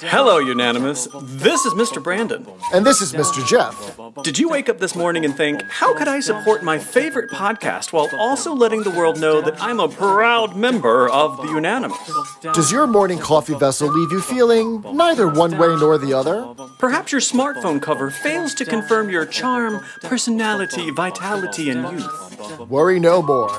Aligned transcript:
Hello, 0.00 0.38
Unanimous. 0.38 1.08
This 1.22 1.64
is 1.64 1.72
Mr. 1.72 2.02
Brandon. 2.02 2.46
And 2.74 2.84
this 2.84 3.00
is 3.00 3.14
Mr. 3.14 3.46
Jeff. 3.46 3.98
Did 4.22 4.38
you 4.38 4.50
wake 4.50 4.68
up 4.68 4.78
this 4.78 4.94
morning 4.94 5.24
and 5.24 5.34
think, 5.34 5.62
how 5.70 5.96
could 5.96 6.08
I 6.08 6.20
support 6.20 6.62
my 6.62 6.78
favorite 6.78 7.30
podcast 7.30 7.92
while 7.92 8.08
also 8.18 8.52
letting 8.52 8.82
the 8.82 8.90
world 8.90 9.18
know 9.18 9.40
that 9.40 9.60
I'm 9.62 9.80
a 9.80 9.88
proud 9.88 10.56
member 10.56 11.08
of 11.08 11.38
the 11.38 11.48
Unanimous? 11.48 11.98
Does 12.52 12.70
your 12.70 12.86
morning 12.86 13.18
coffee 13.18 13.54
vessel 13.54 13.88
leave 13.88 14.12
you 14.12 14.20
feeling 14.20 14.82
neither 14.94 15.26
one 15.26 15.56
way 15.56 15.74
nor 15.76 15.96
the 15.96 16.12
other? 16.12 16.54
Perhaps 16.78 17.12
your 17.12 17.22
smartphone 17.22 17.80
cover 17.80 18.10
fails 18.10 18.54
to 18.56 18.66
confirm 18.66 19.08
your 19.08 19.24
charm, 19.24 19.82
personality, 20.02 20.90
vitality, 20.90 21.70
and 21.70 21.90
youth. 21.98 22.68
Worry 22.68 23.00
no 23.00 23.22
more. 23.22 23.50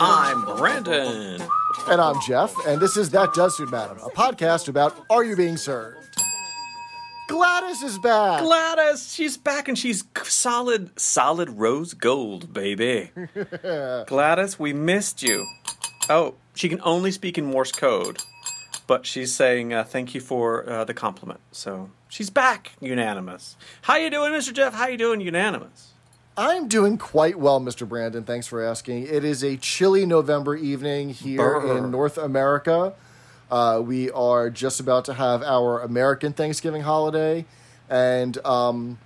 I'm 0.00 0.44
Brandon. 0.56 1.42
And 1.88 2.00
I'm 2.00 2.20
Jeff, 2.20 2.52
and 2.66 2.80
this 2.80 2.96
is 2.96 3.10
That 3.10 3.32
Does 3.32 3.56
Suit 3.56 3.70
Madam, 3.70 3.98
a 3.98 4.10
podcast 4.10 4.68
about 4.68 4.96
Are 5.08 5.22
You 5.24 5.29
Being 5.36 5.56
Served? 5.56 6.20
Gladys 7.28 7.82
is 7.82 7.98
back. 8.00 8.42
Gladys, 8.42 9.12
she's 9.14 9.36
back 9.36 9.68
and 9.68 9.78
she's 9.78 10.02
solid, 10.24 10.98
solid 10.98 11.48
rose 11.50 11.94
gold, 11.94 12.52
baby. 12.52 13.12
Gladys, 14.06 14.58
we 14.58 14.72
missed 14.72 15.22
you. 15.22 15.46
Oh, 16.08 16.34
she 16.54 16.68
can 16.68 16.80
only 16.82 17.12
speak 17.12 17.38
in 17.38 17.44
Morse 17.44 17.70
code, 17.70 18.18
but 18.88 19.06
she's 19.06 19.32
saying 19.32 19.72
uh, 19.72 19.84
thank 19.84 20.12
you 20.12 20.20
for 20.20 20.68
uh, 20.68 20.84
the 20.84 20.92
compliment. 20.92 21.38
So 21.52 21.90
she's 22.08 22.30
back, 22.30 22.72
unanimous. 22.80 23.56
How 23.82 23.96
you 23.96 24.10
doing, 24.10 24.32
Mr. 24.32 24.52
Jeff? 24.52 24.74
How 24.74 24.88
you 24.88 24.98
doing, 24.98 25.20
unanimous? 25.20 25.92
I'm 26.36 26.66
doing 26.68 26.98
quite 26.98 27.38
well, 27.38 27.60
Mr. 27.60 27.88
Brandon. 27.88 28.24
Thanks 28.24 28.46
for 28.48 28.60
asking. 28.64 29.06
It 29.06 29.24
is 29.24 29.44
a 29.44 29.56
chilly 29.56 30.04
November 30.04 30.56
evening 30.56 31.10
here 31.10 31.60
Brr. 31.60 31.78
in 31.78 31.90
North 31.90 32.18
America. 32.18 32.94
Uh, 33.50 33.82
we 33.84 34.10
are 34.12 34.48
just 34.48 34.78
about 34.78 35.04
to 35.06 35.14
have 35.14 35.42
our 35.42 35.80
American 35.80 36.32
Thanksgiving 36.32 36.82
holiday, 36.82 37.44
and 37.88 38.38
um, 38.46 38.98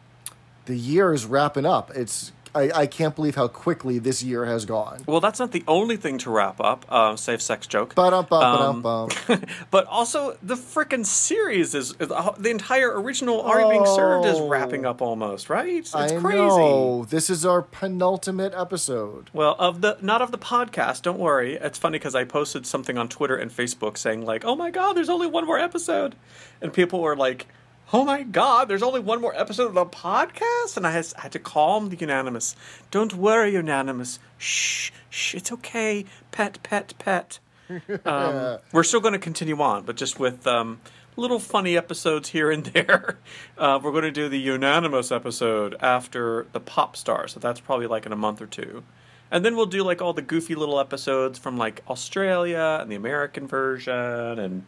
the 0.66 0.76
year 0.76 1.12
is 1.14 1.24
wrapping 1.24 1.64
up. 1.64 1.90
It's 1.94 2.32
I, 2.54 2.70
I 2.74 2.86
can't 2.86 3.16
believe 3.16 3.34
how 3.34 3.48
quickly 3.48 3.98
this 3.98 4.22
year 4.22 4.44
has 4.44 4.64
gone. 4.64 5.02
Well, 5.06 5.20
that's 5.20 5.40
not 5.40 5.52
the 5.52 5.64
only 5.66 5.96
thing 5.96 6.18
to 6.18 6.30
wrap 6.30 6.60
up. 6.60 6.86
Uh, 6.88 7.16
safe 7.16 7.42
sex 7.42 7.66
joke. 7.66 7.94
Um, 7.98 8.82
but 9.70 9.86
also 9.86 10.36
the 10.42 10.54
frickin' 10.54 11.04
series 11.04 11.74
is 11.74 11.94
the 11.94 12.50
entire 12.50 13.00
original 13.00 13.42
You 13.46 13.68
Being 13.70 13.86
Served 13.86 14.26
is 14.26 14.40
wrapping 14.40 14.86
up 14.86 15.02
almost, 15.02 15.50
right? 15.50 15.68
It's 15.68 15.94
I 15.94 16.16
crazy. 16.16 16.38
know. 16.38 17.04
This 17.08 17.28
is 17.30 17.44
our 17.44 17.62
penultimate 17.62 18.54
episode. 18.54 19.30
Well, 19.32 19.56
of 19.58 19.80
the 19.80 19.98
not 20.00 20.22
of 20.22 20.30
the 20.30 20.38
podcast. 20.38 21.02
Don't 21.02 21.18
worry. 21.18 21.54
It's 21.54 21.78
funny 21.78 21.98
because 21.98 22.14
I 22.14 22.24
posted 22.24 22.66
something 22.66 22.96
on 22.98 23.08
Twitter 23.08 23.36
and 23.36 23.50
Facebook 23.50 23.98
saying 23.98 24.24
like, 24.24 24.44
"Oh 24.44 24.54
my 24.54 24.70
god, 24.70 24.94
there's 24.94 25.08
only 25.08 25.26
one 25.26 25.46
more 25.46 25.58
episode," 25.58 26.14
and 26.60 26.72
people 26.72 27.00
were 27.00 27.16
like, 27.16 27.46
"Oh 27.92 28.04
my 28.04 28.22
god, 28.22 28.68
there's 28.68 28.82
only 28.82 29.00
one 29.00 29.20
more 29.20 29.34
episode 29.34 29.66
of 29.66 29.74
the 29.74 29.86
podcast," 29.86 30.76
and 30.76 30.86
I 30.86 30.90
had, 30.90 31.32
to 31.32 31.38
calm 31.38 31.90
the 31.90 31.96
unanimous. 31.96 32.56
Don't 32.90 33.14
worry, 33.14 33.52
unanimous. 33.52 34.18
Shh, 34.38 34.90
shh. 35.10 35.34
It's 35.34 35.52
okay. 35.52 36.04
Pet, 36.30 36.58
pet, 36.62 36.94
pet. 36.98 37.38
Um, 38.04 38.58
we're 38.72 38.82
still 38.82 39.00
going 39.00 39.14
to 39.14 39.18
continue 39.18 39.58
on, 39.60 39.84
but 39.84 39.96
just 39.96 40.18
with 40.20 40.46
um, 40.46 40.80
little 41.16 41.38
funny 41.38 41.76
episodes 41.76 42.28
here 42.28 42.50
and 42.50 42.64
there. 42.74 43.16
Uh, 43.56 43.80
we're 43.82 43.90
going 43.90 44.04
to 44.04 44.10
do 44.10 44.28
the 44.28 44.38
unanimous 44.38 45.10
episode 45.10 45.74
after 45.80 46.46
the 46.52 46.60
pop 46.60 46.96
star, 46.96 47.26
so 47.28 47.40
that's 47.40 47.60
probably 47.60 47.86
like 47.86 48.04
in 48.06 48.12
a 48.12 48.16
month 48.16 48.42
or 48.42 48.46
two. 48.46 48.82
And 49.30 49.44
then 49.44 49.56
we'll 49.56 49.66
do 49.66 49.82
like 49.82 50.02
all 50.02 50.12
the 50.12 50.22
goofy 50.22 50.54
little 50.54 50.78
episodes 50.78 51.38
from 51.38 51.56
like 51.56 51.82
Australia 51.88 52.78
and 52.80 52.90
the 52.90 52.96
American 52.96 53.46
version, 53.48 53.92
and 54.38 54.64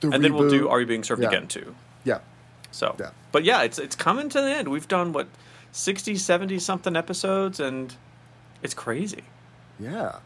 The 0.00 0.10
and 0.10 0.24
then 0.24 0.34
we'll 0.34 0.50
do. 0.50 0.68
Are 0.68 0.80
You 0.80 0.86
Being 0.86 1.04
Served 1.04 1.22
Yeah. 1.22 1.28
Again 1.28 1.46
too. 1.46 1.74
Yeah. 2.04 2.18
So, 2.74 2.96
Yeah. 2.98 3.10
but 3.30 3.44
yeah, 3.44 3.62
it's 3.62 3.78
it's 3.78 3.94
coming 3.94 4.28
to 4.30 4.40
the 4.40 4.50
end. 4.50 4.68
We've 4.68 4.88
done 4.88 5.12
what 5.12 5.28
60, 5.70 6.16
70 6.16 6.58
something 6.58 6.96
episodes, 6.96 7.60
and 7.60 7.94
it's 8.62 8.74
crazy. 8.74 9.22
Yeah. 9.78 10.16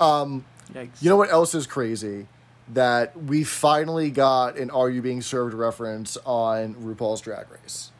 Yikes. 0.00 1.00
You 1.00 1.10
know 1.10 1.16
what 1.16 1.30
else 1.30 1.54
is 1.54 1.66
crazy? 1.66 2.26
That 2.68 3.16
we 3.20 3.44
finally 3.44 4.10
got 4.10 4.56
an 4.56 4.70
Are 4.70 4.90
You 4.90 5.02
Being 5.02 5.22
Served 5.22 5.54
reference 5.54 6.16
on 6.24 6.74
RuPaul's 6.74 7.20
Drag 7.20 7.46
Race. 7.50 7.90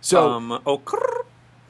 So, 0.00 0.30
um, 0.30 0.60
oh, 0.66 0.80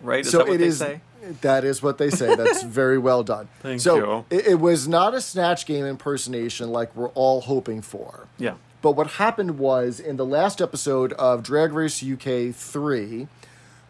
right? 0.03 0.21
Is 0.21 0.31
so 0.31 0.39
that 0.39 0.47
what 0.49 0.55
it 0.57 0.59
they 0.59 0.67
is. 0.67 0.79
say? 0.79 1.01
That 1.41 1.65
is 1.65 1.83
what 1.83 1.99
they 1.99 2.11
say. 2.11 2.35
That's 2.37 2.63
very 2.81 2.99
well 2.99 3.23
done. 3.25 3.49
Thank 3.61 3.81
so 3.81 3.97
you. 3.97 4.25
It, 4.39 4.47
it 4.47 4.61
was 4.61 4.87
not 4.87 5.15
a 5.15 5.21
Snatch 5.21 5.67
Game 5.67 5.85
impersonation 5.85 6.71
like 6.71 6.95
we're 6.95 7.09
all 7.11 7.41
hoping 7.41 7.81
for. 7.83 8.29
Yeah. 8.39 8.55
But 8.87 8.93
what 8.93 9.09
happened 9.15 9.59
was 9.59 9.99
in 9.99 10.17
the 10.17 10.25
last 10.25 10.61
episode 10.61 11.13
of 11.15 11.43
Drag 11.43 11.73
Race 11.73 12.05
UK 12.05 12.55
3, 12.55 13.27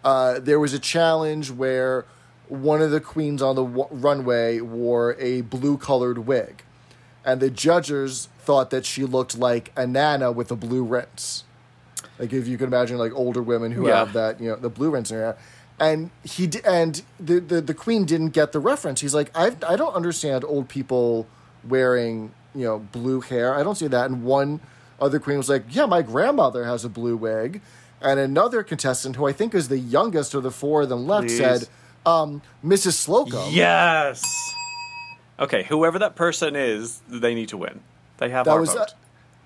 uh, 0.03 0.39
there 0.41 0.59
was 0.59 0.73
a 0.73 0.79
challenge 0.79 1.51
where 1.51 2.07
one 2.49 2.81
of 2.81 2.91
the 2.91 2.99
queens 3.03 3.43
on 3.43 3.57
the 3.57 3.65
w- 3.65 3.89
runway 3.91 4.59
wore 4.63 5.15
a 5.21 5.43
blue 5.43 5.77
colored 5.77 6.21
wig. 6.27 6.63
And 7.27 7.43
the 7.43 7.51
judges 7.51 8.31
thought 8.39 8.71
that 8.71 8.87
she 8.87 9.05
looked 9.05 9.37
like 9.37 9.71
a 9.77 9.87
Nana 9.87 10.33
with 10.33 10.51
a 10.51 10.57
blue 10.57 10.83
rinse. 10.83 11.45
Like 12.19 12.33
if 12.33 12.49
you 12.49 12.57
can 12.57 12.69
imagine 12.69 12.97
like 12.97 13.13
older 13.13 13.43
women 13.43 13.73
who 13.73 13.89
Yeah. 13.89 13.97
have 13.99 14.15
that, 14.15 14.41
you 14.41 14.49
know, 14.49 14.57
the 14.57 14.71
blue 14.71 14.89
rinse 14.93 15.11
in 15.11 15.19
their 15.19 15.27
hair. 15.27 15.37
And 15.79 16.11
he 16.25 16.47
d- 16.47 16.61
and 16.65 17.03
the, 17.21 17.39
the 17.41 17.61
the 17.61 17.75
queen 17.75 18.07
didn't 18.07 18.31
get 18.31 18.53
the 18.53 18.61
reference. 18.61 19.03
He's 19.03 19.13
like, 19.15 19.31
I 19.35 19.49
I 19.69 19.77
don't 19.77 19.93
understand 19.95 20.43
old 20.43 20.71
people 20.71 21.27
wearing 21.69 22.33
you 22.55 22.65
know 22.65 22.79
blue 22.79 23.21
hair. 23.21 23.55
I 23.55 23.63
don't 23.63 23.75
see 23.75 23.89
that. 23.89 24.07
And 24.11 24.25
one 24.25 24.61
other 25.01 25.19
queen 25.19 25.39
was 25.39 25.49
like, 25.49 25.65
Yeah, 25.69 25.87
my 25.87 26.03
grandmother 26.03 26.65
has 26.65 26.85
a 26.85 26.89
blue 26.89 27.17
wig. 27.17 27.61
And 28.01 28.21
another 28.21 28.63
contestant, 28.63 29.17
who 29.17 29.27
I 29.27 29.33
think 29.33 29.55
is 29.55 29.69
the 29.69 29.79
youngest 29.79 30.35
of 30.35 30.43
the 30.43 30.51
four 30.51 30.83
of 30.83 30.89
them 30.91 31.07
left, 31.07 31.29
Please. 31.29 31.39
said, 31.39 31.69
um, 32.05 32.43
Mrs. 32.65 32.93
Slocum. 32.93 33.51
Yes. 33.51 34.23
Okay, 35.39 35.65
whoever 35.65 35.99
that 35.99 36.15
person 36.15 36.57
is, 36.57 37.01
they 37.09 37.35
need 37.35 37.49
to 37.51 37.57
win. 37.57 37.81
They 38.19 38.31
have 38.31 38.47
that 38.47 38.59
was 38.59 38.73
vote. 38.73 38.95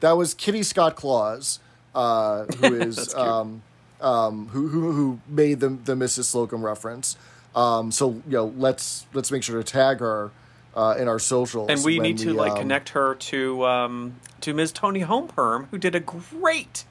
that 0.00 0.12
was 0.12 0.34
Kitty 0.34 0.62
Scott 0.62 0.94
Claus, 0.94 1.58
uh, 1.94 2.44
who 2.44 2.74
is 2.80 3.14
um, 3.14 3.62
um, 4.00 4.48
who, 4.48 4.68
who 4.68 4.92
who 4.92 5.20
made 5.26 5.60
the 5.60 5.68
the 5.70 5.94
Mrs. 5.94 6.24
Slocum 6.24 6.64
reference. 6.64 7.16
Um, 7.56 7.90
so 7.90 8.10
you 8.10 8.22
know, 8.32 8.52
let's 8.56 9.06
let's 9.14 9.32
make 9.32 9.42
sure 9.42 9.60
to 9.60 9.64
tag 9.64 9.98
her 9.98 10.30
uh, 10.74 10.94
in 10.98 11.08
our 11.08 11.18
socials. 11.18 11.68
And 11.70 11.82
we 11.84 11.98
need 11.98 12.18
to 12.18 12.32
like 12.32 12.52
um, 12.52 12.58
connect 12.58 12.90
her 12.90 13.14
to 13.16 13.64
um, 13.66 14.16
to 14.42 14.54
Ms. 14.54 14.72
Tony 14.72 15.00
Homeperm, 15.00 15.68
who 15.70 15.78
did 15.78 15.94
a 15.94 16.00
great 16.00 16.84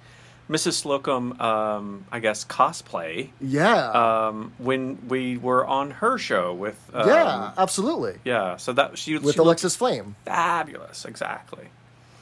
Mrs. 0.49 0.73
Slocum, 0.73 1.39
um, 1.39 2.05
I 2.11 2.19
guess, 2.19 2.43
cosplay 2.43 3.29
Yeah, 3.39 3.91
um, 4.27 4.51
when 4.57 5.07
we 5.07 5.37
were 5.37 5.65
on 5.65 5.91
her 5.91 6.17
show 6.17 6.53
with 6.53 6.79
um, 6.93 7.07
yeah, 7.07 7.51
absolutely. 7.57 8.15
yeah. 8.25 8.57
So 8.57 8.73
that 8.73 8.97
she 8.97 9.17
With 9.17 9.35
she 9.35 9.39
Alexis 9.39 9.75
Flame. 9.75 10.15
fabulous, 10.25 11.05
exactly. 11.05 11.65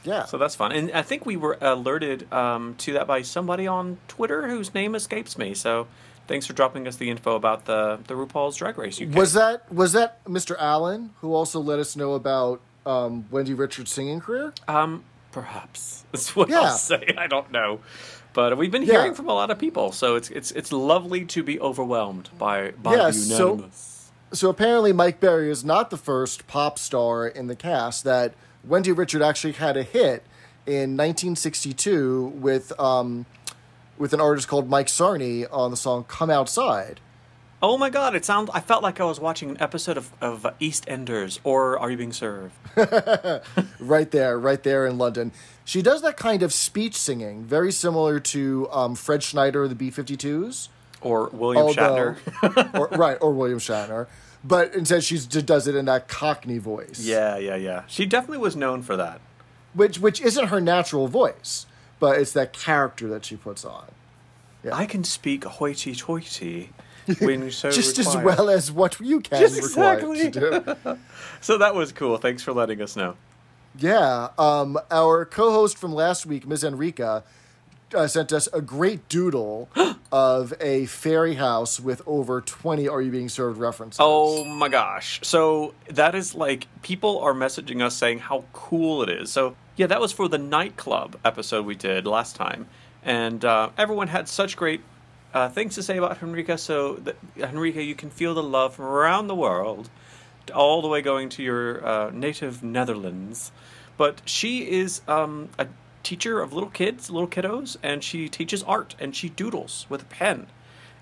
Yeah. 0.04 0.26
So 0.26 0.38
that's 0.38 0.54
fun, 0.54 0.72
and 0.72 0.92
I 0.92 1.02
think 1.02 1.26
we 1.26 1.36
were 1.36 1.58
alerted 1.60 2.30
um, 2.32 2.74
to 2.78 2.92
that 2.94 3.06
by 3.06 3.22
somebody 3.22 3.66
on 3.66 3.98
Twitter 4.08 4.48
whose 4.48 4.72
name 4.74 4.94
escapes 4.94 5.36
me. 5.36 5.54
So 5.54 5.86
thanks 6.28 6.46
for 6.46 6.52
dropping 6.52 6.86
us 6.86 6.94
the 6.96 7.10
info 7.10 7.34
about 7.34 7.64
the 7.64 7.98
the 8.06 8.14
RuPaul's 8.14 8.56
Drag 8.56 8.78
Race 8.78 9.00
UK. 9.00 9.14
Was 9.16 9.32
that 9.32 9.70
was 9.72 9.92
that 9.94 10.22
Mr. 10.24 10.54
Allen 10.58 11.10
who 11.20 11.34
also 11.34 11.58
let 11.60 11.80
us 11.80 11.96
know 11.96 12.12
about 12.14 12.60
um, 12.86 13.26
Wendy 13.32 13.54
Richards' 13.54 13.90
singing 13.90 14.20
career? 14.20 14.52
Um, 14.68 15.02
perhaps 15.32 16.04
that's 16.12 16.36
what 16.36 16.48
Yeah. 16.48 16.60
I'll 16.60 16.76
say. 16.76 17.14
I 17.18 17.26
don't 17.26 17.50
know, 17.50 17.80
but 18.34 18.56
we've 18.56 18.70
been 18.70 18.82
Yeah. 18.82 18.92
hearing 19.00 19.14
from 19.14 19.28
a 19.28 19.34
lot 19.34 19.50
of 19.50 19.58
people, 19.58 19.90
so 19.90 20.14
it's 20.14 20.30
it's 20.30 20.52
it's 20.52 20.70
lovely 20.72 21.24
to 21.24 21.42
be 21.42 21.58
overwhelmed 21.60 22.30
by 22.38 22.70
by 22.70 22.94
Yeah, 22.94 23.06
the 23.06 23.12
so- 23.14 23.70
So 24.30 24.50
apparently, 24.50 24.92
Mike 24.92 25.20
Berry 25.20 25.50
is 25.50 25.64
not 25.64 25.88
the 25.88 25.96
first 25.96 26.46
pop 26.46 26.78
star 26.78 27.26
in 27.26 27.46
the 27.46 27.56
cast. 27.56 28.04
That 28.04 28.34
Wendy 28.62 28.92
Richard 28.92 29.22
actually 29.22 29.54
had 29.54 29.74
a 29.78 29.82
hit 29.82 30.22
in 30.66 30.98
1962 30.98 32.34
with 32.36 32.78
um, 32.78 33.24
with 33.98 34.12
an 34.12 34.20
artist 34.20 34.48
called 34.48 34.68
Mike 34.68 34.88
Sarne 34.88 35.46
on 35.50 35.70
the 35.70 35.76
song 35.76 36.04
"Come 36.08 36.30
Outside." 36.30 37.00
oh 37.60 37.76
my 37.76 37.90
god! 37.90 38.14
It 38.14 38.24
sounds. 38.24 38.48
I 38.54 38.60
felt 38.60 38.82
like 38.84 39.00
I 39.00 39.04
was 39.04 39.18
watching 39.18 39.50
an 39.50 39.60
episode 39.60 39.96
of 39.96 40.12
of 40.20 40.42
EastEnders 40.60 41.40
or 41.44 41.78
Are 41.78 41.90
You 41.90 41.96
Being 41.96 42.12
Served? 42.12 42.54
right 43.80 44.10
there, 44.10 44.38
right 44.38 44.62
there 44.62 44.86
in 44.86 44.98
London. 44.98 45.32
She 45.64 45.82
does 45.82 46.02
that 46.02 46.16
kind 46.16 46.42
of 46.42 46.52
speech 46.52 46.94
singing, 46.96 47.44
very 47.44 47.72
similar 47.72 48.20
to 48.20 48.68
um, 48.70 48.94
Fred 48.94 49.22
Schneider 49.22 49.64
of 49.64 49.68
the 49.68 49.74
B-52s. 49.74 50.68
Or 51.00 51.28
William 51.32 51.62
Although, 51.66 52.16
Shatner? 52.42 52.74
or, 52.78 52.88
right, 52.96 53.18
or 53.20 53.32
William 53.32 53.58
Shatner. 53.58 54.06
But 54.42 54.74
instead, 54.74 55.04
she 55.04 55.16
just 55.18 55.46
does 55.46 55.66
it 55.68 55.74
in 55.74 55.84
that 55.84 56.08
Cockney 56.08 56.58
voice. 56.58 57.00
yeah, 57.00 57.36
yeah, 57.36 57.56
yeah. 57.56 57.82
She 57.86 58.06
definitely 58.06 58.38
was 58.38 58.56
known 58.56 58.82
for 58.82 58.96
that. 58.96 59.20
which 59.74 59.98
which 59.98 60.20
isn't 60.20 60.46
her 60.48 60.60
natural 60.60 61.06
voice, 61.08 61.66
but 61.98 62.20
it's 62.20 62.32
that 62.32 62.52
character 62.52 63.08
that 63.08 63.24
she 63.24 63.36
puts 63.36 63.64
on. 63.64 63.86
I 64.72 64.86
can 64.86 65.04
speak 65.04 65.44
hoity-toity 65.44 66.70
when 67.20 67.50
so 67.50 67.70
Just 67.70 67.98
as 67.98 68.16
well 68.16 68.50
as 68.50 68.70
what 68.70 69.00
you 69.00 69.20
can 69.20 69.40
Just 69.40 69.56
exactly. 69.56 70.30
So 71.40 71.58
that 71.58 71.74
was 71.74 71.92
cool. 71.92 72.18
Thanks 72.18 72.42
for 72.42 72.52
letting 72.52 72.82
us 72.82 72.96
know. 72.96 73.16
Yeah, 73.78 74.30
um, 74.38 74.78
our 74.90 75.24
co-host 75.24 75.78
from 75.78 75.92
last 75.92 76.26
week, 76.26 76.46
Ms. 76.46 76.64
Enrica, 76.64 77.22
uh, 77.94 78.06
sent 78.06 78.32
us 78.32 78.48
a 78.52 78.60
great 78.60 79.08
doodle 79.08 79.68
of 80.12 80.52
a 80.60 80.86
fairy 80.86 81.34
house 81.34 81.78
with 81.78 82.02
over 82.06 82.40
twenty 82.40 82.88
"Are 82.88 83.00
You 83.00 83.10
Being 83.10 83.28
Served" 83.28 83.58
references. 83.58 83.98
Oh 84.00 84.44
my 84.44 84.68
gosh. 84.68 85.20
So 85.22 85.74
that 85.88 86.14
is 86.14 86.34
like 86.34 86.66
people 86.82 87.20
are 87.20 87.32
messaging 87.32 87.82
us 87.82 87.94
saying 87.94 88.18
how 88.18 88.44
cool 88.52 89.02
it 89.02 89.08
is. 89.08 89.30
So 89.30 89.56
yeah, 89.78 89.86
that 89.86 90.00
was 90.00 90.10
for 90.10 90.28
the 90.28 90.38
nightclub 90.38 91.16
episode 91.24 91.64
we 91.64 91.76
did 91.76 92.04
last 92.04 92.34
time. 92.34 92.66
And 93.04 93.44
uh, 93.44 93.70
everyone 93.78 94.08
had 94.08 94.28
such 94.28 94.56
great 94.56 94.80
uh, 95.32 95.48
things 95.50 95.76
to 95.76 95.84
say 95.84 95.96
about 95.96 96.18
Henrika. 96.18 96.58
So 96.58 97.00
Henrika, 97.36 97.86
you 97.86 97.94
can 97.94 98.10
feel 98.10 98.34
the 98.34 98.42
love 98.42 98.74
from 98.74 98.86
around 98.86 99.28
the 99.28 99.36
world, 99.36 99.88
all 100.52 100.82
the 100.82 100.88
way 100.88 101.00
going 101.00 101.28
to 101.30 101.44
your 101.44 101.86
uh, 101.86 102.10
native 102.10 102.64
Netherlands. 102.64 103.52
But 103.96 104.20
she 104.24 104.68
is 104.68 105.00
um, 105.06 105.48
a 105.60 105.68
teacher 106.02 106.40
of 106.40 106.52
little 106.52 106.70
kids, 106.70 107.08
little 107.08 107.28
kiddos, 107.28 107.76
and 107.80 108.02
she 108.02 108.28
teaches 108.28 108.64
art 108.64 108.96
and 108.98 109.14
she 109.14 109.28
doodles 109.28 109.86
with 109.88 110.02
a 110.02 110.06
pen 110.06 110.48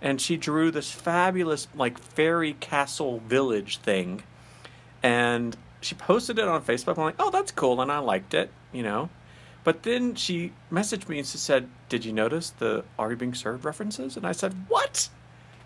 and 0.03 0.21
she 0.21 0.37
drew 0.37 0.71
this 0.71 0.93
fabulous 0.93 1.69
like 1.75 1.99
fairy 1.99 2.53
castle 2.61 3.21
village 3.21 3.79
thing 3.79 4.23
and 5.03 5.57
she 5.87 5.95
posted 5.95 6.39
it 6.39 6.49
on 6.49 6.63
facebook. 6.63 6.99
I'm 6.99 7.05
like 7.05 7.17
oh 7.19 7.31
that's 7.31 7.53
cool 7.53 7.81
and 7.81 7.91
i 7.91 7.99
liked 7.99 8.35
it 8.35 8.51
you 8.73 8.83
know. 8.83 9.09
But 9.65 9.83
then 9.83 10.15
she 10.15 10.53
messaged 10.71 11.09
me 11.09 11.19
and 11.19 11.27
she 11.27 11.39
said 11.39 11.69
did 11.89 12.05
you 12.05 12.13
notice 12.13 12.51
the 12.51 12.85
are 12.99 13.11
you 13.11 13.17
being 13.17 13.35
served 13.35 13.65
references? 13.65 14.17
And 14.17 14.27
i 14.27 14.33
said 14.33 14.55
what? 14.69 15.09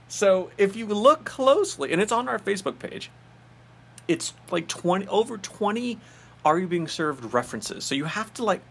So 0.08 0.50
if 0.58 0.76
you 0.76 0.86
look 0.86 1.24
closely 1.24 1.92
and 1.92 2.00
it's 2.00 2.12
on 2.12 2.28
our 2.28 2.38
facebook 2.38 2.78
page 2.78 3.10
it's 4.08 4.32
like 4.50 4.66
20 4.66 5.06
over 5.06 5.38
20 5.38 5.98
are 6.44 6.58
you 6.58 6.66
being 6.66 6.88
served 6.88 7.32
references. 7.32 7.84
So 7.84 7.94
you 7.94 8.04
have 8.04 8.32
to 8.34 8.44
like 8.44 8.62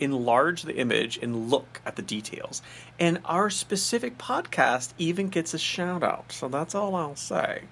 enlarge 0.00 0.62
the 0.62 0.74
image 0.74 1.18
and 1.18 1.50
look 1.50 1.80
at 1.84 1.96
the 1.96 2.02
details. 2.02 2.62
And 2.98 3.20
our 3.24 3.50
specific 3.50 4.18
podcast 4.18 4.92
even 4.98 5.28
gets 5.28 5.54
a 5.54 5.58
shout 5.58 6.02
out 6.02 6.32
so 6.32 6.48
that's 6.48 6.74
all 6.74 6.94
i'll 6.94 7.16
say 7.16 7.62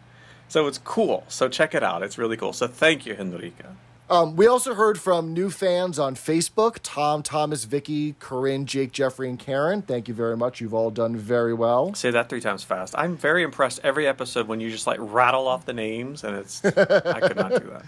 so 0.48 0.66
it's 0.66 0.78
cool 0.78 1.24
so 1.28 1.48
check 1.48 1.74
it 1.74 1.82
out 1.82 2.02
it's 2.02 2.18
really 2.18 2.36
cool 2.36 2.52
so 2.52 2.66
thank 2.66 3.06
you 3.06 3.14
henrika 3.14 3.66
Um, 4.10 4.36
we 4.36 4.46
also 4.46 4.72
heard 4.74 4.98
from 4.98 5.34
new 5.34 5.50
fans 5.50 5.98
on 5.98 6.14
Facebook: 6.14 6.78
Tom, 6.82 7.22
Thomas, 7.22 7.64
Vicky, 7.64 8.14
Corinne, 8.18 8.64
Jake, 8.64 8.90
Jeffrey, 8.90 9.28
and 9.28 9.38
Karen. 9.38 9.82
Thank 9.82 10.08
you 10.08 10.14
very 10.14 10.34
much. 10.34 10.62
You've 10.62 10.72
all 10.72 10.90
done 10.90 11.14
very 11.14 11.52
well. 11.52 11.92
say 11.92 12.10
that 12.10 12.30
three 12.30 12.40
times 12.40 12.64
fast 12.64 12.94
i'm 12.96 13.18
very 13.18 13.42
impressed 13.42 13.80
every 13.84 14.06
episode 14.08 14.48
when 14.48 14.60
you 14.60 14.70
just 14.70 14.86
like 14.86 14.96
rattle 15.00 15.46
off 15.46 15.66
the 15.66 15.74
names 15.74 16.24
and 16.24 16.34
it's 16.36 16.64
i 16.64 17.20
could 17.20 17.36
not 17.36 17.50
do 17.50 17.68
that 17.74 17.84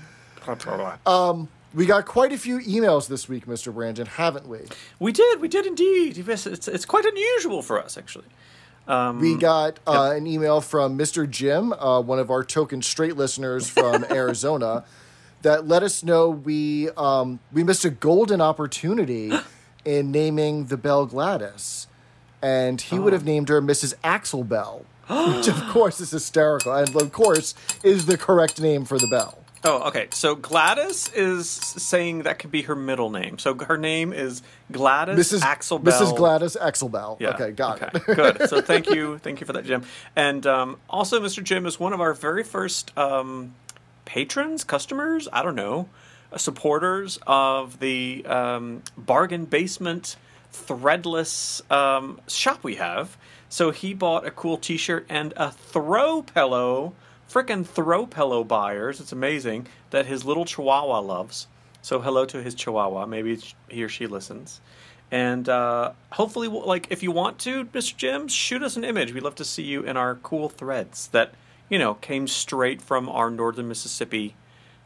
We 1.72 1.86
got 1.86 2.04
quite 2.04 2.32
a 2.32 2.38
few 2.38 2.58
emails 2.60 3.06
this 3.08 3.28
week, 3.28 3.46
Mr. 3.46 3.72
Brandon, 3.72 4.06
haven't 4.06 4.46
we? 4.48 4.58
we 4.98 5.12
did 5.12 5.40
we 5.40 5.48
did 5.48 5.64
indeed 5.66 6.16
Yes, 6.18 6.46
it's, 6.46 6.66
it's 6.68 6.84
quite 6.84 7.04
unusual 7.06 7.62
for 7.62 7.80
us 7.82 7.96
actually 7.96 8.26
We 9.20 9.36
got 9.36 9.78
uh, 9.86 10.12
an 10.16 10.26
email 10.26 10.60
from 10.60 10.98
Mr. 10.98 11.28
Jim, 11.28 11.72
uh, 11.72 12.00
one 12.00 12.18
of 12.18 12.30
our 12.30 12.42
token 12.42 12.82
straight 12.82 13.16
listeners 13.16 13.68
from 13.68 14.04
Arizona, 14.10 14.84
that 15.42 15.66
let 15.68 15.82
us 15.82 16.02
know 16.02 16.28
we 16.28 16.90
um, 16.90 17.40
we 17.52 17.62
missed 17.62 17.84
a 17.84 17.90
golden 17.90 18.40
opportunity 18.40 19.32
in 19.84 20.10
naming 20.10 20.66
the 20.66 20.76
Belle 20.76 21.06
Gladys, 21.06 21.86
and 22.42 22.80
he 22.80 22.98
would 22.98 23.12
have 23.12 23.24
named 23.24 23.48
her 23.48 23.62
Mrs. 23.62 23.94
Axel 24.02 24.44
Bell, 24.44 24.84
which 25.08 25.48
of 25.48 25.60
course 25.68 26.00
is 26.00 26.10
hysterical, 26.10 26.72
and 26.74 26.94
of 26.94 27.12
course 27.12 27.54
is 27.82 28.06
the 28.06 28.18
correct 28.18 28.60
name 28.60 28.84
for 28.84 28.98
the 28.98 29.08
bell. 29.08 29.39
Oh, 29.62 29.88
okay. 29.88 30.08
So 30.12 30.34
Gladys 30.34 31.10
is 31.14 31.50
saying 31.50 32.22
that 32.22 32.38
could 32.38 32.50
be 32.50 32.62
her 32.62 32.74
middle 32.74 33.10
name. 33.10 33.38
So 33.38 33.54
her 33.54 33.76
name 33.76 34.12
is 34.12 34.42
Gladys 34.72 35.18
Mrs. 35.18 35.42
Axel 35.42 35.78
Bell. 35.78 36.00
Mrs. 36.00 36.16
Gladys 36.16 36.56
Axel 36.56 36.88
Bell. 36.88 37.18
Yeah. 37.20 37.30
Okay, 37.30 37.50
got 37.50 37.82
okay. 37.82 37.98
it. 38.12 38.16
Good. 38.16 38.48
So 38.48 38.60
thank 38.62 38.88
you, 38.88 39.18
thank 39.18 39.40
you 39.40 39.46
for 39.46 39.52
that, 39.52 39.66
Jim. 39.66 39.82
And 40.16 40.46
um, 40.46 40.78
also, 40.88 41.20
Mr. 41.20 41.44
Jim 41.44 41.66
is 41.66 41.78
one 41.78 41.92
of 41.92 42.00
our 42.00 42.14
very 42.14 42.42
first 42.42 42.96
um, 42.96 43.54
patrons, 44.06 44.64
customers. 44.64 45.28
I 45.30 45.42
don't 45.42 45.56
know, 45.56 45.88
uh, 46.32 46.38
supporters 46.38 47.18
of 47.26 47.80
the 47.80 48.24
um, 48.26 48.82
bargain 48.96 49.44
basement 49.44 50.16
threadless 50.52 51.70
um, 51.70 52.20
shop 52.28 52.64
we 52.64 52.76
have. 52.76 53.16
So 53.48 53.72
he 53.72 53.94
bought 53.94 54.26
a 54.26 54.30
cool 54.30 54.56
T-shirt 54.56 55.06
and 55.08 55.34
a 55.36 55.50
throw 55.50 56.22
pillow. 56.22 56.94
Frickin' 57.30 57.64
throw 57.64 58.06
pillow 58.06 58.42
buyers. 58.44 59.00
It's 59.00 59.12
amazing 59.12 59.66
that 59.90 60.06
his 60.06 60.24
little 60.24 60.44
Chihuahua 60.44 60.98
loves. 61.00 61.46
So 61.82 62.00
hello 62.00 62.24
to 62.26 62.42
his 62.42 62.54
Chihuahua. 62.54 63.06
Maybe 63.06 63.38
he 63.68 63.82
or 63.84 63.88
she 63.88 64.06
listens. 64.06 64.60
And 65.12 65.48
uh, 65.48 65.92
hopefully, 66.12 66.48
we'll- 66.48 66.66
like, 66.66 66.88
if 66.90 67.02
you 67.02 67.10
want 67.12 67.38
to, 67.40 67.64
Mr. 67.66 67.96
Jim, 67.96 68.28
shoot 68.28 68.62
us 68.62 68.76
an 68.76 68.84
image. 68.84 69.12
We'd 69.12 69.22
love 69.22 69.34
to 69.36 69.44
see 69.44 69.62
you 69.62 69.82
in 69.82 69.96
our 69.96 70.16
cool 70.16 70.48
threads 70.48 71.08
that, 71.08 71.34
you 71.68 71.78
know, 71.78 71.94
came 71.94 72.26
straight 72.28 72.82
from 72.82 73.08
our 73.08 73.30
northern 73.30 73.68
Mississippi 73.68 74.34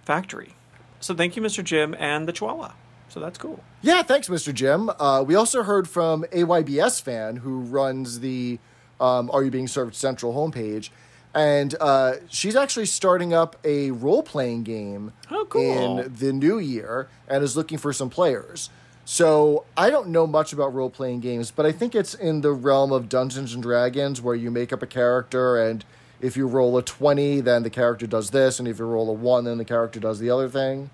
factory. 0.03 0.55
So 1.01 1.15
thank 1.15 1.37
you, 1.37 1.43
Mr. 1.43 1.63
Jim, 1.65 1.95
and 1.99 2.27
the 2.29 2.33
Chihuahua. 2.33 2.73
So 3.09 3.21
that's 3.21 3.39
cool. 3.39 3.63
Yeah, 3.83 4.03
thanks, 4.03 4.29
Mr. 4.29 4.53
Jim. 4.53 4.91
Uh, 4.99 5.23
we 5.27 5.35
also 5.35 5.63
heard 5.63 5.89
from 5.89 6.25
AYBS 6.33 7.01
fan 7.03 7.37
who 7.37 7.61
runs 7.61 8.21
the 8.21 8.59
um, 9.01 9.31
Are 9.33 9.43
You 9.45 9.51
Being 9.51 9.69
Served 9.69 9.95
Central 9.95 10.33
homepage, 10.35 10.89
and 11.35 11.75
uh, 11.81 12.15
she's 12.29 12.55
actually 12.57 12.87
starting 12.87 13.33
up 13.35 13.57
a 13.65 13.91
role 13.91 14.23
playing 14.23 14.63
game 14.63 15.13
Oh, 15.31 15.45
cool. 15.49 15.99
in 16.01 16.15
the 16.19 16.33
new 16.33 16.59
year 16.59 17.09
and 17.29 17.43
is 17.43 17.57
looking 17.57 17.79
for 17.79 17.93
some 17.93 18.09
players. 18.11 18.71
So 19.05 19.65
I 19.77 19.91
don't 19.91 20.09
know 20.09 20.27
much 20.27 20.53
about 20.55 20.73
role 20.73 20.89
playing 20.91 21.21
games, 21.21 21.51
but 21.51 21.67
I 21.67 21.73
think 21.73 21.95
it's 21.95 22.15
in 22.15 22.41
the 22.41 22.53
realm 22.53 22.91
of 22.93 23.09
Dungeons 23.09 23.53
and 23.53 23.63
Dragons 23.63 24.23
where 24.23 24.35
you 24.35 24.51
make 24.51 24.73
up 24.73 24.83
a 24.83 24.87
character 24.87 25.61
and 25.63 25.85
if 26.21 26.37
you 26.39 26.47
roll 26.47 26.79
a 26.79 26.83
20, 26.83 27.41
then 27.43 27.65
the 27.65 27.71
character 27.71 28.07
does 28.07 28.31
this, 28.31 28.59
and 28.59 28.67
if 28.67 28.79
you 28.79 28.87
roll 28.87 29.11
a 29.11 29.13
1, 29.13 29.45
then 29.45 29.59
the 29.59 29.65
character 29.65 30.01
does 30.01 30.21
the 30.21 30.31
other 30.31 30.49
thing. 30.49 30.89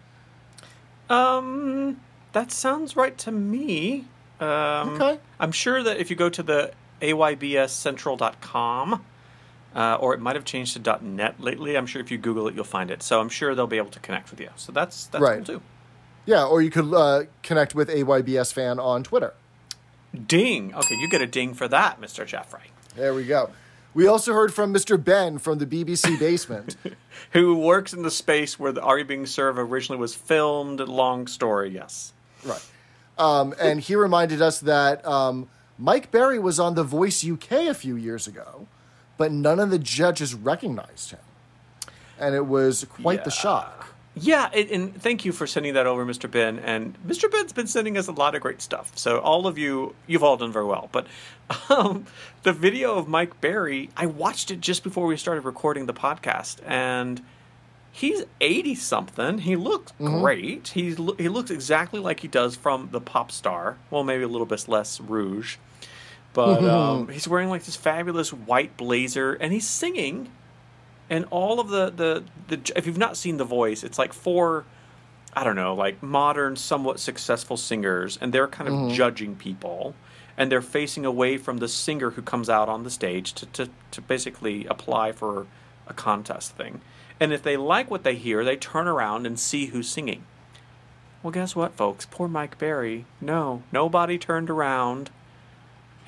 Um, 1.08 2.00
that 2.32 2.50
sounds 2.50 2.96
right 2.96 3.16
to 3.18 3.30
me. 3.30 4.06
Um, 4.40 4.94
Okay. 5.00 5.20
I'm 5.38 5.52
sure 5.52 5.84
that 5.84 5.98
if 5.98 6.10
you 6.10 6.16
go 6.16 6.30
to 6.30 6.42
the 6.42 6.72
aybscentral.com, 7.00 9.04
Uh, 9.74 9.96
or 10.00 10.14
it 10.14 10.20
might 10.20 10.34
have 10.34 10.44
changed 10.44 10.82
to 10.82 10.98
.net 11.02 11.40
lately. 11.40 11.76
I'm 11.76 11.86
sure 11.86 12.02
if 12.02 12.10
you 12.10 12.18
Google 12.18 12.48
it, 12.48 12.54
you'll 12.54 12.64
find 12.64 12.90
it. 12.90 13.02
So 13.04 13.20
I'm 13.20 13.28
sure 13.28 13.54
they'll 13.54 13.66
be 13.68 13.76
able 13.76 13.90
to 13.90 14.00
connect 14.00 14.30
with 14.32 14.40
you. 14.40 14.48
So 14.56 14.72
that's 14.72 15.06
that's 15.06 15.22
Right. 15.22 15.36
cool 15.36 15.44
too. 15.58 15.62
Yeah, 16.26 16.44
or 16.44 16.60
you 16.60 16.70
could 16.70 16.92
uh, 16.92 17.22
connect 17.42 17.74
with 17.74 17.88
AYBS 17.88 18.52
fan 18.52 18.78
on 18.80 19.02
Twitter. 19.04 19.32
Ding. 20.26 20.74
Okay, 20.74 20.94
you 20.96 21.08
get 21.08 21.20
a 21.20 21.26
ding 21.26 21.54
for 21.54 21.68
that, 21.68 22.00
Mr. 22.00 22.26
Jeffrey, 22.26 22.72
There 22.96 23.14
we 23.14 23.24
go. 23.24 23.50
We 23.94 24.06
also 24.06 24.32
heard 24.32 24.52
from 24.54 24.72
Mr. 24.72 25.02
Ben 25.02 25.38
from 25.38 25.58
the 25.58 25.66
BBC 25.66 26.18
basement. 26.18 26.76
who 27.32 27.56
works 27.56 27.92
in 27.92 28.02
the 28.02 28.10
space 28.10 28.58
where 28.58 28.72
the 28.72 28.82
Are 28.82 28.98
You 28.98 29.04
Being 29.04 29.26
Served 29.26 29.58
originally 29.58 30.00
was 30.00 30.14
filmed. 30.14 30.80
Long 30.80 31.26
story, 31.26 31.70
yes. 31.70 32.12
right. 32.44 32.64
Um, 33.18 33.54
and 33.60 33.80
he 33.80 33.94
reminded 33.96 34.40
us 34.42 34.60
that 34.60 35.04
um, 35.06 35.48
Mike 35.78 36.10
Berry 36.10 36.38
was 36.38 36.58
on 36.58 36.74
The 36.74 36.84
Voice 36.84 37.24
UK 37.26 37.52
a 37.68 37.74
few 37.74 37.96
years 37.96 38.26
ago, 38.26 38.66
but 39.20 39.30
none 39.30 39.60
of 39.60 39.68
the 39.68 39.78
judges 39.78 40.32
recognized 40.32 41.10
him. 41.10 41.20
And 42.18 42.34
it 42.34 42.46
was 42.46 42.86
quite 42.86 43.22
the 43.22 43.30
shock. 43.30 43.94
Yeah, 44.14 44.48
and, 44.54 44.70
and 44.70 45.02
thank 45.02 45.26
you 45.26 45.32
for 45.32 45.46
sending 45.46 45.74
that 45.74 45.86
over, 45.86 46.06
Mr. 46.06 46.28
Ben. 46.28 46.58
And 46.58 46.96
Mr. 47.06 47.30
Ben's 47.30 47.52
been 47.52 47.66
sending 47.66 47.98
us 47.98 48.08
a 48.08 48.12
lot 48.12 48.34
of 48.34 48.40
great 48.40 48.62
stuff. 48.62 48.96
So 48.96 49.18
all 49.18 49.46
of 49.46 49.58
you, 49.58 49.94
you've 50.06 50.24
all 50.24 50.38
done 50.38 50.50
very 50.52 50.64
well. 50.64 50.88
But 50.90 51.06
um, 51.68 52.06
the 52.44 52.54
video 52.54 52.94
of 52.94 53.08
Mike 53.08 53.42
Berry, 53.42 53.90
I 53.94 54.06
watched 54.06 54.50
it 54.50 54.62
just 54.62 54.82
before 54.82 55.04
we 55.04 55.18
started 55.18 55.42
recording 55.42 55.84
the 55.84 55.92
podcast, 55.92 56.56
and 56.64 57.22
he's 57.92 58.24
eighty 58.40 58.74
something. 58.74 59.36
He 59.40 59.54
looks 59.54 59.92
great. 59.98 60.68
He's 60.68 60.96
he 61.18 61.28
looks 61.28 61.50
exactly 61.50 62.00
like 62.00 62.20
he 62.20 62.28
does 62.28 62.56
from 62.56 62.88
the 62.90 63.02
pop 63.02 63.30
star. 63.30 63.76
Well, 63.90 64.02
maybe 64.02 64.22
a 64.22 64.28
little 64.28 64.46
bit 64.46 64.66
less 64.66 64.98
rouge, 64.98 65.56
but 66.32 66.64
um, 66.68 67.08
he's 67.08 67.28
wearing 67.28 67.48
like 67.48 67.64
this 67.64 67.76
fabulous 67.76 68.32
white 68.32 68.76
blazer, 68.76 69.34
and 69.34 69.52
he's 69.52 69.68
singing. 69.68 70.30
And 71.08 71.24
all 71.30 71.58
of 71.58 71.68
the, 71.68 71.90
the 71.90 72.24
the 72.48 72.72
if 72.76 72.86
you've 72.86 72.98
not 72.98 73.16
seen 73.16 73.36
the 73.36 73.44
voice 73.44 73.82
it's 73.82 73.98
like 73.98 74.12
four 74.12 74.64
i 75.34 75.42
don't 75.42 75.56
know 75.56 75.74
like 75.74 76.00
modern 76.02 76.54
somewhat 76.54 77.00
successful 77.00 77.56
singers 77.56 78.16
and 78.20 78.32
they're 78.32 78.46
kind 78.46 78.68
of 78.68 78.92
judging 78.92 79.34
people 79.34 79.94
and 80.40 80.50
they're 80.50 80.62
facing 80.62 81.04
away 81.04 81.36
from 81.36 81.58
the 81.58 81.68
singer 81.68 82.10
who 82.10 82.22
comes 82.22 82.48
out 82.48 82.68
on 82.68 82.82
the 82.82 82.90
stage 82.90 83.34
to, 83.34 83.46
to, 83.46 83.68
to 83.90 84.00
basically 84.00 84.64
apply 84.66 85.12
for 85.12 85.46
a 85.86 85.92
contest 85.92 86.56
thing. 86.56 86.80
And 87.20 87.30
if 87.30 87.42
they 87.42 87.58
like 87.58 87.90
what 87.90 88.04
they 88.04 88.14
hear 88.14 88.42
they 88.42 88.56
turn 88.56 88.88
around 88.88 89.26
and 89.26 89.38
see 89.38 89.66
who's 89.66 89.88
singing. 89.88 90.24
Well 91.22 91.30
guess 91.30 91.54
what 91.54 91.74
folks? 91.76 92.06
Poor 92.10 92.26
mike 92.26 92.56
berry. 92.56 93.04
No 93.20 93.62
nobody 93.70 94.16
turned 94.16 94.48
around 94.48 95.10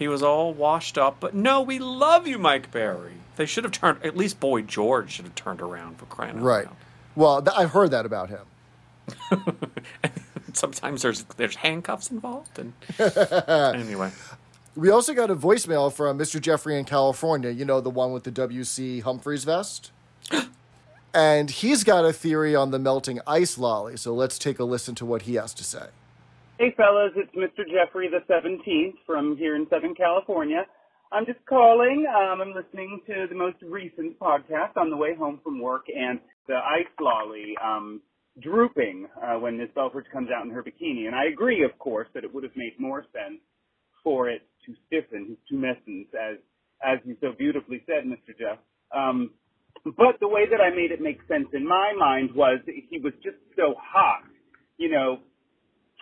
he 0.02 0.08
was 0.08 0.22
all 0.22 0.52
washed 0.52 0.98
up, 0.98 1.18
but 1.20 1.32
no, 1.32 1.60
we 1.62 1.78
love 1.78 2.26
you, 2.26 2.36
Mike 2.38 2.70
Berry. 2.72 3.12
They 3.36 3.46
should 3.46 3.62
have 3.64 3.72
turned, 3.72 4.04
at 4.04 4.16
least 4.16 4.40
Boy 4.40 4.62
George 4.62 5.12
should 5.12 5.24
have 5.26 5.34
turned 5.36 5.60
around 5.62 5.96
for 5.98 6.06
crying 6.06 6.36
out 6.38 6.42
Right. 6.42 6.66
loud. 6.66 6.76
Well, 7.14 7.42
th- 7.42 7.56
I've 7.56 7.70
heard 7.70 7.90
that 7.92 8.04
about 8.04 8.28
him. 8.30 8.40
Sometimes 10.54 11.02
there's 11.02 11.22
there's 11.36 11.56
handcuffs 11.56 12.10
involved, 12.10 12.58
and 12.58 12.72
anyway, 13.76 14.10
We 14.76 14.90
also 14.90 15.14
got 15.14 15.30
a 15.30 15.36
voicemail 15.36 15.92
from 15.92 16.18
Mr. 16.18 16.40
Jeffrey 16.40 16.78
in 16.78 16.84
California, 16.84 17.50
you 17.50 17.64
know, 17.64 17.80
the 17.80 17.90
one 17.90 18.12
with 18.12 18.24
the 18.24 18.30
W.C. 18.30 19.00
Humphreys 19.00 19.44
vest. 19.44 19.92
and 21.14 21.50
he's 21.50 21.84
got 21.84 22.04
a 22.04 22.12
theory 22.12 22.54
on 22.54 22.70
the 22.70 22.78
melting 22.78 23.20
ice 23.26 23.56
lolly, 23.56 23.96
so 23.96 24.12
let's 24.14 24.38
take 24.38 24.58
a 24.58 24.64
listen 24.64 24.94
to 24.96 25.06
what 25.06 25.22
he 25.22 25.34
has 25.36 25.54
to 25.54 25.64
say. 25.64 25.86
Hey 26.58 26.74
fellas, 26.76 27.12
it's 27.16 27.34
Mr. 27.34 27.64
Jeffrey 27.64 28.08
the 28.08 28.20
17th 28.32 28.94
from 29.06 29.36
here 29.38 29.56
in 29.56 29.66
Southern 29.70 29.94
California. 29.94 30.64
I'm 31.10 31.24
just 31.24 31.40
calling. 31.48 32.04
Um, 32.06 32.42
I'm 32.42 32.52
listening 32.54 33.00
to 33.06 33.26
the 33.28 33.34
most 33.34 33.56
recent 33.62 34.18
podcast 34.20 34.76
on 34.76 34.90
the 34.90 34.96
way 34.96 35.14
home 35.16 35.40
from 35.42 35.60
work 35.60 35.86
and 35.88 36.20
the 36.46 36.54
ice 36.56 36.92
lolly 37.00 37.54
um, 37.64 38.02
drooping 38.42 39.08
uh, 39.16 39.38
when 39.38 39.56
Miss 39.56 39.70
Belfridge 39.74 40.10
comes 40.12 40.28
out 40.30 40.44
in 40.44 40.50
her 40.50 40.62
bikini. 40.62 41.06
And 41.06 41.16
I 41.16 41.24
agree, 41.32 41.64
of 41.64 41.76
course, 41.78 42.06
that 42.14 42.22
it 42.22 42.32
would 42.32 42.44
have 42.44 42.54
made 42.54 42.78
more 42.78 43.06
sense 43.12 43.40
for 44.04 44.28
it 44.28 44.42
to 44.66 44.74
stiffen 44.86 45.28
his 45.30 45.38
tumescence, 45.50 46.08
as 46.14 46.36
as 46.84 46.98
you 47.04 47.16
so 47.22 47.32
beautifully 47.36 47.82
said, 47.86 48.04
Mr. 48.04 48.38
Jeff. 48.38 48.58
Um, 48.94 49.30
but 49.84 50.20
the 50.20 50.28
way 50.28 50.44
that 50.50 50.60
I 50.60 50.68
made 50.68 50.92
it 50.92 51.00
make 51.00 51.20
sense 51.28 51.48
in 51.54 51.66
my 51.66 51.92
mind 51.98 52.34
was 52.34 52.60
that 52.66 52.74
he 52.90 52.98
was 52.98 53.14
just 53.22 53.38
so 53.56 53.74
hot, 53.80 54.22
you 54.76 54.90
know, 54.90 55.18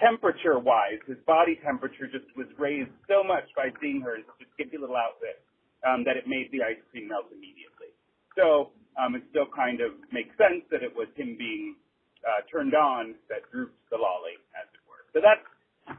temperature 0.00 0.58
wise, 0.58 0.98
his 1.06 1.18
body 1.26 1.60
temperature 1.62 2.08
just 2.08 2.26
was 2.36 2.48
raised 2.58 2.90
so 3.06 3.22
much 3.22 3.44
by 3.54 3.68
seeing 3.80 4.00
her 4.00 4.16
in 4.16 4.22
a 4.22 4.46
skimpy 4.54 4.78
little 4.80 4.96
outfit 4.96 5.44
um, 5.86 6.02
that 6.04 6.16
it 6.16 6.26
made 6.26 6.48
the 6.50 6.64
ice 6.64 6.80
cream 6.90 7.08
melt 7.08 7.28
immediately. 7.30 7.92
So 8.36 8.72
um, 8.96 9.14
it 9.14 9.22
still 9.30 9.46
kind 9.54 9.80
of 9.80 9.92
makes 10.10 10.32
sense 10.40 10.64
that 10.72 10.82
it 10.82 10.90
was 10.96 11.06
him 11.14 11.36
being 11.38 11.76
uh, 12.24 12.42
turned 12.50 12.74
on 12.74 13.14
that 13.28 13.44
drooped 13.52 13.76
the 13.90 13.96
lolly, 13.96 14.40
as 14.56 14.66
it 14.72 14.82
were. 14.88 15.04
So 15.12 15.20
that's 15.20 15.44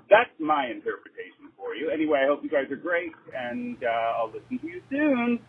that's 0.09 0.31
my 0.39 0.67
interpretation 0.67 1.51
for 1.57 1.75
you. 1.75 1.89
Anyway, 1.89 2.19
I 2.23 2.27
hope 2.27 2.43
you 2.43 2.49
guys 2.49 2.71
are 2.71 2.79
great, 2.79 3.11
and 3.35 3.77
uh, 3.83 4.17
I'll 4.17 4.31
listen 4.31 4.59
to 4.59 4.67
you 4.67 4.81
soon. 4.89 5.39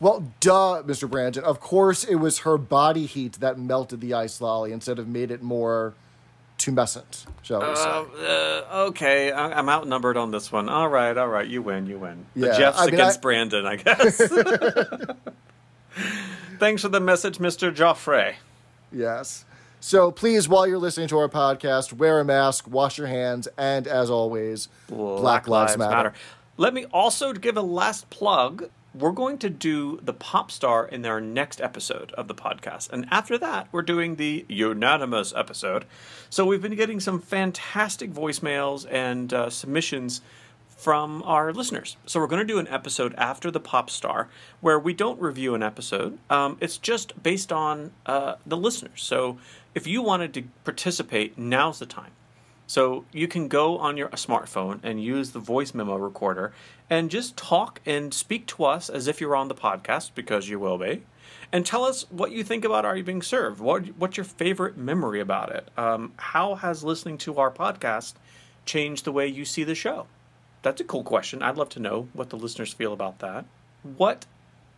Well, 0.00 0.32
duh, 0.40 0.82
Mr. 0.84 1.08
Brandon. 1.08 1.44
Of 1.44 1.60
course, 1.60 2.02
it 2.04 2.16
was 2.16 2.40
her 2.40 2.58
body 2.58 3.06
heat 3.06 3.34
that 3.34 3.58
melted 3.58 4.00
the 4.00 4.12
ice 4.12 4.40
lolly 4.40 4.72
instead 4.72 4.98
of 4.98 5.06
made 5.06 5.30
it 5.30 5.40
more 5.40 5.94
tumescent, 6.64 7.26
shall 7.42 7.60
we 7.60 7.74
say. 7.76 7.82
uh, 7.82 8.02
uh, 8.02 8.84
okay, 8.88 9.30
I, 9.32 9.58
I'm 9.58 9.68
outnumbered 9.68 10.16
on 10.16 10.30
this 10.30 10.50
one. 10.50 10.68
All 10.68 10.88
right, 10.88 11.16
all 11.16 11.28
right, 11.28 11.46
you 11.46 11.60
win, 11.62 11.86
you 11.86 11.98
win. 11.98 12.26
The 12.34 12.46
Yeah, 12.48 12.58
Jeff's 12.58 12.78
I 12.80 12.84
mean, 12.86 12.94
against 12.94 13.18
I- 13.18 13.22
Brandon, 13.22 13.66
I 13.66 13.76
guess. 13.76 14.16
Thanks 16.58 16.82
for 16.82 16.88
the 16.88 17.00
message, 17.00 17.38
Mr. 17.38 17.74
Joffrey. 17.74 18.34
Yes. 18.92 19.44
So 19.80 20.10
please, 20.10 20.48
while 20.48 20.66
you're 20.66 20.78
listening 20.78 21.08
to 21.08 21.18
our 21.18 21.28
podcast, 21.28 21.92
wear 21.92 22.20
a 22.20 22.24
mask, 22.24 22.66
wash 22.68 22.96
your 22.96 23.06
hands, 23.06 23.48
and 23.58 23.86
as 23.86 24.08
always, 24.08 24.68
Black, 24.88 25.46
Lives, 25.46 25.76
Matter. 25.76 26.14
Let 26.56 26.72
me 26.72 26.86
also 26.86 27.32
give 27.32 27.56
a 27.56 27.62
last 27.62 28.08
plug. 28.10 28.70
We're 28.94 29.10
going 29.10 29.38
to 29.38 29.50
do 29.50 29.98
the 30.04 30.12
pop 30.12 30.52
star 30.52 30.86
in 30.86 31.04
our 31.04 31.20
next 31.20 31.60
episode 31.60 32.12
of 32.12 32.28
the 32.28 32.34
podcast. 32.34 32.92
And 32.92 33.06
after 33.10 33.36
that, 33.38 33.66
we're 33.72 33.82
doing 33.82 34.14
the 34.14 34.46
unanimous 34.48 35.32
episode. 35.34 35.84
So 36.30 36.46
we've 36.46 36.62
been 36.62 36.76
getting 36.76 37.00
some 37.00 37.20
fantastic 37.20 38.12
voicemails 38.12 38.86
and 38.88 39.34
uh, 39.34 39.50
submissions 39.50 40.20
from 40.68 41.24
our 41.24 41.52
listeners. 41.52 41.96
So 42.06 42.20
we're 42.20 42.28
going 42.28 42.46
to 42.46 42.52
do 42.52 42.60
an 42.60 42.68
episode 42.68 43.16
after 43.16 43.50
the 43.50 43.58
pop 43.58 43.90
star 43.90 44.28
where 44.60 44.78
we 44.78 44.94
don't 44.94 45.20
review 45.20 45.56
an 45.56 45.62
episode. 45.64 46.16
Um, 46.30 46.56
it's 46.60 46.78
just 46.78 47.20
based 47.20 47.52
on 47.52 47.90
uh, 48.06 48.36
the 48.46 48.56
listeners. 48.56 49.02
So 49.02 49.38
if 49.74 49.88
you 49.88 50.02
wanted 50.02 50.32
to 50.34 50.44
participate, 50.62 51.36
now's 51.36 51.80
the 51.80 51.86
time. 51.86 52.12
So 52.66 53.04
you 53.12 53.28
can 53.28 53.48
go 53.48 53.78
on 53.78 53.96
your 53.96 54.08
smartphone 54.10 54.80
and 54.82 55.02
use 55.02 55.30
the 55.30 55.38
voice 55.38 55.74
memo 55.74 55.96
recorder 55.96 56.52
and 56.88 57.10
just 57.10 57.36
talk 57.36 57.80
and 57.84 58.12
speak 58.12 58.46
to 58.46 58.64
us 58.64 58.88
as 58.88 59.06
if 59.06 59.20
you're 59.20 59.36
on 59.36 59.48
the 59.48 59.54
podcast 59.54 60.12
because 60.14 60.48
you 60.48 60.58
will 60.58 60.78
be, 60.78 61.02
and 61.52 61.64
tell 61.64 61.84
us 61.84 62.10
what 62.10 62.32
you 62.32 62.42
think 62.42 62.64
about 62.64 62.84
Are 62.84 62.96
You 62.96 63.04
Being 63.04 63.22
Served? 63.22 63.60
What 63.60 63.86
what's 63.98 64.16
your 64.16 64.24
favorite 64.24 64.76
memory 64.76 65.20
about 65.20 65.50
it? 65.50 65.68
Um, 65.76 66.12
how 66.16 66.54
has 66.56 66.82
listening 66.82 67.18
to 67.18 67.36
our 67.36 67.50
podcast 67.50 68.14
changed 68.64 69.04
the 69.04 69.12
way 69.12 69.26
you 69.26 69.44
see 69.44 69.64
the 69.64 69.74
show? 69.74 70.06
That's 70.62 70.80
a 70.80 70.84
cool 70.84 71.04
question. 71.04 71.42
I'd 71.42 71.58
love 71.58 71.68
to 71.70 71.80
know 71.80 72.08
what 72.14 72.30
the 72.30 72.36
listeners 72.36 72.72
feel 72.72 72.94
about 72.94 73.18
that. 73.18 73.44
What 73.82 74.24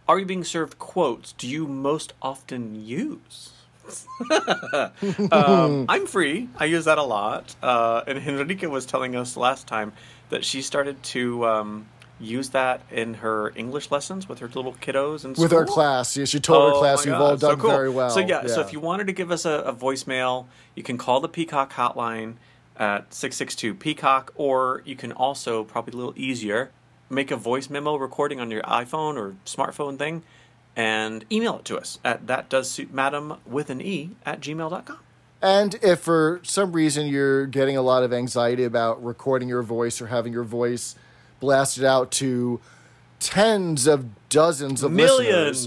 Are 0.08 0.18
You 0.18 0.26
Being 0.26 0.44
Served 0.44 0.78
quotes 0.78 1.32
do 1.32 1.46
you 1.46 1.68
most 1.68 2.12
often 2.20 2.84
use? 2.84 3.52
um, 5.32 5.86
I'm 5.88 6.06
free. 6.06 6.48
I 6.56 6.66
use 6.66 6.84
that 6.86 6.98
a 6.98 7.02
lot. 7.02 7.54
Uh, 7.62 8.02
and 8.06 8.18
Henrika 8.18 8.68
was 8.68 8.86
telling 8.86 9.16
us 9.16 9.36
last 9.36 9.66
time 9.66 9.92
that 10.30 10.44
she 10.44 10.62
started 10.62 11.02
to 11.02 11.46
um, 11.46 11.86
use 12.18 12.50
that 12.50 12.82
in 12.90 13.14
her 13.14 13.52
English 13.56 13.90
lessons 13.90 14.28
with 14.28 14.38
her 14.40 14.48
little 14.48 14.74
kiddos 14.74 15.24
and 15.24 15.36
With 15.36 15.52
our 15.52 15.64
class, 15.64 16.16
yeah, 16.16 16.24
she 16.24 16.40
told 16.40 16.72
her 16.72 16.78
class 16.78 17.04
you've 17.04 17.14
all 17.14 17.38
so 17.38 17.50
done 17.50 17.60
cool. 17.60 17.70
very 17.70 17.90
well. 17.90 18.10
So 18.10 18.20
yeah, 18.20 18.46
so 18.46 18.60
if 18.60 18.72
you 18.72 18.80
wanted 18.80 19.06
to 19.06 19.12
give 19.12 19.30
us 19.30 19.44
a, 19.44 19.60
a 19.60 19.74
voicemail, 19.74 20.46
you 20.74 20.82
can 20.82 20.98
call 20.98 21.20
the 21.20 21.28
Peacock 21.28 21.72
hotline 21.72 22.34
at 22.76 23.12
six 23.12 23.36
six 23.36 23.54
two 23.54 23.74
Peacock, 23.74 24.32
or 24.34 24.82
you 24.84 24.96
can 24.96 25.12
also 25.12 25.64
probably 25.64 25.92
a 25.92 25.96
little 25.96 26.14
easier 26.16 26.70
make 27.08 27.30
a 27.30 27.36
voice 27.36 27.70
memo 27.70 27.96
recording 27.96 28.40
on 28.40 28.50
your 28.50 28.62
iPhone 28.62 29.16
or 29.16 29.36
smartphone 29.44 29.98
thing, 29.98 30.22
and 30.76 31.24
email 31.32 31.58
it 31.58 31.64
to 31.64 31.76
us 31.78 31.98
at 32.04 32.26
that 32.26 32.48
does 32.48 32.70
suit 32.70 32.92
madam 32.92 33.38
with 33.46 33.70
an 33.70 33.80
e 33.80 34.10
at 34.26 34.40
gmail.com. 34.40 34.98
And 35.42 35.74
if 35.82 36.00
for 36.00 36.40
some 36.42 36.72
reason 36.72 37.06
you're 37.06 37.46
getting 37.46 37.76
a 37.76 37.82
lot 37.82 38.02
of 38.02 38.12
anxiety 38.12 38.64
about 38.64 39.02
recording 39.04 39.48
your 39.48 39.62
voice 39.62 40.00
or 40.00 40.06
having 40.08 40.32
your 40.32 40.44
voice 40.44 40.94
blasted 41.40 41.84
out 41.84 42.10
to 42.12 42.60
tens 43.20 43.86
of 43.86 44.06
dozens 44.28 44.82
of 44.82 44.92
listeners, 44.92 45.66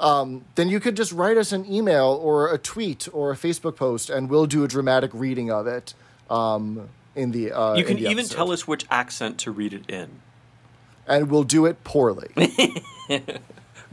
Millions. 0.00 0.42
then 0.56 0.68
you 0.68 0.80
could 0.80 0.96
just 0.96 1.12
write 1.12 1.36
us 1.36 1.52
an 1.52 1.64
email 1.72 2.18
or 2.22 2.52
a 2.52 2.58
tweet 2.58 3.08
or 3.12 3.30
a 3.32 3.36
Facebook 3.36 3.76
post, 3.76 4.10
and 4.10 4.28
we'll 4.28 4.46
do 4.46 4.64
a 4.64 4.68
dramatic 4.68 5.10
reading 5.14 5.50
of 5.50 5.66
it 5.68 5.94
um, 6.28 6.88
in 7.14 7.30
the. 7.30 7.52
Uh, 7.52 7.74
You 7.74 7.84
can 7.84 7.96
the 7.96 8.02
even 8.06 8.18
episode. 8.18 8.34
tell 8.36 8.50
us 8.52 8.66
which 8.66 8.84
accent 8.90 9.38
to 9.38 9.50
read 9.52 9.72
it 9.72 9.88
in. 9.88 10.08
and 11.06 11.30
we'll 11.30 11.44
do 11.44 11.66
it 11.66 11.82
poorly. 11.84 12.30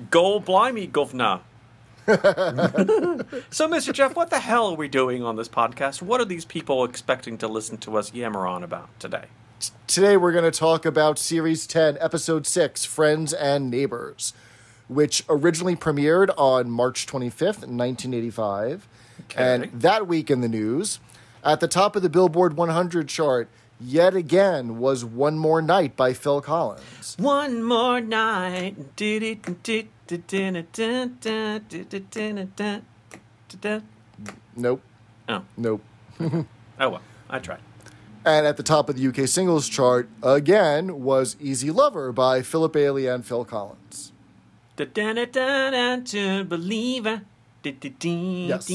Go 0.09 0.39
blimey, 0.39 0.87
governor. 0.87 1.41
so, 2.07 3.67
Mr. 3.67 3.91
Jeff, 3.93 4.15
what 4.15 4.29
the 4.29 4.39
hell 4.39 4.69
are 4.69 4.75
we 4.75 4.87
doing 4.87 5.23
on 5.23 5.35
this 5.35 5.49
podcast? 5.49 6.01
What 6.01 6.21
are 6.21 6.25
these 6.25 6.45
people 6.45 6.85
expecting 6.85 7.37
to 7.39 7.47
listen 7.47 7.77
to 7.79 7.97
us 7.97 8.13
yammer 8.13 8.47
on 8.47 8.63
about 8.63 8.97
today? 8.99 9.25
Today 9.87 10.15
we're 10.15 10.31
going 10.31 10.49
to 10.49 10.57
talk 10.57 10.85
about 10.85 11.19
Series 11.19 11.67
10, 11.67 11.97
Episode 11.99 12.47
6, 12.47 12.85
Friends 12.85 13.33
and 13.33 13.69
Neighbors, 13.69 14.33
which 14.87 15.23
originally 15.27 15.75
premiered 15.75 16.29
on 16.37 16.71
March 16.71 17.05
25th, 17.05 17.67
1985. 17.67 18.87
And 19.35 19.65
that 19.73 20.07
week 20.07 20.31
in 20.31 20.41
the 20.41 20.47
news, 20.47 20.99
at 21.43 21.59
the 21.59 21.67
top 21.67 21.95
of 21.95 22.01
the 22.01 22.09
Billboard 22.09 22.55
100 22.55 23.09
chart, 23.09 23.49
yet 23.79 24.15
again 24.15 24.79
was 24.79 25.03
One 25.05 25.37
More 25.37 25.61
Night 25.61 25.95
by 25.95 26.13
Phil 26.13 26.41
Collins. 26.41 27.15
One 27.17 27.63
more 27.63 28.01
night. 28.01 28.95
Nope. 34.55 34.81
Oh, 35.27 35.43
Nope, 35.57 35.83
oh 36.19 36.45
well, 36.79 37.01
I 37.29 37.39
tried. 37.39 37.59
And 38.25 38.45
at 38.45 38.57
the 38.57 38.63
top 38.63 38.89
of 38.89 38.97
the 38.97 39.07
UK 39.07 39.27
singles 39.27 39.69
chart, 39.69 40.09
again, 40.21 41.03
was 41.03 41.37
Easy 41.39 41.71
Lover 41.71 42.11
by 42.11 42.41
Philip 42.41 42.73
Bailey 42.73 43.07
and 43.07 43.25
Phil 43.25 43.45
Collins. 43.45 44.11
To 44.77 46.43
believer. 46.43 47.21
Yes. 48.49 48.65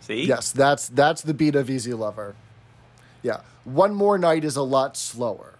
See? 0.00 0.24
Yes, 0.24 0.52
that's 0.52 0.88
that's 0.88 1.22
the 1.22 1.34
beat 1.34 1.54
of 1.54 1.70
Easy 1.70 1.94
Lover. 1.94 2.36
Yeah. 3.22 3.40
One 3.66 3.94
more 3.96 4.16
night 4.16 4.44
is 4.44 4.54
a 4.54 4.62
lot 4.62 4.96
slower. 4.96 5.54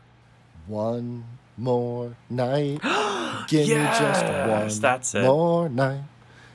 One 0.68 1.24
more 1.56 2.14
night. 2.30 2.80
Give 3.48 3.66
me 3.68 3.74
just 3.74 4.24
one 4.24 4.80
that's 4.80 5.12
it. 5.16 5.22
more 5.22 5.68
night. 5.68 6.02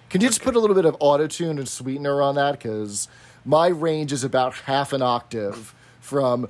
Can 0.10 0.22
you 0.22 0.28
just 0.30 0.42
put 0.42 0.56
a 0.56 0.60
little 0.60 0.76
bit 0.78 0.86
of 0.86 0.98
autotune 1.00 1.52
and 1.60 1.68
sweetener 1.68 2.22
on 2.22 2.36
that? 2.36 2.54
Because 2.54 3.10
my 3.44 3.68
range 3.68 4.14
is 4.14 4.24
about 4.24 4.54
half 4.54 4.94
an 4.94 5.02
octave 5.02 5.76
from 6.00 6.48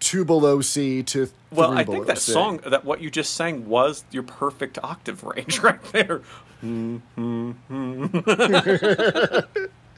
two 0.00 0.22
below 0.22 0.60
C 0.60 1.02
to 1.04 1.30
Well, 1.50 1.72
I 1.72 1.84
think 1.84 2.04
that 2.06 2.18
C. 2.18 2.32
song, 2.32 2.58
that 2.66 2.84
what 2.84 3.00
you 3.00 3.10
just 3.10 3.32
sang, 3.32 3.66
was 3.66 4.04
your 4.10 4.22
perfect 4.22 4.78
octave 4.82 5.24
range 5.24 5.60
right 5.62 5.82
there. 5.92 6.20
Mm-hmm. 6.62 7.52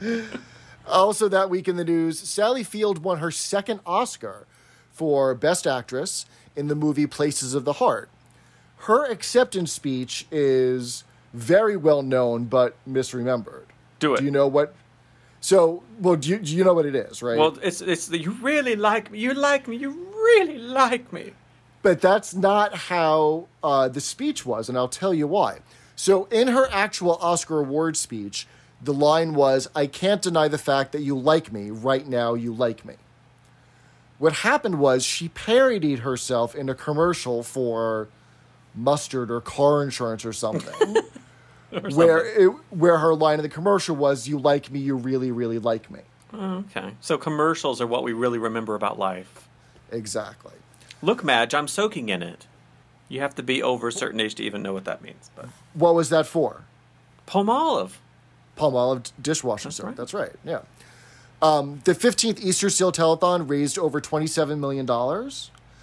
Also, 0.86 1.28
that 1.28 1.48
week 1.50 1.66
in 1.68 1.76
the 1.76 1.84
news, 1.84 2.18
Sally 2.18 2.62
Field 2.62 3.02
won 3.02 3.18
her 3.18 3.30
second 3.30 3.80
Oscar 3.86 4.46
for 4.90 5.34
Best 5.34 5.66
Actress 5.66 6.26
in 6.54 6.68
the 6.68 6.74
movie 6.74 7.06
Places 7.06 7.54
of 7.54 7.64
the 7.64 7.74
Heart. 7.74 8.08
Her 8.78 9.04
acceptance 9.10 9.72
speech 9.72 10.26
is 10.30 11.04
very 11.32 11.76
well 11.76 12.02
known 12.02 12.44
but 12.44 12.76
misremembered. 12.88 13.64
Do 13.98 14.14
it. 14.14 14.18
Do 14.18 14.24
you 14.24 14.30
know 14.30 14.46
what? 14.46 14.74
So, 15.40 15.82
well, 15.98 16.16
do 16.16 16.28
you, 16.30 16.38
do 16.38 16.54
you 16.54 16.64
know 16.64 16.74
what 16.74 16.86
it 16.86 16.94
is, 16.94 17.22
right? 17.22 17.38
Well, 17.38 17.58
it's 17.62 17.80
it's 17.80 18.06
the, 18.06 18.18
you 18.18 18.32
really 18.42 18.76
like 18.76 19.10
me. 19.10 19.18
You 19.18 19.34
like 19.34 19.66
me. 19.68 19.76
You 19.76 19.90
really 19.90 20.58
like 20.58 21.12
me. 21.12 21.32
but 21.82 22.00
that's 22.00 22.34
not 22.34 22.74
how 22.74 23.46
uh, 23.62 23.88
the 23.88 24.00
speech 24.00 24.46
was, 24.46 24.68
and 24.68 24.78
I'll 24.78 24.88
tell 24.88 25.12
you 25.14 25.26
why. 25.26 25.58
So, 25.96 26.24
in 26.26 26.48
her 26.48 26.66
actual 26.70 27.16
Oscar 27.20 27.60
award 27.60 27.96
speech, 27.96 28.46
the 28.84 28.92
line 28.92 29.34
was, 29.34 29.68
I 29.74 29.86
can't 29.86 30.20
deny 30.20 30.48
the 30.48 30.58
fact 30.58 30.92
that 30.92 31.00
you 31.00 31.18
like 31.18 31.52
me. 31.52 31.70
Right 31.70 32.06
now, 32.06 32.34
you 32.34 32.52
like 32.52 32.84
me. 32.84 32.94
What 34.18 34.32
happened 34.32 34.78
was 34.78 35.04
she 35.04 35.28
parodied 35.28 36.00
herself 36.00 36.54
in 36.54 36.68
a 36.68 36.74
commercial 36.74 37.42
for 37.42 38.08
mustard 38.74 39.30
or 39.30 39.40
car 39.40 39.82
insurance 39.82 40.24
or 40.24 40.32
something. 40.32 40.96
Where 41.92 42.24
it, 42.24 42.46
where 42.70 42.98
her 42.98 43.16
line 43.16 43.40
in 43.40 43.42
the 43.42 43.48
commercial 43.48 43.96
was, 43.96 44.28
"You 44.28 44.38
like 44.38 44.70
me, 44.70 44.78
you 44.78 44.94
really, 44.94 45.32
really 45.32 45.58
like 45.58 45.90
me." 45.90 46.02
Okay. 46.32 46.92
So 47.00 47.18
commercials 47.18 47.80
are 47.80 47.86
what 47.88 48.04
we 48.04 48.12
really 48.12 48.38
remember 48.38 48.76
about 48.76 48.96
life. 48.96 49.48
Exactly. 49.90 50.52
Look, 51.02 51.24
Madge, 51.24 51.52
I'm 51.52 51.66
soaking 51.66 52.10
in 52.10 52.22
it. 52.22 52.46
You 53.08 53.20
have 53.22 53.34
to 53.34 53.42
be 53.42 53.60
over 53.60 53.88
a 53.88 53.92
certain 53.92 54.20
age 54.20 54.36
to 54.36 54.44
even 54.44 54.62
know 54.62 54.72
what 54.72 54.84
that 54.84 55.02
means. 55.02 55.30
But 55.34 55.48
What 55.72 55.96
was 55.96 56.10
that 56.10 56.26
for? 56.28 56.62
Palmolive. 57.26 57.94
Palmolive 58.56 59.10
dishwasher 59.20 59.64
That's 59.68 59.76
soap. 59.76 59.86
right. 59.86 59.96
That's 59.96 60.14
right. 60.14 60.32
Yeah. 60.44 60.60
Um, 61.42 61.80
the 61.84 61.92
15th 61.94 62.40
Easter 62.40 62.70
Seal 62.70 62.92
Telethon 62.92 63.48
raised 63.48 63.78
over 63.78 64.00
$27 64.00 64.58
million. 64.58 64.86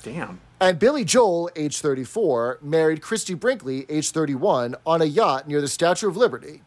Damn. 0.03 0.39
And 0.59 0.79
Billy 0.79 1.03
Joel, 1.03 1.49
age 1.55 1.79
34, 1.79 2.59
married 2.61 3.01
Christie 3.01 3.33
Brinkley, 3.33 3.85
age 3.89 4.09
31, 4.11 4.75
on 4.85 5.01
a 5.01 5.05
yacht 5.05 5.47
near 5.47 5.61
the 5.61 5.67
Statue 5.67 6.07
of 6.07 6.17
Liberty. 6.17 6.61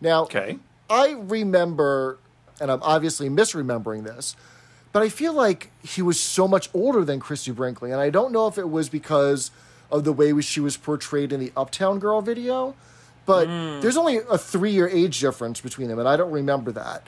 Now, 0.00 0.24
Okay. 0.24 0.58
I 0.90 1.12
remember, 1.12 2.18
and 2.60 2.70
I'm 2.70 2.82
obviously 2.82 3.28
misremembering 3.30 4.04
this, 4.04 4.36
but 4.92 5.02
I 5.02 5.08
feel 5.08 5.32
like 5.32 5.70
he 5.82 6.02
was 6.02 6.20
so 6.20 6.46
much 6.46 6.68
older 6.74 7.04
than 7.04 7.20
Christie 7.20 7.50
Brinkley. 7.52 7.90
And 7.90 8.00
I 8.00 8.10
don't 8.10 8.32
know 8.32 8.46
if 8.46 8.58
it 8.58 8.68
was 8.68 8.88
because 8.88 9.50
of 9.90 10.04
the 10.04 10.12
way 10.12 10.38
she 10.40 10.60
was 10.60 10.76
portrayed 10.76 11.32
in 11.32 11.40
the 11.40 11.52
Uptown 11.56 11.98
Girl 11.98 12.20
video, 12.20 12.74
but 13.26 13.46
there's 13.80 13.96
only 13.96 14.18
a 14.30 14.38
three 14.38 14.70
year 14.72 14.88
age 14.88 15.20
difference 15.20 15.60
between 15.60 15.88
them, 15.88 15.98
and 15.98 16.08
I 16.08 16.16
don't 16.16 16.30
remember 16.32 16.72
that. 16.72 17.06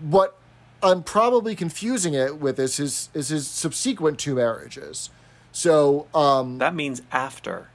What 0.00 0.36
I'm 0.82 1.02
probably 1.02 1.54
confusing 1.54 2.14
it 2.14 2.38
with 2.38 2.58
is 2.58 2.76
his, 2.76 3.08
is 3.14 3.28
his 3.28 3.46
subsequent 3.46 4.18
two 4.18 4.34
marriages. 4.34 5.10
So, 5.52 6.06
um, 6.14 6.58
That 6.58 6.74
means 6.74 7.02
after. 7.12 7.68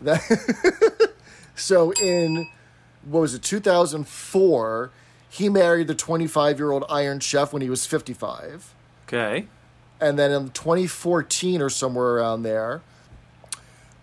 That 0.00 0.20
So 1.54 1.92
in 1.94 2.48
what 3.04 3.20
was 3.20 3.34
it, 3.34 3.42
2004, 3.42 4.90
he 5.28 5.48
married 5.48 5.86
the 5.88 5.94
25 5.94 6.58
year 6.58 6.70
old 6.70 6.84
Iron 6.88 7.20
Chef 7.20 7.52
when 7.52 7.62
he 7.62 7.70
was 7.70 7.84
55, 7.86 8.74
Okay. 9.06 9.46
and 10.00 10.18
then 10.18 10.30
in 10.30 10.50
2014 10.50 11.60
or 11.60 11.68
somewhere 11.68 12.14
around 12.16 12.42
there, 12.42 12.80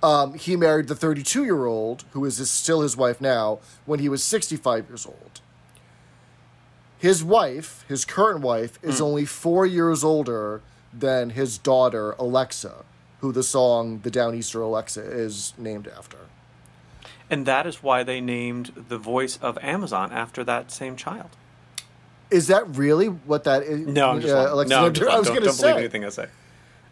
um, 0.06 0.36
he 0.36 0.56
married 0.56 0.88
the 0.88 0.96
32 0.96 1.44
year 1.44 1.66
old 1.66 2.04
who 2.12 2.24
is 2.26 2.38
his, 2.38 2.52
still 2.52 2.82
his 2.82 2.96
wife 2.96 3.20
now 3.20 3.58
when 3.86 4.00
he 4.00 4.08
was 4.08 4.24
65 4.24 4.88
years 4.88 5.06
old. 5.06 5.42
His 7.00 7.24
wife, 7.24 7.84
his 7.88 8.06
current 8.06 8.42
wife, 8.42 8.78
is 8.84 9.02
only 9.02 9.26
four 9.26 9.66
years 9.66 10.04
older 10.04 10.62
than 10.94 11.32
his 11.32 11.58
daughter 11.58 12.12
Alexa, 12.20 12.86
who 13.20 13.32
the 13.32 13.44
song 13.44 14.00
"The 14.04 14.12
Downeaster 14.12 14.62
Alexa" 14.62 15.02
is 15.02 15.54
named 15.58 15.88
after. 15.88 16.18
And 17.30 17.46
that 17.48 17.66
is 17.66 17.82
why 17.84 18.04
they 18.04 18.22
named 18.22 18.86
the 18.88 18.98
voice 18.98 19.38
of 19.42 19.58
Amazon 19.62 20.12
after 20.12 20.44
that 20.44 20.72
same 20.72 20.96
child. 20.96 21.30
Is 22.32 22.48
that 22.48 22.76
really 22.76 23.08
what 23.08 23.44
that 23.44 23.64
is? 23.64 23.88
No, 23.88 24.12
I'm 24.12 24.22
just 24.22 24.34
uh. 24.34 24.54
Alexa 24.54 24.70
no, 24.70 24.86
I'm 24.86 24.94
just? 24.94 25.10
I 25.10 25.20
was 25.20 25.28
going 25.28 25.42
to 25.42 25.48
don't 25.48 25.60
believe 25.60 25.78
anything 25.78 26.06
I 26.06 26.10
say. 26.10 26.28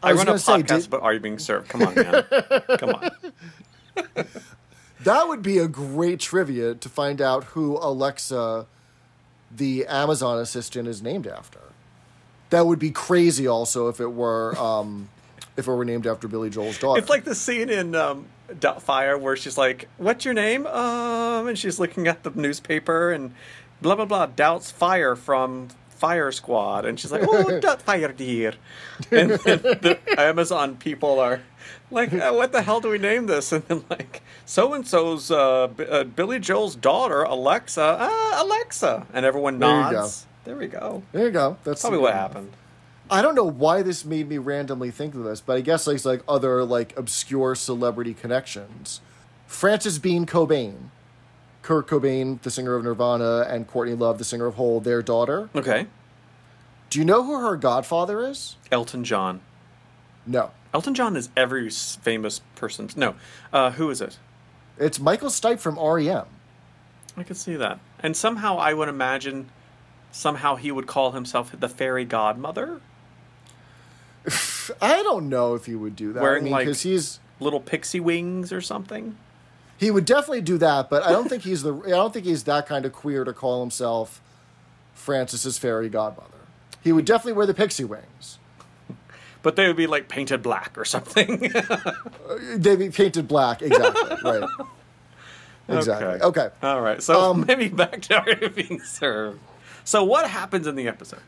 I 0.03 0.09
I, 0.09 0.13
run 0.13 0.21
a 0.21 0.25
gonna 0.25 0.39
say, 0.39 0.53
podcast, 0.53 0.81
did- 0.83 0.89
but 0.89 1.01
are 1.01 1.13
you 1.13 1.19
being 1.19 1.39
served? 1.39 1.69
Come 1.69 1.81
on, 1.83 1.95
man. 1.95 2.23
Come 2.77 2.89
on. 2.89 3.11
That 5.03 5.27
would 5.27 5.41
be 5.41 5.57
a 5.57 5.67
great 5.67 6.19
trivia 6.21 6.75
to 6.75 6.87
find 6.89 7.21
out 7.21 7.43
who 7.45 7.77
Alexa, 7.77 8.65
the 9.51 9.85
Amazon 9.85 10.39
assistant, 10.39 10.87
is 10.87 11.01
named 11.01 11.27
after. 11.27 11.59
That 12.51 12.65
would 12.65 12.79
be 12.79 12.91
crazy. 12.91 13.45
Also, 13.45 13.89
if 13.89 13.99
it 13.99 14.13
were, 14.13 14.57
um, 14.57 15.09
if 15.57 15.67
it 15.67 15.71
were 15.71 15.83
named 15.83 16.07
after 16.07 16.27
Billy 16.29 16.49
Joel's 16.49 16.77
daughter. 16.77 16.99
It's 17.01 17.09
like 17.09 17.25
the 17.25 17.35
scene 17.35 17.69
in 17.69 17.95
um, 17.95 18.27
Doubtfire 18.49 19.19
where 19.19 19.35
she's 19.35 19.57
like, 19.57 19.89
"What's 19.97 20.23
your 20.23 20.33
name?" 20.35 20.65
Um, 20.67 21.47
and 21.47 21.59
she's 21.59 21.79
looking 21.79 22.07
at 22.07 22.23
the 22.23 22.31
newspaper 22.33 23.11
and 23.11 23.33
blah 23.81 23.95
blah 23.95 24.05
blah. 24.05 24.27
Doubts 24.27 24.71
fire 24.71 25.17
from 25.17 25.67
Fire 26.03 26.33
Squad, 26.33 26.85
and 26.85 26.99
she's 26.99 27.13
like, 27.13 27.21
"Oh, 27.29 27.45
Doubtfire 27.61 28.13
dear," 28.13 28.55
and 29.11 29.31
then 29.31 29.61
the 29.61 29.97
Amazon 30.17 30.75
people 30.75 31.17
are 31.17 31.39
like, 31.91 32.11
uh, 32.11 32.33
"What 32.33 32.51
the 32.51 32.61
hell 32.61 32.81
do 32.81 32.89
we 32.89 32.97
name 32.97 33.27
this?" 33.27 33.53
And 33.53 33.63
then 33.69 33.85
like, 33.89 34.21
so 34.45 34.73
and 34.73 34.85
so's 34.85 35.31
uh, 35.31 35.67
B- 35.67 35.85
uh, 35.85 36.03
Billy 36.03 36.39
Joel's 36.39 36.75
daughter, 36.75 37.23
Alexa, 37.23 37.97
ah, 38.01 38.43
Alexa, 38.43 39.07
and 39.13 39.25
everyone 39.25 39.59
There 39.59 39.69
you 39.69 39.91
nods. 39.93 40.25
There 40.43 40.57
we 40.57 40.67
go. 40.67 41.03
there 41.13 41.27
you 41.27 41.31
go. 41.31 41.55
That's 41.63 41.79
Probably 41.79 41.99
what 41.99 42.13
happened. 42.13 42.51
I 43.09 43.21
don't 43.21 43.35
know 43.35 43.49
why 43.49 43.81
this 43.81 44.03
made 44.03 44.27
me 44.27 44.39
randomly 44.39 44.91
think 44.91 45.15
of 45.15 45.23
this, 45.23 45.39
but 45.39 45.55
I 45.55 45.61
guess 45.61 45.87
like 45.87 46.03
like 46.03 46.21
other 46.27 46.65
like 46.65 46.97
obscure 46.97 47.55
celebrity 47.55 48.13
connections. 48.13 48.99
Frances 49.47 49.99
Bean 49.99 50.25
Cobain, 50.25 50.89
Kurt 51.63 51.87
Cobain, 51.87 52.39
the 52.41 52.51
singer 52.51 52.75
of 52.75 52.83
Nirvana, 52.83 53.47
and 53.49 53.67
Courtney 53.67 53.95
Love, 53.95 54.17
the 54.19 54.23
singer 54.23 54.45
of 54.45 54.55
Hole, 54.55 54.79
their 54.79 55.01
daughter. 55.01 55.49
Okay, 55.55 55.87
Do 56.89 56.99
you 56.99 57.05
know 57.05 57.23
who 57.23 57.39
her 57.39 57.57
godfather 57.57 58.23
is? 58.23 58.57
Elton 58.71 59.03
John. 59.03 59.41
No, 60.27 60.51
Elton 60.73 60.93
John 60.93 61.15
is 61.17 61.29
every 61.35 61.69
famous 61.69 62.39
person's. 62.55 62.95
No, 62.95 63.15
uh, 63.51 63.71
who 63.71 63.89
is 63.89 63.99
it? 64.01 64.19
it's 64.77 64.99
Michael 64.99 65.29
Stipe 65.29 65.59
from 65.59 65.77
REM. 65.79 66.25
I 67.15 67.23
could 67.23 67.37
see 67.37 67.55
that. 67.55 67.79
And 67.99 68.17
somehow 68.17 68.57
I 68.57 68.73
would 68.73 68.89
imagine 68.89 69.49
somehow 70.11 70.55
he 70.55 70.71
would 70.71 70.87
call 70.87 71.11
himself 71.11 71.57
the 71.59 71.69
fairy 71.69 72.05
godmother, 72.05 72.81
I 74.81 75.03
don't 75.03 75.29
know 75.29 75.53
if 75.55 75.65
he 75.65 75.75
would 75.75 75.95
do 75.95 76.13
that. 76.13 76.21
Wearing, 76.23 76.43
I 76.43 76.45
mean, 76.45 76.53
like- 76.53 76.77
he's 76.77 77.19
little 77.39 77.59
pixie 77.59 77.99
wings 77.99 78.51
or 78.53 78.61
something. 78.61 79.17
He 79.77 79.91
would 79.91 80.05
definitely 80.05 80.41
do 80.41 80.57
that, 80.59 80.89
but 80.89 81.03
I 81.03 81.11
don't 81.11 81.27
think 81.27 81.43
he's 81.43 81.63
the. 81.63 81.75
I 81.85 81.89
don't 81.89 82.13
think 82.13 82.25
he's 82.25 82.43
that 82.45 82.67
kind 82.67 82.85
of 82.85 82.93
queer 82.93 83.23
to 83.23 83.33
call 83.33 83.59
himself 83.61 84.21
Frances's 84.93 85.57
fairy 85.57 85.89
godmother. 85.89 86.29
He 86.83 86.91
would 86.91 87.05
definitely 87.05 87.33
wear 87.33 87.45
the 87.45 87.53
pixie 87.53 87.83
wings. 87.83 88.39
But 89.41 89.57
they 89.57 89.67
would 89.67 89.75
be 89.75 89.87
like 89.87 90.07
painted 90.07 90.41
black 90.41 90.77
or 90.77 90.85
something. 90.85 91.39
They'd 92.55 92.79
be 92.79 92.89
painted 92.89 93.27
black, 93.27 93.61
exactly. 93.61 94.17
right. 94.23 94.49
Exactly. 95.67 96.21
Okay. 96.21 96.49
All 96.61 96.81
right. 96.81 97.01
So 97.03 97.31
Um, 97.31 97.45
maybe 97.47 97.67
back 97.67 98.01
to 98.03 98.19
our 98.19 98.49
being 98.49 98.79
served. 98.81 99.41
So 99.83 100.03
what 100.05 100.29
happens 100.29 100.65
in 100.65 100.75
the 100.75 100.87
episode? 100.87 101.19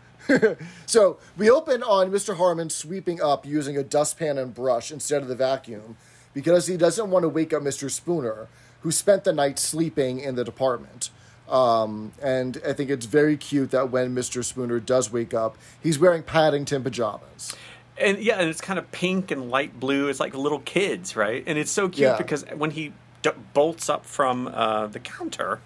So 0.85 1.17
we 1.37 1.49
open 1.49 1.83
on 1.83 2.09
Mr. 2.09 2.37
Harmon 2.37 2.69
sweeping 2.69 3.21
up 3.21 3.45
using 3.45 3.77
a 3.77 3.83
dustpan 3.83 4.37
and 4.37 4.53
brush 4.53 4.91
instead 4.91 5.21
of 5.21 5.27
the 5.27 5.35
vacuum 5.35 5.97
because 6.35 6.67
he 6.67 6.77
doesn't 6.77 7.09
want 7.09 7.23
to 7.23 7.29
wake 7.29 7.51
up 7.53 7.63
Mr. 7.63 7.89
Spooner, 7.89 8.47
who 8.81 8.91
spent 8.91 9.23
the 9.23 9.33
night 9.33 9.57
sleeping 9.57 10.19
in 10.19 10.35
the 10.35 10.43
department. 10.43 11.09
Um, 11.49 12.11
and 12.21 12.61
I 12.67 12.73
think 12.73 12.89
it's 12.91 13.05
very 13.07 13.37
cute 13.37 13.71
that 13.71 13.89
when 13.89 14.13
Mr. 14.13 14.43
Spooner 14.43 14.79
does 14.79 15.11
wake 15.11 15.33
up, 15.33 15.57
he's 15.81 15.97
wearing 15.97 16.21
Paddington 16.21 16.83
pajamas. 16.83 17.55
And 17.97 18.17
yeah, 18.19 18.35
and 18.39 18.49
it's 18.49 18.61
kind 18.61 18.77
of 18.77 18.91
pink 18.91 19.31
and 19.31 19.49
light 19.49 19.79
blue. 19.79 20.09
It's 20.09 20.19
like 20.19 20.35
little 20.35 20.59
kids, 20.59 21.15
right? 21.15 21.43
And 21.47 21.57
it's 21.57 21.71
so 21.71 21.87
cute 21.87 21.99
Yeah. 22.09 22.17
because 22.17 22.43
when 22.55 22.71
he 22.71 22.91
d- 23.21 23.29
bolts 23.53 23.89
up 23.89 24.05
from 24.05 24.47
uh, 24.47 24.87
the 24.87 24.99
counter, 24.99 25.61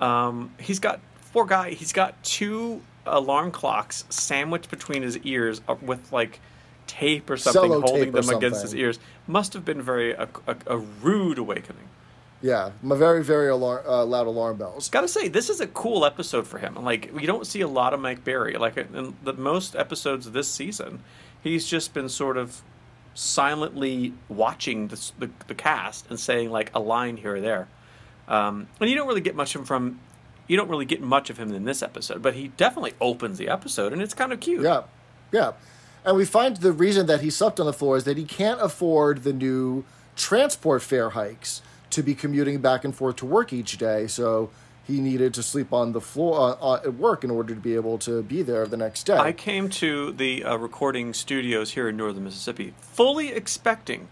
um, 0.00 0.54
he's 0.58 0.78
got 0.78 1.00
poor 1.32 1.44
guy. 1.44 1.70
He's 1.72 1.92
got 1.92 2.22
two 2.24 2.80
alarm 3.04 3.50
clocks 3.50 4.04
sandwiched 4.08 4.70
between 4.70 5.02
his 5.02 5.18
ears 5.18 5.60
uh, 5.68 5.74
with 5.82 6.12
like 6.12 6.40
tape 6.86 7.28
or 7.28 7.36
something 7.36 7.62
Cello 7.62 7.80
holding 7.82 8.12
them 8.12 8.28
against 8.30 8.62
his 8.62 8.74
ears. 8.74 8.98
Must 9.26 9.52
have 9.54 9.64
been 9.64 9.82
very 9.82 10.12
a, 10.12 10.28
a, 10.46 10.56
a 10.66 10.76
rude 10.78 11.38
awakening. 11.38 11.88
Yeah, 12.42 12.72
my 12.82 12.96
very, 12.96 13.24
very 13.24 13.48
alar- 13.48 13.84
uh, 13.86 14.04
loud 14.04 14.26
alarm 14.26 14.58
bells. 14.58 14.88
Gotta 14.88 15.08
say, 15.08 15.28
this 15.28 15.48
is 15.48 15.60
a 15.60 15.66
cool 15.66 16.04
episode 16.04 16.46
for 16.46 16.58
him. 16.58 16.74
Like, 16.76 17.10
you 17.18 17.26
don't 17.26 17.46
see 17.46 17.62
a 17.62 17.68
lot 17.68 17.94
of 17.94 18.00
Mike 18.00 18.24
Berry. 18.24 18.56
Like, 18.56 18.76
in 18.76 19.16
the 19.24 19.32
most 19.32 19.74
episodes 19.74 20.30
this 20.30 20.46
season, 20.46 21.02
he's 21.42 21.66
just 21.66 21.94
been 21.94 22.08
sort 22.08 22.36
of 22.36 22.60
silently 23.14 24.12
watching 24.28 24.88
the, 24.88 25.10
the, 25.18 25.30
the 25.48 25.54
cast 25.54 26.08
and 26.10 26.20
saying, 26.20 26.50
like, 26.50 26.70
a 26.74 26.78
line 26.78 27.16
here 27.16 27.36
or 27.36 27.40
there. 27.40 27.68
Um, 28.28 28.68
and 28.80 28.90
you 28.90 28.96
don't 28.96 29.08
really 29.08 29.22
get 29.22 29.34
much 29.34 29.54
of 29.54 29.62
him 29.62 29.66
from. 29.66 30.00
You 30.46 30.56
don't 30.56 30.68
really 30.68 30.84
get 30.84 31.00
much 31.00 31.30
of 31.30 31.38
him 31.38 31.52
in 31.52 31.64
this 31.64 31.82
episode, 31.82 32.22
but 32.22 32.34
he 32.34 32.48
definitely 32.48 32.92
opens 33.00 33.38
the 33.38 33.48
episode, 33.48 33.92
and 33.92 34.00
it's 34.00 34.14
kind 34.14 34.32
of 34.32 34.40
cute. 34.40 34.62
Yeah, 34.62 34.82
yeah. 35.32 35.52
And 36.06 36.16
we 36.16 36.24
find 36.24 36.56
the 36.58 36.72
reason 36.72 37.06
that 37.06 37.20
he 37.20 37.30
slept 37.30 37.58
on 37.58 37.66
the 37.66 37.72
floor 37.72 37.96
is 37.96 38.04
that 38.04 38.16
he 38.16 38.24
can't 38.24 38.60
afford 38.62 39.24
the 39.24 39.32
new 39.32 39.84
transport 40.14 40.82
fare 40.82 41.10
hikes 41.10 41.62
to 41.90 42.02
be 42.02 42.14
commuting 42.14 42.60
back 42.60 42.84
and 42.84 42.94
forth 42.94 43.16
to 43.16 43.26
work 43.26 43.52
each 43.52 43.76
day. 43.76 44.06
So 44.06 44.50
he 44.86 45.00
needed 45.00 45.34
to 45.34 45.42
sleep 45.42 45.72
on 45.72 45.92
the 45.92 46.00
floor 46.00 46.38
uh, 46.38 46.52
uh, 46.64 46.80
at 46.84 46.94
work 46.94 47.24
in 47.24 47.30
order 47.30 47.54
to 47.54 47.60
be 47.60 47.74
able 47.74 47.98
to 47.98 48.22
be 48.22 48.42
there 48.42 48.66
the 48.66 48.76
next 48.76 49.04
day. 49.04 49.16
I 49.16 49.32
came 49.32 49.68
to 49.70 50.12
the 50.12 50.44
uh, 50.44 50.56
recording 50.56 51.12
studios 51.12 51.72
here 51.72 51.88
in 51.88 51.96
northern 51.96 52.22
Mississippi 52.22 52.72
fully 52.80 53.32
expecting 53.32 54.06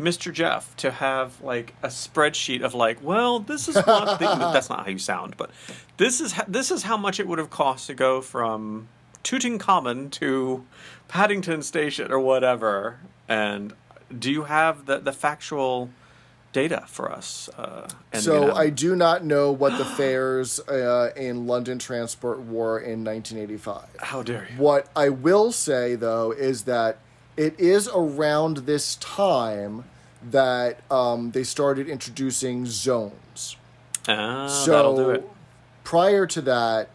Mr. 0.00 0.32
Jeff 0.32 0.74
to 0.78 0.90
have 0.90 1.38
like 1.42 1.74
a 1.82 1.88
spreadsheet 1.88 2.62
of 2.62 2.72
like, 2.72 3.02
well, 3.02 3.40
this 3.40 3.68
is 3.68 3.76
what 3.76 4.18
the, 4.18 4.26
that's 4.26 4.70
not 4.70 4.86
how 4.86 4.90
you 4.90 4.98
sound, 4.98 5.36
but 5.36 5.50
this 5.98 6.18
is 6.18 6.32
ho- 6.32 6.44
this 6.48 6.70
is 6.70 6.84
how 6.84 6.96
much 6.96 7.20
it 7.20 7.28
would 7.28 7.38
have 7.38 7.50
cost 7.50 7.86
to 7.88 7.94
go 7.94 8.22
from 8.22 8.88
Tutankhamun 9.24 10.10
to 10.12 10.64
Paddington 11.08 11.62
Station 11.62 12.10
or 12.12 12.18
whatever. 12.18 13.00
And 13.28 13.74
do 14.16 14.30
you 14.30 14.44
have 14.44 14.86
the 14.86 14.98
the 14.98 15.12
factual 15.12 15.90
data 16.52 16.84
for 16.86 17.10
us? 17.10 17.48
Uh, 17.56 17.88
and, 18.12 18.22
so 18.22 18.34
you 18.34 18.46
know, 18.48 18.54
I 18.54 18.70
do 18.70 18.96
not 18.96 19.24
know 19.24 19.52
what 19.52 19.78
the 19.78 19.84
fares 19.84 20.58
uh, 20.60 21.12
in 21.16 21.46
London 21.46 21.78
Transport 21.78 22.44
were 22.44 22.78
in 22.78 23.04
1985. 23.04 23.84
how 24.00 24.22
dare 24.22 24.48
you? 24.50 24.56
What 24.62 24.88
I 24.96 25.08
will 25.10 25.52
say 25.52 25.94
though 25.94 26.32
is 26.32 26.64
that 26.64 26.98
it 27.36 27.58
is 27.58 27.88
around 27.94 28.58
this 28.58 28.96
time 28.96 29.84
that 30.22 30.80
um, 30.90 31.30
they 31.30 31.44
started 31.44 31.88
introducing 31.88 32.66
zones. 32.66 33.56
Ah, 34.08 34.46
so 34.46 34.70
that'll 34.72 34.96
do 34.96 35.10
it. 35.10 35.28
prior 35.84 36.26
to 36.26 36.40
that, 36.42 36.90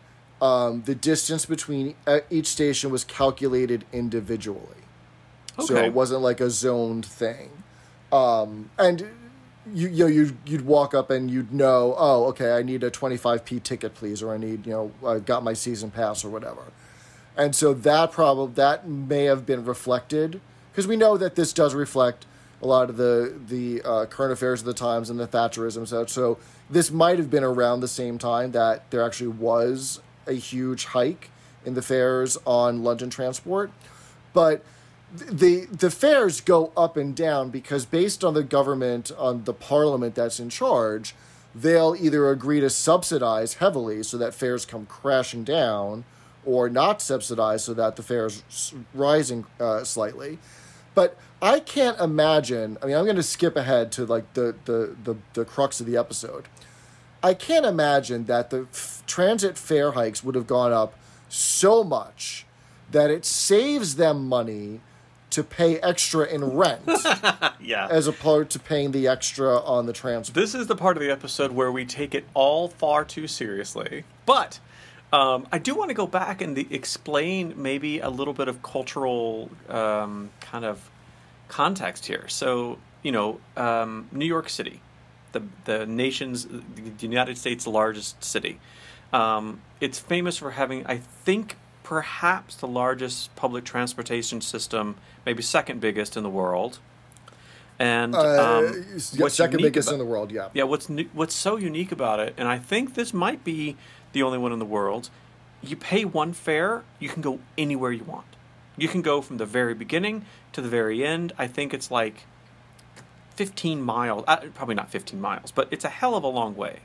um, 0.46 0.84
the 0.84 0.94
distance 0.94 1.46
between 1.46 1.96
uh, 2.06 2.20
each 2.30 2.46
station 2.48 2.92
was 2.92 3.04
calculated 3.04 3.84
individually. 3.92 4.84
So 5.66 5.76
it 5.78 5.94
wasn't 5.94 6.22
like 6.22 6.42
a 6.42 6.50
zoned 6.50 7.06
thing. 7.06 7.50
Um, 8.12 8.70
and 8.78 9.08
you, 9.74 9.88
you 9.88 10.04
know, 10.04 10.08
you'd, 10.08 10.38
you'd 10.46 10.66
walk 10.66 10.94
up 10.94 11.10
and 11.10 11.32
you'd 11.32 11.54
know, 11.54 11.96
oh, 11.98 12.26
okay, 12.26 12.52
I 12.52 12.62
need 12.62 12.84
a 12.84 12.92
25p 12.92 13.64
ticket, 13.64 13.96
please, 13.96 14.22
or 14.22 14.34
I 14.34 14.38
need, 14.38 14.68
you 14.68 14.74
know, 14.74 14.92
I've 15.06 15.26
got 15.26 15.44
my 15.44 15.54
season 15.54 15.92
pass 15.92 16.24
or 16.24 16.30
whatever. 16.30 16.74
And 17.38 17.56
so 17.56 17.74
that 17.74 18.12
problem, 18.12 18.54
that 18.56 18.88
may 18.88 19.24
have 19.24 19.46
been 19.46 19.66
reflected 19.66 20.42
because 20.72 20.88
we 20.88 20.98
know 20.98 21.18
that 21.18 21.36
this 21.36 21.54
does 21.54 21.74
reflect 21.74 22.26
a 22.62 22.68
lot 22.68 22.90
of 22.90 22.98
the 22.98 23.38
the 23.48 23.82
uh, 23.84 24.06
current 24.06 24.32
affairs 24.34 24.62
of 24.62 24.66
the 24.66 24.74
times 24.74 25.10
and 25.10 25.20
the 25.20 25.28
Thatcherism 25.28 25.88
such. 25.88 26.10
So 26.10 26.38
this 26.70 26.92
might 26.92 27.18
have 27.18 27.30
been 27.30 27.44
around 27.44 27.82
the 27.82 27.88
same 27.88 28.18
time 28.18 28.52
that 28.52 28.90
there 28.92 29.04
actually 29.04 29.28
was 29.28 30.00
a 30.28 30.34
huge 30.34 30.86
hike 30.86 31.30
in 31.66 31.74
the 31.74 31.82
fares 31.82 32.38
on 32.46 32.84
London 32.84 33.10
transport, 33.10 33.72
but 34.34 34.64
the 35.14 35.66
the 35.66 35.90
fares 35.90 36.42
go 36.42 36.72
up 36.76 36.98
and 36.98 37.16
down 37.16 37.50
because 37.50 37.86
based 37.86 38.24
on 38.24 38.34
the 38.34 38.44
government 38.44 39.12
on 39.18 39.44
the 39.46 39.54
parliament 39.54 40.16
that's 40.16 40.40
in 40.40 40.50
charge 40.50 41.16
they'll 41.54 41.96
either 41.98 42.30
agree 42.30 42.60
to 42.60 42.70
subsidize 42.70 43.56
heavily 43.56 44.04
so 44.04 44.18
that 44.18 44.34
fares 44.34 44.66
come 44.66 44.86
crashing 44.86 45.44
down 45.44 46.04
or 46.44 46.70
not 46.70 47.02
subsidize 47.02 47.64
so 47.64 47.74
that 47.74 47.96
the 47.96 48.04
fares 48.04 48.44
rising 48.94 49.46
uh, 49.60 49.84
slightly. 49.84 50.38
But 50.94 51.18
i 51.42 51.60
can't 51.60 52.00
imagine 52.00 52.78
i 52.82 52.86
mean 52.86 52.96
i'm 52.96 53.04
going 53.04 53.18
to 53.18 53.24
skip 53.24 53.58
ahead 53.58 53.92
to 53.92 54.06
like 54.06 54.34
the, 54.34 54.56
the 54.64 54.96
the 55.04 55.16
the 55.34 55.44
crux 55.44 55.82
of 55.82 55.86
the 55.86 55.98
episode 55.98 56.46
I 57.26 57.34
can't 57.34 57.66
imagine 57.66 58.26
that 58.26 58.52
the 58.52 58.68
f- 58.72 59.02
transit 59.08 59.58
fare 59.58 59.94
hikes 59.94 60.24
would 60.24 60.36
have 60.36 60.46
gone 60.46 60.72
up 60.72 60.94
so 61.28 61.84
much 61.84 62.46
that 62.92 63.10
it 63.10 63.26
saves 63.26 63.96
them 63.96 64.28
money 64.30 64.82
to 65.32 65.44
pay 65.44 65.80
extra 65.80 66.26
in 66.26 66.44
rent 66.56 66.84
Yeah. 67.60 67.88
as 67.90 68.06
opposed 68.08 68.52
to 68.52 68.60
paying 68.60 68.92
the 68.92 69.08
extra 69.08 69.58
on 69.60 69.88
the 69.88 69.92
transport. 69.92 70.36
This 70.36 70.54
is 70.54 70.68
the 70.68 70.76
part 70.76 70.98
of 70.98 71.02
the 71.02 71.10
episode 71.12 71.52
where 71.52 71.72
we 71.72 71.84
take 71.84 72.14
it 72.14 72.26
all 72.36 72.68
far 72.68 73.04
too 73.04 73.28
seriously. 73.28 74.04
But 74.28 74.60
um, 75.12 75.48
I 75.52 75.58
do 75.58 75.74
want 75.74 75.90
to 75.90 75.96
go 75.96 76.06
back 76.08 76.42
and 76.42 76.56
the, 76.56 76.68
explain 76.70 77.54
maybe 77.58 78.00
a 78.00 78.10
little 78.10 78.36
bit 78.36 78.48
of 78.48 78.62
cultural 78.62 79.50
um, 79.68 80.30
kind 80.42 80.64
of 80.64 80.90
context 81.50 82.06
here. 82.06 82.28
So, 82.28 82.78
you 83.02 83.12
know, 83.12 83.40
um, 83.58 84.08
New 84.12 84.26
York 84.28 84.48
City, 84.48 84.80
the 85.36 85.44
the 85.66 85.86
nation's, 85.86 86.46
the 86.46 87.08
United 87.08 87.38
States' 87.38 87.68
largest 87.68 88.24
city. 88.24 88.60
Um, 89.14 89.62
it's 89.80 90.00
famous 90.00 90.38
for 90.38 90.52
having, 90.52 90.86
I 90.88 90.98
think, 90.98 91.56
perhaps 91.84 92.56
the 92.56 92.68
largest 92.68 93.36
public 93.36 93.64
transportation 93.64 94.42
system, 94.42 94.96
maybe 95.26 95.42
second 95.44 95.80
biggest 95.80 96.18
in 96.18 96.24
the 96.24 96.30
world. 96.42 96.80
And 97.78 98.16
Uh, 98.16 98.20
um, 98.20 98.64
yeah, 99.14 99.22
what's 99.24 99.36
second 99.36 99.62
biggest 99.62 99.88
about- 99.90 99.94
in 99.96 100.00
the 100.00 100.12
world, 100.14 100.32
yeah. 100.32 100.50
yeah, 100.54 100.64
what's 100.64 100.88
what's 101.14 101.36
so 101.36 101.58
unique 101.58 101.92
about 101.92 102.20
it, 102.26 102.34
and 102.38 102.48
I 102.48 102.58
think 102.58 102.94
this 102.96 103.14
might 103.14 103.44
be 103.44 103.76
the 104.14 104.24
only 104.24 104.38
one 104.38 104.54
in 104.54 104.60
the 104.60 104.72
world. 104.80 105.10
You 105.62 105.76
pay 105.76 106.06
one 106.06 106.32
fare, 106.34 106.84
you 107.00 107.10
can 107.10 107.22
go 107.22 107.40
anywhere 107.58 107.92
you 107.92 108.04
want. 108.06 108.26
You 108.78 108.88
can 108.88 109.02
go 109.02 109.22
from 109.22 109.38
the 109.38 109.46
very 109.46 109.74
beginning 109.74 110.26
to 110.54 110.62
the 110.62 110.70
very 110.70 111.06
end. 111.06 111.34
I 111.38 111.48
think 111.48 111.74
it's 111.74 111.90
like 111.92 112.26
15 113.36 113.82
miles. 113.82 114.24
Uh, 114.28 114.38
probably 114.54 114.76
not 114.76 114.90
15 114.90 115.20
miles, 115.20 115.52
but 115.52 115.68
it's 115.72 115.86
a 115.86 115.90
hell 115.90 116.16
of 116.16 116.24
a 116.24 116.28
long 116.28 116.56
way. 116.56 116.80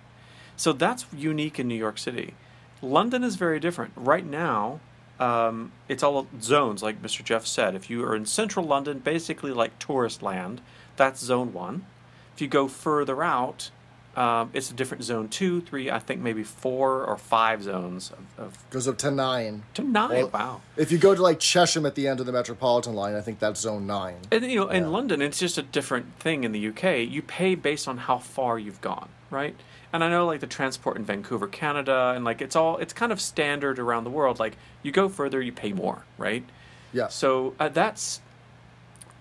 So 0.57 0.73
that's 0.73 1.07
unique 1.17 1.59
in 1.59 1.69
New 1.69 1.75
York 1.75 1.99
City. 1.99 2.35
London 2.83 3.25
is 3.25 3.37
very 3.37 3.61
different. 3.61 3.93
Right 3.97 4.27
now, 4.27 4.81
um, 5.19 5.73
it's 5.89 6.03
all 6.03 6.27
zones, 6.41 6.83
like 6.83 7.03
Mr. 7.03 7.23
Jeff 7.23 7.47
said. 7.47 7.75
If 7.75 7.91
you 7.91 8.05
are 8.05 8.17
in 8.17 8.27
central 8.27 8.67
London, 8.67 8.99
basically 8.99 9.53
like 9.53 9.79
tourist 9.79 10.23
land, 10.23 10.61
that's 10.97 11.21
zone 11.21 11.53
one. 11.53 11.87
If 12.35 12.41
you 12.41 12.49
go 12.49 12.69
further 12.69 13.23
out, 13.23 13.71
um, 14.16 14.51
it's 14.53 14.70
a 14.70 14.75
different 14.75 15.05
zone 15.05 15.29
two, 15.29 15.61
three, 15.61 15.90
I 15.90 16.01
think 16.01 16.20
maybe 16.20 16.42
four 16.42 17.05
or 17.05 17.16
five 17.16 17.62
zones 17.62 18.11
of, 18.11 18.44
of 18.46 18.70
Goes 18.70 18.88
up 18.88 18.99
to 18.99 19.11
nine. 19.11 19.62
to 19.75 19.83
nine. 19.83 20.11
Well, 20.11 20.31
wow. 20.33 20.61
If 20.77 20.90
you 20.90 20.99
go 20.99 21.14
to 21.14 21.23
like 21.23 21.38
Chesham 21.38 21.87
at 21.87 21.94
the 21.94 22.09
end 22.09 22.18
of 22.18 22.27
the 22.27 22.33
Metropolitan 22.33 22.94
line, 22.94 23.14
I 23.14 23.20
think 23.20 23.38
that's 23.38 23.61
zone 23.61 23.87
nine. 23.87 24.16
And 24.33 24.44
you 24.44 24.57
know, 24.57 24.68
in 24.68 24.90
London, 24.90 25.23
it's 25.23 25.38
just 25.38 25.59
a 25.59 25.62
different 25.62 26.18
thing. 26.18 26.42
In 26.44 26.53
the 26.53 26.68
UK, 26.68 27.09
you 27.09 27.23
pay 27.23 27.55
based 27.55 27.87
on 27.87 27.99
how 27.99 28.18
far 28.18 28.59
you've 28.59 28.81
gone, 28.81 29.09
right? 29.31 29.55
And 29.92 30.05
I 30.05 30.11
know, 30.11 30.27
like 30.27 30.40
the 30.40 30.46
transport 30.46 30.96
in 30.96 31.05
Vancouver, 31.05 31.46
Canada, 31.46 32.12
and 32.14 32.25
like 32.25 32.40
it's 32.42 32.57
all 32.57 32.79
it's 32.79 32.92
kind 32.92 33.12
of 33.12 33.20
standard 33.20 33.79
around 33.79 34.05
the 34.05 34.11
world. 34.11 34.38
Like 34.38 34.57
you 34.83 34.92
go 34.92 35.09
further, 35.09 35.40
you 35.40 35.53
pay 35.53 35.73
more, 35.73 36.05
right? 36.18 36.44
Yeah. 36.92 37.09
So 37.09 37.55
uh, 37.61 37.68
that's 37.68 38.20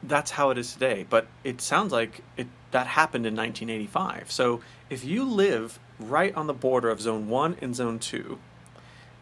that's 0.03 0.31
how 0.31 0.49
it 0.49 0.57
is 0.57 0.73
today. 0.73 1.05
But 1.09 1.27
it 1.43 1.61
sounds 1.61 1.91
like 1.91 2.21
it 2.37 2.47
that 2.71 2.87
happened 2.87 3.25
in 3.25 3.35
1985. 3.35 4.31
So 4.31 4.61
if 4.89 5.03
you 5.03 5.23
live 5.23 5.79
right 5.99 6.33
on 6.35 6.47
the 6.47 6.53
border 6.53 6.89
of 6.89 7.01
Zone 7.01 7.27
1 7.29 7.57
and 7.61 7.75
Zone 7.75 7.99
2, 7.99 8.39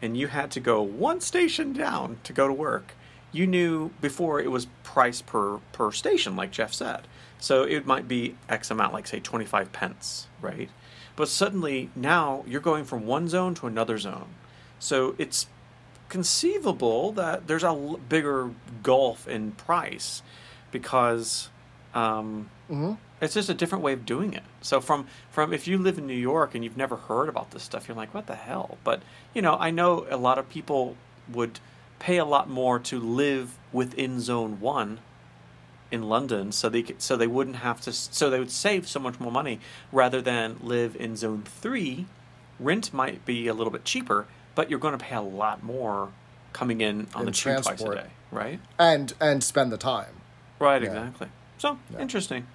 and 0.00 0.16
you 0.16 0.28
had 0.28 0.50
to 0.52 0.60
go 0.60 0.80
one 0.80 1.20
station 1.20 1.72
down 1.72 2.18
to 2.24 2.32
go 2.32 2.46
to 2.46 2.54
work, 2.54 2.94
you 3.32 3.46
knew 3.46 3.90
before 4.00 4.40
it 4.40 4.50
was 4.50 4.66
price 4.84 5.20
per, 5.20 5.58
per 5.72 5.90
station, 5.92 6.36
like 6.36 6.50
Jeff 6.50 6.72
said. 6.72 7.06
So 7.38 7.62
it 7.64 7.86
might 7.86 8.08
be 8.08 8.36
X 8.48 8.70
amount, 8.70 8.92
like 8.92 9.06
say 9.06 9.20
25 9.20 9.72
pence, 9.72 10.26
right? 10.40 10.70
But 11.16 11.28
suddenly 11.28 11.90
now 11.94 12.44
you're 12.46 12.60
going 12.60 12.84
from 12.84 13.06
one 13.06 13.28
zone 13.28 13.54
to 13.56 13.66
another 13.66 13.98
zone. 13.98 14.28
So 14.78 15.14
it's 15.18 15.46
conceivable 16.08 17.12
that 17.12 17.46
there's 17.46 17.64
a 17.64 17.68
l- 17.68 18.00
bigger 18.08 18.50
gulf 18.82 19.28
in 19.28 19.52
price 19.52 20.22
because 20.70 21.50
um, 21.94 22.48
it's 23.20 23.34
just 23.34 23.48
a 23.48 23.54
different 23.54 23.82
way 23.84 23.92
of 23.92 24.04
doing 24.06 24.32
it. 24.32 24.42
So 24.62 24.80
from 24.80 25.06
from 25.30 25.52
if 25.52 25.66
you 25.66 25.78
live 25.78 25.98
in 25.98 26.06
New 26.06 26.14
York 26.14 26.54
and 26.54 26.62
you've 26.64 26.76
never 26.76 26.96
heard 26.96 27.28
about 27.28 27.50
this 27.50 27.62
stuff, 27.62 27.88
you're 27.88 27.96
like, 27.96 28.12
what 28.14 28.26
the 28.26 28.36
hell? 28.36 28.78
But 28.84 29.02
you 29.34 29.42
know, 29.42 29.56
I 29.58 29.70
know 29.70 30.06
a 30.10 30.16
lot 30.16 30.38
of 30.38 30.48
people 30.48 30.96
would 31.32 31.60
pay 31.98 32.16
a 32.16 32.24
lot 32.24 32.48
more 32.48 32.78
to 32.78 32.98
live 33.00 33.56
within 33.72 34.20
Zone 34.20 34.60
One 34.60 35.00
in 35.90 36.02
London, 36.02 36.52
so 36.52 36.68
they 36.68 36.82
could, 36.82 37.00
so 37.00 37.16
they 37.16 37.26
wouldn't 37.26 37.56
have 37.56 37.80
to, 37.80 37.92
so 37.92 38.28
they 38.28 38.38
would 38.38 38.50
save 38.50 38.86
so 38.86 39.00
much 39.00 39.18
more 39.18 39.32
money 39.32 39.58
rather 39.90 40.20
than 40.20 40.56
live 40.60 40.94
in 40.96 41.16
Zone 41.16 41.42
Three. 41.44 42.06
Rent 42.60 42.92
might 42.92 43.24
be 43.24 43.46
a 43.48 43.54
little 43.54 43.70
bit 43.72 43.84
cheaper, 43.84 44.26
but 44.54 44.68
you're 44.68 44.78
going 44.78 44.96
to 44.96 45.02
pay 45.04 45.14
a 45.16 45.20
lot 45.22 45.62
more 45.62 46.10
coming 46.52 46.80
in 46.80 47.06
on 47.14 47.20
In 47.22 47.26
the 47.26 47.32
tube 47.32 47.54
twice 47.54 47.66
a 47.66 47.68
transport. 47.68 47.96
day, 47.96 48.06
right? 48.30 48.60
and 48.78 49.12
and 49.20 49.42
spend 49.42 49.72
the 49.72 49.76
time. 49.78 50.20
Right, 50.58 50.82
Yeah. 50.82 50.88
exactly. 50.88 51.28
So 51.58 51.78
Yeah. 51.92 52.00
interesting. 52.00 52.46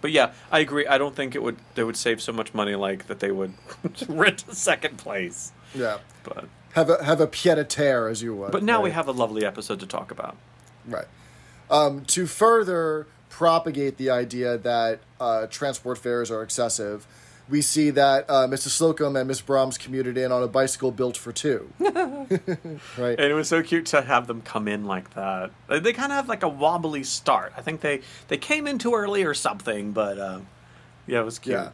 But 0.00 0.12
yeah, 0.12 0.32
I 0.52 0.60
agree. 0.60 0.86
I 0.86 0.96
don't 0.98 1.14
think 1.16 1.34
it 1.34 1.42
would. 1.42 1.56
They 1.74 1.82
would 1.84 1.96
save 1.96 2.20
so 2.22 2.32
much 2.32 2.54
money, 2.54 2.74
like 2.74 3.06
that 3.08 3.18
they 3.20 3.32
would 3.32 3.52
rent 4.08 4.44
a 4.48 4.54
second 4.54 4.96
place. 4.98 5.52
Yeah, 5.74 5.98
But 6.22 6.44
have 6.74 6.88
a 6.90 7.04
have 7.04 7.20
a 7.20 7.26
pied 7.26 7.58
a 7.58 7.64
terre 7.64 8.08
as 8.08 8.22
you 8.22 8.34
would. 8.34 8.52
but 8.52 8.62
now 8.62 8.80
we 8.80 8.90
have 8.92 9.08
a 9.08 9.12
lovely 9.12 9.44
episode 9.44 9.80
to 9.80 9.86
talk 9.86 10.10
about. 10.10 10.36
Right. 10.86 11.06
Um, 11.70 12.04
to 12.06 12.26
further 12.26 13.06
propagate 13.28 13.98
the 13.98 14.10
idea 14.10 14.56
that 14.58 15.00
uh, 15.20 15.46
transport 15.48 15.98
fares 15.98 16.30
are 16.30 16.42
excessive, 16.42 17.06
we 17.48 17.62
see 17.62 17.90
that 17.90 18.26
uh, 18.28 18.46
Mr. 18.46 18.68
Slocum 18.68 19.16
and 19.16 19.26
Miss 19.26 19.40
Brahms 19.40 19.78
commuted 19.78 20.18
in 20.18 20.32
on 20.32 20.42
a 20.42 20.48
bicycle 20.48 20.90
built 20.90 21.16
for 21.16 21.32
two. 21.32 21.72
right. 21.78 23.18
And 23.18 23.20
it 23.20 23.34
was 23.34 23.48
so 23.48 23.62
cute 23.62 23.86
to 23.86 24.02
have 24.02 24.26
them 24.26 24.42
come 24.42 24.68
in 24.68 24.84
like 24.84 25.14
that. 25.14 25.50
They, 25.68 25.78
they 25.78 25.92
kind 25.92 26.12
of 26.12 26.16
have 26.16 26.28
like 26.28 26.42
a 26.42 26.48
wobbly 26.48 27.04
start. 27.04 27.52
I 27.56 27.62
think 27.62 27.80
they 27.80 28.02
they 28.28 28.36
came 28.36 28.66
in 28.66 28.78
too 28.78 28.94
early 28.94 29.24
or 29.24 29.34
something. 29.34 29.92
But 29.92 30.18
uh, 30.18 30.40
yeah, 31.06 31.20
it 31.20 31.24
was 31.24 31.38
cute. 31.38 31.56
Yeah. 31.56 31.70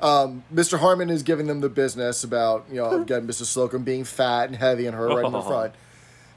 Um, 0.00 0.44
Mr. 0.52 0.78
Harmon 0.78 1.10
is 1.10 1.22
giving 1.22 1.46
them 1.46 1.60
the 1.60 1.68
business 1.68 2.22
about, 2.22 2.66
you 2.70 2.76
know, 2.76 3.02
again, 3.02 3.26
Mrs. 3.26 3.46
Slocum 3.46 3.82
being 3.82 4.04
fat 4.04 4.44
and 4.44 4.54
heavy 4.56 4.86
and 4.86 4.94
her 4.94 5.08
right 5.08 5.24
in 5.24 5.32
the 5.32 5.42
front. 5.42 5.74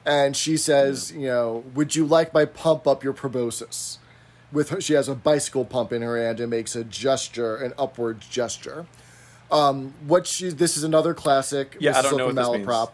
And 0.04 0.36
she 0.36 0.58
says, 0.58 1.12
you 1.12 1.28
know, 1.28 1.64
would 1.76 1.96
you 1.96 2.06
like 2.06 2.34
my 2.34 2.46
pump 2.46 2.88
up 2.88 3.04
your 3.04 3.14
proboscis? 3.14 4.00
With 4.52 4.70
her, 4.70 4.82
she 4.82 4.94
has 4.94 5.08
a 5.08 5.16
bicycle 5.16 5.64
pump 5.66 5.94
in 5.94 6.02
her 6.02 6.22
hand 6.22 6.40
and 6.40 6.50
makes 6.50 6.76
a 6.76 6.84
gesture, 6.84 7.56
an 7.56 7.74
upward 7.78 8.22
gesture. 8.22 8.86
Um, 9.50 9.94
what 10.06 10.28
she, 10.28 10.50
this 10.50 10.78
is 10.78 10.84
another 10.84 11.14
classic 11.14 11.78
Yeah, 11.80 11.98
I 11.98 12.02
don't 12.02 12.18
know 12.18 12.28
what 12.28 12.36
malaprop. 12.36 12.92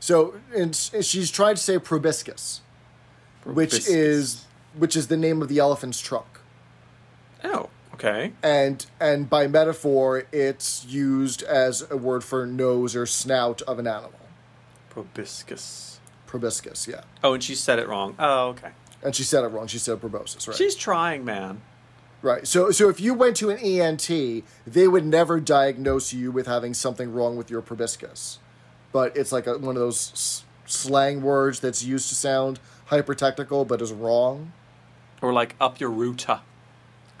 So, 0.00 0.34
and 0.54 0.74
she's 0.74 1.30
trying 1.30 1.54
to 1.56 1.60
say 1.62 1.78
proboscis, 1.78 2.60
which 3.44 3.86
is 3.88 4.44
which 4.76 4.96
is 4.96 5.08
the 5.08 5.16
name 5.16 5.40
of 5.40 5.48
the 5.48 5.58
elephant's 5.58 6.00
trunk 6.00 6.26
oh 7.44 7.68
okay. 7.94 8.32
and 8.42 8.86
and 9.00 9.30
by 9.30 9.46
metaphor 9.46 10.24
it's 10.32 10.84
used 10.86 11.42
as 11.44 11.88
a 11.90 11.96
word 11.96 12.24
for 12.24 12.44
nose 12.46 12.96
or 12.96 13.06
snout 13.06 13.62
of 13.62 13.78
an 13.78 13.86
animal 13.86 14.12
Proboscis. 14.90 16.00
proboscis 16.26 16.88
yeah 16.88 17.02
Oh, 17.22 17.34
and 17.34 17.42
she 17.42 17.54
said 17.54 17.78
it 17.78 17.88
wrong. 17.88 18.14
Oh, 18.18 18.48
okay. 18.48 18.70
And 19.04 19.14
she 19.14 19.22
said 19.22 19.44
it 19.44 19.48
wrong 19.48 19.66
she 19.68 19.78
said 19.78 20.00
proboscis 20.00 20.48
right 20.48 20.56
She's 20.56 20.74
trying, 20.74 21.24
man. 21.24 21.60
right 22.22 22.46
so 22.46 22.70
so 22.70 22.88
if 22.88 22.98
you 23.00 23.14
went 23.14 23.36
to 23.36 23.50
an 23.50 23.58
ent 23.58 24.08
they 24.66 24.88
would 24.88 25.04
never 25.04 25.38
diagnose 25.40 26.12
you 26.12 26.32
with 26.32 26.46
having 26.46 26.74
something 26.74 27.12
wrong 27.12 27.36
with 27.36 27.50
your 27.50 27.60
proboscis 27.62 28.38
but 28.92 29.16
it's 29.16 29.30
like 29.32 29.46
a, 29.46 29.58
one 29.58 29.76
of 29.76 29.80
those 29.82 30.10
s- 30.12 30.44
slang 30.66 31.20
words 31.22 31.60
that's 31.60 31.84
used 31.84 32.08
to 32.08 32.14
sound 32.14 32.58
hyper 32.86 33.14
technical 33.14 33.64
but 33.64 33.80
is 33.82 33.92
wrong 33.92 34.52
Or 35.22 35.32
like 35.32 35.54
up 35.60 35.78
your 35.80 35.90
ruta. 35.90 36.40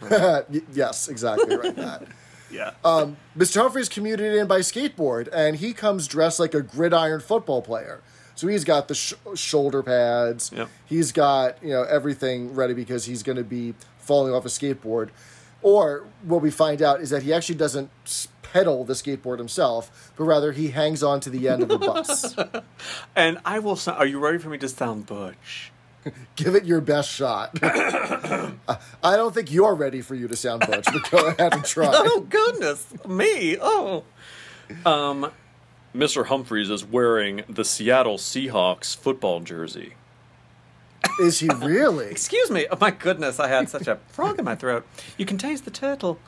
Yes 0.72 1.08
exactly 1.08 1.56
right 1.56 1.76
that 1.84 2.02
Yeah. 2.50 2.72
um, 2.84 3.16
Mr. 3.36 3.60
Humphreys 3.62 3.88
commuted 3.88 4.34
in 4.34 4.46
by 4.46 4.60
skateboard, 4.60 5.28
and 5.32 5.56
he 5.56 5.72
comes 5.72 6.06
dressed 6.06 6.38
like 6.38 6.54
a 6.54 6.62
gridiron 6.62 7.20
football 7.20 7.62
player. 7.62 8.00
So 8.34 8.48
he's 8.48 8.64
got 8.64 8.88
the 8.88 8.94
sh- 8.94 9.14
shoulder 9.34 9.82
pads. 9.82 10.50
Yep. 10.54 10.68
He's 10.86 11.12
got 11.12 11.62
you 11.62 11.70
know 11.70 11.82
everything 11.84 12.54
ready 12.54 12.74
because 12.74 13.04
he's 13.06 13.22
going 13.22 13.38
to 13.38 13.44
be 13.44 13.74
falling 13.98 14.32
off 14.34 14.44
a 14.44 14.48
skateboard. 14.48 15.10
Or 15.62 16.04
what 16.22 16.42
we 16.42 16.50
find 16.50 16.82
out 16.82 17.00
is 17.00 17.10
that 17.10 17.22
he 17.22 17.32
actually 17.32 17.54
doesn't 17.54 17.90
pedal 18.42 18.84
the 18.84 18.92
skateboard 18.92 19.38
himself, 19.38 20.12
but 20.16 20.24
rather 20.24 20.52
he 20.52 20.68
hangs 20.68 21.02
on 21.02 21.20
to 21.20 21.30
the 21.30 21.48
end 21.48 21.62
of 21.62 21.68
the 21.68 21.78
bus. 21.78 22.36
and 23.16 23.38
I 23.44 23.58
will. 23.60 23.76
Sound, 23.76 23.98
are 23.98 24.06
you 24.06 24.18
ready 24.18 24.38
for 24.38 24.48
me 24.48 24.58
to 24.58 24.68
sound 24.68 25.06
butch? 25.06 25.72
Give 26.36 26.54
it 26.54 26.64
your 26.64 26.80
best 26.80 27.10
shot. 27.10 27.58
I 27.62 28.52
I 29.02 29.16
don't 29.16 29.34
think 29.34 29.50
you're 29.50 29.74
ready 29.74 30.02
for 30.02 30.14
you 30.14 30.28
to 30.28 30.36
sound 30.36 30.64
butch, 30.66 30.84
but 30.92 31.10
go 31.10 31.26
ahead 31.28 31.54
and 31.54 31.64
try. 31.64 31.86
Oh 31.94 32.20
goodness, 32.28 32.86
me! 33.08 33.56
Oh, 33.60 34.04
um, 34.84 35.30
Mr. 35.94 36.26
Humphreys 36.26 36.70
is 36.70 36.84
wearing 36.84 37.44
the 37.48 37.64
Seattle 37.64 38.18
Seahawks 38.18 38.96
football 38.96 39.40
jersey. 39.40 39.94
Is 41.20 41.38
he 41.40 41.48
really? 41.48 42.06
Excuse 42.10 42.50
me. 42.50 42.66
Oh 42.70 42.78
my 42.80 42.90
goodness, 42.90 43.38
I 43.38 43.48
had 43.48 43.68
such 43.68 43.86
a 43.86 43.96
frog 44.08 44.38
in 44.38 44.44
my 44.44 44.56
throat. 44.56 44.84
You 45.16 45.24
can 45.26 45.38
taste 45.38 45.64
the 45.64 45.70
turtle. 45.70 46.18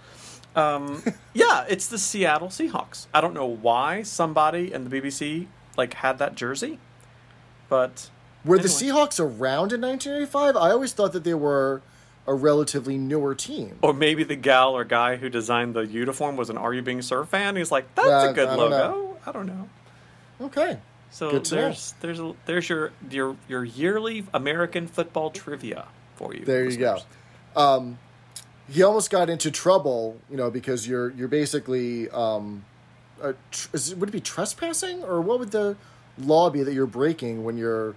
Um, 0.54 1.02
yeah, 1.34 1.64
it's 1.68 1.88
the 1.88 1.98
Seattle 1.98 2.48
Seahawks. 2.48 3.06
I 3.12 3.20
don't 3.20 3.34
know 3.34 3.46
why 3.46 4.02
somebody 4.02 4.72
in 4.72 4.88
the 4.88 5.00
BBC 5.00 5.46
like 5.76 5.94
had 5.94 6.18
that 6.18 6.34
jersey, 6.34 6.78
but 7.68 8.08
Were 8.44 8.58
the 8.58 8.68
Seahawks 8.68 9.18
around 9.20 9.72
in 9.72 9.80
1985? 9.82 10.56
I 10.56 10.70
always 10.70 10.92
thought 10.92 11.12
that 11.12 11.24
they 11.24 11.34
were 11.34 11.82
a 12.26 12.34
relatively 12.34 12.96
newer 12.98 13.34
team. 13.34 13.78
or 13.82 13.92
maybe 13.92 14.24
the 14.24 14.34
gal 14.36 14.74
or 14.76 14.84
guy 14.84 15.16
who 15.16 15.28
designed 15.28 15.74
the 15.74 15.86
uniform 15.86 16.36
was 16.36 16.50
an 16.50 16.56
Are 16.56 16.72
You 16.74 16.82
Being 16.82 17.02
Served 17.02 17.28
fan. 17.30 17.54
He's 17.56 17.70
like, 17.70 17.92
that's 17.94 18.08
Uh, 18.08 18.28
a 18.30 18.32
good 18.32 18.48
logo. 18.56 18.68
know. 18.70 19.15
I 19.26 19.32
don't 19.32 19.46
know. 19.46 19.68
Okay. 20.40 20.78
So 21.10 21.30
Good 21.30 21.44
to 21.46 21.54
know. 21.54 21.60
there's 21.62 21.94
there's 22.00 22.20
a, 22.20 22.34
there's 22.46 22.68
your 22.68 22.92
your 23.10 23.36
your 23.48 23.64
yearly 23.64 24.24
American 24.34 24.86
football 24.86 25.30
trivia 25.30 25.86
for 26.16 26.34
you. 26.34 26.44
There 26.44 26.68
you 26.68 26.76
go. 26.76 26.98
Um, 27.54 27.98
he 28.68 28.82
almost 28.82 29.10
got 29.10 29.30
into 29.30 29.50
trouble, 29.50 30.18
you 30.30 30.36
know, 30.36 30.50
because 30.50 30.86
you're 30.86 31.10
you're 31.10 31.28
basically 31.28 32.10
um, 32.10 32.64
a 33.22 33.34
tr- 33.50 33.68
is 33.72 33.92
it, 33.92 33.98
would 33.98 34.08
it 34.08 34.12
be 34.12 34.20
trespassing 34.20 35.02
or 35.04 35.20
what 35.20 35.38
would 35.38 35.52
the 35.52 35.76
law 36.18 36.50
be 36.50 36.62
that 36.62 36.72
you're 36.74 36.86
breaking 36.86 37.44
when 37.44 37.56
you're 37.56 37.94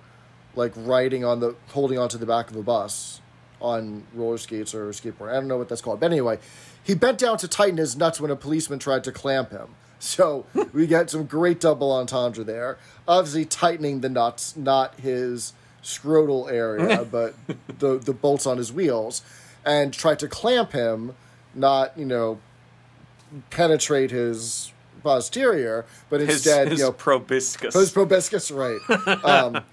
like 0.56 0.74
riding 0.76 1.24
on 1.26 1.40
the 1.40 1.56
holding 1.70 1.98
onto 1.98 2.18
the 2.18 2.26
back 2.26 2.50
of 2.50 2.56
a 2.56 2.64
bus 2.64 3.22
on 3.62 4.04
roller 4.14 4.38
skates 4.38 4.74
or 4.74 4.90
skateboard? 4.90 5.30
I 5.30 5.34
don't 5.34 5.48
know 5.48 5.58
what 5.58 5.70
that's 5.70 5.82
called, 5.82 6.00
but 6.00 6.12
anyway, 6.12 6.40
he 6.84 6.94
bent 6.96 7.18
down 7.18 7.38
to 7.40 7.48
tighten 7.48 7.78
his 7.78 7.98
nuts 7.98 8.22
when 8.22 8.32
a 8.32 8.36
policeman 8.36 8.80
tried 8.80 9.04
to 9.06 9.12
clamp 9.12 9.52
him. 9.52 9.76
So 10.00 10.46
we 10.74 10.88
get 10.88 11.10
some 11.10 11.26
great 11.26 11.60
double 11.60 11.92
entendre 11.92 12.44
there. 12.44 12.78
Obviously, 13.08 13.46
tightening 13.46 14.00
the 14.02 14.10
nuts, 14.10 14.56
not 14.56 14.96
his 15.00 15.54
scrotal 15.84 16.52
area, 16.52 17.06
but 17.12 17.36
the 17.80 17.98
the 17.98 18.14
bolts 18.14 18.46
on 18.46 18.58
his 18.58 18.72
wheels, 18.72 19.22
and 19.66 19.94
tried 19.94 20.20
to 20.20 20.28
clamp 20.28 20.72
him, 20.72 21.16
not 21.54 21.98
you 21.98 22.06
know 22.06 22.40
penetrate 23.50 24.12
his 24.12 24.72
posterior, 25.04 25.86
but 26.10 26.20
His, 26.20 26.30
instead 26.46 26.70
his 26.70 26.80
you 26.80 26.86
know 26.86 26.92
proboscis. 26.92 27.74
his 27.74 27.92
proboscis, 27.92 28.52
right? 28.52 28.80
um, 29.24 29.64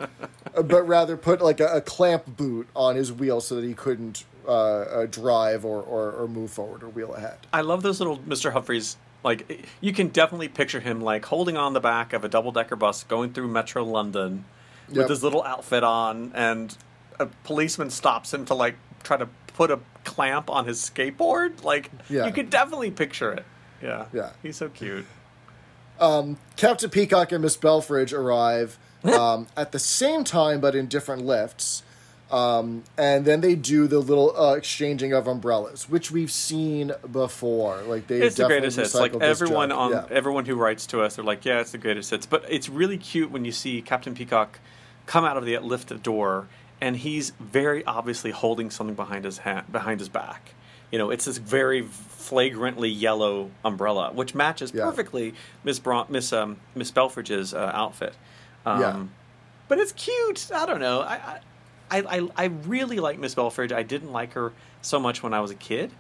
but 0.65 0.83
rather 0.87 1.17
put 1.17 1.41
like 1.41 1.61
a, 1.61 1.67
a 1.67 1.81
clamp 1.81 2.37
boot 2.37 2.69
on 2.75 2.97
his 2.97 3.13
wheel 3.13 3.41
so 3.41 3.57
that 3.57 3.65
he 3.65 3.75
couldn't 3.75 4.25
uh, 4.47 4.51
uh, 4.53 5.07
drive 5.07 5.65
or, 5.65 5.83
or, 5.83 6.13
or 6.13 6.29
move 6.29 6.51
forward 6.51 6.83
or 6.83 6.89
wheel 6.89 7.15
ahead. 7.15 7.39
I 7.53 7.63
love 7.63 7.83
those 7.83 7.99
little 7.99 8.19
Mr. 8.19 8.53
Humphreys. 8.53 8.97
Like 9.27 9.67
you 9.81 9.93
can 9.93 10.07
definitely 10.09 10.47
picture 10.47 10.79
him 10.79 11.01
like 11.01 11.25
holding 11.25 11.57
on 11.57 11.73
the 11.73 11.81
back 11.81 12.13
of 12.13 12.23
a 12.23 12.29
double 12.29 12.53
decker 12.53 12.77
bus 12.77 13.03
going 13.03 13.33
through 13.33 13.49
Metro 13.49 13.83
London 13.83 14.45
with 14.89 15.11
his 15.11 15.25
little 15.25 15.43
outfit 15.43 15.83
on, 15.83 16.31
and 16.33 16.77
a 17.19 17.27
policeman 17.43 17.91
stops 17.91 18.33
him 18.33 18.45
to 18.45 18.55
like 18.55 18.77
try 19.03 19.17
to 19.17 19.29
put 19.49 19.73
a 19.73 19.81
clamp 20.05 20.49
on 20.49 20.65
his 20.65 20.79
skateboard. 20.79 21.65
Like 21.65 21.91
Yeah. 22.09 22.27
you 22.27 22.33
could 22.33 22.51
definitely 22.51 22.93
picture 22.93 23.33
it. 23.33 23.45
Yeah, 23.83 24.07
Yeah. 24.13 24.31
He's 24.45 24.59
so 24.59 24.69
cute. 24.69 25.07
Captain 25.99 26.91
Peacock 26.91 27.33
and 27.33 27.43
Miss 27.43 27.57
Belfridge 27.57 28.13
arrive 28.17 28.79
um, 29.05 29.49
at 29.57 29.73
the 29.73 29.81
same 29.81 30.23
time, 30.23 30.61
but 30.61 30.77
in 30.77 30.87
different 30.87 31.27
lifts. 31.27 31.83
Um, 32.31 32.83
and 32.99 33.25
then 33.25 33.41
they 33.41 33.55
do 33.55 33.87
the 33.87 34.01
little 34.01 34.37
uh, 34.37 34.55
exchanging 34.55 35.13
of 35.13 35.29
umbrellas, 35.29 35.89
which 35.89 36.11
we've 36.11 36.31
seen 36.33 36.91
before. 37.13 37.81
Like 37.83 38.09
they 38.09 38.21
it's 38.21 38.35
the 38.37 38.47
greatest 38.49 38.77
hits. 38.79 38.95
Like 38.95 39.15
everyone 39.21 39.71
on 39.71 39.93
Yeah. 39.93 40.07
everyone 40.11 40.45
who 40.45 40.57
writes 40.57 40.87
to 40.89 41.03
us, 41.03 41.17
they're 41.17 41.25
like, 41.25 41.45
"Yeah, 41.45 41.61
it's 41.61 41.71
the 41.71 41.79
greatest 41.79 42.11
hits." 42.11 42.27
But 42.27 42.45
it's 42.49 42.69
really 42.69 42.99
cute 42.99 43.31
when 43.31 43.45
you 43.45 43.53
see 43.53 43.81
Captain 43.81 44.13
Peacock 44.15 44.59
come 45.07 45.25
out 45.25 45.37
of 45.37 45.45
the 45.45 45.57
lifted 45.59 46.03
door, 46.03 46.49
and 46.81 46.97
he's 46.97 47.31
very 47.39 47.85
obviously 47.85 48.33
holding 48.33 48.71
something 48.71 48.97
behind 48.97 49.25
his 49.25 49.39
hand, 49.39 49.71
behind 49.71 50.01
his 50.01 50.09
back. 50.09 50.55
You 50.91 50.99
know, 50.99 51.11
it's 51.11 51.27
this 51.27 51.39
very 51.39 51.83
flagrantly 51.83 52.89
yellow 52.89 53.51
umbrella, 53.65 54.11
which 54.13 54.35
matches 54.35 54.73
Yeah. 54.75 54.85
perfectly 54.85 55.35
Miss 55.63 55.79
Bra- 55.79 56.07
Miss 56.09 56.33
um, 56.33 56.57
Miss 56.75 56.91
Belfridge's 56.91 57.55
uh, 57.55 57.71
outfit. 57.73 58.15
Um, 58.65 58.81
Yeah. 58.81 59.03
but 59.69 59.79
it's 59.79 59.93
cute. 59.93 60.51
I 60.53 60.67
don't 60.67 60.81
know. 60.81 61.03
I, 61.03 61.15
I 61.15 61.39
I 61.91 61.99
I 62.01 62.29
I 62.37 62.45
really 62.47 63.01
like 63.01 63.19
Miss 63.19 63.35
Belfridge. 63.35 63.73
I 63.73 63.83
didn't 63.83 64.13
like 64.13 64.33
her 64.33 64.53
so 64.83 64.99
much 64.99 65.23
when 65.23 65.35
I 65.35 65.41
was 65.41 65.51
a 65.51 65.55
kid, 65.55 65.91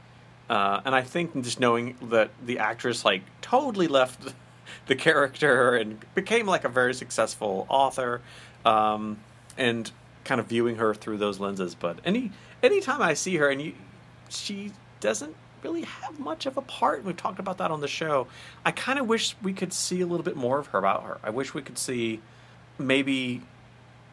uh, 0.48 0.80
and 0.84 0.94
I 0.94 1.02
think 1.02 1.34
just 1.42 1.60
knowing 1.60 1.96
that 2.02 2.30
the 2.44 2.58
actress 2.58 3.04
like 3.04 3.22
totally 3.40 3.88
left 3.88 4.34
the 4.86 4.96
character 4.96 5.76
and 5.76 6.04
became 6.14 6.46
like 6.46 6.64
a 6.64 6.68
very 6.68 6.94
successful 6.94 7.66
author, 7.68 8.20
um, 8.64 9.18
and 9.56 9.90
kind 10.24 10.40
of 10.40 10.46
viewing 10.46 10.76
her 10.76 10.94
through 10.94 11.18
those 11.18 11.40
lenses. 11.40 11.74
But 11.74 12.00
any 12.04 12.32
anytime 12.62 13.02
I 13.02 13.14
see 13.14 13.36
her 13.36 13.48
and 13.48 13.62
you, 13.62 13.74
she 14.28 14.72
doesn't 15.00 15.34
really 15.62 15.82
have 15.82 16.18
much 16.18 16.46
of 16.46 16.56
a 16.56 16.62
part. 16.62 17.04
We've 17.04 17.16
talked 17.16 17.38
about 17.38 17.58
that 17.58 17.70
on 17.70 17.80
the 17.80 17.88
show. 17.88 18.26
I 18.64 18.70
kind 18.70 18.98
of 18.98 19.08
wish 19.08 19.34
we 19.42 19.52
could 19.52 19.72
see 19.72 20.00
a 20.00 20.06
little 20.06 20.24
bit 20.24 20.36
more 20.36 20.58
of 20.58 20.68
her 20.68 20.78
about 20.78 21.04
her. 21.04 21.18
I 21.22 21.30
wish 21.30 21.54
we 21.54 21.62
could 21.62 21.78
see 21.78 22.20
maybe 22.78 23.42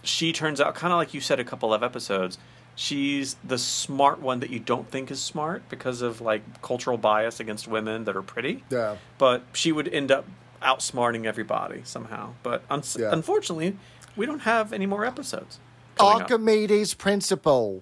she 0.04 0.32
turns 0.34 0.60
out 0.62 0.76
kind 0.76 0.92
of 0.94 0.98
like 0.98 1.13
you 1.13 1.22
said 1.22 1.39
a 1.39 1.44
couple 1.44 1.74
of 1.74 1.82
episodes 1.82 2.38
she's 2.76 3.36
the 3.44 3.58
smart 3.58 4.20
one 4.20 4.39
that 4.42 4.50
you 4.50 4.60
don't 4.60 4.89
think 4.89 5.10
is 5.12 5.22
smart 5.22 5.62
because 5.70 6.02
of 6.02 6.20
like 6.22 6.62
cultural 6.62 6.98
bias 6.98 7.39
against 7.39 7.68
women 7.68 8.04
that 8.06 8.16
are 8.16 8.22
pretty 8.22 8.63
Yeah. 8.70 8.98
but 9.18 9.44
she 9.54 9.72
would 9.72 9.88
end 9.88 10.12
up 10.12 10.26
outsmarting 10.62 11.26
everybody 11.26 11.82
somehow 11.84 12.34
but 12.44 12.63
un- 12.70 12.84
Yeah. 12.98 13.12
unfortunately 13.12 13.78
we 14.16 14.26
don't 14.26 14.39
have 14.42 14.74
any 14.74 14.86
more 14.86 15.06
episodes 15.06 15.60
coming 15.96 16.16
up. 16.16 16.22
Archimedes 16.32 16.94
principle. 16.94 17.82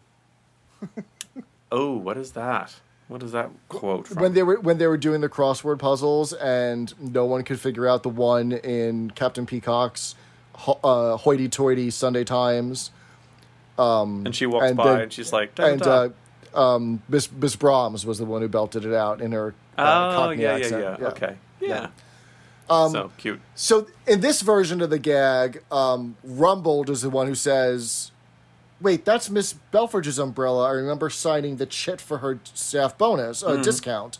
oh 1.71 1.95
what 1.95 2.17
is 2.17 2.31
that 2.31 2.75
what 3.07 3.21
is 3.23 3.31
that 3.33 3.49
quote 3.69 4.07
from? 4.07 4.21
when 4.21 4.33
they 4.33 4.43
were 4.43 4.59
when 4.59 4.77
they 4.77 4.87
were 4.87 4.97
doing 4.97 5.21
the 5.21 5.29
crossword 5.29 5.79
puzzles 5.79 6.33
and 6.33 6.93
no 6.99 7.25
one 7.25 7.43
could 7.43 7.59
figure 7.59 7.87
out 7.87 8.03
the 8.03 8.09
one 8.09 8.51
in 8.53 9.11
Captain 9.11 9.45
Peacock's 9.45 10.15
ho- 10.53 10.79
uh, 10.83 11.17
hoity-toity 11.17 11.89
Sunday 11.91 12.23
Times. 12.23 12.91
And 13.77 14.35
she 14.35 14.45
walks 14.45 14.67
and 14.67 14.77
by 14.77 14.83
the- 14.95 15.01
and 15.03 15.13
she's 15.13 15.33
like 15.33 15.55
"Da, 15.55 15.65
and 15.65 15.79
da, 15.81 16.07
da." 16.07 16.13
uh, 16.53 16.75
um, 16.75 17.01
Miss 17.09 17.31
Miss 17.31 17.55
Brahms 17.55 18.05
was 18.05 18.17
the 18.19 18.25
one 18.25 18.41
who 18.41 18.47
belted 18.47 18.85
it 18.85 18.93
out 18.93 19.21
in 19.21 19.31
her 19.31 19.53
uh, 19.77 19.81
oh 19.81 20.15
Cockney 20.17 20.43
yeah, 20.43 20.53
accent. 20.55 20.81
yeah. 20.83 20.97
Yeah 20.99 21.07
okay. 21.07 21.35
Yeah, 21.61 21.87
Um, 22.69 22.91
so 22.91 23.11
cute. 23.17 23.39
So 23.55 23.87
in 24.07 24.21
this 24.21 24.41
version 24.41 24.81
of 24.81 24.89
the 24.89 24.99
gag, 24.99 25.63
um, 25.71 26.15
Rumbold 26.27 26.89
is 26.89 27.01
the 27.03 27.09
one 27.09 27.27
who 27.27 27.35
says, 27.35 28.11
"Wait, 28.81 29.05
that's 29.05 29.29
Miss 29.29 29.53
Belfridge's 29.71 30.19
umbrella. 30.19 30.67
I 30.67 30.71
remember 30.71 31.09
signing 31.09 31.57
the 31.57 31.65
chit 31.65 32.01
for 32.01 32.17
her 32.19 32.39
staff 32.53 32.97
bonus, 32.97 33.43
uh, 33.43 33.55
discount, 33.57 34.17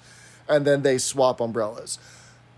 and 0.47 0.65
then 0.65 0.81
they 0.83 0.97
swap 0.97 1.39
umbrellas." 1.41 1.99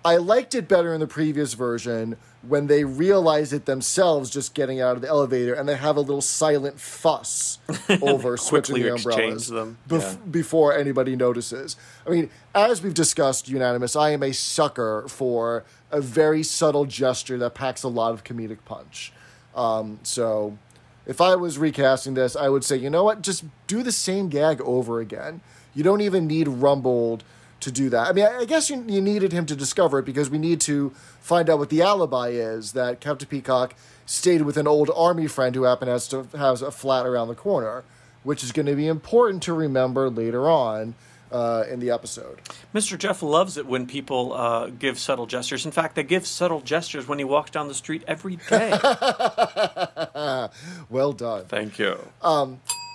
I 0.05 0.17
liked 0.17 0.53
it 0.53 0.67
better 0.67 0.93
in 0.93 0.99
the 0.99 1.07
previous 1.07 1.53
version 1.53 2.17
when 2.41 2.67
they 2.67 2.83
realize 2.83 3.53
it 3.53 3.65
themselves 3.65 4.29
just 4.29 4.53
getting 4.53 4.81
out 4.81 4.97
of 4.97 5.01
the 5.01 5.07
elevator 5.07 5.53
and 5.53 5.67
they 5.67 5.77
have 5.77 5.95
a 5.95 6.01
little 6.01 6.21
silent 6.21 6.77
fuss 6.77 7.59
over 8.01 8.35
switching 8.35 8.75
the 8.75 8.93
umbrellas 8.93 9.47
them, 9.47 9.77
bef- 9.87 10.01
yeah. 10.01 10.17
before 10.29 10.75
anybody 10.75 11.15
notices. 11.15 11.77
I 12.05 12.09
mean, 12.09 12.29
as 12.53 12.81
we've 12.81 12.93
discussed, 12.93 13.47
unanimous, 13.47 13.95
I 13.95 14.09
am 14.09 14.23
a 14.23 14.33
sucker 14.33 15.05
for 15.07 15.63
a 15.89 16.01
very 16.01 16.43
subtle 16.43 16.85
gesture 16.85 17.37
that 17.37 17.53
packs 17.53 17.83
a 17.83 17.87
lot 17.87 18.13
of 18.13 18.25
comedic 18.25 18.59
punch. 18.65 19.13
Um, 19.55 19.99
so 20.03 20.57
if 21.05 21.21
I 21.21 21.35
was 21.35 21.57
recasting 21.57 22.13
this, 22.13 22.35
I 22.35 22.49
would 22.49 22.65
say, 22.65 22.75
you 22.75 22.89
know 22.89 23.05
what, 23.05 23.21
just 23.21 23.45
do 23.67 23.83
the 23.83 23.91
same 23.91 24.27
gag 24.27 24.59
over 24.61 24.99
again. 24.99 25.39
You 25.73 25.83
don't 25.83 26.01
even 26.01 26.27
need 26.27 26.47
Rumbold 26.47 27.21
to 27.63 27.71
do 27.71 27.89
that. 27.89 28.07
I 28.07 28.13
mean, 28.13 28.25
I 28.25 28.39
I 28.39 28.45
guess 28.45 28.69
you, 28.69 28.83
you 28.87 29.01
needed 29.01 29.31
him 29.31 29.45
to 29.47 29.55
discover 29.55 29.99
it 29.99 30.05
because 30.05 30.29
we 30.29 30.37
need 30.37 30.61
to 30.61 30.91
find 31.19 31.49
out 31.49 31.59
what 31.59 31.69
the 31.69 31.81
alibi 31.81 32.29
is 32.29 32.73
that 32.73 32.99
Captain 32.99 33.27
Peacock 33.27 33.75
stayed 34.05 34.41
with 34.43 34.57
an 34.57 34.67
old 34.67 34.91
army 34.95 35.27
friend 35.27 35.55
who 35.55 35.63
happened 35.63 35.89
has 35.89 36.07
to 36.09 36.27
has 36.37 36.61
a 36.61 36.71
flat 36.71 37.05
around 37.05 37.27
the 37.29 37.35
corner, 37.35 37.83
which 38.23 38.43
is 38.43 38.51
going 38.51 38.65
to 38.65 38.75
be 38.75 38.87
important 38.87 39.43
to 39.43 39.53
remember 39.53 40.09
later 40.09 40.49
on 40.49 40.95
uh, 41.31 41.63
in 41.69 41.79
the 41.79 41.89
episode. 41.89 42.39
Mr. 42.73 42.97
Jeff 42.97 43.23
loves 43.23 43.57
it 43.57 43.65
when 43.65 43.87
people 43.87 44.33
uh, 44.33 44.67
give 44.67 44.99
subtle 44.99 45.25
gestures. 45.25 45.65
In 45.65 45.71
fact, 45.71 45.95
they 45.95 46.03
give 46.03 46.27
subtle 46.27 46.61
gestures 46.61 47.07
when 47.07 47.17
he 47.17 47.25
walks 47.25 47.49
down 47.51 47.67
the 47.67 47.73
street 47.73 48.03
every 48.07 48.37
day. 48.49 48.71
Well 50.89 51.13
done. 51.13 51.45
Thank 51.45 51.79
you. 51.79 51.97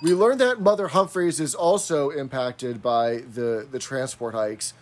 We 0.03 0.15
learned 0.15 0.41
that 0.41 0.61
Mother 0.61 0.89
Humphries 0.89 1.41
is 1.41 1.55
also 1.55 2.11
impacted 2.11 2.81
by 2.81 3.17
the, 3.33 3.67
the 3.71 3.79
transport 3.81 4.35
hikes. 4.35 4.73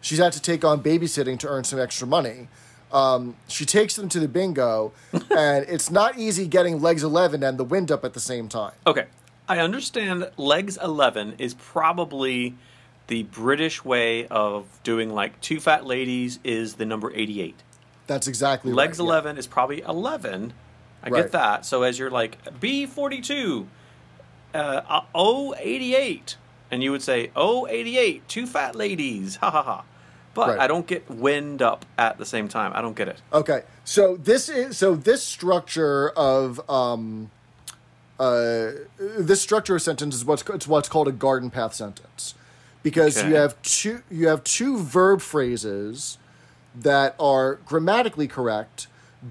She's 0.00 0.18
had 0.18 0.32
to 0.34 0.40
take 0.40 0.64
on 0.64 0.82
babysitting 0.82 1.38
to 1.40 1.48
earn 1.48 1.64
some 1.64 1.80
extra 1.80 2.06
money. 2.06 2.48
Um, 2.92 3.36
she 3.48 3.64
takes 3.66 3.96
them 3.96 4.08
to 4.10 4.20
the 4.20 4.28
bingo, 4.28 4.92
and 5.12 5.66
it's 5.68 5.90
not 5.90 6.18
easy 6.18 6.46
getting 6.46 6.80
legs 6.80 7.02
11 7.02 7.42
and 7.42 7.58
the 7.58 7.64
wind 7.64 7.90
up 7.90 8.04
at 8.04 8.14
the 8.14 8.20
same 8.20 8.48
time. 8.48 8.72
Okay, 8.86 9.06
I 9.48 9.58
understand 9.58 10.30
legs 10.36 10.76
11 10.80 11.34
is 11.38 11.54
probably 11.54 12.56
the 13.08 13.24
British 13.24 13.84
way 13.84 14.26
of 14.28 14.66
doing 14.84 15.10
like 15.10 15.40
two 15.40 15.58
fat 15.60 15.84
ladies 15.84 16.38
is 16.44 16.74
the 16.74 16.86
number 16.86 17.12
88. 17.12 17.56
That's 18.06 18.26
exactly 18.28 18.72
Legs 18.72 18.98
right, 18.98 19.04
yeah. 19.04 19.10
11 19.10 19.38
is 19.38 19.46
probably 19.48 19.80
11. 19.82 20.52
I 21.02 21.08
Right. 21.08 21.22
get 21.22 21.32
that. 21.32 21.64
So 21.66 21.82
as 21.82 21.98
you're 21.98 22.10
like 22.10 22.38
B42, 22.60 23.66
uh, 24.54 25.02
uh, 25.14 25.54
088, 25.58 26.36
and 26.70 26.82
you 26.82 26.90
would 26.90 27.02
say 27.02 27.30
088, 27.36 28.26
two 28.28 28.46
fat 28.46 28.74
ladies, 28.74 29.36
ha 29.36 29.50
ha 29.50 29.62
ha. 29.62 29.84
But 30.32 30.50
Right. 30.50 30.60
I 30.60 30.66
don't 30.68 30.86
get 30.86 31.10
wind 31.10 31.60
up 31.60 31.84
at 31.98 32.18
the 32.18 32.24
same 32.24 32.46
time. 32.46 32.72
I 32.74 32.80
don't 32.80 32.94
get 32.96 33.08
it. 33.08 33.20
Okay, 33.32 33.62
so 33.84 34.16
this 34.16 34.48
is 34.48 34.78
so 34.78 34.94
this 34.94 35.24
structure 35.24 36.10
of 36.10 36.60
um, 36.70 37.32
uh, 38.20 38.70
this 38.98 39.42
structure 39.42 39.74
of 39.74 39.82
sentence 39.82 40.14
is 40.14 40.24
what's 40.24 40.44
it's 40.50 40.68
what's 40.68 40.88
called 40.88 41.08
a 41.08 41.12
garden 41.12 41.50
path 41.50 41.74
sentence, 41.74 42.34
because 42.84 43.20
you 43.24 43.34
have 43.34 43.60
two 43.62 44.02
you 44.08 44.28
have 44.28 44.44
two 44.44 44.78
verb 44.78 45.20
phrases 45.20 46.16
that 46.76 47.16
are 47.18 47.56
grammatically 47.66 48.28
correct, 48.28 48.86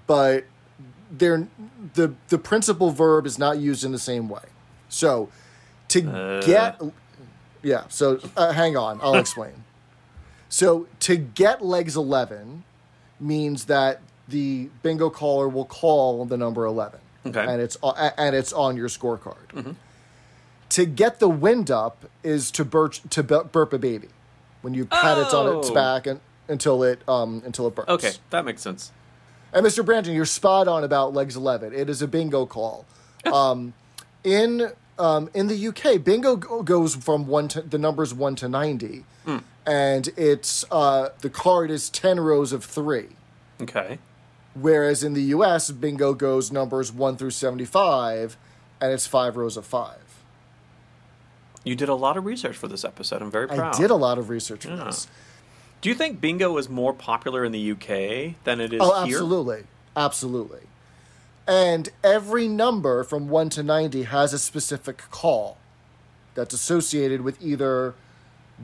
but 0.06 0.44
they're 1.10 1.48
the 1.94 2.14
the 2.28 2.38
principal 2.38 2.92
verb 2.92 3.26
is 3.26 3.40
not 3.40 3.58
used 3.58 3.86
in 3.86 3.94
the 3.94 4.00
same 4.00 4.28
way. 4.28 4.44
So 4.90 5.30
to 5.90 6.02
get 6.46 6.82
yeah, 7.62 7.84
so 7.90 8.20
uh, 8.36 8.52
hang 8.54 8.76
on, 8.78 9.00
I'll 9.02 9.16
explain. 9.26 9.64
So 10.50 10.88
to 11.02 11.16
get 11.16 11.64
legs 11.64 11.96
11 11.96 12.64
means 13.20 13.66
that 13.66 14.02
the 14.28 14.70
bingo 14.84 15.10
caller 15.10 15.48
will 15.48 15.66
call 15.66 16.26
the 16.26 16.38
number 16.38 16.66
11. 16.66 17.00
Okay. 17.26 17.40
And 17.46 17.62
it's 17.62 17.78
uh, 17.84 18.12
and 18.18 18.36
it's 18.36 18.54
on 18.54 18.78
your 18.78 18.88
scorecard. 18.88 19.76
To 20.70 20.86
get 20.86 21.20
the 21.20 21.30
wind 21.30 21.70
up 21.72 22.06
is 22.24 22.52
to 22.52 22.64
burp 22.66 22.94
to 23.10 23.24
burp 23.24 23.74
a 23.74 23.78
baby. 23.80 24.10
When 24.62 24.74
you 24.74 24.86
pat 24.86 25.18
it 25.18 25.34
on 25.34 25.58
its 25.58 25.70
Oh. 25.70 25.74
back 25.74 26.06
and, 26.08 26.20
until 26.48 26.84
it 26.84 27.02
um 27.08 27.42
until 27.46 27.68
it 27.68 27.76
burps. 27.76 27.88
Okay, 27.90 28.12
that 28.30 28.46
makes 28.46 28.62
sense. 28.62 28.92
And 29.52 29.66
Mr. 29.66 29.84
Brandon, 29.84 30.14
you're 30.14 30.26
spot 30.26 30.68
on 30.68 30.84
about 30.84 31.14
legs 31.14 31.36
11. 31.36 31.74
It 31.74 31.90
is 31.90 32.02
a 32.04 32.08
bingo 32.08 32.46
call. 32.46 32.86
Um, 33.26 33.74
in 34.24 34.72
um, 34.98 35.30
in 35.34 35.48
the 35.48 35.68
UK, 35.68 36.04
bingo 36.04 36.36
goes 36.36 36.96
from 36.96 37.26
one 37.28 37.48
to 37.50 37.62
the 37.62 37.78
numbers 37.78 38.14
one 38.14 38.36
to 38.36 38.50
ninety, 38.50 39.06
and 39.66 40.10
it's 40.18 40.66
uh, 40.72 41.10
the 41.22 41.30
card 41.30 41.72
is 41.72 41.90
ten 41.90 42.20
rows 42.20 42.52
of 42.52 42.64
three. 42.66 43.08
Okay. 43.62 44.00
Whereas 44.56 45.04
in 45.04 45.14
the 45.14 45.22
US, 45.36 45.72
bingo 45.72 46.14
goes 46.14 46.52
numbers 46.52 46.92
one 46.92 47.16
through 47.18 47.32
seventy-five, 47.32 48.36
and 48.82 48.92
it's 48.92 49.08
five 49.08 49.38
rows 49.38 49.56
of 49.58 49.66
five. 49.66 49.98
You 51.64 51.76
did 51.76 51.90
a 51.90 51.94
lot 51.96 52.18
of 52.18 52.26
research 52.26 52.56
for 52.58 52.68
this 52.68 52.84
episode. 52.84 53.22
I'm 53.22 53.32
very 53.32 53.48
proud. 53.48 53.76
I 53.76 53.78
did 53.78 53.92
a 53.92 53.96
lot 53.96 54.18
of 54.18 54.30
research 54.30 54.64
for 54.64 54.72
Yeah. 54.72 54.86
this. 54.86 55.08
Do 55.82 55.90
you 55.90 55.96
think 55.96 56.20
bingo 56.20 56.58
is 56.58 56.68
more 56.68 56.94
popular 56.94 57.46
in 57.46 57.52
the 57.54 57.72
UK 57.72 58.36
than 58.44 58.60
it 58.60 58.74
is 58.74 58.82
Oh, 58.84 59.06
here? 59.06 59.16
absolutely, 59.16 59.64
absolutely. 59.96 60.62
And 61.50 61.90
every 62.04 62.48
number 62.48 63.04
from 63.04 63.28
one 63.28 63.50
to 63.50 63.64
ninety 63.64 64.04
has 64.04 64.34
a 64.34 64.40
specific 64.40 65.02
call 65.10 65.58
that's 66.36 66.54
associated 66.54 67.22
with 67.22 67.42
either 67.44 67.96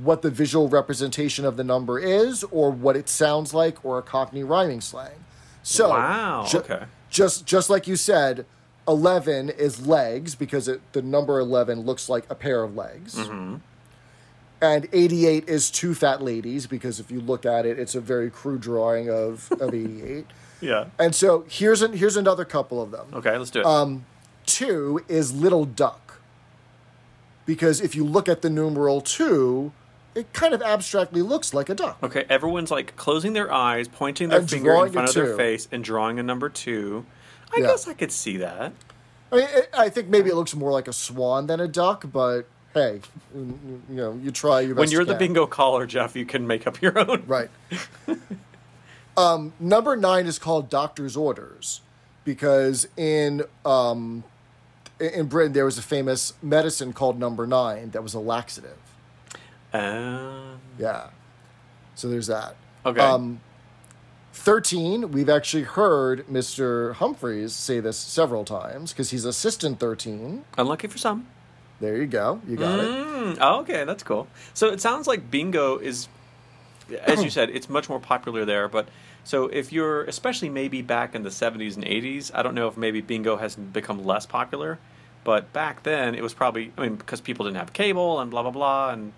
what 0.02 0.22
the 0.22 0.30
visual 0.30 0.70
representation 0.70 1.46
of 1.46 1.58
the 1.58 1.64
number 1.64 1.98
is, 1.98 2.44
or 2.46 2.70
what 2.70 2.96
it 2.96 3.10
sounds 3.10 3.54
like, 3.54 3.84
or 3.84 3.98
a 3.98 4.02
Cockney 4.04 4.44
rhyming 4.44 4.82
slang. 4.82 5.26
So, 5.64 5.90
Wow, 5.90 6.48
okay. 6.54 6.84
Just 7.10 7.46
just 7.48 7.72
like 7.72 7.88
you 7.88 7.96
said, 7.96 8.46
11 8.88 9.50
is 9.50 9.88
legs 9.88 10.36
because 10.36 10.68
it, 10.68 10.82
the 10.94 11.02
number 11.02 11.40
11 11.40 11.82
looks 11.82 12.08
like 12.08 12.30
a 12.30 12.36
pair 12.36 12.64
of 12.64 12.76
legs. 12.76 13.16
Mm-hmm. 13.16 13.56
And 14.62 14.88
88 14.94 15.50
is 15.50 15.72
two 15.72 15.96
fat 15.96 16.22
ladies 16.22 16.68
because 16.68 17.00
if 17.00 17.12
you 17.12 17.20
look 17.20 17.46
at 17.46 17.66
it, 17.66 17.80
it's 17.80 17.96
a 17.96 18.02
very 18.02 18.30
crude 18.30 18.62
drawing 18.62 19.10
of, 19.10 19.52
of 19.54 19.74
88. 19.74 20.28
Yeah. 20.62 20.86
And 21.00 21.14
so 21.14 21.46
here's 21.50 21.82
an, 21.82 21.94
here's 21.94 22.18
another 22.18 22.46
couple 22.46 22.82
of 22.82 22.92
them. 22.92 23.08
Okay, 23.14 23.38
let's 23.38 23.52
do 23.52 23.60
it. 23.60 23.66
Um, 23.66 24.06
Two 24.46 25.04
is 25.08 25.34
little 25.34 25.66
duck 25.66 26.20
because 27.46 27.82
if 27.82 27.96
you 27.96 28.04
look 28.06 28.30
at 28.30 28.42
the 28.44 28.50
numeral 28.50 29.02
two, 29.02 29.72
it 30.14 30.32
kind 30.34 30.54
of 30.54 30.62
abstractly 30.62 31.22
looks 31.24 31.54
like 31.54 31.68
a 31.70 31.74
duck. 31.76 31.98
okay, 32.04 32.26
everyone's 32.30 32.70
like 32.72 32.96
closing 32.96 33.34
their 33.34 33.52
eyes, 33.52 33.88
pointing 33.88 34.30
their 34.30 34.40
And 34.40 34.50
finger 34.50 34.86
in 34.86 34.92
front 34.92 35.08
a 35.08 35.10
of 35.10 35.16
their 35.16 35.26
two. 35.32 35.38
face, 35.38 35.68
and 35.72 35.84
drawing 35.84 36.20
a 36.20 36.24
number 36.24 36.48
two. 36.50 37.06
I 37.56 37.60
Yeah. 37.60 37.68
guess 37.68 37.88
I 37.88 37.94
could 37.94 38.12
see 38.12 38.38
that. 38.38 38.74
I 39.32 39.36
mean, 39.36 39.48
it, 39.52 39.70
I 39.76 39.90
think 39.90 40.08
maybe 40.10 40.30
it 40.30 40.36
looks 40.36 40.56
more 40.56 40.72
like 40.72 40.88
a 40.88 40.94
swan 40.94 41.48
than 41.48 41.60
a 41.60 41.68
duck, 41.68 42.06
but 42.14 42.44
hey, 42.74 43.02
you 43.34 43.60
you 43.90 43.96
know, 43.96 44.14
you 44.22 44.30
try 44.32 44.62
your 44.62 44.76
best. 44.76 44.80
When 44.80 44.92
you're 44.92 45.02
you 45.02 45.06
the 45.08 45.14
can. 45.14 45.20
bingo 45.20 45.48
caller, 45.48 45.86
Jeff, 45.88 46.16
you 46.16 46.26
can 46.26 46.46
make 46.48 46.68
up 46.68 46.82
your 46.82 46.98
own. 47.00 47.24
Right. 47.26 47.50
um, 49.18 49.54
number 49.60 49.96
nine 49.96 50.26
is 50.26 50.40
called 50.40 50.70
doctor's 50.70 51.16
orders 51.18 51.82
because 52.24 52.88
in 52.98 53.44
um, 53.66 54.24
in- 55.00 55.10
in 55.14 55.26
Britain 55.28 55.54
there 55.54 55.66
was 55.66 55.78
a 55.78 55.82
famous 55.82 56.34
medicine 56.42 56.94
called 56.94 57.20
number 57.20 57.46
nine 57.48 57.92
that 57.92 58.02
was 58.04 58.14
a 58.14 58.20
laxative. 58.20 58.78
Um, 59.74 60.60
Yeah. 60.78 61.08
So 61.96 62.08
there's 62.10 62.28
that. 62.28 62.56
okay. 62.86 63.00
Um, 63.02 63.42
13, 64.34 65.12
we've 65.12 65.30
actually 65.30 65.64
heard 65.64 66.28
Mr. 66.28 66.94
Humphries 66.96 67.54
say 67.54 67.80
this 67.80 67.98
several 67.98 68.44
times 68.44 68.92
because 68.92 69.12
he's 69.12 69.24
assistant 69.26 69.80
13. 69.80 70.44
Unlucky 70.58 70.88
for 70.88 70.98
some. 70.98 71.28
There 71.80 71.96
you 71.98 72.06
go. 72.06 72.42
You 72.48 72.58
got 72.58 72.80
it. 72.80 72.86
Mm, 72.86 73.38
oh, 73.42 73.60
okay, 73.62 73.86
that's 73.86 74.04
cool. 74.04 74.28
So 74.54 74.68
it 74.70 74.82
sounds 74.82 75.08
like 75.08 75.32
bingo 75.32 75.78
is, 75.78 76.08
as 77.06 77.24
you 77.24 77.30
said, 77.30 77.50
it's 77.50 77.70
much 77.70 77.90
more 77.90 78.00
popular 78.00 78.46
there. 78.46 78.68
But 78.68 78.88
so 79.24 79.46
if 79.48 79.72
you're, 79.74 80.04
especially 80.06 80.50
maybe 80.50 80.82
back 80.82 81.16
in 81.16 81.24
the 81.24 81.30
70s 81.30 81.76
and 81.76 81.84
80s, 81.86 82.32
I 82.34 82.44
don't 82.44 82.56
know 82.56 82.68
if 82.68 82.78
maybe 82.78 83.02
bingo 83.02 83.38
has 83.38 83.56
become 83.56 84.06
less 84.06 84.26
popular. 84.26 84.80
But 85.24 85.52
back 85.54 85.82
then, 85.84 86.14
it 86.14 86.22
was 86.22 86.36
probably, 86.36 86.72
I 86.78 86.82
mean, 86.82 86.96
because 86.98 87.20
people 87.22 87.46
didn't 87.46 87.58
have 87.58 87.74
cable 87.74 88.20
and 88.20 88.30
blah, 88.30 88.44
blah, 88.44 88.52
blah. 88.52 88.92
And, 88.92 89.12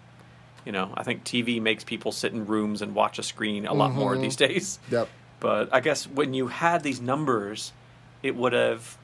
you 0.66 0.72
know, 0.72 0.92
I 0.96 1.04
think 1.04 1.26
TV 1.26 1.62
makes 1.62 1.84
people 1.84 2.14
sit 2.14 2.32
in 2.32 2.46
rooms 2.46 2.82
and 2.82 2.96
watch 2.96 3.20
a 3.20 3.24
screen 3.24 3.66
a 3.68 3.74
lot 3.74 3.92
more 3.92 4.16
Mhm. 4.16 4.22
these 4.22 4.36
days. 4.38 4.80
Yep. 4.90 5.10
But 5.42 5.68
I 5.74 5.82
guess 5.82 6.08
when 6.08 6.34
you 6.34 6.48
had 6.48 6.82
these 6.84 7.02
numbers, 7.02 7.74
it 8.24 8.36
would 8.38 8.54
have 8.54 8.98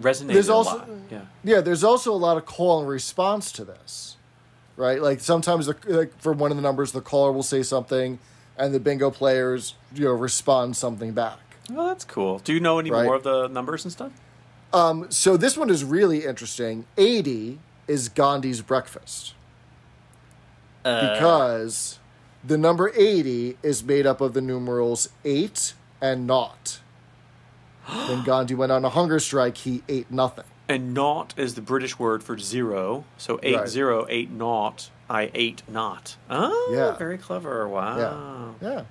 resonated 0.00 0.32
There's 0.32 0.48
a 0.48 0.54
also- 0.54 0.78
lot. 0.78 0.88
Yeah. 1.10 1.20
Yeah, 1.44 1.60
there's 1.60 1.84
also 1.84 2.12
a 2.12 2.16
lot 2.16 2.36
of 2.36 2.44
call 2.46 2.80
and 2.80 2.88
response 2.88 3.52
to 3.52 3.64
this, 3.64 4.16
right? 4.82 5.00
Like 5.00 5.20
sometimes, 5.20 5.66
the, 5.66 5.76
like 5.86 6.20
for 6.20 6.32
one 6.32 6.50
of 6.50 6.56
the 6.56 6.62
numbers, 6.62 6.92
the 6.92 7.00
caller 7.00 7.30
will 7.32 7.44
say 7.44 7.62
something, 7.62 8.18
and 8.58 8.74
the 8.74 8.80
bingo 8.80 9.10
players, 9.10 9.74
you 9.94 10.04
know, 10.04 10.10
respond 10.12 10.76
something 10.76 11.12
back. 11.12 11.38
Well, 11.70 11.86
that's 11.86 12.04
cool. 12.04 12.40
Do 12.40 12.52
you 12.52 12.60
know 12.60 12.78
any 12.80 12.90
Right. 12.90 13.04
more 13.04 13.14
of 13.14 13.22
the 13.22 13.46
numbers 13.48 13.84
and 13.84 13.92
stuff? 13.92 14.12
Um, 14.72 15.10
so 15.10 15.36
this 15.36 15.56
one 15.56 15.70
is 15.70 15.84
really 15.84 16.24
interesting. 16.24 16.84
80 16.96 17.60
is 17.86 18.08
Gandhi's 18.08 18.60
breakfast 18.62 19.34
Uh, 20.84 21.12
because 21.12 21.98
the 22.42 22.58
number 22.58 22.90
80 22.96 23.56
is 23.62 23.84
made 23.84 24.06
up 24.06 24.20
of 24.20 24.32
the 24.34 24.40
numerals 24.40 25.08
8 25.24 25.74
and 26.00 26.26
naught. 26.26 26.80
when 27.86 28.24
Gandhi 28.24 28.54
went 28.54 28.72
on 28.72 28.84
a 28.84 28.88
hunger 28.88 29.20
strike, 29.20 29.58
he 29.58 29.82
ate 29.88 30.10
nothing. 30.10 30.44
And 30.68 30.94
naught 30.94 31.34
is 31.36 31.54
the 31.54 31.60
British 31.60 31.98
word 31.98 32.22
for 32.22 32.38
zero. 32.38 33.04
So 33.18 33.38
eight 33.42 33.56
Right. 33.56 33.68
zero 33.68 34.06
eight 34.08 34.30
naught. 34.30 34.90
I 35.10 35.30
ate 35.34 35.62
not. 35.68 36.16
Oh, 36.30 36.72
Yeah. 36.74 36.96
very 36.96 37.18
clever. 37.18 37.68
Wow. 37.68 38.54
Yeah. 38.60 38.68
Yeah. 38.70 38.82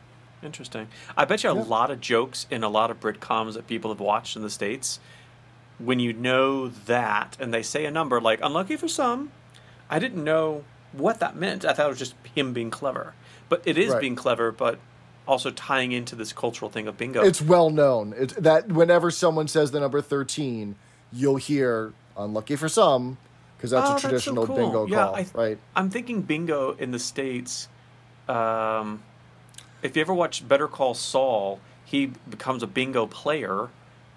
Interesting. 0.43 0.87
I 1.17 1.25
bet 1.25 1.43
you 1.43 1.49
a 1.51 1.55
Yeah. 1.55 1.63
lot 1.63 1.89
of 1.91 2.01
jokes 2.01 2.45
in 2.51 2.63
a 2.63 2.69
lot 2.69 2.91
of 2.91 2.99
Britcoms 2.99 3.53
that 3.53 3.67
people 3.67 3.91
have 3.91 3.99
watched 3.99 4.35
in 4.35 4.41
the 4.41 4.49
States, 4.49 4.99
when 5.79 5.99
you 5.99 6.13
know 6.13 6.67
that 6.67 7.37
and 7.39 7.53
they 7.53 7.63
say 7.63 7.85
a 7.85 7.91
number 7.91 8.19
like 8.21 8.39
unlucky 8.43 8.75
for 8.75 8.87
some, 8.87 9.31
I 9.89 9.97
didn't 9.97 10.23
know 10.23 10.63
what 10.91 11.19
that 11.19 11.35
meant. 11.35 11.65
I 11.65 11.73
thought 11.73 11.85
it 11.87 11.89
was 11.89 11.99
just 11.99 12.15
him 12.35 12.53
being 12.53 12.69
clever. 12.69 13.13
But 13.49 13.61
it 13.65 13.77
is 13.77 13.91
Right. 13.93 14.01
being 14.01 14.15
clever, 14.15 14.51
but 14.51 14.77
also 15.27 15.49
tying 15.51 15.91
into 15.91 16.15
this 16.15 16.33
cultural 16.33 16.69
thing 16.69 16.87
of 16.87 16.97
bingo. 16.97 17.23
It's 17.23 17.41
well 17.41 17.69
known. 17.69 18.13
It's 18.17 18.33
that 18.33 18.67
whenever 18.67 19.09
someone 19.11 19.47
says 19.47 19.71
the 19.71 19.79
number 19.79 20.01
13, 20.01 20.75
you'll 21.11 21.35
hear 21.37 21.93
unlucky 22.17 22.55
for 22.55 22.69
some 22.69 23.17
because 23.57 23.71
that's 23.71 23.85
Oh, 23.87 23.91
a 23.91 23.93
that's 23.93 24.01
so 24.03 24.09
traditional 24.09 24.47
cool. 24.47 24.55
bingo 24.55 24.85
Yeah, 24.87 25.05
call, 25.05 25.15
I- 25.15 25.25
right? 25.33 25.57
I'm 25.75 25.89
thinking 25.89 26.21
bingo 26.21 26.71
in 26.77 26.91
the 26.91 26.99
states. 26.99 27.67
Um, 28.27 29.03
if 29.83 29.95
you 29.95 30.01
ever 30.01 30.13
watch 30.13 30.47
Better 30.47 30.67
Call 30.67 30.93
Saul, 30.93 31.59
he 31.85 32.07
becomes 32.29 32.63
a 32.63 32.67
bingo 32.67 33.05
player 33.07 33.69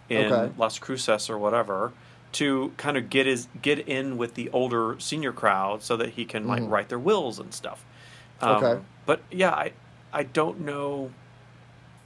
in 0.08 0.32
Okay. 0.32 0.52
Las 0.58 0.78
Cruces 0.78 1.28
or 1.30 1.38
whatever 1.38 1.92
to 2.32 2.72
kind 2.76 2.96
of 2.96 3.08
get 3.10 3.26
his 3.26 3.48
get 3.62 3.78
in 3.88 4.16
with 4.16 4.34
the 4.34 4.50
older 4.50 4.96
senior 4.98 5.32
crowd 5.32 5.82
so 5.82 5.96
that 5.96 6.10
he 6.10 6.24
can 6.24 6.46
like 6.46 6.62
Mhm. 6.62 6.70
write 6.70 6.88
their 6.88 6.98
wills 6.98 7.38
and 7.38 7.54
stuff. 7.54 7.84
Um, 8.40 8.56
Okay. 8.64 8.82
but 9.06 9.20
yeah, 9.30 9.50
I 9.52 9.72
I 10.12 10.22
don't 10.24 10.60
know. 10.60 11.10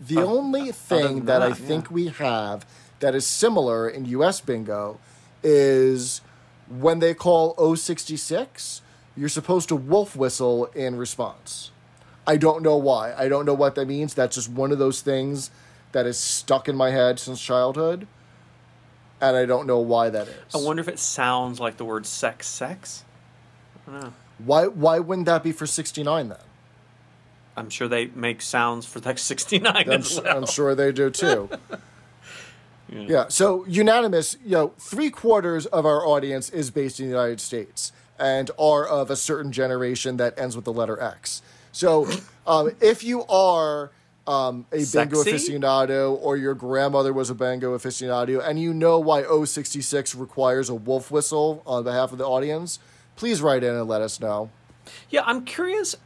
The 0.00 0.18
Uh, 0.18 0.24
only 0.24 0.70
thing 0.72 1.16
than 1.16 1.24
that, 1.26 1.42
I 1.42 1.52
think 1.52 1.86
yeah. 1.86 1.92
we 1.94 2.06
have 2.08 2.64
that 3.00 3.14
is 3.14 3.26
similar 3.26 3.88
in 3.88 4.04
US 4.06 4.40
bingo 4.40 4.98
is 5.42 6.20
when 6.68 6.98
they 6.98 7.14
call 7.14 7.54
066, 7.76 8.82
you're 9.16 9.28
supposed 9.28 9.68
to 9.68 9.76
wolf 9.76 10.14
whistle 10.14 10.66
in 10.74 10.96
response. 10.96 11.70
I 12.26 12.36
don't 12.36 12.62
know 12.62 12.76
why. 12.76 13.14
I 13.14 13.28
don't 13.28 13.46
know 13.46 13.54
what 13.54 13.74
that 13.76 13.86
means. 13.86 14.14
That's 14.14 14.34
just 14.34 14.50
one 14.50 14.70
of 14.70 14.78
those 14.78 15.00
things 15.00 15.50
that 15.92 16.06
is 16.06 16.18
stuck 16.18 16.68
in 16.68 16.76
my 16.76 16.90
head 16.90 17.18
since 17.18 17.40
childhood. 17.40 18.06
And 19.20 19.36
I 19.36 19.46
don't 19.46 19.66
know 19.66 19.78
why 19.78 20.10
that 20.10 20.28
is. 20.28 20.54
I 20.54 20.58
wonder 20.58 20.80
if 20.80 20.88
it 20.88 20.98
sounds 20.98 21.58
like 21.58 21.76
the 21.76 21.84
word 21.84 22.06
sex 22.06 22.46
sex. 22.46 23.04
I 23.86 23.90
don't 23.90 24.02
know. 24.02 24.12
why 24.38 24.66
why 24.66 24.98
wouldn't 24.98 25.26
that 25.26 25.42
be 25.42 25.50
for 25.52 25.66
69 25.66 26.28
then? 26.28 26.38
I'm 27.56 27.70
sure 27.70 27.88
they 27.88 28.06
make 28.06 28.42
sounds 28.42 28.86
for 28.86 29.00
like 29.00 29.18
69 29.18 29.74
I'm, 29.74 29.90
as 29.90 30.20
well. 30.20 30.36
I'm 30.36 30.46
sure 30.46 30.74
they 30.74 30.92
do 30.92 31.10
too. 31.10 31.48
Yeah. 32.88 33.06
yeah. 33.08 33.28
So 33.28 33.64
unanimous, 33.66 34.36
you 34.44 34.52
know, 34.52 34.68
three 34.78 35.10
quarters 35.10 35.66
of 35.66 35.84
our 35.86 36.06
audience 36.06 36.50
is 36.50 36.70
based 36.70 37.00
in 37.00 37.06
the 37.06 37.10
United 37.10 37.40
States 37.40 37.92
and 38.18 38.50
are 38.58 38.86
of 38.86 39.10
a 39.10 39.16
certain 39.16 39.52
generation 39.52 40.16
that 40.16 40.38
ends 40.38 40.56
with 40.56 40.64
the 40.64 40.72
letter 40.72 41.00
X. 41.00 41.42
So 41.72 42.08
um, 42.46 42.72
if 42.80 43.04
you 43.04 43.24
are 43.26 43.90
um, 44.26 44.66
a 44.72 44.84
bingo 44.84 45.22
aficionado 45.22 46.18
or 46.20 46.36
your 46.36 46.54
grandmother 46.54 47.12
was 47.12 47.30
a 47.30 47.34
bingo 47.34 47.76
aficionado 47.76 48.46
and 48.46 48.60
you 48.60 48.74
know 48.74 48.98
why 48.98 49.22
066 49.22 50.14
requires 50.14 50.68
a 50.68 50.74
wolf 50.74 51.10
whistle 51.10 51.62
on 51.66 51.84
behalf 51.84 52.12
of 52.12 52.18
the 52.18 52.26
audience, 52.26 52.78
please 53.16 53.40
write 53.40 53.64
in 53.64 53.74
and 53.74 53.88
let 53.88 54.02
us 54.02 54.20
know. 54.20 54.50
Yeah, 55.10 55.22
I'm 55.24 55.44
curious. 55.44 55.96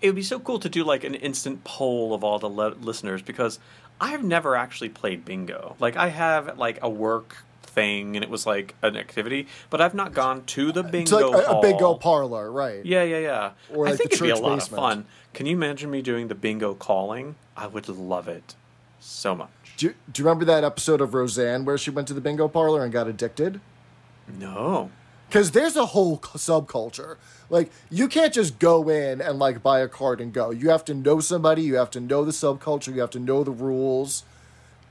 It 0.00 0.08
would 0.08 0.16
be 0.16 0.22
so 0.22 0.40
cool 0.40 0.58
to 0.58 0.68
do 0.68 0.82
like 0.82 1.04
an 1.04 1.14
instant 1.14 1.62
poll 1.62 2.12
of 2.12 2.24
all 2.24 2.40
the 2.40 2.48
le- 2.48 2.74
listeners 2.80 3.22
because 3.22 3.60
I've 4.00 4.24
never 4.24 4.56
actually 4.56 4.88
played 4.88 5.24
bingo. 5.24 5.76
Like 5.78 5.96
I 5.96 6.08
have 6.08 6.58
like 6.58 6.78
a 6.82 6.90
work 6.90 7.44
thing 7.62 8.16
and 8.16 8.22
it 8.24 8.30
was 8.30 8.46
like 8.46 8.74
an 8.82 8.96
activity, 8.96 9.46
but 9.70 9.80
I've 9.80 9.94
not 9.94 10.12
gone 10.12 10.44
to 10.44 10.72
the 10.72 10.82
bingo 10.82 11.00
It's 11.00 11.12
like 11.12 11.46
a, 11.46 11.50
a 11.58 11.60
bingo 11.62 11.94
parlor, 11.94 12.50
right? 12.50 12.84
Yeah, 12.84 13.02
yeah, 13.02 13.18
yeah. 13.18 13.50
Or 13.72 13.86
I 13.86 13.90
like 13.90 13.98
think 13.98 14.10
the 14.10 14.16
it'd 14.16 14.26
be 14.26 14.30
a 14.30 14.36
lot 14.36 14.56
basement. 14.58 14.72
of 14.72 14.76
fun. 14.84 15.06
Can 15.34 15.46
you 15.46 15.56
imagine 15.56 15.90
me 15.90 16.02
doing 16.02 16.28
the 16.28 16.34
bingo 16.34 16.74
calling? 16.74 17.36
I 17.56 17.66
would 17.66 17.88
love 17.88 18.28
it 18.28 18.54
so 19.00 19.34
much. 19.34 19.50
Do 19.76 19.86
you, 19.86 19.94
do 20.12 20.22
you 20.22 20.26
remember 20.28 20.44
that 20.44 20.64
episode 20.64 21.00
of 21.00 21.14
Roseanne 21.14 21.64
where 21.64 21.78
she 21.78 21.90
went 21.90 22.08
to 22.08 22.14
the 22.14 22.20
bingo 22.20 22.46
parlor 22.48 22.84
and 22.84 22.92
got 22.92 23.08
addicted? 23.08 23.60
No. 24.38 24.90
Because 25.32 25.52
there's 25.52 25.76
a 25.76 25.86
whole 25.86 26.18
subculture. 26.18 27.16
Like, 27.48 27.72
you 27.90 28.06
can't 28.06 28.34
just 28.34 28.58
go 28.58 28.90
in 28.90 29.22
and, 29.22 29.38
like, 29.38 29.62
buy 29.62 29.80
a 29.80 29.88
card 29.88 30.20
and 30.20 30.30
go. 30.30 30.50
You 30.50 30.68
have 30.68 30.84
to 30.84 30.94
know 30.94 31.20
somebody, 31.20 31.62
you 31.62 31.76
have 31.76 31.88
to 31.92 32.00
know 32.00 32.22
the 32.22 32.32
subculture, 32.32 32.94
you 32.94 33.00
have 33.00 33.08
to 33.12 33.18
know 33.18 33.42
the 33.42 33.50
rules. 33.50 34.24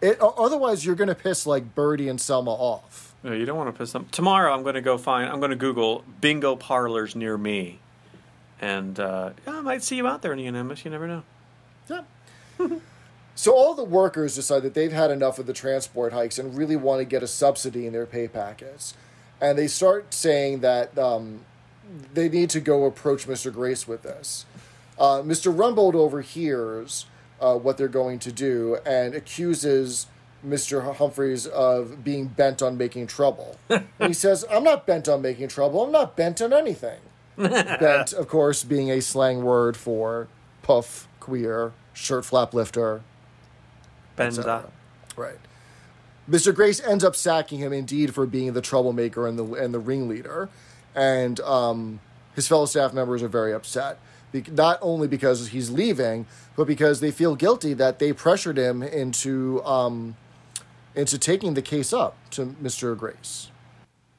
It, 0.01 0.19
otherwise, 0.19 0.83
you're 0.83 0.95
going 0.95 1.09
to 1.09 1.15
piss, 1.15 1.45
like, 1.45 1.75
Birdie 1.75 2.09
and 2.09 2.19
Selma 2.19 2.49
off. 2.49 3.13
No, 3.21 3.33
you 3.33 3.45
don't 3.45 3.55
want 3.55 3.71
to 3.71 3.77
piss 3.77 3.91
them. 3.91 4.07
Tomorrow, 4.11 4.51
I'm 4.51 4.63
going 4.63 4.73
to 4.73 4.81
go 4.81 4.97
find. 4.97 5.29
I'm 5.29 5.37
going 5.39 5.51
to 5.51 5.55
Google 5.55 6.03
bingo 6.21 6.55
parlors 6.55 7.15
near 7.15 7.37
me, 7.37 7.77
and 8.59 8.99
uh, 8.99 9.33
yeah, 9.45 9.59
I 9.59 9.61
might 9.61 9.83
see 9.83 9.95
you 9.95 10.07
out 10.07 10.23
there 10.23 10.33
in 10.33 10.39
Unanimous. 10.39 10.83
You 10.83 10.89
never 10.89 11.07
know. 11.07 11.21
Yeah. 11.87 12.01
so 13.35 13.53
all 13.53 13.75
the 13.75 13.83
workers 13.83 14.33
decide 14.33 14.63
that 14.63 14.73
they've 14.73 14.91
had 14.91 15.11
enough 15.11 15.37
of 15.37 15.45
the 15.45 15.53
transport 15.53 16.13
hikes 16.13 16.39
and 16.39 16.57
really 16.57 16.75
want 16.75 16.97
to 16.97 17.05
get 17.05 17.21
a 17.21 17.27
subsidy 17.27 17.85
in 17.85 17.93
their 17.93 18.07
pay 18.07 18.27
packets. 18.27 18.95
And 19.41 19.57
they 19.57 19.67
start 19.67 20.13
saying 20.13 20.59
that 20.59 20.97
um, 20.97 21.41
they 22.13 22.29
need 22.29 22.49
to 22.51 22.59
go 22.59 22.85
approach 22.85 23.27
Mr. 23.27 23.51
Grace 23.51 23.87
with 23.87 24.03
this. 24.03 24.45
Uh, 24.99 25.21
Mr. 25.23 25.53
Rumbold 25.53 25.95
overhears 25.95 27.07
uh, 27.41 27.55
what 27.55 27.77
they're 27.77 27.87
going 27.87 28.19
to 28.19 28.31
do 28.31 28.77
and 28.85 29.15
accuses 29.15 30.05
Mr. 30.45 30.95
Humphries 30.95 31.47
of 31.47 32.03
being 32.03 32.27
bent 32.27 32.61
on 32.61 32.77
making 32.77 33.07
trouble. 33.07 33.57
and 33.69 33.87
he 33.99 34.13
says, 34.13 34.45
I'm 34.49 34.63
not 34.63 34.85
bent 34.85 35.09
on 35.09 35.21
making 35.21 35.47
trouble. 35.47 35.83
I'm 35.83 35.91
not 35.91 36.15
bent 36.15 36.41
on 36.41 36.53
anything. 36.53 36.99
bent, 37.37 38.13
of 38.13 38.27
course, 38.27 38.63
being 38.63 38.91
a 38.91 39.01
slang 39.01 39.43
word 39.43 39.75
for 39.75 40.27
puff, 40.61 41.07
queer, 41.19 41.73
shirt 41.93 42.25
flap 42.25 42.53
lifter, 42.53 43.01
Benza. 44.17 44.69
Right. 45.15 45.39
Mr. 46.31 46.55
Grace 46.55 46.79
ends 46.79 47.03
up 47.03 47.15
sacking 47.15 47.59
him 47.59 47.73
indeed 47.73 48.13
for 48.15 48.25
being 48.25 48.53
the 48.53 48.61
troublemaker 48.61 49.27
and 49.27 49.37
the 49.37 49.43
and 49.53 49.73
the 49.73 49.79
ringleader, 49.79 50.49
and 50.95 51.39
um, 51.41 51.99
his 52.35 52.47
fellow 52.47 52.65
staff 52.65 52.93
members 52.93 53.21
are 53.21 53.27
very 53.27 53.53
upset. 53.53 53.99
Be- 54.31 54.45
not 54.49 54.79
only 54.81 55.09
because 55.09 55.49
he's 55.49 55.69
leaving, 55.69 56.25
but 56.55 56.65
because 56.65 57.01
they 57.01 57.11
feel 57.11 57.35
guilty 57.35 57.73
that 57.73 57.99
they 57.99 58.13
pressured 58.13 58.57
him 58.57 58.81
into 58.81 59.61
um, 59.65 60.15
into 60.95 61.17
taking 61.17 61.53
the 61.53 61.61
case 61.61 61.91
up 61.91 62.15
to 62.31 62.45
Mr. 62.63 62.97
Grace. 62.97 63.49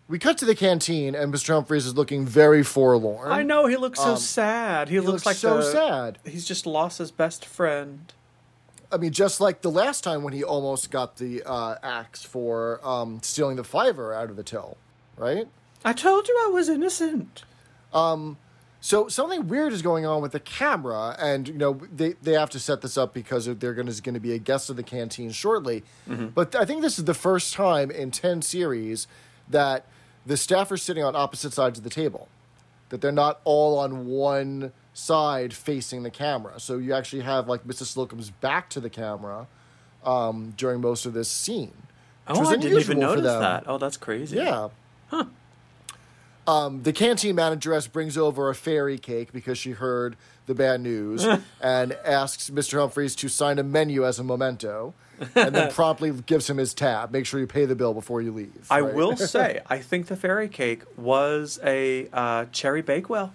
We 0.09 0.19
cut 0.19 0.37
to 0.39 0.45
the 0.45 0.55
canteen, 0.55 1.15
and 1.15 1.33
Mr. 1.33 1.55
Humphries 1.55 1.87
is 1.87 1.95
looking 1.95 2.27
very 2.27 2.63
forlorn. 2.63 3.33
I 3.33 3.43
know 3.43 3.65
he 3.67 3.77
looks 3.79 3.99
so 3.99 4.17
sad. 4.17 4.91
He, 4.91 5.01
looks, 5.01 5.07
Um, 5.09 5.13
looks 5.15 5.27
like 5.27 5.37
so 5.37 5.57
the- 5.57 5.63
sad. 5.73 6.19
He's 6.27 6.45
just 6.45 6.67
lost 6.67 6.99
his 6.99 7.11
best 7.11 7.47
friend. 7.47 8.13
I 8.93 8.99
mean, 8.99 9.13
just 9.13 9.41
like 9.41 9.63
the 9.63 9.71
last 9.71 10.05
time 10.05 10.23
when 10.23 10.33
he 10.35 10.45
almost 10.45 10.91
got 10.91 11.17
the 11.17 11.43
uh, 11.45 11.77
axe 11.83 12.23
for 12.23 12.81
um, 12.87 13.21
stealing 13.23 13.57
the 13.57 13.65
fiver 13.65 14.13
out 14.13 14.31
of 14.31 14.37
the 14.37 14.43
till, 14.43 14.77
right? 15.17 15.49
I 15.85 15.93
told 15.93 16.29
you 16.29 16.39
I 16.47 16.51
was 16.51 16.69
innocent. 16.69 17.45
So 18.81 19.07
something 19.07 19.47
weird 19.47 19.73
is 19.73 19.81
going 19.81 20.07
on 20.07 20.23
with 20.23 20.33
the 20.33 20.41
camera, 20.41 21.15
and 21.21 21.47
you 21.47 21.55
know 21.55 21.81
they, 21.95 22.15
they 22.23 22.33
have 22.33 22.51
to 22.51 22.59
set 22.59 22.81
this 22.81 22.99
up 22.99 23.15
because 23.15 23.47
they're 23.47 23.75
going 23.75 23.87
to 23.87 24.03
going 24.03 24.15
to 24.15 24.21
be 24.21 24.33
a 24.33 24.39
guest 24.39 24.71
of 24.71 24.77
the 24.77 24.83
canteen 24.83 25.31
shortly. 25.31 25.85
But 26.35 26.57
I 26.57 26.65
think 26.65 26.83
this 26.83 26.99
is 26.99 27.05
the 27.05 27.15
first 27.15 27.55
time 27.55 27.93
in 27.93 28.11
ten 28.11 28.43
series 28.43 29.07
that 29.49 29.87
the 30.27 30.37
staff 30.37 30.71
are 30.73 30.77
sitting 30.77 31.05
on 31.05 31.15
opposite 31.15 31.53
sides 31.53 31.79
of 31.79 31.85
the 31.85 31.91
table, 31.91 32.29
that 32.89 33.01
they're 33.01 33.13
not 33.13 33.41
all 33.45 33.79
on 33.79 34.07
one 34.07 34.73
side 34.95 35.55
facing 35.55 36.03
the 36.03 36.11
camera. 36.11 36.61
So 36.61 36.79
you 36.79 36.95
actually 36.95 37.23
have 37.23 37.49
like 37.49 37.65
Mrs. 37.65 37.87
Slocum's 37.87 38.31
back 38.31 38.69
to 38.71 38.81
the 38.81 38.91
camera 38.91 39.47
um, 40.05 40.55
during 40.57 40.81
most 40.81 41.07
of 41.07 41.15
this 41.15 41.31
scene. 41.31 41.73
which 42.27 42.39
Oh, 42.39 42.47
I 42.47 42.57
didn't 42.57 42.79
even 42.79 42.99
notice 42.99 43.25
that. 43.25 43.65
Oh, 43.67 43.79
that's 43.79 43.97
crazy. 43.97 44.37
Yeah. 44.37 44.69
Um, 46.47 46.83
the 46.83 46.93
canteen 46.93 47.37
manageress 47.37 47.87
brings 47.87 48.19
over 48.19 48.51
a 48.51 48.55
fairy 48.55 48.99
cake 48.99 49.33
because 49.33 49.59
she 49.59 49.73
heard 49.73 50.17
the 50.47 50.55
bad 50.55 50.81
news 50.81 51.25
and 51.61 51.93
asks 52.05 52.51
Mr. 52.51 52.81
Humphries 52.81 53.15
to 53.17 53.29
sign 53.29 53.59
a 53.59 53.63
menu 53.63 54.05
as 54.05 54.19
a 54.19 54.25
memento 54.25 54.93
and 55.37 55.55
then 55.55 55.71
promptly 55.73 56.11
gives 56.11 56.51
him 56.51 56.57
his 56.57 56.75
tab. 56.75 57.13
Make 57.13 57.27
sure 57.27 57.39
you 57.39 57.47
pay 57.47 57.65
the 57.65 57.77
bill 57.77 57.95
before 57.95 58.21
you 58.23 58.33
leave. 58.33 58.67
I 58.71 58.81
right? 58.81 58.95
will 58.95 59.17
say, 59.17 59.61
I 59.69 59.79
think 59.79 60.07
the 60.07 60.17
fairy 60.17 60.49
cake 60.49 60.83
was 60.97 61.61
a 61.63 62.09
uh, 62.13 62.47
cherry 62.51 62.83
bakewell. 62.83 63.33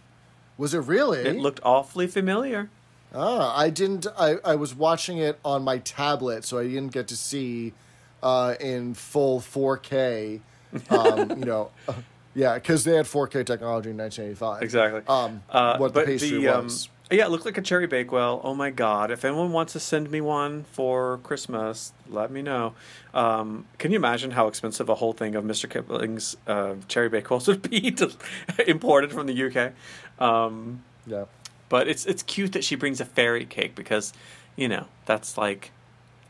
Was 0.57 0.73
it 0.73 0.79
really? 0.79 1.19
It 1.19 1.37
looked 1.37 1.59
awfully 1.63 2.07
familiar. 2.07 2.69
Ah, 3.13 3.57
I 3.57 3.69
didn't. 3.69 4.05
I, 4.17 4.35
I 4.43 4.55
was 4.55 4.75
watching 4.75 5.17
it 5.17 5.39
on 5.45 5.63
my 5.63 5.77
tablet, 5.79 6.43
so 6.45 6.57
I 6.57 6.63
didn't 6.63 6.91
get 6.91 7.07
to 7.09 7.15
see 7.15 7.73
uh, 8.21 8.55
in 8.59 8.93
full 8.95 9.39
4K. 9.39 10.41
Um, 10.89 11.29
you 11.39 11.45
know, 11.45 11.71
uh, 11.87 11.93
yeah, 12.35 12.55
because 12.55 12.83
they 12.83 12.95
had 12.95 13.05
4K 13.05 13.45
technology 13.45 13.91
in 13.91 13.97
1985. 13.97 14.61
Exactly. 14.63 15.01
Um, 15.07 15.41
Uh, 15.49 15.77
what 15.77 15.93
the 15.93 16.03
pastry 16.03 16.47
um, 16.49 16.65
was. 16.65 16.89
yeah, 17.09 17.25
it 17.25 17.29
looked 17.31 17.45
like 17.45 17.57
a 17.57 17.61
cherry 17.61 17.87
bakewell. 17.87 18.41
Oh 18.43 18.53
my 18.53 18.69
god! 18.71 19.09
If 19.09 19.23
anyone 19.23 19.53
wants 19.53 19.73
to 19.73 19.79
send 19.79 20.11
me 20.11 20.19
one 20.19 20.65
for 20.73 21.19
Christmas, 21.23 21.93
let 22.09 22.29
me 22.29 22.41
know. 22.41 22.73
Um, 23.13 23.65
can 23.77 23.91
you 23.91 23.97
imagine 23.97 24.31
how 24.31 24.47
expensive 24.47 24.89
a 24.89 24.95
whole 24.95 25.13
thing 25.13 25.33
of 25.35 25.45
Mr. 25.45 25.69
Kipling's 25.69 26.35
uh, 26.45 26.75
cherry 26.89 27.09
bakewells 27.09 27.47
would 27.47 27.61
be 27.67 27.91
to, 27.91 28.11
imported 28.67 29.13
from 29.13 29.27
the 29.27 29.43
UK? 29.45 29.71
Um, 30.19 30.83
Yeah. 31.05 31.25
but 31.69 31.87
it's 31.87 32.05
it's 32.05 32.23
cute 32.23 32.53
that 32.53 32.63
she 32.63 32.75
brings 32.75 32.99
a 33.01 33.05
fairy 33.05 33.45
cake 33.45 33.75
because, 33.75 34.13
you 34.55 34.67
know, 34.67 34.87
that's 35.05 35.37
like 35.37 35.71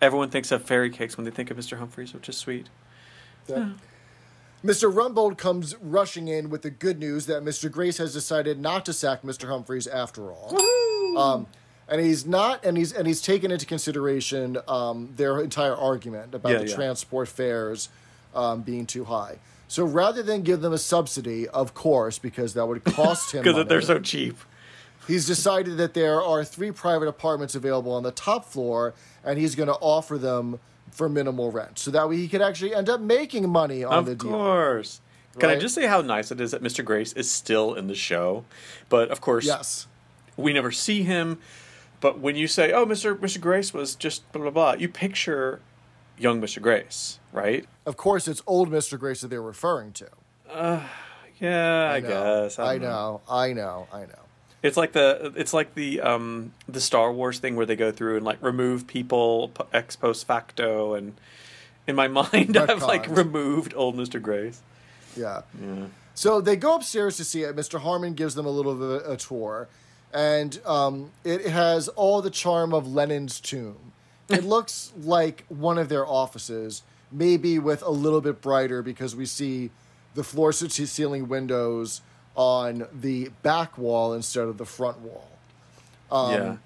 everyone 0.02 0.30
thinks 0.30 0.52
of 0.52 0.64
fairy 0.64 0.90
cakes 0.90 1.18
when 1.18 1.26
they 1.26 1.32
think 1.32 1.50
of 1.52 1.58
Mr. 1.58 1.78
Humphries, 1.78 2.14
which 2.14 2.30
is 2.30 2.38
sweet. 2.38 2.68
Yeah. 3.48 3.70
Mr. 4.66 4.92
Rumbold 4.92 5.38
comes 5.38 5.76
rushing 5.82 6.28
in 6.28 6.50
with 6.50 6.64
the 6.64 6.70
good 6.72 7.00
news 7.00 7.28
that 7.28 7.44
Mr. 7.44 7.72
Grace 7.72 7.98
has 8.00 8.12
decided 8.12 8.60
not 8.60 8.86
to 8.86 8.94
sack 8.94 9.22
Mr. 9.22 9.48
Humphries 9.48 9.88
after 9.88 10.32
all. 10.32 10.58
Um, 11.18 11.48
and 11.88 12.02
he's 12.02 12.26
not, 12.26 12.66
and 12.66 12.76
he's 12.78 12.92
and 12.92 13.08
he's 13.08 13.22
taken 13.22 13.50
into 13.52 13.66
consideration 13.66 14.58
um, 14.68 15.14
their 15.16 15.40
entire 15.40 15.76
argument 15.76 16.34
about 16.36 16.52
Yeah, 16.52 16.58
the 16.60 16.68
yeah. 16.70 16.76
transport 16.76 17.28
fares 17.30 17.90
um, 18.36 18.62
being 18.62 18.86
too 18.86 19.06
high. 19.06 19.38
So 19.68 19.84
rather 19.86 20.24
than 20.24 20.42
give 20.44 20.62
them 20.62 20.72
a 20.74 20.78
subsidy, 20.78 21.48
of 21.50 21.74
course, 21.74 22.20
because 22.20 22.54
that 22.54 22.66
would 22.68 22.84
cost 22.84 23.32
him 23.34 23.44
Because 23.44 23.66
they're 23.68 23.82
so 23.82 24.00
cheap. 24.00 24.38
he's 25.08 25.26
decided 25.28 25.78
that 25.78 25.94
there 25.94 26.22
are 26.22 26.44
three 26.46 26.72
private 26.72 27.08
apartments 27.08 27.54
available 27.56 27.92
on 27.94 28.04
the 28.04 28.12
top 28.12 28.46
floor, 28.46 28.94
and 29.24 29.38
he's 29.40 29.56
going 29.56 29.68
to 29.68 29.76
offer 29.76 30.18
them 30.18 30.60
for 30.92 31.10
minimal 31.10 31.52
rent, 31.52 31.78
so 31.78 31.92
that 31.92 32.08
way 32.10 32.16
he 32.18 32.28
could 32.28 32.42
actually 32.42 32.74
end 32.74 32.90
up 32.90 33.00
making 33.02 33.48
money 33.50 33.84
on 33.84 34.06
the 34.06 34.16
deal. 34.16 34.30
Of 34.30 34.34
course. 34.40 35.02
Can 35.38 35.50
I 35.52 35.56
just 35.58 35.76
say 35.76 35.86
how 35.86 36.02
nice 36.02 36.32
it 36.32 36.42
is 36.42 36.50
that 36.52 36.64
Mr. 36.64 36.84
Grace 36.84 37.14
is 37.14 37.30
still 37.30 37.76
in 37.76 37.86
the 37.88 37.94
show? 37.94 38.46
But 38.90 39.10
of 39.12 39.22
course, 39.22 39.46
Yes. 39.46 39.86
we 40.36 40.52
never 40.54 40.72
see 40.72 41.04
him. 41.04 41.38
But 42.00 42.18
when 42.20 42.36
you 42.36 42.48
say, 42.48 42.72
"Oh, 42.72 42.86
Mr. 42.88 43.16
Mr. 43.16 43.40
Grace 43.40 43.72
was 43.74 43.94
just 43.96 44.32
blah 44.32 44.42
blah 44.42 44.50
blah," 44.52 44.74
you 44.74 44.90
picture 44.90 45.60
young 46.18 46.42
Mr. 46.42 46.60
Grace, 46.60 47.20
right? 47.38 47.66
Of 47.86 47.98
course, 47.98 48.28
it's 48.28 48.42
old 48.48 48.70
Mr. 48.70 49.00
Grace 49.00 49.22
that 49.22 49.30
they're 49.30 49.42
referring 49.42 49.94
to. 49.94 50.08
Yeah, 51.40 51.92
I, 51.92 52.00
know. 52.00 52.08
guess. 52.08 52.60
I 52.60 52.78
don't 52.78 52.90
know. 52.90 53.22
I 53.30 53.54
know. 53.54 53.88
I 53.94 54.02
know. 54.02 54.20
It's 54.64 54.76
like 54.76 54.92
the 54.92 55.34
it's 55.36 55.54
like 55.54 55.76
the 55.76 56.02
um 56.02 56.52
the 56.68 56.82
Star 56.82 57.14
Wars 57.14 57.40
thing 57.40 57.56
where 57.56 57.66
they 57.66 57.76
go 57.76 57.92
through 57.92 58.18
and 58.18 58.26
like 58.26 58.42
remove 58.42 58.88
people 58.88 59.52
ex 59.72 59.96
post 59.96 60.26
facto, 60.26 60.96
and 60.96 61.14
in 61.86 61.96
my 61.96 62.08
mind, 62.20 62.58
I've 62.58 62.82
like 62.82 63.08
removed 63.08 63.74
old 63.76 63.96
Mr. 63.96 64.22
Grace. 64.22 64.62
Yeah. 65.16 65.42
So 66.16 66.42
they 66.42 66.56
go 66.56 66.76
upstairs 66.76 67.18
to 67.18 67.24
see 67.24 67.44
it. 67.44 67.56
Mr. 67.56 67.80
Harman 67.80 68.16
gives 68.16 68.34
them 68.34 68.48
a 68.48 68.50
little 68.50 68.74
bit 68.74 69.04
of 69.04 69.12
a 69.12 69.18
tour, 69.18 69.68
and 70.12 70.60
um, 70.66 71.12
it 71.24 71.46
has 71.46 71.88
all 71.90 72.24
the 72.24 72.32
charm 72.32 72.74
of 72.74 72.88
Lenin's 72.88 73.40
tomb. 73.40 73.94
It 74.28 74.44
looks 74.56 74.92
like 74.98 75.46
one 75.50 75.78
of 75.78 75.90
their 75.90 76.06
offices, 76.06 76.82
maybe 77.12 77.60
with 77.60 77.82
a 77.82 77.90
little 77.90 78.22
bit 78.22 78.42
brighter 78.42 78.82
because 78.82 79.16
we 79.16 79.26
see 79.26 79.70
the 80.16 80.24
floor 80.24 80.52
to 80.52 80.88
ceiling 80.88 81.28
windows 81.28 82.02
on 82.36 82.88
the 82.94 83.30
back 83.42 83.78
wall 83.78 84.14
instead 84.14 84.48
of 84.48 84.58
the 84.58 84.66
front 84.66 85.00
wall. 85.00 85.30
Um, 86.12 86.34
yeah. 86.34 86.58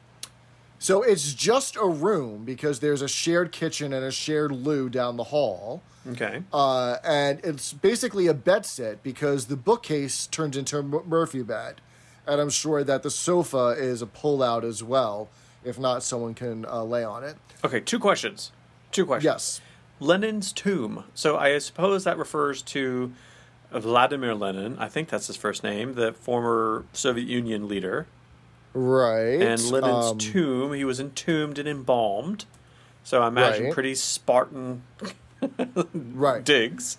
So 0.79 1.03
it's 1.03 1.33
just 1.33 1.75
a 1.75 1.85
room 1.85 2.43
because 2.43 2.79
there's 2.79 3.01
a 3.01 3.07
shared 3.07 3.51
kitchen 3.51 3.93
and 3.93 4.03
a 4.03 4.11
shared 4.11 4.51
loo 4.51 4.89
down 4.89 5.15
the 5.15 5.25
hall. 5.25 5.83
Okay. 6.07 6.41
Uh, 6.51 6.97
and 7.03 7.39
it's 7.43 7.71
basically 7.71 8.25
a 8.27 8.33
bed 8.33 8.65
set 8.65 9.03
because 9.03 9.45
the 9.45 9.55
bookcase 9.55 10.25
turns 10.27 10.57
into 10.57 10.79
a 10.79 10.83
Murphy 10.83 11.43
bed. 11.43 11.81
And 12.25 12.41
I'm 12.41 12.49
sure 12.49 12.83
that 12.83 13.03
the 13.03 13.11
sofa 13.11 13.75
is 13.77 14.01
a 14.01 14.07
pull 14.07 14.41
out 14.41 14.63
as 14.63 14.83
well. 14.83 15.29
If 15.63 15.77
not, 15.77 16.01
someone 16.01 16.33
can 16.33 16.65
uh, 16.65 16.83
lay 16.83 17.03
on 17.03 17.23
it. 17.23 17.35
Okay. 17.63 17.79
Two 17.79 17.99
questions. 17.99 18.51
Two 18.91 19.05
questions. 19.05 19.23
Yes. 19.23 19.61
Lenin's 20.01 20.51
tomb. 20.51 21.05
So 21.13 21.37
I 21.37 21.57
suppose 21.59 22.03
that 22.03 22.17
refers 22.17 22.61
to 22.63 23.13
Vladimir 23.71 24.35
Lenin. 24.35 24.75
I 24.79 24.89
think 24.89 25.07
that's 25.07 25.27
his 25.27 25.37
first 25.37 25.63
name, 25.63 25.93
the 25.93 26.11
former 26.11 26.83
Soviet 26.91 27.27
Union 27.27 27.69
leader. 27.69 28.07
Right. 28.73 29.41
And 29.41 29.61
Lenin's 29.61 30.07
Um, 30.11 30.17
tomb, 30.17 30.73
he 30.73 30.83
was 30.83 30.99
entombed 30.99 31.57
and 31.59 31.67
embalmed. 31.69 32.45
So 33.03 33.21
I 33.21 33.27
imagine 33.27 33.65
Right. 33.65 33.73
pretty 33.73 33.95
Spartan 33.95 34.81
Right. 35.93 36.43
digs. 36.43 36.97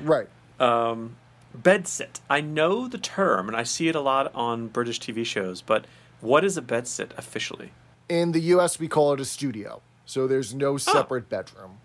Right. 0.00 0.28
Bedsit. 0.58 2.20
I 2.30 2.40
know 2.40 2.88
the 2.88 2.98
term 2.98 3.48
and 3.48 3.56
I 3.56 3.62
see 3.62 3.88
it 3.88 3.94
a 3.96 4.00
lot 4.00 4.32
on 4.34 4.68
British 4.68 5.00
TV 5.00 5.24
shows, 5.24 5.60
but 5.62 5.86
what 6.20 6.44
is 6.44 6.56
a 6.56 6.62
bedsit 6.62 7.10
officially? 7.16 7.72
In 8.08 8.32
the 8.32 8.40
U.S., 8.40 8.78
we 8.78 8.88
call 8.88 9.12
it 9.12 9.20
a 9.20 9.24
studio. 9.24 9.80
So 10.04 10.26
there's 10.26 10.54
no 10.54 10.76
separate 10.78 11.28
bedroom. 11.28 11.78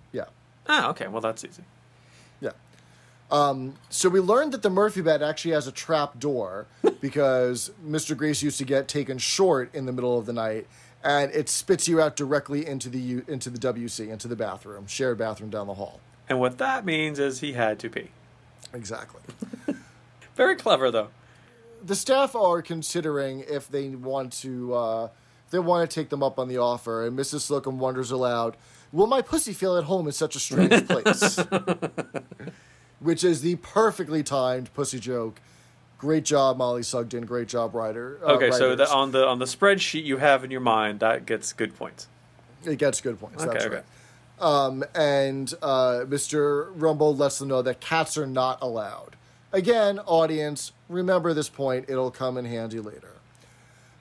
Ah, 0.68 0.90
okay. 0.90 1.08
Well, 1.08 1.22
that's 1.22 1.44
easy. 1.44 1.64
Yeah. 2.42 2.52
Um, 3.32 3.76
so 3.90 4.10
we 4.10 4.20
learned 4.20 4.52
that 4.54 4.62
the 4.62 4.70
Murphy 4.70 5.02
bed 5.02 5.22
actually 5.24 5.52
has 5.54 5.68
a 5.68 5.72
trap 5.72 6.20
door 6.20 6.68
because 7.02 7.72
Mr. 7.86 8.16
Grace 8.16 8.42
used 8.44 8.58
to 8.60 8.66
get 8.66 8.88
taken 8.88 9.18
short 9.18 9.74
in 9.74 9.86
the 9.86 9.92
middle 9.92 10.18
of 10.18 10.26
the 10.26 10.34
night, 10.34 10.68
and 11.04 11.32
it 11.32 11.50
spits 11.50 11.88
you 11.88 12.00
out 12.02 12.16
directly 12.16 12.66
into 12.66 12.90
the 12.90 13.00
U- 13.00 13.26
into 13.28 13.50
the 13.50 13.60
WC, 13.60 14.10
into 14.10 14.28
the 14.28 14.36
bathroom, 14.36 14.88
shared 14.88 15.18
bathroom 15.18 15.50
down 15.50 15.68
the 15.68 15.74
hall. 15.76 16.00
And 16.30 16.40
what 16.40 16.58
that 16.60 16.86
means 16.86 17.20
is 17.20 17.40
he 17.42 17.54
had 17.54 17.80
to 17.80 17.90
pee. 17.90 18.10
Exactly. 18.74 19.22
Very 20.36 20.56
clever, 20.56 20.90
though. 20.90 21.10
the 21.84 21.96
staff 21.96 22.36
are 22.36 22.62
considering 22.62 23.44
if 23.48 23.68
they 23.68 23.90
want 23.90 24.32
to 24.34 24.74
uh, 24.74 25.10
they 25.52 25.60
want 25.60 25.90
to 25.90 25.94
take 25.94 26.10
them 26.10 26.24
up 26.24 26.40
on 26.40 26.48
the 26.48 26.58
offer. 26.58 27.06
And 27.06 27.18
Mrs. 27.18 27.42
Slocum 27.42 27.78
wonders 27.78 28.10
aloud, 28.10 28.56
Will 28.94 29.08
my 29.08 29.22
pussy 29.22 29.52
feel 29.54 29.76
at 29.78 29.84
home 29.86 30.06
in 30.06 30.14
such 30.14 30.36
a 30.36 30.40
strange 30.40 30.88
place? 30.88 31.38
Which 33.00 33.24
is 33.24 33.42
the 33.42 33.56
perfectly 33.58 34.24
timed 34.24 34.74
pussy 34.74 35.00
joke. 35.00 35.42
Great 35.98 36.24
job, 36.26 36.58
Mollie 36.58 36.84
Sugden. 36.84 37.26
Great 37.26 37.48
job, 37.48 37.74
writer. 37.76 38.20
uh, 38.24 38.34
Okay, 38.34 38.52
so 38.52 38.76
the, 38.76 38.90
on 38.90 39.12
the 39.12 39.26
on 39.26 39.40
the 39.40 39.46
spreadsheet 39.46 40.04
you 40.06 40.18
have 40.18 40.44
in 40.44 40.52
your 40.52 40.62
mind, 40.62 41.00
that 41.00 41.26
gets 41.26 41.52
good 41.54 41.76
points. 41.76 42.08
it 42.66 42.78
gets 42.78 43.02
good 43.02 43.20
points. 43.20 43.44
Okay, 43.44 43.52
That's 43.54 43.66
okay. 43.66 43.76
right. 43.78 43.84
Um, 44.40 44.84
and 44.96 45.54
uh, 45.62 46.04
Mr. 46.08 46.74
Rumbold 46.78 47.18
lets 47.18 47.40
them 47.40 47.48
know 47.50 47.62
that 47.62 47.80
cats 47.80 48.18
are 48.18 48.28
not 48.28 48.60
allowed. 48.62 49.16
Again, 49.54 50.00
audience, 50.00 50.72
remember 50.90 51.34
this 51.34 51.50
point. 51.50 51.86
It'll 51.88 52.12
come 52.12 52.38
in 52.38 52.46
handy 52.46 52.80
later. 52.80 53.12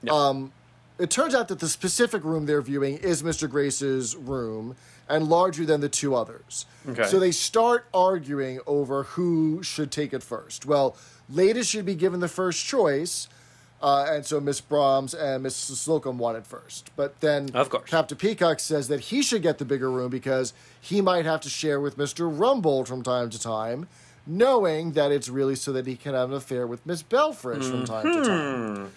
Um, 0.09 0.51
it 0.99 1.09
turns 1.09 1.33
out 1.33 1.47
that 1.47 1.59
the 1.59 1.67
specific 1.69 2.23
room 2.23 2.45
they're 2.45 2.61
viewing 2.61 2.97
is 2.97 3.23
Mr. 3.23 3.49
Grace's 3.49 4.15
room 4.15 4.75
and 5.09 5.27
larger 5.27 5.65
than 5.65 5.81
the 5.81 5.89
two 5.89 6.15
others. 6.15 6.65
Okay. 6.87 7.05
So 7.05 7.19
they 7.19 7.31
start 7.31 7.85
arguing 7.93 8.59
over 8.65 9.03
who 9.03 9.61
should 9.63 9.91
take 9.91 10.13
it 10.13 10.23
first. 10.23 10.65
Well, 10.65 10.95
Leda 11.29 11.63
should 11.63 11.85
be 11.85 11.95
given 11.95 12.19
the 12.19 12.27
first 12.27 12.65
choice. 12.65 13.27
Uh, 13.81 14.05
and 14.09 14.25
so 14.25 14.39
Miss 14.39 14.61
Brahms 14.61 15.13
and 15.13 15.43
Miss 15.43 15.57
Slocum 15.57 16.17
want 16.17 16.37
it 16.37 16.47
first. 16.47 16.89
But 16.95 17.19
then 17.19 17.49
Of 17.53 17.69
course. 17.69 17.89
Captain 17.89 18.17
Peacock 18.17 18.61
says 18.61 18.87
that 18.87 19.01
he 19.01 19.21
should 19.21 19.41
get 19.41 19.57
the 19.57 19.65
bigger 19.65 19.91
room 19.91 20.09
because 20.09 20.53
he 20.79 21.01
might 21.01 21.25
have 21.25 21.41
to 21.41 21.49
share 21.49 21.81
with 21.81 21.97
Mr. 21.97 22.33
Rumbold 22.33 22.87
from 22.87 23.03
time 23.03 23.29
to 23.29 23.37
time, 23.37 23.89
knowing 24.25 24.93
that 24.93 25.11
it's 25.11 25.27
really 25.27 25.55
so 25.55 25.73
that 25.73 25.85
he 25.85 25.97
can 25.97 26.13
have 26.13 26.29
an 26.29 26.37
affair 26.37 26.65
with 26.65 26.85
Miss 26.85 27.03
Belfridge 27.03 27.69
from 27.69 27.83
time 27.83 28.05
to 28.05 28.23
time. 28.23 28.91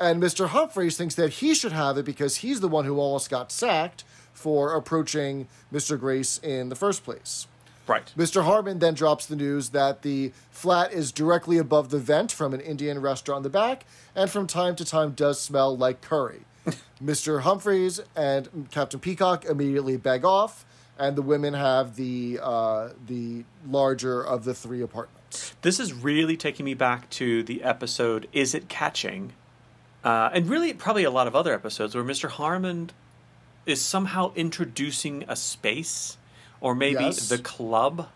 And 0.00 0.22
Mr. 0.22 0.48
Humphries 0.48 0.96
thinks 0.96 1.14
that 1.14 1.34
he 1.34 1.54
should 1.54 1.72
have 1.72 1.96
it 1.98 2.04
because 2.04 2.36
he's 2.36 2.60
the 2.60 2.68
one 2.68 2.84
who 2.84 2.98
almost 2.98 3.30
got 3.30 3.52
sacked 3.52 4.04
for 4.32 4.74
approaching 4.74 5.46
Mr. 5.72 5.98
Grace 5.98 6.38
in 6.38 6.68
the 6.68 6.74
first 6.74 7.04
place. 7.04 7.46
Right. 7.86 8.12
Mr. 8.16 8.44
Harman 8.44 8.78
then 8.78 8.94
drops 8.94 9.26
the 9.26 9.36
news 9.36 9.70
that 9.70 10.02
the 10.02 10.32
flat 10.50 10.92
is 10.92 11.12
directly 11.12 11.58
above 11.58 11.90
the 11.90 11.98
vent 11.98 12.32
from 12.32 12.54
an 12.54 12.60
Indian 12.60 12.98
restaurant 13.00 13.40
in 13.40 13.42
the 13.44 13.50
back 13.50 13.84
and 14.14 14.30
from 14.30 14.46
time 14.46 14.74
to 14.76 14.84
time 14.84 15.12
does 15.12 15.40
smell 15.40 15.76
like 15.76 16.00
curry. 16.00 16.42
Mr. 17.02 17.42
Humphries 17.42 18.00
and 18.16 18.68
Captain 18.70 19.00
Peacock 19.00 19.44
immediately 19.44 19.98
beg 19.98 20.24
off, 20.24 20.64
and 20.98 21.16
the 21.16 21.22
women 21.22 21.52
have 21.52 21.96
the 21.96 22.38
uh, 22.42 22.90
the 23.06 23.44
larger 23.68 24.24
of 24.24 24.44
the 24.44 24.54
three 24.54 24.80
apartments. 24.80 25.54
This 25.62 25.78
is 25.78 25.92
really 25.92 26.36
taking 26.36 26.64
me 26.64 26.72
back 26.72 27.10
to 27.10 27.42
the 27.42 27.62
episode 27.62 28.28
"Is 28.32 28.54
It 28.54 28.70
Catching," 28.70 29.34
uh, 30.04 30.30
and 30.32 30.48
really 30.48 30.72
probably 30.74 31.04
a 31.04 31.10
lot 31.10 31.26
of 31.26 31.34
other 31.34 31.52
episodes 31.54 31.94
where 31.94 32.04
Mr. 32.04 32.28
Harman 32.28 32.90
is 33.66 33.80
somehow 33.80 34.32
introducing 34.36 35.24
a 35.28 35.34
space, 35.36 36.18
or 36.60 36.74
maybe 36.74 37.04
Yes. 37.04 37.28
the 37.28 37.38
club, 37.38 38.08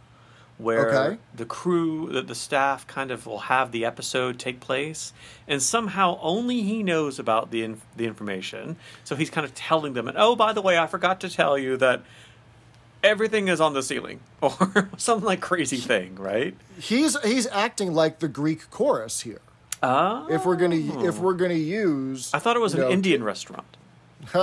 where 0.58 0.88
Okay. 1.06 1.18
the 1.34 1.44
crew, 1.46 2.08
the, 2.12 2.20
the 2.20 2.34
staff, 2.34 2.86
kind 2.86 3.10
of 3.10 3.26
will 3.26 3.38
have 3.38 3.70
the 3.72 3.84
episode 3.84 4.38
take 4.38 4.60
place, 4.60 5.12
and 5.46 5.62
somehow 5.62 6.18
only 6.20 6.62
he 6.62 6.82
knows 6.82 7.18
about 7.18 7.50
the 7.50 7.62
in, 7.62 7.80
the 7.96 8.06
information. 8.06 8.76
So 9.04 9.16
he's 9.16 9.30
kind 9.30 9.44
of 9.44 9.54
telling 9.54 9.94
them, 9.94 10.08
and 10.08 10.16
oh, 10.18 10.36
by 10.36 10.52
the 10.52 10.60
way, 10.60 10.76
I 10.78 10.86
forgot 10.86 11.20
to 11.20 11.28
tell 11.30 11.56
you 11.58 11.76
that. 11.78 12.02
Everything 13.00 13.46
is 13.46 13.60
on 13.60 13.74
the 13.74 13.82
ceiling, 13.84 14.18
or 14.42 14.88
some 14.96 15.22
like 15.22 15.40
crazy 15.40 15.76
thing, 15.76 16.16
right? 16.16 16.56
He's 16.80 17.16
he's 17.22 17.46
acting 17.46 17.94
like 17.94 18.18
the 18.18 18.26
Greek 18.26 18.68
chorus 18.72 19.20
here. 19.20 19.40
Ah, 19.82 20.26
If 20.28 20.44
we're 20.44 20.56
gonna 20.56 20.76
if 21.06 21.18
we're 21.18 21.34
gonna 21.34 21.54
use, 21.54 22.32
I 22.34 22.38
thought 22.38 22.56
it 22.56 22.60
was 22.60 22.74
an 22.74 22.80
know, 22.80 22.90
Indian 22.90 23.22
restaurant. 23.22 23.76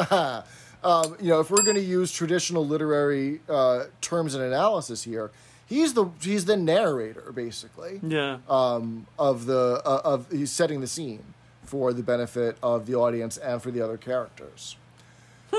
um, 0.83 1.15
you 1.19 1.29
know, 1.29 1.39
if 1.39 1.49
we're 1.51 1.63
going 1.63 1.75
to 1.75 1.81
use 1.81 2.11
traditional 2.11 2.65
literary 2.65 3.41
uh, 3.49 3.85
terms 4.01 4.33
and 4.35 4.43
analysis 4.43 5.03
here, 5.03 5.31
he's 5.65 5.93
the 5.93 6.05
he's 6.21 6.45
the 6.45 6.55
narrator 6.57 7.31
basically 7.33 7.99
Yeah. 8.03 8.37
um, 8.49 9.07
of 9.19 9.45
the 9.45 9.81
uh, 9.85 10.01
of 10.03 10.31
he's 10.31 10.51
setting 10.51 10.81
the 10.81 10.87
scene 10.87 11.23
for 11.63 11.91
the 11.93 12.03
benefit 12.03 12.57
of 12.63 12.85
the 12.85 12.95
audience 12.95 13.37
and 13.37 13.61
for 13.61 13.71
the 13.71 13.81
other 13.81 13.97
characters. 13.97 14.77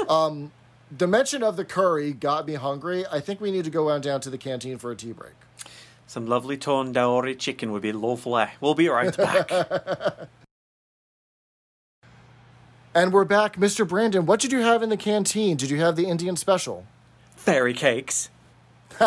um, 0.08 0.52
the 0.96 1.06
mention 1.06 1.42
of 1.42 1.56
the 1.56 1.64
curry 1.64 2.12
got 2.12 2.46
me 2.46 2.54
hungry. 2.54 3.04
I 3.10 3.20
think 3.20 3.40
we 3.40 3.50
need 3.50 3.64
to 3.64 3.70
go 3.70 3.90
on 3.90 4.00
down 4.00 4.20
to 4.22 4.30
the 4.30 4.38
canteen 4.38 4.78
for 4.78 4.90
a 4.92 4.96
tea 4.96 5.12
break. 5.12 5.32
Some 6.06 6.26
lovely 6.26 6.56
tandoori 6.56 7.38
chicken 7.38 7.72
would 7.72 7.82
be 7.82 7.92
lovely. 7.92 8.46
We'll 8.60 8.74
be 8.74 8.88
right 8.88 9.16
back. 9.16 9.50
And 12.94 13.12
we're 13.12 13.26
back, 13.26 13.56
Mr. 13.56 13.86
Brandon. 13.86 14.24
What 14.24 14.40
did 14.40 14.52
you 14.52 14.60
have 14.60 14.82
in 14.82 14.88
the 14.88 14.96
canteen? 14.96 15.58
Did 15.58 15.68
you 15.68 15.76
have 15.80 15.96
the 15.96 16.06
Indian 16.06 16.34
special? 16.34 16.86
fairy 17.46 17.74
cakes. 17.74 18.28
no, 19.00 19.06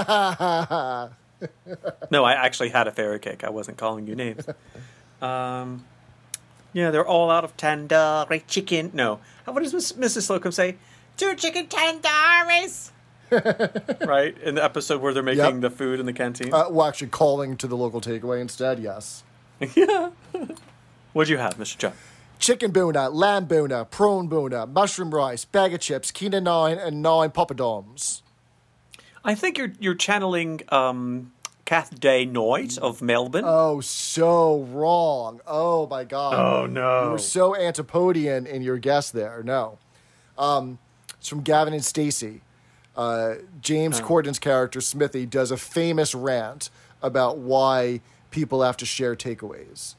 I 2.23 2.33
actually 2.33 2.69
had 2.69 2.87
a 2.87 2.91
fairy 2.91 3.19
cake. 3.19 3.43
I 3.43 3.49
wasn't 3.49 3.77
calling 3.77 4.07
you 4.07 4.15
names. 4.15 4.47
Um, 5.21 5.85
yeah, 6.71 6.89
they're 6.89 7.05
all 7.05 7.29
out 7.29 7.43
of 7.43 7.57
tandoori 7.57 8.43
chicken. 8.47 8.91
No, 8.93 9.19
what 9.45 9.61
does 9.61 9.73
Mrs. 9.73 10.21
Slocum 10.21 10.53
say? 10.53 10.77
Two 11.17 11.35
chicken 11.35 11.67
tandooris. 11.67 12.91
right 14.05 14.37
in 14.39 14.55
the 14.55 14.63
episode 14.63 15.01
where 15.01 15.13
they're 15.13 15.23
making 15.23 15.39
Yep. 15.43 15.61
the 15.61 15.69
food 15.69 15.99
in 15.99 16.05
the 16.05 16.13
canteen. 16.13 16.53
Uh, 16.53 16.65
well, 16.69 16.87
actually, 16.87 17.07
calling 17.07 17.57
to 17.57 17.67
the 17.67 17.77
local 17.77 18.01
takeaway 18.01 18.41
instead. 18.41 18.79
Yes. 18.79 19.23
yeah. 19.75 20.11
What'd 21.13 21.29
you 21.29 21.37
have, 21.37 21.57
Mr. 21.57 21.77
Chuck? 21.77 21.93
chicken 22.39 22.71
bhuna, 22.71 23.13
lamb 23.13 23.47
bhuna, 23.47 23.89
prawn 23.91 24.29
bhuna, 24.29 24.67
mushroom 24.71 25.13
rice, 25.13 25.43
bag 25.45 25.73
of 25.73 25.81
chips, 25.81 26.11
quinoa 26.11 26.41
nine, 26.41 26.77
and 26.77 27.01
nine 27.01 27.29
poppadoms. 27.31 28.21
I 29.23 29.35
think 29.35 29.57
you're 29.57 29.73
you're 29.79 29.95
channeling 29.95 30.61
um, 30.69 31.33
Kath 31.65 31.99
Day-Knight 31.99 32.77
of 32.77 33.01
Melbourne. 33.01 33.43
Oh, 33.45 33.81
so 33.81 34.61
wrong. 34.61 35.41
Oh 35.45 35.85
my 35.87 36.05
god. 36.05 36.33
Oh, 36.35 36.65
no. 36.65 37.03
You 37.05 37.09
were 37.11 37.17
so 37.19 37.53
antipodian 37.55 38.47
in 38.47 38.61
your 38.61 38.77
guess 38.77 39.11
there. 39.11 39.43
No. 39.43 39.77
Um, 40.37 40.79
it's 41.19 41.27
from 41.27 41.41
Gavin 41.41 41.73
and 41.73 41.83
Stacey. 41.83 42.41
Uh, 42.99 43.35
James 43.61 44.01
Corden's 44.01 44.39
character 44.39 44.81
Smithy 44.81 45.25
does 45.25 45.51
a 45.51 45.57
famous 45.57 46.13
rant 46.13 46.69
about 47.01 47.37
why 47.37 48.01
people 48.29 48.61
have 48.61 48.75
to 48.75 48.85
share 48.85 49.15
takeaways. 49.15 49.95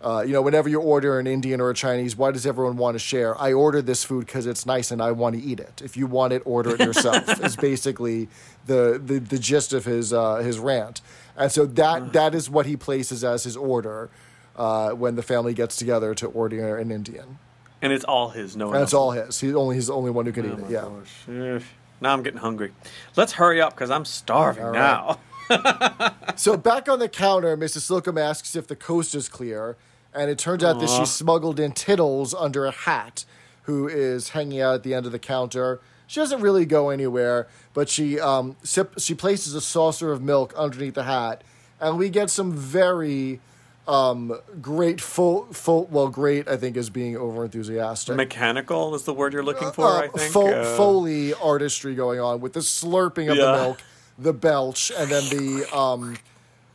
Uh, 0.00 0.22
you 0.24 0.32
know, 0.32 0.42
whenever 0.42 0.68
you 0.68 0.80
order 0.80 1.18
an 1.18 1.26
Indian 1.26 1.60
or 1.60 1.70
a 1.70 1.74
Chinese, 1.74 2.14
why 2.16 2.30
does 2.30 2.46
everyone 2.46 2.76
want 2.76 2.94
to 2.94 3.00
share? 3.00 3.36
I 3.40 3.52
ordered 3.52 3.86
this 3.86 4.04
food 4.04 4.26
because 4.26 4.46
it's 4.46 4.64
nice 4.64 4.92
and 4.92 5.02
I 5.02 5.10
want 5.10 5.34
to 5.34 5.42
eat 5.42 5.58
it. 5.58 5.82
If 5.84 5.96
you 5.96 6.06
want 6.06 6.32
it, 6.32 6.42
order 6.44 6.70
it 6.76 6.80
yourself. 6.80 7.28
is 7.44 7.56
basically 7.56 8.28
the, 8.66 9.02
the 9.04 9.18
the 9.18 9.38
gist 9.40 9.72
of 9.72 9.84
his 9.84 10.12
uh, 10.12 10.36
his 10.36 10.60
rant, 10.60 11.00
and 11.36 11.50
so 11.50 11.66
that 11.66 12.12
that 12.12 12.32
is 12.32 12.48
what 12.48 12.66
he 12.66 12.76
places 12.76 13.24
as 13.24 13.42
his 13.42 13.56
order 13.56 14.08
uh, 14.54 14.90
when 14.90 15.16
the 15.16 15.22
family 15.22 15.52
gets 15.52 15.74
together 15.74 16.14
to 16.14 16.26
order 16.28 16.76
an 16.76 16.92
Indian. 16.92 17.38
And 17.82 17.92
it's 17.92 18.04
all 18.04 18.30
his. 18.30 18.56
No 18.56 18.68
one 18.68 18.76
And 18.76 18.82
it's 18.84 18.94
else. 18.94 18.98
all 19.00 19.10
his. 19.10 19.40
He's 19.40 19.54
only 19.54 19.74
he's 19.76 19.88
the 19.88 19.94
only 19.94 20.10
one 20.10 20.24
who 20.24 20.32
can 20.32 20.46
Oh 20.48 20.52
eat 20.54 20.58
my 20.60 20.66
it. 20.68 20.70
Yeah. 20.70 20.82
gosh. 20.82 21.56
Ugh. 21.56 21.62
Now 22.00 22.12
I'm 22.14 22.22
getting 22.22 22.40
hungry. 22.40 22.72
Let's 23.16 23.32
hurry 23.32 23.60
up 23.60 23.74
because 23.74 23.90
I'm 23.90 24.04
starving 24.04 24.64
All 24.64 24.70
right. 24.70 25.16
now. 25.50 26.14
So 26.36 26.56
back 26.56 26.88
on 26.88 26.98
the 26.98 27.08
counter, 27.08 27.56
Mrs. 27.56 27.80
Slocum 27.82 28.16
asks 28.16 28.56
if 28.56 28.66
the 28.66 28.74
coast 28.76 29.14
is 29.14 29.28
clear, 29.28 29.76
and 30.14 30.30
it 30.30 30.38
turns 30.38 30.64
out 30.64 30.80
that 30.80 30.88
she 30.88 31.04
smuggled 31.04 31.60
in 31.60 31.72
Tiddles 31.72 32.32
under 32.32 32.64
a 32.64 32.70
hat, 32.70 33.24
who 33.64 33.86
is 33.86 34.30
hanging 34.30 34.60
out 34.60 34.74
at 34.76 34.82
the 34.82 34.94
end 34.94 35.04
of 35.04 35.12
the 35.12 35.18
counter. 35.18 35.80
She 36.06 36.20
doesn't 36.20 36.40
really 36.40 36.64
go 36.64 36.88
anywhere, 36.88 37.48
but 37.74 37.88
she 37.90 38.18
um, 38.18 38.56
sip, 38.62 38.94
she 38.98 39.14
places 39.14 39.54
a 39.54 39.60
saucer 39.60 40.10
of 40.10 40.22
milk 40.22 40.54
underneath 40.56 40.94
the 40.94 41.02
hat, 41.04 41.44
and 41.80 41.98
we 41.98 42.08
get 42.08 42.30
some 42.30 42.52
very 42.52 43.40
um, 43.88 44.38
great 44.60 45.00
full 45.00 45.46
full 45.52 45.86
well 45.90 46.08
great 46.08 46.46
I 46.48 46.56
think 46.56 46.76
is 46.76 46.88
being 46.90 47.16
over 47.16 47.44
enthusiastic. 47.44 48.16
Mechanical 48.16 48.94
is 48.94 49.02
the 49.04 49.12
word 49.14 49.32
you're 49.32 49.42
looking 49.44 49.72
for, 49.72 49.86
I 49.86 50.08
think. 50.08 50.32
Fo- 50.32 50.52
Uh, 50.52 50.76
Foley 50.76 51.34
artistry 51.34 51.94
going 51.94 52.20
on 52.20 52.40
with 52.40 52.52
the 52.52 52.60
slurping 52.60 53.30
of 53.30 53.36
Yeah. 53.36 53.46
the 53.46 53.52
milk, 53.52 53.82
the 54.18 54.32
belch, 54.32 54.92
and 54.96 55.10
then 55.10 55.24
the 55.30 55.76
um, 55.76 56.16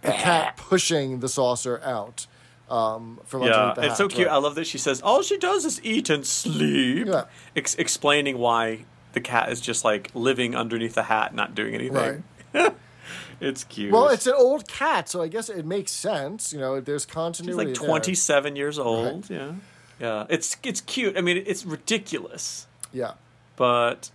the 0.01 0.11
cat 0.11 0.57
pushing 0.69 1.19
the 1.21 1.29
saucer 1.29 1.79
out 1.83 2.27
um, 2.69 3.19
from 3.25 3.43
yeah, 3.43 3.53
underneath 3.53 3.75
the 3.75 3.85
it's 3.85 3.97
so 3.97 4.07
cute. 4.09 4.27
right. 4.27 4.33
I 4.33 4.37
love 4.37 4.55
that 4.55 4.67
she 4.67 4.77
says 4.77 5.01
all 5.01 5.21
she 5.21 5.37
does 5.37 5.63
is 5.63 5.79
eat 5.85 6.09
and 6.09 6.25
sleep, 6.25 7.07
Yeah. 7.07 7.23
Ex- 7.55 7.75
explaining 7.75 8.37
why 8.37 8.85
the 9.13 9.21
cat 9.21 9.49
is 9.49 9.61
just 9.61 9.85
like 9.85 10.11
living 10.13 10.55
underneath 10.55 10.95
the 10.95 11.03
hat, 11.03 11.33
not 11.33 11.55
doing 11.55 11.73
anything. 11.73 12.23
it's 13.39 13.63
cute. 13.63 13.91
Well, 13.91 14.09
it's 14.09 14.27
an 14.27 14.33
old 14.35 14.67
cat, 14.67 15.09
so 15.09 15.21
I 15.21 15.27
guess 15.27 15.49
it 15.49 15.65
makes 15.65 15.91
sense. 15.91 16.51
You 16.53 16.59
know, 16.59 16.79
there's 16.81 17.03
She's 17.03 17.13
continuity. 17.13 17.57
like 17.65 17.75
there. 17.79 17.87
27 17.87 18.55
years 18.55 18.79
old. 18.79 19.29
Yeah, 19.29 19.53
yeah. 19.99 20.25
It's 20.29 20.57
it's 20.63 20.81
cute. 20.81 21.17
I 21.17 21.21
mean, 21.21 21.43
it's 21.45 21.65
ridiculous, 21.65 22.67
Yeah, 22.93 23.13
but 23.55 24.09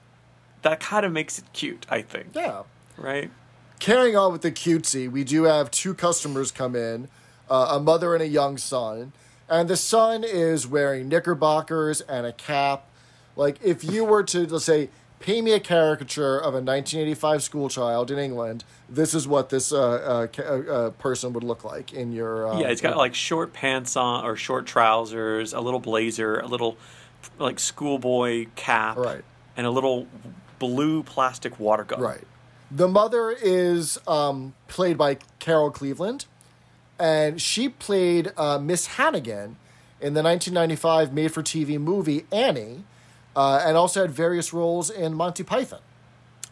that 0.62 0.80
kind 0.80 1.04
of 1.06 1.12
makes 1.12 1.38
it 1.38 1.44
cute. 1.52 1.86
I 1.88 2.02
think. 2.02 2.28
yeah. 2.34 2.62
Right. 2.96 3.30
Carrying 3.78 4.16
on 4.16 4.30
with 4.32 4.42
the 4.42 4.52
cutesy, 4.52 5.10
we 5.10 5.24
do 5.24 5.44
have 5.44 5.70
two 5.70 5.92
customers 5.94 6.52
come 6.52 6.76
in, 6.76 7.08
uh, 7.50 7.68
a 7.72 7.80
mother 7.80 8.14
and 8.14 8.22
a 8.22 8.28
young 8.28 8.56
son, 8.58 9.12
And 9.48 9.68
the 9.68 9.76
son 9.76 10.22
is 10.24 10.66
wearing 10.68 11.08
knickerbockers 11.08 12.00
and 12.02 12.24
a 12.24 12.32
cap. 12.32 12.86
Like, 13.34 13.58
if 13.62 13.82
you 13.82 14.04
were 14.04 14.22
to, 14.24 14.46
let's 14.46 14.64
say, 14.66 14.88
pay 15.22 15.40
me 15.40 15.52
a 15.52 15.60
caricature 15.60 16.36
of 16.36 16.54
a 16.54 16.60
1985 16.60 17.42
school 17.42 17.68
child 17.68 18.10
in 18.10 18.18
England, 18.18 18.64
this 18.88 19.14
is 19.14 19.26
what 19.26 19.48
this 19.48 19.72
uh, 19.72 19.80
uh, 19.80 20.26
uh, 20.38 20.42
uh, 20.42 20.90
person 20.90 21.32
would 21.32 21.44
look 21.44 21.64
like 21.64 21.92
in 21.92 22.12
your. 22.12 22.48
Uh, 22.48 22.58
Yeah, 22.58 22.66
it's 22.68 22.80
got 22.80 22.96
like 22.96 23.14
short 23.14 23.52
pants 23.52 23.96
on 23.96 24.24
or 24.24 24.36
short 24.36 24.66
trousers, 24.66 25.52
a 25.54 25.60
little 25.60 25.80
blazer, 25.80 26.38
a 26.40 26.46
little 26.46 26.76
like 27.38 27.58
schoolboy 27.58 28.46
cap, 28.56 28.96
Right. 28.96 29.24
and 29.56 29.66
a 29.66 29.70
little 29.70 30.06
blue 30.58 31.02
plastic 31.02 31.58
water 31.58 31.84
gun. 31.84 32.00
Right. 32.00 32.24
The 32.70 32.88
mother 32.88 33.30
is 33.30 33.98
um, 34.06 34.54
played 34.68 34.96
by 34.98 35.18
Carol 35.38 35.70
Cleveland, 35.70 36.26
and 36.98 37.40
she 37.40 37.68
played 37.68 38.32
uh, 38.36 38.58
Miss 38.58 38.86
Hannigan 38.86 39.56
in 40.00 40.14
the 40.14 40.22
1995 40.22 41.12
made 41.12 41.32
for 41.32 41.42
TV 41.42 41.78
movie 41.78 42.24
Annie, 42.32 42.84
uh, 43.36 43.62
and 43.64 43.76
also 43.76 44.02
had 44.02 44.10
various 44.10 44.52
roles 44.52 44.90
in 44.90 45.14
Monty 45.14 45.42
Python. 45.42 45.80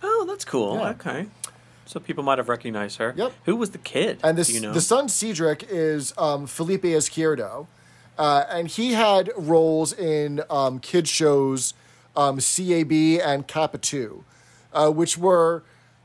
Oh, 0.03 0.24
that's 0.26 0.45
cool. 0.45 0.76
Yeah. 0.76 0.91
Okay. 0.91 1.26
So 1.87 1.99
people 1.99 2.22
might 2.22 2.39
have 2.39 2.49
recognized 2.49 2.99
her. 2.99 3.12
Yep. 3.16 3.33
Who 3.47 3.57
was 3.57 3.70
the 3.70 3.78
kid? 3.78 4.20
And 4.22 4.39
this, 4.39 4.53
you 4.53 4.61
know? 4.61 4.72
the 4.72 4.81
son 4.81 5.09
Cedric 5.09 5.66
is 5.68 6.14
um, 6.16 6.47
Felipe 6.47 6.85
Izquierdo, 6.85 7.66
uh, 8.16 8.45
and 8.49 8.68
he 8.68 8.93
had 8.93 9.31
roles 9.37 9.93
in 9.93 10.43
um, 10.49 10.78
kid 10.78 11.09
shows 11.09 11.74
um, 12.16 12.39
CAB 12.39 12.93
and 12.93 13.47
Kappa 13.47 13.78
2, 13.78 14.24
uh, 14.72 14.91
which 14.91 15.18
were 15.18 15.64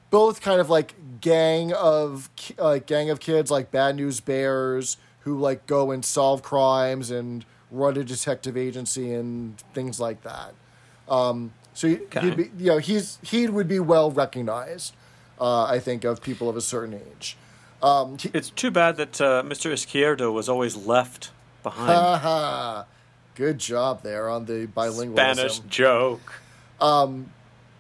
both 0.10 0.42
kind 0.42 0.60
of 0.60 0.70
like 0.70 0.96
gang 1.22 1.74
of 1.74 2.30
uh, 2.58 2.80
gang 2.80 3.10
of 3.10 3.20
kids 3.20 3.52
like 3.52 3.70
Bad 3.72 3.96
News 3.96 4.20
Bears 4.20 4.98
who 5.20 5.38
like 5.38 5.66
go 5.66 5.92
and 5.92 6.06
solve 6.06 6.42
crimes 6.42 7.12
and 7.12 7.46
run 7.72 7.98
a 7.98 8.04
detective 8.04 8.56
agency 8.56 9.14
and 9.14 9.60
things 9.74 10.00
like 10.00 10.22
that. 10.24 10.54
Um, 11.10 11.54
so 11.74 11.88
he, 11.88 11.96
Okay. 12.04 12.22
he'd 12.22 12.38
be, 12.38 12.44
you 12.58 12.68
know, 12.72 12.78
he's 12.78 13.18
he 13.22 13.48
would 13.48 13.68
be 13.68 13.80
well 13.80 14.12
recognized, 14.12 14.94
uh, 15.40 15.64
I 15.66 15.80
think, 15.80 16.04
of 16.04 16.22
people 16.22 16.50
of 16.50 16.56
a 16.56 16.62
certain 16.62 16.94
age. 16.94 17.38
Um, 17.84 18.18
he- 18.18 18.32
it's 18.34 18.50
too 18.50 18.72
bad 18.72 18.98
that 18.98 19.20
uh, 19.22 19.44
Mr. 19.44 19.72
Izquierdo 19.72 20.34
was 20.34 20.48
always 20.50 20.76
left 20.76 21.32
behind. 21.64 21.92
Haha. 21.92 22.84
Good 23.36 23.60
job 23.60 24.02
there 24.02 24.30
on 24.30 24.46
the 24.46 24.66
bilingual 24.66 25.18
Spanish 25.18 25.60
joke. 25.60 26.42
Um, 26.80 27.32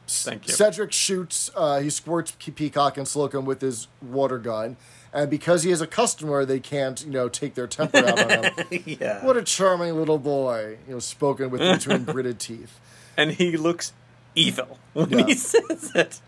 Thank 0.08 0.48
you. 0.48 0.54
Cedric 0.54 0.92
shoots, 0.92 1.50
uh, 1.56 1.80
he 1.80 1.90
squirts 1.90 2.32
Peacock 2.38 2.98
and 2.98 3.08
Slocum 3.08 3.46
with 3.46 3.62
his 3.62 3.88
water 4.02 4.38
gun. 4.38 4.76
And 5.14 5.30
because 5.32 5.64
he 5.64 5.72
is 5.72 5.80
a 5.82 5.88
customer, 5.88 6.44
they 6.46 6.60
can't, 6.60 7.04
you 7.06 7.12
know, 7.12 7.30
take 7.30 7.56
their 7.56 7.68
temper 7.68 8.00
out 8.06 8.20
on 8.20 8.44
him. 8.70 8.84
yeah. 8.86 9.26
What 9.26 9.38
a 9.38 9.42
charming 9.44 9.96
little 9.96 10.20
boy, 10.20 10.78
you 10.88 10.94
know, 10.94 11.00
spoken 11.00 11.50
with 11.50 11.62
between 11.80 12.04
gritted 12.04 12.38
teeth. 12.40 12.80
And 13.18 13.32
he 13.32 13.58
looks 13.58 13.94
evil 14.36 14.80
when 14.94 15.10
Yeah. 15.10 15.20
Um, 15.22 15.28
he 15.28 15.34
says 15.36 15.92
it. 15.96 16.20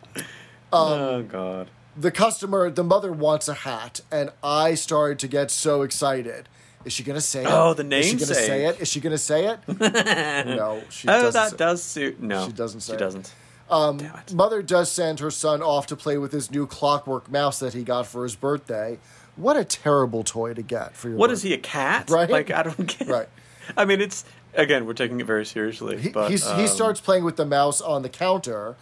oh 0.72 1.24
God. 1.24 1.70
The 2.00 2.12
customer, 2.12 2.70
the 2.70 2.84
mother 2.84 3.12
wants 3.12 3.48
a 3.48 3.54
hat, 3.56 4.02
and 4.12 4.30
I 4.44 4.76
started 4.76 5.18
to 5.20 5.28
get 5.28 5.50
so 5.50 5.82
excited. 5.82 6.48
Is 6.86 6.94
she 6.94 7.04
gonna 7.04 7.22
say 7.22 7.42
it? 7.44 7.48
Oh, 7.50 7.74
the 7.74 7.84
name. 7.84 8.02
Is 8.02 8.08
she 8.10 8.14
gonna 8.18 8.36
say 8.36 8.66
it? 8.66 8.80
Is 8.80 8.88
she 8.88 9.00
gonna 9.00 9.18
say 9.18 9.46
it? 9.48 9.60
no, 9.68 10.82
she 10.90 11.08
Oh, 11.08 11.12
doesn't. 11.12 11.28
Oh, 11.28 11.32
that 11.32 11.50
say- 11.52 11.58
does 11.58 11.84
suit. 11.84 12.22
No, 12.22 12.46
She 12.46 12.54
doesn't 12.54 12.82
say 12.82 12.92
She 12.94 12.96
it. 12.96 13.00
doesn't. 13.00 13.34
Um, 13.70 13.98
Damn 13.98 14.16
it. 14.16 14.34
Mother 14.34 14.62
does 14.62 14.90
send 14.92 15.20
her 15.20 15.32
son 15.32 15.62
off 15.62 15.88
to 15.88 15.96
play 15.98 16.18
with 16.18 16.32
his 16.32 16.50
new 16.52 16.66
clockwork 16.68 17.30
mouse 17.30 17.60
that 17.60 17.74
he 17.74 17.84
got 17.84 18.08
for 18.08 18.24
his 18.24 18.36
birthday. 18.36 19.00
What 19.36 19.58
a 19.58 19.66
terrible 19.66 20.24
toy 20.24 20.54
to 20.54 20.62
get 20.62 20.96
for 20.96 21.10
your 21.10 21.18
What 21.18 21.28
birthday. 21.30 21.34
is 21.34 21.42
he? 21.44 21.54
A 21.54 21.58
cat? 21.58 22.10
Right? 22.10 22.30
Like 22.30 22.52
I 22.52 22.64
don't 22.64 22.86
get. 23.00 23.08
Right. 23.10 23.28
I 23.76 23.84
mean, 23.84 24.00
it's 24.00 24.24
again, 24.54 24.86
we're 24.86 24.94
taking 24.94 25.20
it 25.20 25.26
very 25.26 25.46
seriously. 25.46 25.98
He, 25.98 26.10
but 26.10 26.32
he's, 26.32 26.46
he 26.46 26.64
um, 26.64 26.68
starts 26.68 27.00
playing 27.02 27.24
with 27.24 27.36
the 27.36 27.46
mouse 27.46 27.82
on 27.82 28.02
the 28.02 28.10
counter, 28.10 28.76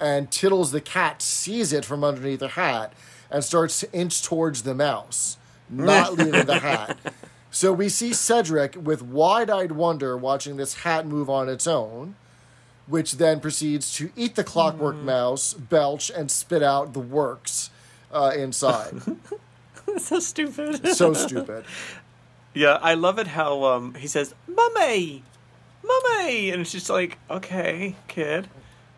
and 0.00 0.30
Tiddles 0.30 0.70
the 0.72 0.80
cat 0.80 1.22
sees 1.22 1.72
it 1.72 1.84
from 1.84 2.04
underneath 2.04 2.40
the 2.40 2.48
hat 2.48 2.92
and 3.30 3.44
starts 3.44 3.80
to 3.80 3.92
inch 3.92 4.22
towards 4.22 4.62
the 4.62 4.74
mouse, 4.74 5.36
not 5.68 6.14
leaving 6.18 6.46
the 6.46 6.60
hat. 6.60 6.96
So 7.50 7.72
we 7.72 7.88
see 7.88 8.12
Cedric 8.12 8.76
with 8.80 9.02
wide 9.02 9.50
eyed 9.50 9.72
wonder 9.72 10.16
watching 10.16 10.56
this 10.56 10.74
hat 10.82 11.06
move 11.06 11.28
on 11.30 11.48
its 11.48 11.66
own, 11.66 12.14
which 12.86 13.12
then 13.12 13.40
proceeds 13.40 13.92
to 13.96 14.10
eat 14.16 14.34
the 14.34 14.44
clockwork 14.44 14.96
Hmm. 14.96 15.06
mouse, 15.06 15.54
belch, 15.54 16.10
and 16.10 16.30
spit 16.30 16.62
out 16.62 16.92
the 16.94 17.00
works 17.00 17.70
uh, 18.12 18.32
inside. 18.36 19.00
so 19.98 20.18
stupid. 20.20 20.86
so 20.94 21.12
stupid. 21.12 21.64
yeah, 22.54 22.78
I 22.80 22.94
love 22.94 23.18
it 23.18 23.28
how 23.28 23.64
um, 23.64 23.94
he 23.94 24.06
says, 24.06 24.34
"Mummy, 24.46 25.22
mummy," 25.84 26.50
and 26.50 26.60
it's 26.60 26.72
just 26.72 26.90
like, 26.90 27.18
okay, 27.30 27.96
kid. 28.08 28.48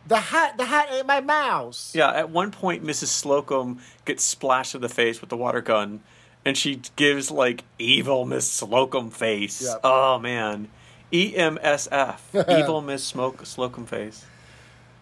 The 0.07 0.17
hat, 0.17 0.57
the 0.57 0.65
hat 0.65 0.89
ate 0.91 1.07
my 1.07 1.21
mouse. 1.21 1.93
Yeah, 1.95 2.11
at 2.11 2.31
one 2.31 2.51
point, 2.51 2.83
Mrs. 2.83 3.07
Slocum 3.07 3.79
gets 4.05 4.25
splashed 4.25 4.75
in 4.75 4.81
the 4.81 4.89
face 4.89 5.21
with 5.21 5.31
the 5.31 5.37
water 5.37 5.61
gun, 5.61 6.01
and 6.45 6.57
she 6.57 6.81
gives 6.97 7.31
like 7.31 7.65
evil 7.79 8.25
Miss 8.25 8.51
Slocum 8.51 9.11
face. 9.11 9.63
Yep. 9.63 9.81
Oh 9.85 10.19
man, 10.19 10.69
E 11.13 11.37
M 11.37 11.59
S 11.63 11.87
F, 11.91 12.35
evil 12.49 12.81
Miss 12.81 13.05
Smoke 13.05 13.47
Slocum 13.47 13.87
face. 13.87 14.25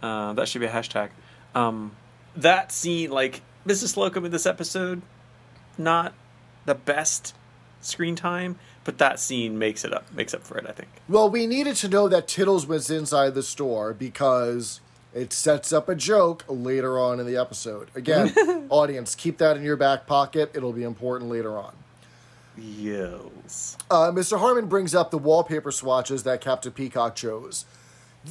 Uh, 0.03 0.32
that 0.34 0.49
should 0.49 0.61
be 0.61 0.66
a 0.66 0.70
hashtag. 0.70 1.11
Um, 1.55 1.92
that 2.36 2.72
scene, 2.72 3.11
like 3.11 3.42
Mrs. 3.66 3.88
Slocum 3.88 4.24
in 4.24 4.30
this 4.30 4.46
episode, 4.46 5.03
not 5.76 6.12
the 6.66 6.74
best 6.74 7.34
screen 7.81 8.16
time, 8.16 8.59
but 8.85 8.99
that 8.99 9.20
scene 9.20 9.59
makes 9.59 9.85
it 9.85 9.93
up, 9.93 10.12
makes 10.12 10.35
up 10.35 10.45
for 10.45 10.59
it. 10.59 10.66
I 10.68 10.72
think. 10.72 10.89
Well, 11.09 11.29
we 11.29 11.47
needed 11.47 11.76
to 11.76 11.89
know 11.89 12.09
that 12.09 12.29
Tiddles 12.29 12.66
was 12.66 12.91
inside 12.91 13.35
the 13.35 13.43
store 13.43 13.93
because 13.95 14.81
it 15.14 15.33
sets 15.33 15.72
up 15.72 15.89
a 15.89 15.95
joke 15.95 16.45
later 16.49 16.99
on 16.99 17.18
in 17.20 17.26
the 17.26 17.37
episode. 17.37 17.89
Again, 17.95 18.33
audience, 18.68 19.14
keep 19.14 19.39
that 19.39 19.57
in 19.57 19.62
your 19.62 19.76
back 19.76 20.07
pocket. 20.07 20.51
It'll 20.55 20.72
be 20.72 20.83
important 20.83 21.31
later 21.31 21.57
on. 21.59 21.74
Yes. 22.57 23.76
Uh, 23.91 24.11
Mr. 24.11 24.39
Harman 24.39 24.66
brings 24.66 24.95
up 24.95 25.11
the 25.11 25.18
wallpaper 25.18 25.70
swatches 25.70 26.24
that 26.24 26.41
Captain 26.41 26.72
Peacock 26.72 27.14
chose. 27.14 27.64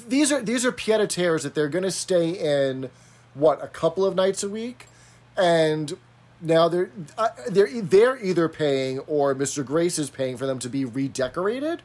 These 0.08 0.32
are 0.32 0.42
these 0.42 0.66
are 0.66 0.72
pied 0.72 1.02
a 1.02 1.08
terres 1.08 1.44
that 1.44 1.56
they're 1.56 1.70
going 1.70 1.84
to 1.84 1.92
stay 1.92 2.32
in 2.32 2.90
what 3.34 3.64
a 3.64 3.68
couple 3.68 4.06
of 4.06 4.16
nights 4.16 4.44
a 4.44 4.50
week, 4.50 4.88
and 5.38 5.98
now 6.42 6.68
they're 6.68 6.90
uh, 7.18 7.30
they're 7.50 7.82
they're 7.82 8.18
either 8.24 8.48
paying 8.50 9.00
or 9.00 9.34
Mr. 9.36 9.66
Grace 9.66 9.98
is 10.00 10.10
paying 10.10 10.38
for 10.38 10.46
them 10.46 10.60
to 10.60 10.70
be 10.70 10.86
redecorated. 10.86 11.82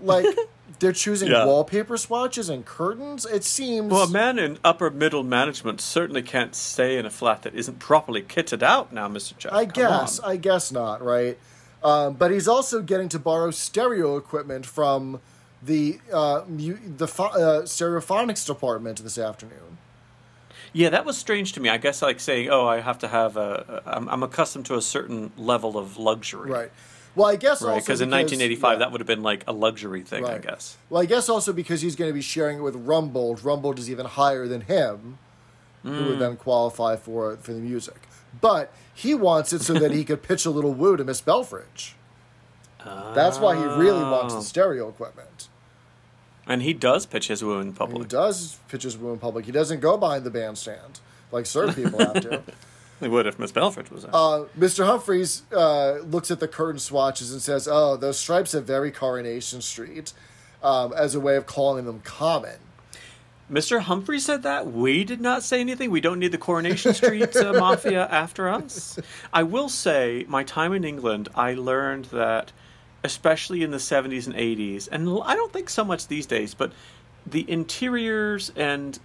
Like 0.00 0.26
they're 0.78 0.92
choosing 0.92 1.30
Yeah. 1.30 1.46
wallpaper 1.46 1.96
swatches 1.96 2.48
and 2.48 2.64
curtains. 2.64 3.24
It 3.26 3.44
seems 3.44 3.90
Well, 3.90 4.04
a 4.04 4.10
man 4.10 4.38
in 4.38 4.58
upper 4.64 4.90
middle 4.90 5.22
management 5.22 5.80
certainly 5.80 6.22
can't 6.22 6.54
stay 6.54 6.98
in 6.98 7.06
a 7.06 7.10
flat 7.10 7.42
that 7.42 7.54
isn't 7.54 7.78
properly 7.78 8.22
kitted 8.22 8.62
out 8.62 8.92
now, 8.92 9.08
Mr. 9.08 9.36
Jeff. 9.38 9.52
I 9.52 9.64
guess. 9.64 10.18
on. 10.20 10.30
I 10.32 10.36
guess 10.36 10.70
not, 10.70 11.02
right? 11.02 11.38
Um, 11.82 12.14
but 12.14 12.30
he's 12.30 12.48
also 12.48 12.82
getting 12.82 13.08
to 13.10 13.18
borrow 13.18 13.50
stereo 13.50 14.16
equipment 14.16 14.66
from 14.66 15.20
the 15.62 15.98
uh, 16.12 16.42
mu- 16.48 16.78
the 16.96 17.08
pho- 17.08 17.24
uh, 17.26 17.62
stereophonics 17.62 18.46
department 18.46 19.02
this 19.02 19.18
afternoon. 19.18 19.78
Yeah, 20.72 20.90
that 20.90 21.04
was 21.04 21.16
strange 21.16 21.52
to 21.54 21.60
me. 21.60 21.68
I 21.68 21.76
guess 21.78 22.02
like 22.02 22.20
saying, 22.20 22.48
"Oh, 22.50 22.66
I 22.66 22.80
have 22.80 22.98
to 23.00 23.08
have 23.08 23.36
a. 23.36 23.82
I'm, 23.86 24.08
I'm 24.08 24.22
accustomed 24.22 24.66
to 24.66 24.74
a 24.76 24.82
certain 24.82 25.32
level 25.36 25.76
of 25.78 25.96
luxury." 25.96 26.50
Right. 26.50 26.70
Well, 27.14 27.26
I 27.28 27.36
guess 27.36 27.62
Right. 27.62 27.72
also 27.74 27.84
Because 27.86 28.00
in 28.02 28.10
1985, 28.10 28.72
yeah. 28.74 28.78
that 28.80 28.92
would 28.92 29.00
have 29.00 29.06
been 29.08 29.22
like 29.22 29.42
a 29.46 29.52
luxury 29.52 30.02
thing, 30.02 30.26
I 30.26 30.36
guess. 30.38 30.76
Well, 30.90 31.00
I 31.00 31.06
guess 31.06 31.30
also 31.30 31.52
because 31.54 31.80
he's 31.80 31.96
going 31.96 32.10
to 32.10 32.14
be 32.14 32.20
sharing 32.20 32.58
it 32.58 32.60
with 32.60 32.74
Rumbold. 32.86 33.40
Rumbold 33.40 33.78
is 33.78 33.88
even 33.90 34.04
higher 34.04 34.46
than 34.46 34.60
him, 34.62 35.16
who 35.82 35.94
Hmm. 35.94 36.06
would 36.10 36.18
then 36.18 36.36
qualify 36.36 36.96
for 36.96 37.36
for 37.38 37.52
the 37.54 37.60
music. 37.60 38.02
But 38.38 38.70
he 38.92 39.14
wants 39.14 39.54
it 39.54 39.62
so 39.62 39.72
that 39.74 39.92
he 39.92 40.04
could 40.04 40.22
pitch 40.22 40.44
a 40.44 40.50
little 40.50 40.74
woo 40.74 40.96
to 40.98 41.04
Miss 41.04 41.22
Belfridge. 41.22 41.92
That's 43.14 43.38
why 43.38 43.56
he 43.56 43.64
really 43.64 44.02
wants 44.02 44.34
Oh. 44.34 44.38
the 44.38 44.44
stereo 44.44 44.88
equipment. 44.88 45.48
And 46.46 46.62
he 46.62 46.72
does 46.72 47.06
pitch 47.06 47.28
his 47.28 47.42
woo 47.42 47.58
in 47.58 47.72
public. 47.72 48.02
He 48.02 48.08
does 48.08 48.58
pitch 48.68 48.84
his 48.84 48.96
woo 48.96 49.12
in 49.12 49.18
public. 49.18 49.46
He 49.46 49.52
doesn't 49.52 49.80
go 49.80 49.96
behind 49.96 50.24
the 50.24 50.30
bandstand 50.30 51.00
like 51.32 51.46
certain 51.46 51.74
people 51.74 51.98
have 51.98 52.20
to. 52.20 52.42
He 52.98 53.08
would 53.08 53.26
if 53.26 53.38
Miss 53.38 53.52
Belford 53.52 53.90
was 53.90 54.04
there. 54.04 54.10
Uh, 54.14 54.46
Mr. 54.58 54.86
Humphries 54.86 55.42
uh, 55.52 55.98
looks 55.98 56.30
at 56.30 56.40
the 56.40 56.48
curtain 56.48 56.78
swatches 56.78 57.30
and 57.30 57.42
says, 57.42 57.68
"Oh, 57.70 57.96
those 57.96 58.18
stripes 58.18 58.54
are 58.54 58.62
very 58.62 58.90
Coronation 58.90 59.60
Street," 59.60 60.14
um, 60.62 60.94
as 60.96 61.14
a 61.14 61.20
way 61.20 61.36
of 61.36 61.44
calling 61.44 61.84
them 61.84 62.00
common. 62.00 62.56
Mr. 63.52 63.80
Humphrey 63.80 64.18
said 64.18 64.42
that. 64.44 64.72
We 64.72 65.04
did 65.04 65.20
not 65.20 65.42
say 65.42 65.60
anything. 65.60 65.90
We 65.90 66.00
don't 66.00 66.18
need 66.18 66.32
the 66.32 66.38
Coronation 66.38 66.94
Street 66.94 67.36
uh, 67.36 67.52
Mafia 67.58 68.08
after 68.10 68.48
us. 68.48 68.98
I 69.32 69.42
will 69.42 69.68
say, 69.68 70.24
my 70.26 70.42
time 70.42 70.72
in 70.72 70.82
England, 70.82 71.28
I 71.34 71.52
learned 71.52 72.06
that, 72.06 72.50
especially 73.06 73.62
in 73.62 73.70
the 73.70 73.78
70s 73.78 74.26
and 74.26 74.34
80s, 74.36 74.88
and 74.92 75.08
I 75.24 75.34
don't 75.34 75.52
think 75.52 75.70
so 75.70 75.84
much 75.84 76.08
these 76.08 76.26
days, 76.26 76.52
but 76.54 76.72
the 77.26 77.48
interiors 77.50 78.52
and, 78.56 78.98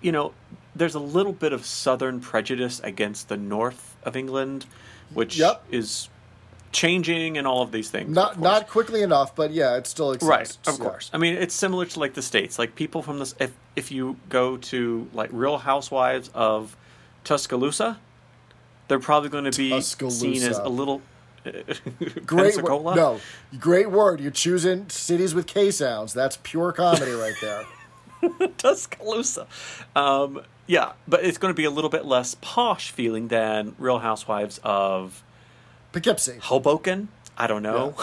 you 0.00 0.10
know, 0.12 0.32
there's 0.74 0.94
a 0.94 1.00
little 1.00 1.32
bit 1.32 1.52
of 1.52 1.64
southern 1.64 2.20
prejudice 2.20 2.80
against 2.82 3.28
the 3.28 3.36
north 3.36 3.96
of 4.02 4.16
England, 4.16 4.66
which 5.14 5.38
Yep. 5.38 5.62
is 5.70 6.08
changing 6.72 7.38
and 7.38 7.46
all 7.46 7.62
of 7.62 7.72
these 7.72 7.90
things. 7.90 8.10
Not 8.10 8.38
not 8.38 8.68
quickly 8.68 9.02
enough, 9.02 9.34
but 9.34 9.50
yeah, 9.50 9.76
it 9.76 9.86
still 9.86 10.12
exists. 10.12 10.28
right, 10.28 10.58
of 10.68 10.78
yeah. 10.78 10.84
course. 10.84 11.10
I 11.14 11.18
mean, 11.18 11.34
it's 11.36 11.54
similar 11.54 11.86
to 11.86 12.00
like 12.00 12.12
the 12.14 12.22
states. 12.22 12.58
Like 12.58 12.74
people 12.74 13.00
from 13.02 13.18
this, 13.18 13.34
if 13.38 13.52
if 13.76 13.90
you 13.90 14.16
go 14.28 14.56
to 14.72 15.08
like 15.14 15.30
Real 15.32 15.56
Housewives 15.58 16.30
of 16.34 16.76
Tuscaloosa, 17.24 17.98
they're 18.88 18.98
probably 19.00 19.30
going 19.30 19.50
to 19.50 19.56
be 19.56 19.80
seen 19.80 20.42
as 20.42 20.58
a 20.58 20.68
little 20.68 21.00
Great 22.26 22.54
Pensacola? 22.54 22.82
word. 22.82 22.96
No, 22.96 23.20
great 23.58 23.90
word. 23.90 24.20
You're 24.20 24.30
choosing 24.30 24.88
cities 24.88 25.34
with 25.34 25.46
K 25.46 25.70
sounds. 25.70 26.12
That's 26.12 26.38
pure 26.42 26.72
comedy 26.72 27.12
right 27.12 27.34
there. 27.40 27.64
Tuscaloosa. 28.58 29.46
Um, 29.94 30.42
yeah, 30.66 30.92
but 31.06 31.24
it's 31.24 31.38
going 31.38 31.52
to 31.52 31.56
be 31.56 31.64
a 31.64 31.70
little 31.70 31.90
bit 31.90 32.04
less 32.04 32.34
posh 32.40 32.90
feeling 32.90 33.28
than 33.28 33.74
Real 33.78 33.98
Housewives 34.00 34.58
of 34.64 35.22
Poughkeepsie. 35.92 36.38
Hoboken. 36.42 37.08
I 37.38 37.46
don't 37.46 37.62
know. 37.62 37.94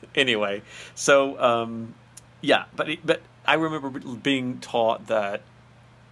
anyway, 0.14 0.62
so 0.94 1.38
um, 1.40 1.94
yeah, 2.40 2.64
but 2.74 2.88
it- 2.88 3.06
but 3.06 3.20
I 3.46 3.54
remember 3.54 3.90
being 4.16 4.58
taught 4.58 5.06
that 5.08 5.42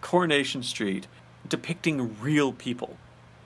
Coronation 0.03 0.62
Street 0.62 1.07
depicting 1.49 2.16
real 2.21 2.53
people, 2.53 2.97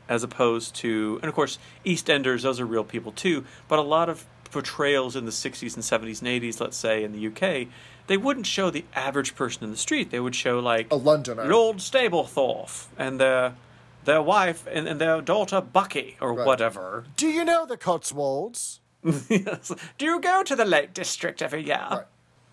as 0.08 0.22
opposed 0.22 0.74
to, 0.76 1.18
and 1.22 1.28
of 1.28 1.34
course, 1.34 1.58
EastEnders. 1.84 2.42
Those 2.42 2.60
are 2.60 2.66
real 2.66 2.84
people 2.84 3.12
too. 3.12 3.44
But 3.68 3.78
a 3.78 3.82
lot 3.82 4.08
of 4.08 4.26
portrayals 4.50 5.16
in 5.16 5.24
the 5.24 5.30
'60s 5.32 5.74
and 5.74 5.82
'70s 5.82 6.20
and 6.20 6.28
'80s, 6.28 6.60
let's 6.60 6.76
say 6.76 7.02
in 7.04 7.12
the 7.12 7.26
UK, 7.26 7.68
they 8.06 8.16
wouldn't 8.16 8.46
show 8.46 8.70
the 8.70 8.84
average 8.94 9.34
person 9.34 9.64
in 9.64 9.70
the 9.70 9.76
street. 9.76 10.10
They 10.10 10.20
would 10.20 10.34
show 10.36 10.58
like 10.60 10.92
A 10.92 10.96
Londoner. 10.96 11.46
Lord 11.46 11.78
Stablethorpe 11.78 12.86
and 12.98 13.18
their 13.18 13.54
their 14.04 14.20
wife 14.22 14.66
and, 14.70 14.86
and 14.86 15.00
their 15.00 15.22
daughter 15.22 15.60
Bucky 15.62 16.16
or 16.20 16.34
Right. 16.34 16.46
whatever. 16.46 17.04
Do 17.16 17.26
you 17.26 17.44
know 17.44 17.64
the 17.64 17.78
Cotswolds? 17.78 18.80
yes. 19.28 19.72
Do 19.98 20.04
you 20.06 20.20
go 20.20 20.42
to 20.42 20.54
the 20.54 20.64
Lake 20.66 20.92
District 20.94 21.40
every 21.42 21.64
year? 21.64 21.86
Right. 21.90 22.04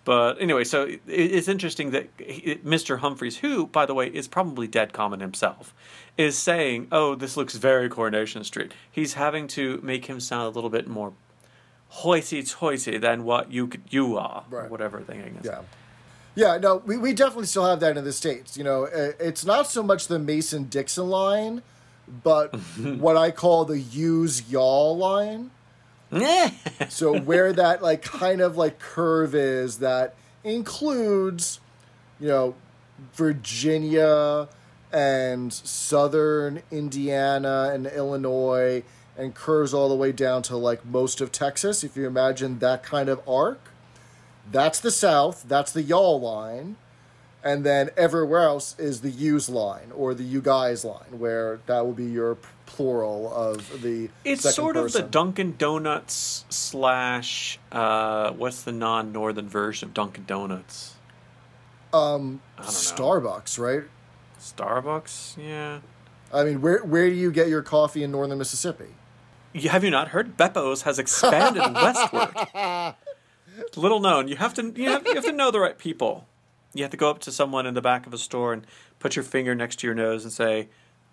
But 0.04 0.42
anyway, 0.42 0.64
so 0.64 0.84
it, 0.86 1.02
it's 1.08 1.48
interesting 1.48 1.92
that 1.92 2.08
he- 2.18 2.56
Mr. 2.66 3.00
Humphries, 3.00 3.38
who, 3.38 3.68
by 3.68 3.86
the 3.86 3.94
way, 3.94 4.08
is 4.08 4.28
probably 4.28 4.68
dead 4.68 4.94
common 4.94 5.20
himself, 5.20 5.74
is 6.18 6.38
saying, 6.38 6.88
"Oh, 6.92 7.14
this 7.16 7.38
looks 7.38 7.56
very 7.56 7.88
Coronation 7.90 8.44
Street." 8.44 8.72
He's 8.92 9.14
having 9.14 9.48
to 9.50 9.80
make 9.84 10.06
him 10.08 10.20
sound 10.20 10.48
a 10.48 10.50
little 10.50 10.70
bit 10.72 10.88
more 10.88 11.14
hoity-toity 11.90 12.98
than 12.98 13.24
what 13.24 13.52
you 13.52 13.70
you 13.90 14.18
are, 14.18 14.44
Right. 14.50 14.70
whatever 14.70 15.02
thing 15.02 15.20
is. 15.40 15.46
Yeah. 15.46 15.60
Yeah, 16.34 16.58
no, 16.58 16.78
we, 16.86 16.96
we 16.98 17.12
definitely 17.14 17.48
still 17.48 17.66
have 17.66 17.82
that 17.82 17.98
in 17.98 18.06
the 18.06 18.14
States. 18.14 18.58
You 18.58 18.64
know, 18.64 18.84
it's 18.86 19.44
not 19.46 19.68
so 19.68 19.84
much 19.84 20.08
the 20.08 20.18
Mason 20.18 20.64
Dixon 20.70 21.10
line, 21.10 21.62
but 22.24 22.56
what 22.80 23.18
I 23.18 23.32
call 23.32 23.66
the 23.66 23.78
use 23.80 24.50
y'all 24.50 24.98
line. 24.98 25.52
So 26.90 27.18
where 27.20 27.54
that 27.54 27.82
like 27.82 28.02
kind 28.02 28.42
of 28.42 28.58
like 28.58 28.80
curve 28.80 29.34
is 29.34 29.80
that 29.80 30.16
includes, 30.44 31.60
you 32.20 32.28
know, 32.28 32.56
Virginia 33.14 34.50
and 34.92 35.54
southern 35.54 36.62
Indiana 36.70 37.72
and 37.74 37.88
Illinois 37.88 38.84
and 39.18 39.34
curves 39.34 39.74
all 39.74 39.90
the 39.90 39.96
way 39.96 40.12
down 40.12 40.42
to 40.44 40.58
like 40.58 40.86
most 40.86 41.22
of 41.22 41.32
Texas. 41.32 41.84
If 41.84 41.96
you 41.96 42.08
imagine 42.08 42.60
that 42.60 42.84
kind 42.84 43.10
of 43.10 43.22
arc, 43.28 43.60
that's 44.52 44.80
the 44.80 44.92
South, 44.92 45.46
that's 45.48 45.72
the 45.72 45.82
y'all 45.82 46.20
line. 46.20 46.76
And 47.44 47.64
then 47.64 47.90
everywhere 47.98 48.42
else 48.44 48.78
is 48.78 49.02
the 49.02 49.10
yous 49.10 49.50
line 49.50 49.92
or 49.96 50.14
the 50.14 50.24
you 50.24 50.42
guys 50.42 50.86
line, 50.86 51.18
where 51.18 51.60
that 51.66 51.86
will 51.86 51.94
be 51.94 52.06
your 52.06 52.38
plural 52.76 53.34
of 53.34 53.82
the 53.82 54.10
It's 54.24 54.54
sort 54.54 54.78
of 54.78 54.94
the. 54.94 55.02
Dunkin' 55.02 55.56
Donuts 55.58 56.46
slash 56.50 57.60
uh, 57.72 58.32
what's 58.32 58.64
the 58.64 58.72
non-northern 58.72 59.48
version 59.50 59.90
of 59.90 59.94
Dunkin' 59.94 60.26
Donuts? 60.26 60.96
um. 61.94 62.42
Starbucks, 62.60 63.60
right? 63.60 63.84
Starbucks, 64.40 65.38
yeah. 65.38 65.80
I 66.34 66.44
mean, 66.46 66.62
where 66.62 66.80
where 66.80 67.10
do 67.10 67.16
you 67.16 67.32
get 67.32 67.48
your 67.50 67.62
coffee 67.62 68.04
in 68.04 68.12
northern 68.12 68.38
Mississippi? 68.38 68.88
You, 69.54 69.70
have 69.70 69.84
you 69.84 69.90
not 69.92 70.10
heard? 70.10 70.38
Beppo's 70.38 70.84
has 70.84 70.98
expanded 70.98 71.62
westward. 71.74 72.96
Little 73.76 74.00
known. 74.00 74.28
You 74.30 74.38
have 74.38 74.54
to 74.56 74.72
you 74.76 74.90
have, 74.90 75.06
you 75.06 75.16
have 75.16 75.26
to 75.26 75.34
know 75.34 75.52
the 75.52 75.60
right 75.60 75.78
people. 75.78 76.28
You 76.74 76.84
have 76.84 76.92
to 76.92 76.98
go 76.98 77.10
up 77.10 77.20
to 77.20 77.32
someone 77.34 77.66
in 77.66 77.74
the 77.74 77.82
back 77.82 78.08
of 78.08 78.14
a 78.14 78.18
store 78.18 78.54
and 78.54 78.66
put 79.00 79.18
your 79.18 79.24
finger 79.24 79.54
next 79.54 79.80
to 79.80 79.88
your 79.88 79.94
nose 79.96 80.24
and 80.24 80.32
say, 80.32 80.70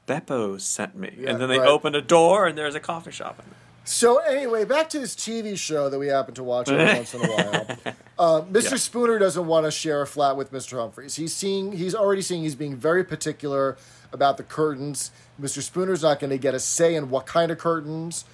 "Beppo's 0.09 0.65
sent 0.65 0.97
me," 0.97 1.13
Yeah, 1.17 1.31
and 1.31 1.41
then 1.41 1.49
they 1.49 1.59
right. 1.61 1.69
open 1.69 1.95
a 1.95 2.01
door 2.03 2.47
and 2.49 2.59
there's 2.59 2.75
a 2.75 2.81
coffee 2.81 3.13
shop 3.13 3.39
in 3.39 3.45
there. 3.51 3.55
So 3.85 4.19
anyway, 4.19 4.65
back 4.65 4.91
to 4.91 4.99
this 4.99 5.15
TV 5.15 5.57
show 5.57 5.89
that 5.89 5.99
we 5.99 6.09
happen 6.09 6.35
to 6.35 6.43
watch 6.43 6.69
every 6.69 6.85
once 6.97 7.15
in 7.15 7.25
a 7.25 7.29
while. 7.29 7.95
Uh, 8.19 8.41
Mr. 8.43 8.73
Yeah. 8.73 8.77
Spooner 8.79 9.17
doesn't 9.21 9.47
want 9.47 9.65
to 9.65 9.71
share 9.71 10.03
a 10.03 10.07
flat 10.07 10.37
with 10.37 10.51
Mr. 10.53 10.77
Humphries. 10.77 11.15
He's 11.15 11.33
seeing, 11.33 11.71
he's 11.71 11.95
already 11.95 12.21
seeing, 12.21 12.43
he's 12.43 12.57
being 12.57 12.75
very 12.75 13.05
particular 13.05 13.77
about 14.13 14.39
the 14.39 14.43
curtains. 14.43 15.13
Mr. 15.41 15.63
Spooner's 15.63 16.03
not 16.03 16.19
going 16.19 16.31
to 16.31 16.37
get 16.37 16.53
a 16.53 16.59
say 16.59 16.97
in 16.97 17.11
what 17.11 17.27
kind 17.27 17.53
of 17.53 17.59
curtains, 17.59 18.25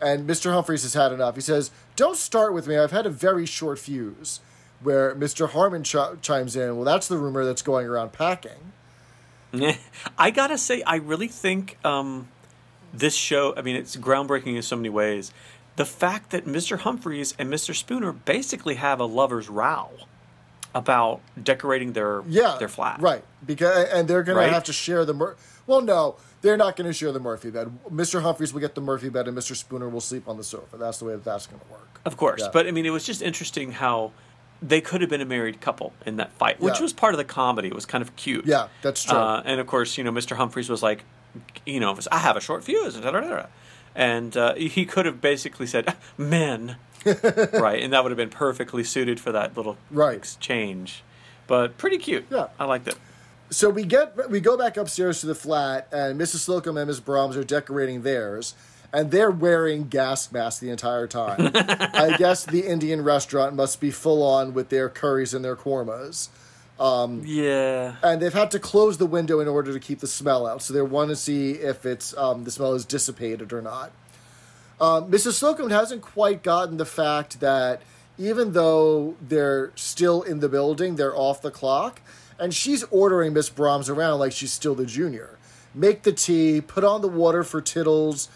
and 0.00 0.26
Mr. 0.26 0.54
Humphries 0.54 0.82
has 0.82 0.94
had 0.94 1.12
enough. 1.12 1.34
He 1.34 1.42
says, 1.42 1.70
"Don't 1.94 2.16
start 2.16 2.54
with 2.54 2.66
me. 2.66 2.78
I've 2.78 2.90
had 2.90 3.04
a 3.04 3.10
very 3.10 3.44
short 3.44 3.78
fuse." 3.78 4.40
Where 4.82 5.14
Mr. 5.14 5.50
Harman 5.50 5.84
ch- 5.84 5.96
chimes 6.22 6.56
in, 6.56 6.76
well, 6.76 6.84
that's 6.86 7.06
the 7.08 7.18
rumor 7.18 7.44
that's 7.44 7.60
going 7.62 7.86
around 7.86 8.12
packing. 8.12 8.72
I 10.18 10.30
gotta 10.30 10.58
say, 10.58 10.82
I 10.82 10.96
really 10.96 11.28
think 11.28 11.78
um, 11.84 12.28
this 12.92 13.14
show. 13.14 13.54
I 13.56 13.62
mean, 13.62 13.76
it's 13.76 13.96
groundbreaking 13.96 14.56
in 14.56 14.62
so 14.62 14.76
many 14.76 14.88
ways. 14.88 15.32
The 15.76 15.84
fact 15.84 16.30
that 16.30 16.46
Mr. 16.46 16.78
Humphries 16.78 17.34
and 17.38 17.50
Mr. 17.52 17.74
Spooner 17.74 18.12
basically 18.12 18.76
have 18.76 19.00
a 19.00 19.04
lovers' 19.04 19.48
row 19.48 19.90
about 20.74 21.20
decorating 21.40 21.92
their 21.92 22.22
yeah, 22.28 22.56
their 22.58 22.68
flat. 22.68 23.00
Right, 23.00 23.24
because 23.44 23.88
and 23.90 24.08
they're 24.08 24.22
Right? 24.22 24.46
to 24.46 24.52
have 24.52 24.64
to 24.64 24.72
share 24.72 25.04
the. 25.04 25.14
Mur- 25.14 25.36
well, 25.66 25.80
no, 25.80 26.16
they're 26.42 26.56
not 26.56 26.76
going 26.76 26.86
to 26.86 26.92
share 26.92 27.10
the 27.10 27.20
Murphy 27.20 27.50
bed. 27.50 27.72
Mr. 27.90 28.22
Humphries 28.22 28.52
will 28.52 28.60
get 28.60 28.74
the 28.74 28.80
Murphy 28.80 29.08
bed, 29.08 29.26
and 29.28 29.36
Mr. 29.36 29.56
Spooner 29.56 29.88
will 29.88 30.00
sleep 30.00 30.28
on 30.28 30.36
the 30.36 30.44
sofa. 30.44 30.76
That's 30.76 30.98
the 30.98 31.06
way 31.06 31.12
that 31.14 31.24
that's 31.24 31.46
going 31.46 31.60
to 31.60 31.66
work. 31.72 32.00
Of 32.04 32.16
course, 32.16 32.42
Yeah. 32.42 32.50
but 32.52 32.66
I 32.66 32.70
mean, 32.70 32.84
it 32.86 32.90
was 32.90 33.04
just 33.04 33.22
interesting 33.22 33.72
how 33.72 34.12
they 34.66 34.80
could 34.80 35.00
have 35.02 35.10
been 35.10 35.20
a 35.20 35.26
married 35.26 35.60
couple 35.60 35.92
in 36.06 36.16
that 36.16 36.32
fight, 36.32 36.58
which 36.60 36.76
Yeah. 36.76 36.82
was 36.82 36.92
part 36.92 37.12
of 37.12 37.18
the 37.18 37.24
comedy. 37.24 37.68
It 37.68 37.74
was 37.74 37.84
kind 37.86 38.00
of 38.02 38.16
cute. 38.16 38.46
Yeah, 38.46 38.68
that's 38.82 39.04
true. 39.04 39.16
Uh, 39.18 39.42
and 39.44 39.60
of 39.60 39.66
course, 39.66 39.98
you 39.98 40.04
know, 40.04 40.10
Mr. 40.12 40.36
Humphries 40.36 40.70
was 40.70 40.82
like, 40.82 41.04
you 41.66 41.80
know, 41.80 41.96
I 42.10 42.18
have 42.18 42.36
a 42.36 42.40
short 42.40 42.64
fuse, 42.64 42.94
da, 42.96 43.10
da, 43.10 43.20
da, 43.20 43.46
and 43.94 44.36
uh, 44.36 44.54
he 44.54 44.86
could 44.86 45.04
have 45.06 45.20
basically 45.20 45.66
said 45.66 45.94
men, 46.18 46.76
right, 47.52 47.82
and 47.82 47.92
that 47.92 48.02
would 48.02 48.10
have 48.10 48.16
been 48.16 48.30
perfectly 48.30 48.82
suited 48.84 49.20
for 49.20 49.32
that 49.32 49.56
little 49.56 49.76
Right. 49.90 50.16
exchange. 50.16 51.02
But 51.46 51.76
pretty 51.76 51.98
cute. 51.98 52.24
Yeah. 52.30 52.46
I 52.58 52.64
liked 52.64 52.88
it. 52.88 52.96
So 53.50 53.68
we 53.68 53.84
get 53.84 54.30
we 54.30 54.40
go 54.40 54.56
back 54.56 54.76
upstairs 54.78 55.20
to 55.20 55.26
the 55.26 55.34
flat, 55.34 55.86
and 55.92 56.18
Mrs. 56.18 56.36
Slocum 56.38 56.78
and 56.78 56.88
Miss 56.88 56.98
Brahms 57.00 57.36
are 57.36 57.44
decorating 57.44 58.02
theirs, 58.02 58.54
and 58.94 59.10
they're 59.10 59.30
wearing 59.30 59.88
gas 59.88 60.30
masks 60.30 60.60
the 60.60 60.70
entire 60.70 61.08
time. 61.08 61.50
I 61.54 62.14
guess 62.16 62.46
the 62.46 62.60
Indian 62.60 63.02
restaurant 63.02 63.56
must 63.56 63.80
be 63.80 63.90
full 63.90 64.22
on 64.22 64.54
with 64.54 64.68
their 64.68 64.88
curries 64.88 65.34
and 65.34 65.44
their 65.44 65.56
kormas. 65.56 66.28
Yeah. 67.24 67.96
and 68.02 68.22
they've 68.22 68.32
had 68.32 68.52
to 68.52 68.60
close 68.60 68.98
the 68.98 69.06
window 69.06 69.40
in 69.40 69.48
order 69.48 69.72
to 69.72 69.80
keep 69.80 69.98
the 69.98 70.06
smell 70.06 70.46
out. 70.46 70.62
So 70.62 70.72
they 70.72 70.80
want 70.80 71.10
to 71.10 71.16
see 71.16 71.52
if 71.52 71.84
it's 71.84 72.16
um, 72.16 72.44
the 72.44 72.52
smell 72.52 72.74
is 72.74 72.84
dissipated 72.84 73.52
or 73.52 73.60
not. 73.60 73.90
Um, 74.80 75.10
Mrs. 75.10 75.32
Slocum 75.32 75.70
hasn't 75.70 76.02
quite 76.02 76.42
gotten 76.44 76.76
the 76.76 76.86
fact 76.86 77.40
that 77.40 77.82
even 78.16 78.52
though 78.52 79.16
they're 79.20 79.72
still 79.74 80.22
in 80.22 80.38
the 80.38 80.48
building, 80.48 80.94
they're 80.94 81.16
off 81.16 81.42
the 81.42 81.50
clock, 81.50 82.00
and 82.38 82.54
she's 82.54 82.84
ordering 82.84 83.32
Miss 83.32 83.48
Brahms 83.50 83.88
around 83.88 84.20
like 84.20 84.32
she's 84.32 84.52
still 84.52 84.74
the 84.76 84.86
junior. 84.86 85.38
Make 85.74 86.02
the 86.02 86.12
tea, 86.12 86.60
put 86.60 86.84
on 86.84 87.02
the 87.02 87.08
water 87.08 87.42
for 87.42 87.60
Tiddle's 87.60 88.28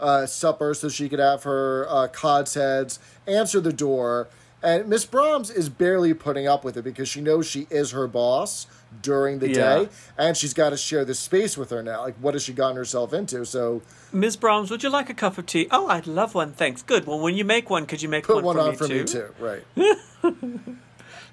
uh, 0.00 0.26
supper 0.26 0.74
so 0.74 0.88
she 0.88 1.08
could 1.08 1.18
have 1.18 1.42
her 1.44 1.86
uh, 1.88 2.08
cod's 2.08 2.54
heads, 2.54 2.98
answer 3.26 3.60
the 3.60 3.72
door. 3.72 4.28
And 4.62 4.88
Miss 4.88 5.04
Brahms 5.04 5.50
is 5.50 5.68
barely 5.68 6.14
putting 6.14 6.48
up 6.48 6.64
with 6.64 6.76
it 6.78 6.82
because 6.82 7.06
she 7.08 7.20
knows 7.20 7.46
she 7.46 7.66
is 7.70 7.90
her 7.90 8.06
boss 8.06 8.66
during 9.02 9.38
the 9.40 9.48
Yeah. 9.50 9.54
day, 9.84 9.88
and 10.16 10.36
she's 10.36 10.54
got 10.54 10.70
to 10.70 10.76
share 10.78 11.04
this 11.04 11.18
space 11.18 11.58
with 11.58 11.68
her 11.70 11.82
now. 11.82 12.00
Like, 12.00 12.14
what 12.16 12.32
has 12.34 12.44
she 12.44 12.54
gotten 12.54 12.76
herself 12.76 13.12
into? 13.12 13.44
So 13.44 13.82
Miss 14.10 14.36
Brahms, 14.36 14.70
would 14.70 14.82
you 14.82 14.88
like 14.88 15.10
a 15.10 15.14
cup 15.14 15.36
of 15.36 15.44
tea? 15.44 15.68
Oh, 15.70 15.88
I'd 15.88 16.06
love 16.06 16.34
one, 16.34 16.52
thanks. 16.52 16.80
Good. 16.82 17.06
Well, 17.06 17.18
when 17.20 17.36
you 17.36 17.44
make 17.44 17.68
one, 17.68 17.84
could 17.84 18.00
you 18.00 18.08
make 18.08 18.24
put 18.24 18.36
one, 18.36 18.44
one 18.44 18.56
for 18.56 18.62
on 18.62 18.70
me 18.70 18.76
for 18.76 18.88
too? 18.88 19.00
me 19.00 19.04
too, 19.04 19.34
right? 19.38 19.64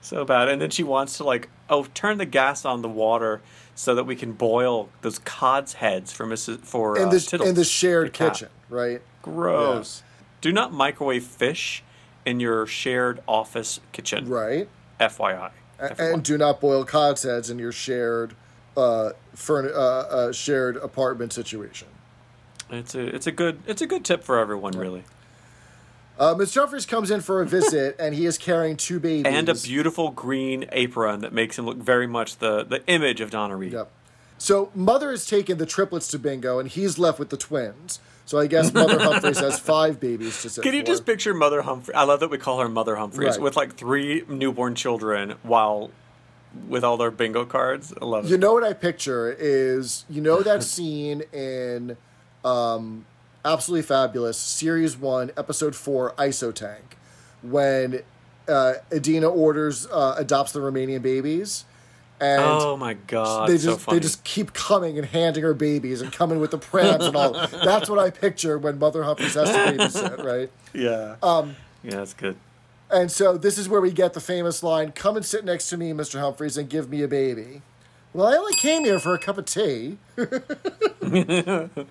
So 0.04 0.26
bad. 0.26 0.50
And 0.50 0.60
then 0.60 0.72
she 0.72 0.82
wants 0.84 1.18
to 1.18 1.24
like, 1.24 1.48
oh, 1.70 1.86
turn 1.94 2.18
the 2.18 2.26
gas 2.26 2.66
on 2.66 2.82
the 2.82 2.90
water 2.90 3.40
so 3.76 3.96
that 3.96 4.04
we 4.06 4.16
can 4.16 4.34
boil 4.34 4.90
those 5.02 5.20
cod's 5.20 5.74
heads 5.74 6.12
for 6.12 6.26
Mrs. 6.26 6.60
for 6.60 6.98
In 6.98 7.08
uh, 7.08 7.12
the 7.12 7.44
in 7.48 7.56
the 7.56 7.64
shared 7.66 8.08
the 8.08 8.12
kitchen, 8.12 8.50
right? 8.70 9.02
Gross. 9.22 10.04
Do 10.42 10.52
not 10.52 10.74
microwave 10.74 11.24
fish 11.24 11.84
in 12.26 12.40
your 12.40 12.66
shared 12.66 13.22
office 13.28 13.80
kitchen. 13.92 14.28
Right. 14.30 14.68
FYI. 15.00 15.52
A- 15.80 16.02
And 16.02 16.24
do 16.24 16.38
not 16.38 16.60
boil 16.62 16.84
cod's 16.86 17.24
heads 17.24 17.50
in 17.50 17.58
your 17.60 17.72
shared 17.72 18.36
uh, 18.78 19.12
furn- 19.36 19.72
uh, 19.74 19.78
uh, 19.78 20.32
shared 20.32 20.78
apartment 20.78 21.34
situation. 21.34 21.88
it's 22.70 22.96
a 22.96 23.02
it's 23.16 23.28
a 23.28 23.32
good 23.32 23.60
it's 23.68 23.82
a 23.82 23.88
good 23.88 24.06
tip 24.06 24.24
for 24.24 24.40
everyone 24.40 24.74
really. 24.74 25.04
Uh, 26.20 26.36
Mr. 26.36 26.60
Humphries 26.60 26.86
comes 26.86 27.10
in 27.10 27.22
for 27.22 27.42
a 27.42 27.46
visit, 27.46 27.96
and 27.98 28.14
he 28.14 28.26
is 28.26 28.38
carrying 28.38 28.78
two 28.78 29.00
babies. 29.00 29.26
And 29.34 29.50
a 29.50 29.56
beautiful 29.56 30.12
green 30.12 30.66
apron 30.72 31.22
that 31.22 31.34
makes 31.34 31.58
him 31.58 31.66
look 31.66 31.78
very 31.78 32.06
much 32.08 32.38
the, 32.38 32.64
the 32.64 32.86
image 32.88 33.22
of 33.22 33.32
Donna 33.32 33.56
Reed. 33.56 33.74
Yep. 33.74 33.90
So 34.38 34.72
Mother 34.76 35.12
has 35.12 35.26
taken 35.26 35.58
the 35.58 35.66
triplets 35.66 36.08
to 36.10 36.20
bingo, 36.20 36.60
and 36.60 36.70
he's 36.70 37.00
left 37.00 37.18
with 37.20 37.30
the 37.30 37.38
twins. 37.38 38.00
So 38.26 38.38
I 38.40 38.48
guess 38.48 38.72
Mother 38.74 39.00
Humphries 39.04 39.40
has 39.40 39.60
five 39.60 40.00
babies 40.00 40.42
to 40.44 40.50
sit 40.50 40.64
Can 40.64 40.74
you 40.74 40.82
for. 40.82 40.86
just 40.88 41.06
picture 41.06 41.34
Mother 41.34 41.64
Humphrey? 41.64 41.96
I 41.96 42.04
love 42.04 42.20
that 42.20 42.30
we 42.30 42.38
call 42.38 42.60
her 42.60 42.70
Mother 42.70 42.96
Humphries 42.96 43.32
Right. 43.32 43.42
with 43.42 43.56
like 43.56 43.76
three 43.76 44.24
newborn 44.28 44.76
children 44.76 45.36
while 45.44 45.90
with 46.68 46.84
all 46.84 46.98
their 46.98 47.12
bingo 47.12 47.46
cards. 47.46 47.94
I 48.02 48.06
love 48.06 48.26
it. 48.26 48.30
You 48.32 48.38
know 48.38 48.54
what 48.54 48.64
I 48.64 48.74
picture 48.74 49.36
is 49.38 50.06
you 50.10 50.22
know 50.22 50.42
that 50.42 50.64
scene 50.64 51.22
in 51.34 51.98
um, 52.46 53.06
Absolutely 53.44 53.84
Fabulous, 53.84 54.38
Series 54.38 54.98
One, 54.98 55.32
Episode 55.38 55.76
Four, 55.76 56.14
ISO 56.14 56.54
Tank, 56.54 56.98
when 57.42 58.02
uh, 58.48 58.74
Edina 58.92 59.30
orders 59.30 59.88
uh, 59.88 60.16
adopts 60.18 60.52
the 60.52 60.60
Romanian 60.60 61.02
babies, 61.02 61.66
and 62.20 62.42
oh 62.44 62.78
my 62.78 62.94
god, 62.94 63.50
they 63.50 63.58
so 63.58 63.72
just 63.72 63.82
funny. 63.82 63.98
they 63.98 64.02
just 64.04 64.24
keep 64.24 64.54
coming 64.54 64.98
and 65.00 65.08
handing 65.08 65.44
her 65.44 65.56
babies 65.56 66.02
and 66.02 66.12
coming 66.12 66.40
with 66.40 66.52
the 66.52 66.60
prams 66.60 67.06
and 67.06 67.16
all. 67.16 67.34
That's 67.52 67.90
what 67.90 67.98
I 67.98 68.12
picture 68.12 68.60
when 68.60 68.78
Mother 68.78 69.04
Humphries 69.04 69.34
has 69.34 69.50
to 69.50 69.58
babysit, 69.58 70.24
right? 70.24 70.52
yeah. 70.74 71.16
Um, 71.24 71.56
yeah, 71.84 71.96
that's 71.96 72.14
good. 72.14 72.36
And 72.92 73.12
so 73.12 73.38
this 73.38 73.58
is 73.58 73.68
where 73.68 73.82
we 73.82 73.92
get 73.92 74.14
the 74.14 74.20
famous 74.20 74.62
line, 74.62 74.92
"Come 74.92 75.16
and 75.18 75.26
sit 75.26 75.44
next 75.44 75.70
to 75.70 75.78
me, 75.78 75.94
Mr. 75.94 76.20
Humphries, 76.20 76.58
and 76.58 76.70
give 76.70 76.92
me 76.92 77.02
a 77.02 77.08
baby." 77.08 77.64
Well, 78.14 78.28
I 78.28 78.36
only 78.38 78.54
came 78.54 78.84
here 78.84 79.00
for 79.00 79.16
a 79.16 79.20
cup 79.20 79.38
of 79.40 79.46
tea. 79.46 79.98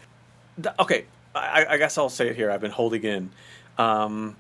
Okay, 0.79 1.07
I, 1.35 1.67
I 1.71 1.77
guess 1.79 1.97
I'll 1.99 2.09
say 2.09 2.29
it 2.29 2.37
here. 2.37 2.51
I've 2.51 2.61
been 2.61 2.71
holding 2.71 3.05
in. 3.05 3.31
Um, 3.79 4.37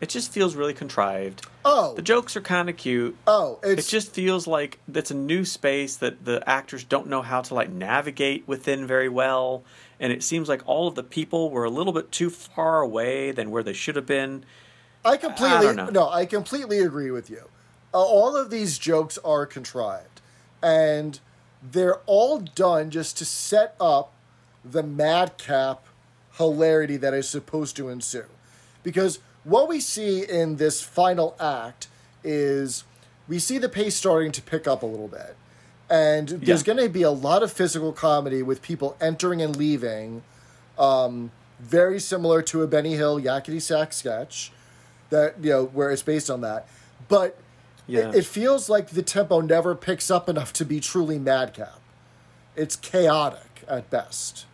it 0.00 0.08
just 0.08 0.32
feels 0.32 0.56
really 0.56 0.74
contrived. 0.74 1.46
Oh, 1.64 1.94
The 1.94 2.02
jokes 2.02 2.36
are 2.36 2.40
kind 2.40 2.68
of 2.68 2.76
cute. 2.76 3.16
oh, 3.26 3.60
It 3.62 3.86
just 3.86 4.12
feels 4.12 4.48
like 4.48 4.80
it's 4.92 5.12
a 5.12 5.14
new 5.14 5.44
space 5.44 5.94
that 5.96 6.24
the 6.24 6.42
actors 6.48 6.82
don't 6.82 7.06
know 7.06 7.22
how 7.22 7.40
to 7.42 7.54
like 7.54 7.70
navigate 7.70 8.46
within 8.48 8.84
very 8.86 9.08
well, 9.08 9.62
and 10.00 10.12
it 10.12 10.24
seems 10.24 10.48
like 10.48 10.62
all 10.66 10.88
of 10.88 10.96
the 10.96 11.04
people 11.04 11.50
were 11.50 11.64
a 11.64 11.70
little 11.70 11.92
bit 11.92 12.10
too 12.10 12.30
far 12.30 12.80
away 12.80 13.30
than 13.30 13.52
where 13.52 13.62
they 13.62 13.72
should 13.72 13.94
have 13.94 14.06
been. 14.06 14.44
I 15.04 15.16
completely 15.16 15.68
I 15.68 15.90
no, 15.90 16.08
I 16.10 16.26
completely 16.26 16.80
agree 16.80 17.12
with 17.12 17.30
you. 17.30 17.48
Uh, 17.94 17.98
all 17.98 18.36
of 18.36 18.50
these 18.50 18.78
jokes 18.78 19.18
are 19.24 19.46
contrived, 19.46 20.20
and 20.60 21.20
they're 21.62 21.98
all 22.06 22.40
done 22.40 22.90
just 22.90 23.16
to 23.18 23.24
set 23.24 23.76
up 23.80 24.12
the 24.64 24.82
madcap 24.82 25.84
hilarity 26.38 26.96
that 26.98 27.14
is 27.14 27.28
supposed 27.28 27.76
to 27.76 27.88
ensue. 27.88 28.24
Because 28.82 29.18
what 29.44 29.68
we 29.68 29.80
see 29.80 30.24
in 30.28 30.56
this 30.56 30.80
final 30.82 31.36
act 31.40 31.88
is 32.24 32.84
we 33.28 33.38
see 33.38 33.58
the 33.58 33.68
pace 33.68 33.94
starting 33.96 34.32
to 34.32 34.42
pick 34.42 34.66
up 34.66 34.82
a 34.82 34.86
little 34.86 35.08
bit. 35.08 35.36
And 35.90 36.28
there's 36.28 36.60
Yeah. 36.66 36.74
going 36.74 36.84
to 36.86 36.88
be 36.88 37.02
a 37.02 37.10
lot 37.10 37.42
of 37.42 37.52
physical 37.52 37.92
comedy 37.92 38.42
with 38.42 38.62
people 38.62 38.96
entering 39.00 39.42
and 39.42 39.54
leaving, 39.54 40.22
um, 40.78 41.30
very 41.60 42.00
similar 42.00 42.40
to 42.42 42.62
a 42.62 42.66
Benny 42.66 42.94
Hill 42.94 43.20
Yakety 43.20 43.60
Sax 43.60 43.96
sketch 43.98 44.52
that 45.10 45.34
you 45.42 45.50
know 45.50 45.64
where 45.66 45.90
it's 45.90 46.02
based 46.02 46.30
on 46.30 46.40
that. 46.40 46.66
But 47.08 47.36
Yeah. 47.86 48.08
it, 48.08 48.14
it 48.16 48.24
feels 48.26 48.68
like 48.70 48.90
the 48.90 49.02
tempo 49.02 49.40
never 49.42 49.74
picks 49.74 50.10
up 50.10 50.28
enough 50.28 50.52
to 50.54 50.64
be 50.64 50.80
truly 50.80 51.18
madcap. 51.18 51.78
It's 52.56 52.74
chaotic 52.76 53.62
at 53.68 53.90
best. 53.90 54.46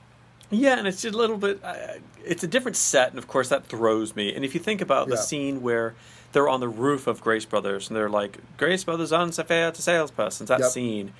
Yeah, 0.50 0.78
and 0.78 0.86
it's 0.88 1.02
just 1.02 1.14
a 1.14 1.18
little 1.18 1.36
bit. 1.36 1.60
Uh, 1.62 1.74
it's 2.24 2.42
a 2.42 2.46
different 2.46 2.76
set, 2.76 3.10
and 3.10 3.18
of 3.18 3.28
course 3.28 3.48
that 3.50 3.66
throws 3.66 4.16
me. 4.16 4.34
And 4.34 4.44
if 4.44 4.54
you 4.54 4.60
think 4.60 4.80
about 4.80 5.08
the 5.08 5.16
scene 5.16 5.62
where 5.62 5.94
they're 6.32 6.48
on 6.48 6.60
the 6.60 6.68
roof 6.68 7.06
of 7.06 7.20
Grace 7.20 7.44
Brothers, 7.44 7.88
and 7.88 7.96
they're 7.96 8.08
like, 8.10 8.38
"Grace 8.56 8.84
Brothers 8.84 9.12
on 9.12 9.22
unfair 9.28 9.70
to 9.72 9.82
salespersons," 9.82 10.46
that 10.46 10.60
Yep. 10.60 10.70
scene. 10.70 11.12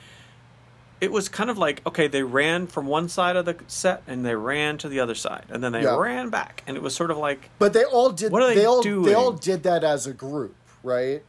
It 1.01 1.13
was 1.13 1.29
kind 1.29 1.49
of 1.49 1.57
like 1.59 1.81
okay, 1.87 2.09
they 2.09 2.23
ran 2.25 2.67
from 2.67 2.87
one 2.87 3.09
side 3.09 3.37
of 3.37 3.45
the 3.45 3.57
set 3.69 4.03
and 4.09 4.25
they 4.27 4.35
ran 4.35 4.79
to 4.79 4.89
the 4.89 4.99
other 4.99 5.15
side, 5.15 5.45
and 5.51 5.63
then 5.63 5.73
they 5.73 5.83
Yeah. 5.83 5.97
ran 5.97 6.29
back, 6.31 6.63
and 6.67 6.77
it 6.77 6.83
was 6.83 6.95
sort 6.95 7.11
of 7.11 7.17
like, 7.19 7.51
But 7.59 7.73
they 7.73 7.85
all 7.85 8.11
did. 8.11 8.33
What 8.33 8.43
are 8.43 8.55
they 8.55 8.65
all 8.65 8.83
doing? 8.83 9.05
they 9.05 9.15
all 9.15 9.33
did 9.33 9.63
that 9.63 9.85
as 9.85 10.07
a 10.07 10.13
group, 10.13 10.55
right? 10.83 11.23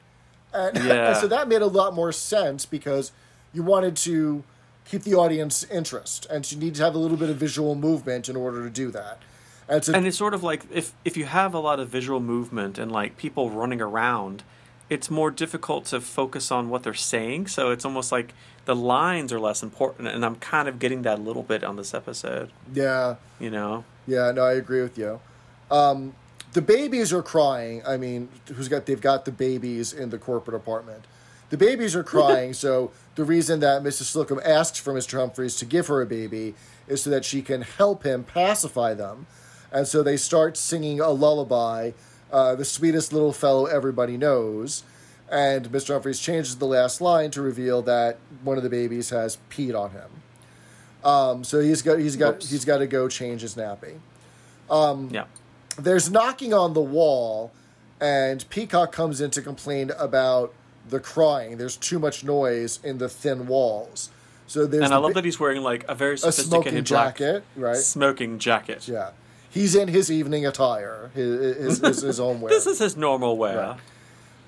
And, 0.53 0.77
Yeah. 0.85 1.09
and 1.09 1.17
so 1.17 1.27
that 1.27 1.47
made 1.47 1.61
a 1.61 1.67
lot 1.67 1.93
more 1.93 2.11
sense 2.11 2.65
because 2.65 3.11
you 3.53 3.61
wanted 3.61 3.95
to 3.97 4.43
keep 4.89 5.03
the 5.03 5.15
audience 5.15 5.63
interest, 5.65 6.25
and 6.29 6.49
you 6.51 6.57
need 6.57 6.75
to 6.75 6.83
have 6.83 6.95
a 6.95 6.97
little 6.97 7.17
bit 7.17 7.29
of 7.29 7.37
visual 7.37 7.75
movement 7.75 8.27
in 8.27 8.35
order 8.35 8.63
to 8.63 8.69
do 8.69 8.91
that. 8.91 9.19
And 9.67 9.85
so 9.85 9.93
and 9.93 10.07
it's 10.07 10.17
sort 10.17 10.33
of 10.33 10.43
like 10.43 10.63
if 10.71 10.93
if 11.05 11.15
you 11.15 11.25
have 11.25 11.53
a 11.53 11.59
lot 11.59 11.79
of 11.79 11.89
visual 11.89 12.19
movement 12.19 12.77
and 12.79 12.91
like 12.91 13.17
people 13.17 13.51
running 13.51 13.81
around, 13.81 14.43
it's 14.89 15.11
more 15.11 15.29
difficult 15.29 15.85
to 15.85 16.01
focus 16.01 16.51
on 16.51 16.69
what 16.69 16.81
they're 16.83 16.93
saying. 16.95 17.47
So 17.47 17.69
it's 17.69 17.85
almost 17.85 18.11
like 18.11 18.33
the 18.65 18.75
lines 18.75 19.31
are 19.31 19.39
less 19.39 19.61
important, 19.61 20.07
and 20.07 20.25
I'm 20.25 20.35
kind 20.37 20.67
of 20.67 20.79
getting 20.79 21.03
that 21.03 21.19
a 21.19 21.21
little 21.21 21.43
bit 21.43 21.63
on 21.63 21.75
this 21.75 21.93
episode. 21.93 22.51
yeah, 22.73 23.15
You 23.39 23.51
know. 23.51 23.83
Yeah, 24.07 24.31
no, 24.31 24.43
I 24.43 24.53
agree 24.53 24.81
with 24.81 24.97
you. 24.97 25.19
Um, 25.69 26.15
the 26.53 26.63
babies 26.63 27.13
are 27.13 27.21
crying. 27.21 27.83
I 27.85 27.97
mean, 27.97 28.27
who's 28.47 28.67
got? 28.67 28.87
They've 28.87 28.99
got 28.99 29.25
the 29.25 29.31
babies 29.31 29.93
in 29.93 30.09
the 30.09 30.17
corporate 30.17 30.55
apartment. 30.55 31.05
The 31.51 31.57
babies 31.57 31.95
are 31.95 32.03
crying. 32.03 32.53
so 32.65 32.91
the 33.19 33.25
reason 33.25 33.59
that 33.59 33.83
Mrs. 33.83 34.03
Slocum 34.03 34.39
asks 34.45 34.79
for 34.79 34.93
Mr. 34.93 35.19
Humphries 35.19 35.57
to 35.57 35.65
give 35.65 35.87
her 35.87 36.01
a 36.01 36.05
baby 36.05 36.55
is 36.87 37.03
so 37.03 37.09
that 37.09 37.25
she 37.25 37.41
can 37.41 37.63
help 37.63 38.03
him 38.03 38.23
pacify 38.23 38.93
them. 38.93 39.27
And 39.73 39.85
so 39.85 40.01
they 40.01 40.15
start 40.15 40.55
singing 40.55 41.01
a 41.01 41.09
lullaby, 41.09 41.91
uh, 42.31 42.55
the 42.55 42.63
sweetest 42.63 43.11
little 43.11 43.33
fellow 43.33 43.65
everybody 43.65 44.15
knows. 44.15 44.83
And 45.29 45.69
Mr. 45.69 45.89
Humphries 45.89 46.21
changes 46.21 46.55
the 46.55 46.65
last 46.65 47.01
line 47.01 47.29
to 47.31 47.41
reveal 47.41 47.81
that 47.81 48.19
one 48.41 48.55
of 48.55 48.63
the 48.63 48.69
babies 48.69 49.09
has 49.09 49.37
peed 49.49 49.77
on 49.77 49.91
him. 49.91 50.09
Um, 51.03 51.43
so 51.43 51.59
he's 51.59 51.81
got 51.81 51.99
he's 51.99 52.15
got 52.15 52.35
Whoops. 52.35 52.49
he's 52.51 52.63
got 52.63 52.77
to 52.77 52.87
go 52.87 53.09
change 53.09 53.41
his 53.41 53.55
nappy 53.55 53.95
Yeah. 54.69 55.25
there's 55.77 56.09
knocking 56.09 56.53
on 56.53 56.73
the 56.73 56.81
wall, 56.81 57.51
and 57.99 58.49
Peacock 58.49 58.91
comes 58.93 59.19
in 59.21 59.29
to 59.31 59.41
complain 59.41 59.91
about 59.99 60.53
the 60.89 60.99
crying. 60.99 61.57
There's 61.57 61.77
too 61.77 61.99
much 61.99 62.23
noise 62.23 62.79
in 62.83 62.97
the 62.97 63.09
thin 63.09 63.47
walls. 63.47 64.09
So 64.47 64.65
there's 64.65 64.83
And 64.83 64.93
I 64.93 64.97
love 64.97 65.11
bi- 65.11 65.21
that 65.21 65.25
he's 65.25 65.39
wearing 65.39 65.61
like 65.61 65.85
a 65.87 65.95
very 65.95 66.15
a 66.15 66.17
sophisticated 66.17 66.87
black 66.87 67.17
jacket, 67.17 67.43
right? 67.55 67.75
smoking 67.75 68.39
jacket. 68.39 68.87
Yeah, 68.87 69.11
he's 69.49 69.75
in 69.75 69.87
his 69.87 70.11
evening 70.11 70.45
attire, 70.45 71.11
his 71.13 71.57
his, 71.57 71.79
his, 71.79 72.01
his 72.01 72.19
own 72.27 72.41
wear. 72.41 72.49
This 72.49 72.65
is 72.65 72.79
his 72.79 72.97
normal 72.97 73.37
wear. 73.37 73.77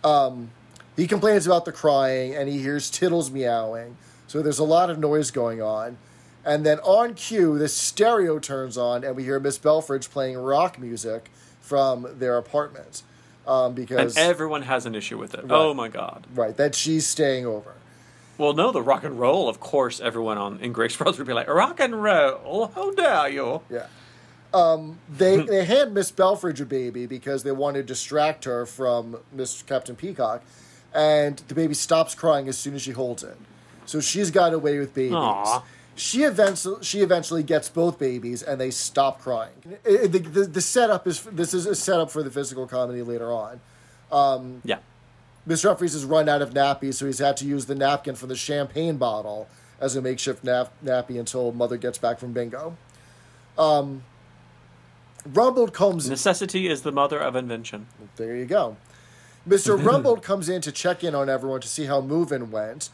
Right. 0.03 0.11
Um, 0.11 0.49
he 0.97 1.07
complains 1.07 1.45
about 1.45 1.65
the 1.65 1.71
crying, 1.71 2.35
and 2.35 2.49
he 2.49 2.59
hears 2.59 2.89
Tiddles 2.89 3.29
meowing. 3.31 3.97
So 4.27 4.41
there's 4.41 4.59
a 4.59 4.63
lot 4.63 4.89
of 4.89 4.97
noise 4.97 5.29
going 5.31 5.61
on. 5.61 5.97
And 6.43 6.65
then 6.65 6.79
on 6.79 7.13
cue, 7.13 7.59
the 7.59 7.67
stereo 7.69 8.39
turns 8.39 8.75
on, 8.77 9.03
and 9.03 9.15
we 9.15 9.23
hear 9.23 9.39
Miss 9.39 9.59
Belfridge 9.59 10.09
playing 10.09 10.37
rock 10.37 10.79
music 10.79 11.29
from 11.59 12.07
their 12.17 12.37
apartment. 12.37 13.03
Um, 13.47 13.65
And 13.67 13.75
because 13.75 14.17
everyone 14.17 14.61
has 14.63 14.85
an 14.85 14.93
issue 14.95 15.17
with 15.17 15.33
it. 15.33 15.45
Oh 15.49 15.73
my 15.73 15.87
god. 15.87 16.27
Right, 16.33 16.55
that 16.57 16.75
she's 16.75 17.07
staying 17.07 17.45
over. 17.45 17.73
Well, 18.37 18.53
no, 18.53 18.71
the 18.71 18.81
rock 18.81 19.03
and 19.03 19.19
roll, 19.19 19.47
of 19.49 19.59
course, 19.59 19.99
everyone 19.99 20.37
on 20.37 20.59
in 20.59 20.73
Grace 20.73 20.95
Brothers 20.97 21.17
would 21.19 21.27
be 21.27 21.33
like, 21.33 21.47
rock 21.47 21.79
and 21.79 22.01
roll, 22.01 22.71
how 22.73 22.91
dare 22.91 23.29
you? 23.29 23.61
Yeah. 23.69 23.87
Um, 24.53 24.99
they 25.09 25.37
they 25.41 25.65
hand 25.65 25.93
Miss 25.93 26.11
Belfridge 26.11 26.59
a 26.61 26.65
baby 26.65 27.05
because 27.05 27.43
they 27.43 27.51
want 27.51 27.75
to 27.75 27.83
distract 27.83 28.45
her 28.45 28.65
from 28.65 29.17
Miss 29.31 29.61
Captain 29.63 29.95
Peacock, 29.95 30.43
and 30.93 31.37
the 31.47 31.55
baby 31.55 31.73
stops 31.73 32.15
crying 32.15 32.47
as 32.47 32.57
soon 32.57 32.75
as 32.75 32.81
she 32.81 32.91
holds 32.91 33.23
it. 33.23 33.37
So 33.85 33.99
she's 34.01 34.29
got 34.31 34.53
away 34.53 34.79
with 34.79 34.93
babies. 34.93 35.13
Aw. 35.15 35.63
She 35.95 36.23
eventually 36.23 36.83
she 36.83 37.01
eventually 37.01 37.43
gets 37.43 37.69
both 37.69 37.99
babies, 37.99 38.41
and 38.43 38.59
they 38.59 38.71
stop 38.71 39.21
crying. 39.21 39.53
It- 39.83 40.11
the, 40.11 40.19
the, 40.19 40.41
the 40.45 40.61
setup 40.61 41.05
is 41.07 41.21
this 41.23 41.53
is 41.53 41.65
a 41.65 41.75
setup 41.75 42.09
for 42.11 42.23
the 42.23 42.31
physical 42.31 42.65
comedy 42.67 43.01
later 43.01 43.31
on. 43.31 43.59
Yeah. 44.63 44.77
Mr. 45.47 45.69
Humphries 45.69 45.93
has 45.93 46.05
run 46.05 46.29
out 46.29 46.41
of 46.41 46.51
nappies, 46.53 46.93
so 46.95 47.05
he's 47.07 47.17
had 47.19 47.35
to 47.37 47.45
use 47.45 47.65
the 47.65 47.73
napkin 47.75 48.13
from 48.15 48.29
the 48.29 48.35
champagne 48.35 48.97
bottle 48.97 49.47
as 49.79 49.95
a 49.95 50.01
makeshift 50.01 50.43
nap- 50.43 50.71
nappy 50.85 51.19
until 51.19 51.51
Mother 51.51 51.77
gets 51.77 51.97
back 51.97 52.19
from 52.19 52.31
bingo. 52.31 52.77
Um, 53.57 54.03
Rumbold 55.27 55.73
comes. 55.73 56.09
Necessity 56.09 56.67
is 56.67 56.81
the 56.83 56.91
mother 56.91 57.19
of 57.19 57.35
invention. 57.35 57.87
There 58.15 58.35
you 58.35 58.45
go. 58.45 58.77
Mr. 59.47 59.79
Rumbold 59.83 60.21
comes 60.21 60.49
in 60.49 60.61
to 60.61 60.71
check 60.71 61.03
in 61.03 61.15
on 61.15 61.29
everyone 61.29 61.61
to 61.61 61.67
see 61.67 61.85
how 61.85 62.01
move-in 62.01 62.51
went, 62.51 62.89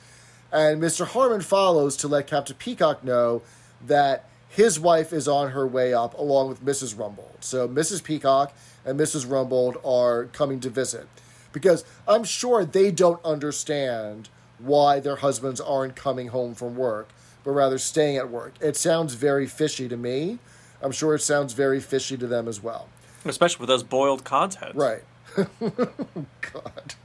and 0.51 0.81
Mr. 0.81 1.05
Harman 1.05 1.41
follows 1.41 1.97
to 1.97 2.07
let 2.07 2.27
Captain 2.27 2.55
Peacock 2.55 3.03
know 3.03 3.41
that 3.85 4.29
his 4.49 4.79
wife 4.79 5.13
is 5.13 5.27
on 5.27 5.51
her 5.51 5.67
way 5.67 5.93
up 5.93 6.17
along 6.17 6.49
with 6.49 6.63
Mrs. 6.63 6.95
Rumbold. 6.95 7.41
So 7.43 7.67
Mrs. 7.67 8.03
Peacock 8.03 8.53
and 8.85 8.99
Mrs. 8.99 9.25
Rumbold 9.25 9.77
are 9.85 10.25
coming 10.25 10.59
to 10.61 10.69
visit 10.69 11.07
because 11.51 11.83
I'm 12.07 12.23
sure 12.23 12.63
they 12.65 12.91
don't 12.91 13.23
understand 13.25 14.29
why 14.59 14.99
their 14.99 15.17
husbands 15.17 15.61
aren't 15.61 15.95
coming 15.95 16.29
home 16.29 16.55
from 16.55 16.75
work, 16.75 17.09
but 17.43 17.51
rather 17.51 17.77
staying 17.77 18.17
at 18.17 18.29
work. 18.29 18.53
It 18.61 18.75
sounds 18.75 19.13
very 19.13 19.45
fishy 19.45 19.87
to 19.87 19.97
me. 19.97 20.39
I'm 20.81 20.91
sure 20.91 21.15
it 21.15 21.21
sounds 21.21 21.53
very 21.53 21.79
fishy 21.79 22.17
to 22.17 22.27
them 22.27 22.47
as 22.47 22.61
well. 22.61 22.87
Especially 23.25 23.59
with 23.61 23.69
those 23.69 23.83
boiled 23.83 24.27
heads. 24.27 24.75
Right. 24.75 25.03
Oh, 25.61 26.25
God, 26.53 26.95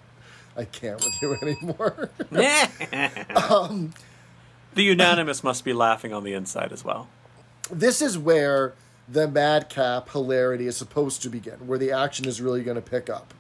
I 0.57 0.64
can't 0.64 1.03
with 1.05 1.14
you 1.22 1.34
anymore. 1.42 2.11
the 2.30 3.90
unanimous 4.82 5.42
must 5.44 5.64
be 5.64 5.72
laughing 5.72 6.12
on 6.12 6.24
the 6.24 6.34
inside 6.34 6.72
as 6.72 6.84
well. 6.84 7.09
this 7.70 8.03
is 8.03 8.18
where 8.18 8.74
the 9.09 9.28
madcap 9.28 10.11
hilarity 10.11 10.66
is 10.66 10.76
supposed 10.76 11.22
to 11.22 11.28
begin, 11.28 11.66
where 11.66 11.78
the 11.78 11.90
action 11.92 12.26
is 12.26 12.40
really 12.40 12.62
going 12.62 12.76
to 12.76 12.80
pick 12.82 13.11
up. 13.11 13.34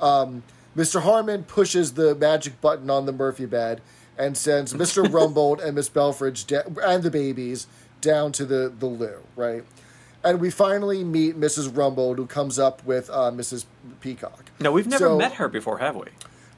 Um, 0.00 0.42
Mr. 0.76 1.02
Harman 1.02 1.44
pushes 1.44 1.94
the 1.94 2.14
magic 2.14 2.60
button 2.60 2.90
on 2.90 3.06
the 3.06 3.12
Murphy 3.12 3.46
bed 3.46 3.80
and 4.18 4.36
sends 4.36 4.74
Mr. 4.74 5.04
Rumbold 5.10 5.64
and 5.64 5.74
Miss 5.76 5.88
Belfridge 5.88 6.46
da- 6.46 6.62
and 6.84 7.02
the 7.02 7.10
babies 7.10 7.66
down 8.00 8.32
to 8.32 8.44
the, 8.44 8.72
the 8.76 8.86
loo, 8.86 9.18
right? 9.36 9.64
And 10.24 10.40
we 10.40 10.50
finally 10.50 11.04
meet 11.04 11.38
Mrs. 11.38 11.68
Rumbold, 11.68 12.16
who 12.16 12.26
comes 12.26 12.58
up 12.58 12.82
with 12.84 13.10
uh, 13.10 13.30
Mrs. 13.30 13.66
Peacock. 14.00 14.46
No, 14.58 14.72
we've 14.72 14.86
never 14.86 15.04
So- 15.06 15.18
met 15.18 15.34
her 15.34 15.48
before, 15.48 15.78
have 15.78 15.96
we? 15.96 16.06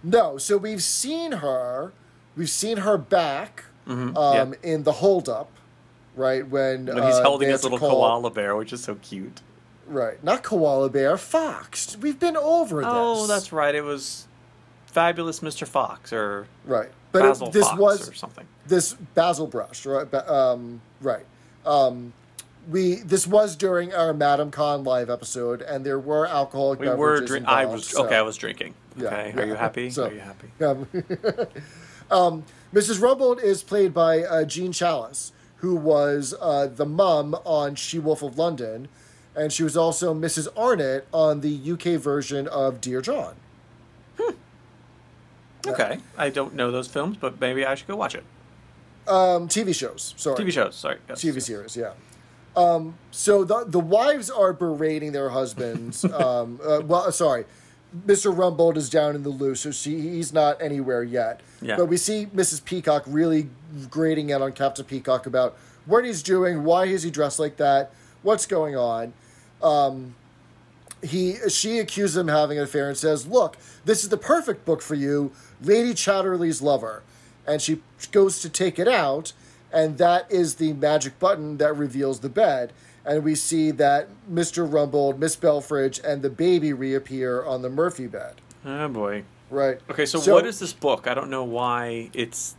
No, 0.03 0.39
so 0.39 0.57
we've 0.57 0.83
seen 0.83 1.33
her, 1.33 1.93
we've 2.37 2.49
seen 2.51 2.77
her 2.79 2.97
back 2.97 3.65
um, 3.89 4.15
yeah. 4.17 4.53
in 4.63 4.85
the 4.85 4.93
holdup, 4.93 5.51
right? 6.15 6.47
When, 6.47 6.87
When 6.87 7.03
he's 7.03 7.15
uh, 7.17 7.25
holding 7.25 7.49
they 7.49 7.53
his 7.53 7.65
little 7.65 7.79
call- 7.79 7.91
koala 7.91 8.31
bear, 8.31 8.55
which 8.55 8.73
is 8.73 8.85
so 8.85 8.95
cute. 8.97 9.41
Right, 9.89 10.23
not 10.23 10.43
koala 10.45 10.91
bear, 10.91 11.17
fox. 11.17 11.97
We've 12.01 12.19
been 12.21 12.37
over 12.37 12.77
this. 12.83 12.89
Oh, 12.89 13.27
that's 13.27 13.53
right. 13.53 13.75
It 13.75 13.85
was 13.85 14.27
fabulous 14.87 15.41
Mr. 15.41 15.67
Fox 15.67 16.13
or 16.13 16.47
right. 16.65 16.91
But 17.13 17.25
it- 17.25 17.53
this 17.53 17.67
Fox 17.69 17.79
was 17.79 18.09
or 18.09 18.15
something. 18.15 18.47
this 18.67 18.95
basil 19.15 19.47
brush, 19.47 19.87
right? 19.87 20.09
Ba- 20.11 20.33
Um, 20.33 20.81
right. 21.01 21.25
Um, 21.65 22.13
we 22.69 22.97
this 22.97 23.27
was 23.27 23.57
during 23.57 23.95
our 23.95 24.13
Madam 24.13 24.51
Con 24.51 24.85
live 24.85 25.09
episode, 25.11 25.63
and 25.63 25.85
there 25.85 25.99
were 25.99 26.27
alcoholic 26.27 26.81
We 26.81 26.89
were 26.89 27.21
drink. 27.21 27.47
I 27.47 27.65
was 27.67 27.87
so- 27.87 28.05
okay. 28.07 28.17
I 28.17 28.23
was 28.23 28.37
drinking. 28.37 28.75
Yeah, 28.97 29.07
Okay, 29.09 29.33
yeah. 29.37 29.43
are 29.43 29.47
you 29.47 29.55
happy? 29.55 29.91
So- 29.91 30.07
are 30.07 30.13
you 30.13 30.21
happy? 30.21 30.49
Um, 32.09 32.45
Mrs. 32.73 33.01
Rumbold 33.01 33.43
is 33.43 33.65
played 33.65 33.93
by 33.93 34.23
uh, 34.23 34.45
Jean 34.45 34.71
Challis, 34.71 35.33
who 35.57 35.75
was 35.75 36.35
uh, 36.41 36.69
the 36.69 36.87
mum 36.87 37.35
on 37.45 37.75
She 37.75 37.99
Wolf 37.99 38.23
of 38.23 38.39
London, 38.39 38.87
and 39.35 39.53
she 39.53 39.65
was 39.65 39.77
also 39.77 40.15
Mrs. 40.15 40.47
Arnott 40.57 41.09
on 41.13 41.41
the 41.41 41.73
UK 41.73 42.01
version 42.01 42.47
of 42.47 42.81
Dear 42.81 43.01
John. 43.01 43.35
Okay, 45.67 45.99
I 46.17 46.31
don't 46.31 46.55
know 46.55 46.71
those 46.71 46.87
films, 46.87 47.17
but 47.21 47.41
maybe 47.41 47.67
I 47.67 47.75
should 47.75 47.89
go 47.89 47.97
watch 47.97 48.15
it. 48.15 48.23
Um, 49.09 49.49
TV 49.49 49.75
shows, 49.75 50.15
sorry. 50.17 50.37
TV 50.37 50.53
shows. 50.53 50.77
Sorry. 50.77 50.99
Yes. 51.09 51.21
TV 51.25 51.43
series, 51.43 51.77
yeah. 51.77 51.93
Um, 52.57 52.97
so 53.11 53.45
the 53.45 53.65
the 53.67 53.81
wives 53.81 54.31
are 54.31 54.53
berating 54.53 55.13
their 55.13 55.31
husbands. 55.31 56.05
um, 56.13 56.61
uh, 56.65 56.81
well, 56.85 57.11
sorry, 57.13 57.45
Mr. 58.07 58.35
Rumbold 58.35 58.77
is 58.77 58.91
down 58.91 59.15
in 59.15 59.23
the 59.23 59.29
loo, 59.29 59.55
so 59.55 59.71
she, 59.71 60.01
he's 60.01 60.33
not 60.33 60.61
anywhere 60.61 61.03
yet. 61.03 61.41
Yeah. 61.61 61.77
But 61.77 61.87
we 61.87 61.97
see 61.97 62.27
Mrs. 62.27 62.65
Peacock 62.65 63.05
really 63.07 63.49
grating 63.91 64.33
out 64.33 64.43
on 64.43 64.53
Captain 64.53 64.85
Peacock 64.85 65.27
about 65.27 65.57
what 65.85 66.05
he's 66.05 66.23
doing, 66.23 66.65
why 66.65 66.87
is 66.87 67.03
he 67.03 67.11
dressed 67.11 67.39
like 67.39 67.57
that, 67.59 67.93
what's 68.23 68.47
going 68.47 68.77
on. 68.77 69.13
Um, 69.63 70.15
he 71.03 71.37
she 71.49 71.79
accuses 71.79 72.17
him 72.17 72.29
of 72.29 72.35
having 72.35 72.59
an 72.59 72.65
affair 72.65 72.89
and 72.89 72.97
says, 72.97 73.27
"Look, 73.27 73.57
this 73.85 74.03
is 74.03 74.09
the 74.09 74.17
perfect 74.17 74.65
book 74.65 74.83
for 74.83 74.95
you, 74.95 75.33
Lady 75.63 75.95
Chatterley's 75.95 76.61
Lover." 76.61 77.03
And 77.47 77.63
she 77.63 77.81
goes 78.11 78.41
to 78.41 78.49
take 78.49 78.79
it 78.79 78.89
out, 78.89 79.33
and 79.77 79.99
that 79.99 80.33
is 80.33 80.55
the 80.55 80.73
magic 80.73 81.19
button 81.19 81.59
that 81.59 81.77
reveals 81.77 82.21
the 82.21 82.31
bed. 82.31 82.73
And 83.05 83.23
we 83.23 83.35
see 83.35 83.71
that 83.73 84.09
Mr. 84.29 84.69
Rumbold, 84.69 85.19
Miss 85.19 85.37
Belfridge, 85.37 86.03
and 86.03 86.23
the 86.23 86.31
baby 86.31 86.73
reappear 86.73 87.45
on 87.45 87.63
the 87.63 87.69
Murphy 87.69 88.07
bed. 88.07 88.41
Oh 88.65 88.89
boy. 88.89 89.25
Right. 89.49 89.79
Okay, 89.89 90.07
so, 90.07 90.19
what 90.33 90.45
is 90.47 90.59
this 90.59 90.73
book? 90.73 91.07
I 91.07 91.15
don't 91.15 91.31
know 91.31 91.45
why 91.45 92.11
it's. 92.13 92.57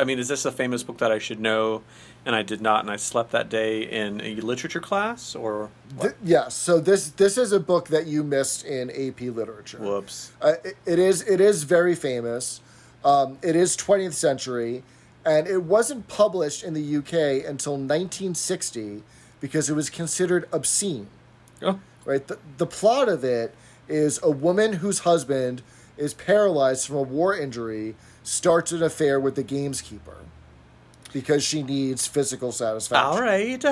I 0.00 0.04
mean, 0.04 0.18
is 0.18 0.26
this 0.28 0.44
a 0.44 0.50
famous 0.50 0.82
book 0.82 0.98
that 0.98 1.12
I 1.12 1.18
should 1.18 1.38
know? 1.38 1.82
And 2.26 2.34
I 2.34 2.42
did 2.42 2.60
not, 2.60 2.80
and 2.80 2.90
I 2.90 2.96
slept 2.96 3.30
that 3.30 3.48
day 3.48 3.82
in 3.82 4.20
a 4.20 4.34
literature 4.36 4.80
class, 4.80 5.36
or 5.36 5.70
Th- 6.00 6.14
yes. 6.24 6.54
So 6.54 6.80
this 6.80 7.10
this 7.10 7.38
is 7.38 7.52
a 7.52 7.60
book 7.60 7.88
that 7.88 8.06
you 8.06 8.24
missed 8.24 8.64
in 8.64 8.90
AP 8.90 9.20
Literature. 9.20 9.78
whoops. 9.78 10.32
Uh, 10.42 10.54
it, 10.64 10.76
it 10.86 10.98
is 10.98 11.22
it 11.22 11.40
is 11.40 11.62
very 11.62 11.94
famous. 11.94 12.60
Um, 13.04 13.38
it 13.42 13.54
is 13.54 13.76
20th 13.76 14.14
century, 14.14 14.82
and 15.28 15.46
it 15.46 15.62
wasn't 15.62 16.08
published 16.08 16.64
in 16.64 16.72
the 16.72 16.96
UK 16.96 17.46
until 17.46 17.74
1960 17.74 19.02
because 19.40 19.68
it 19.68 19.74
was 19.74 19.90
considered 19.90 20.48
obscene. 20.52 21.08
Oh, 21.62 21.78
Right. 22.04 22.26
The, 22.26 22.38
the 22.56 22.66
plot 22.66 23.10
of 23.10 23.22
it 23.22 23.54
is 23.86 24.18
a 24.22 24.30
woman 24.30 24.74
whose 24.74 25.00
husband 25.00 25.60
is 25.98 26.14
paralyzed 26.14 26.86
from 26.86 26.96
a 26.96 27.02
war 27.02 27.36
injury 27.36 27.94
starts 28.22 28.72
an 28.72 28.82
affair 28.82 29.20
with 29.20 29.34
the 29.34 29.44
gameskeeper 29.44 30.16
because 31.12 31.44
she 31.44 31.62
needs 31.62 32.06
physical 32.06 32.50
satisfaction. 32.50 33.06
all 33.06 33.20
right. 33.20 33.62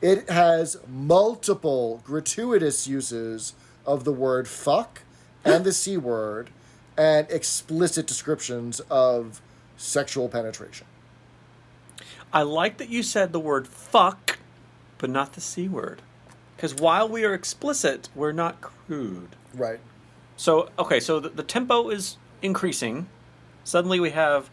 It 0.00 0.30
has 0.30 0.76
multiple 0.88 2.02
gratuitous 2.04 2.86
uses 2.86 3.54
of 3.84 4.04
the 4.04 4.12
word 4.12 4.46
fuck 4.46 5.02
and 5.44 5.64
the 5.64 5.72
C 5.72 5.96
word 5.96 6.50
and 6.96 7.28
explicit 7.30 8.06
descriptions 8.06 8.78
of 8.90 9.40
sexual 9.76 10.28
penetration. 10.28 10.86
I 12.32 12.42
like 12.42 12.78
that 12.78 12.88
you 12.88 13.02
said 13.02 13.32
the 13.32 13.40
word 13.40 13.66
fuck, 13.68 14.38
but 14.98 15.10
not 15.10 15.34
the 15.34 15.40
c 15.40 15.68
word, 15.68 16.02
because 16.56 16.74
while 16.74 17.08
we 17.08 17.24
are 17.24 17.34
explicit, 17.34 18.08
we're 18.14 18.32
not 18.32 18.60
crude. 18.60 19.36
Right. 19.54 19.80
So 20.36 20.68
okay, 20.78 21.00
so 21.00 21.20
the, 21.20 21.30
the 21.30 21.42
tempo 21.42 21.88
is 21.88 22.18
increasing. 22.42 23.06
Suddenly 23.64 24.00
we 24.00 24.10
have 24.10 24.50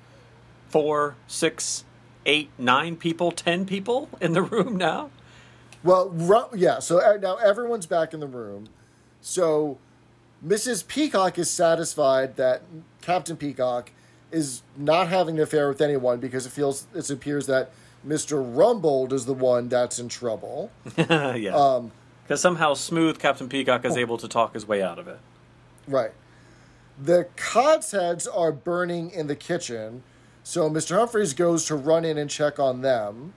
four, 0.69 1.15
six, 1.27 1.83
eight, 2.25 2.49
nine 2.57 2.95
people, 2.95 3.31
ten 3.31 3.65
people 3.65 4.09
in 4.21 4.33
the 4.33 4.41
room 4.53 4.77
now. 4.77 5.09
Well, 5.83 6.49
yeah, 6.55 6.79
so 6.79 6.99
uh, 6.99 7.17
now 7.17 7.35
everyone's 7.35 7.85
back 7.85 8.13
in 8.13 8.21
the 8.21 8.27
room. 8.27 8.69
So 9.19 9.77
Mrs. 10.45 10.87
Peacock 10.87 11.37
is 11.37 11.49
satisfied 11.49 12.37
that 12.37 12.61
Captain 13.01 13.35
Peacock 13.35 13.91
is 14.33 14.61
not 14.75 15.07
having 15.07 15.37
an 15.37 15.43
affair 15.43 15.69
with 15.69 15.79
anyone 15.79 16.19
because 16.19 16.45
it 16.45 16.49
feels 16.51 16.87
it 16.93 17.09
appears 17.09 17.45
that 17.47 17.71
Mr. 18.05 18.43
Rumbold 18.43 19.13
is 19.13 19.25
the 19.25 19.33
one 19.33 19.69
that's 19.69 19.99
in 19.99 20.09
trouble. 20.09 20.71
yeah. 20.97 21.53
Um, 21.55 21.91
Because 22.23 22.41
somehow 22.41 22.73
smooth 22.73 23.19
Captain 23.19 23.47
Peacock 23.47 23.85
is 23.85 23.95
able 23.95 24.17
to 24.17 24.27
talk 24.27 24.53
his 24.53 24.67
way 24.67 24.81
out 24.81 24.99
of 24.99 25.07
it. 25.07 25.19
Right. 25.87 26.11
The 27.01 27.27
cod's 27.37 27.91
heads 27.91 28.27
are 28.27 28.51
burning 28.51 29.09
in 29.11 29.27
the 29.27 29.35
kitchen, 29.35 30.03
so 30.43 30.69
Mr. 30.69 30.97
Humphries 30.97 31.33
goes 31.33 31.65
to 31.65 31.75
run 31.75 32.05
in 32.05 32.17
and 32.17 32.29
check 32.29 32.59
on 32.59 32.81
them. 32.81 33.33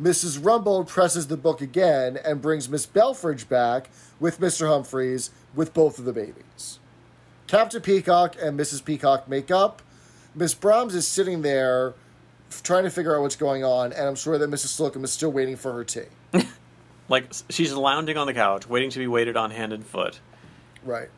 Mrs. 0.00 0.38
Rumbold 0.38 0.88
presses 0.88 1.26
the 1.26 1.36
book 1.36 1.60
again 1.60 2.18
and 2.24 2.40
brings 2.40 2.68
Miss 2.68 2.86
Belfridge 2.86 3.48
back 3.48 3.90
with 4.18 4.40
Mr. 4.40 4.68
Humphries 4.68 5.30
with 5.54 5.74
both 5.74 5.98
of 5.98 6.04
the 6.04 6.12
babies. 6.12 6.78
Captain 7.46 7.82
Peacock 7.82 8.36
and 8.40 8.58
Mrs. 8.58 8.84
Peacock 8.84 9.28
make 9.28 9.50
up. 9.50 9.82
Miss 10.34 10.54
Brahms 10.54 10.94
is 10.94 11.06
sitting 11.06 11.42
there 11.42 11.94
trying 12.62 12.84
to 12.84 12.90
figure 12.90 13.14
out 13.16 13.22
what's 13.22 13.36
going 13.36 13.64
on, 13.64 13.92
and 13.92 14.06
I'm 14.08 14.14
sure 14.16 14.38
that 14.38 14.48
Mrs. 14.50 14.68
Slocum 14.68 15.04
is 15.04 15.12
still 15.12 15.30
waiting 15.32 15.56
for 15.56 15.72
her 15.72 15.84
tea. 15.84 16.02
Like 17.08 17.32
she's 17.48 17.72
lounging 17.72 18.16
on 18.16 18.28
the 18.28 18.34
couch, 18.34 18.68
waiting 18.68 18.88
to 18.90 18.98
be 19.00 19.08
waited 19.08 19.36
on 19.36 19.50
hand 19.50 19.72
and 19.72 19.84
foot, 19.84 20.20
Right. 20.84 21.08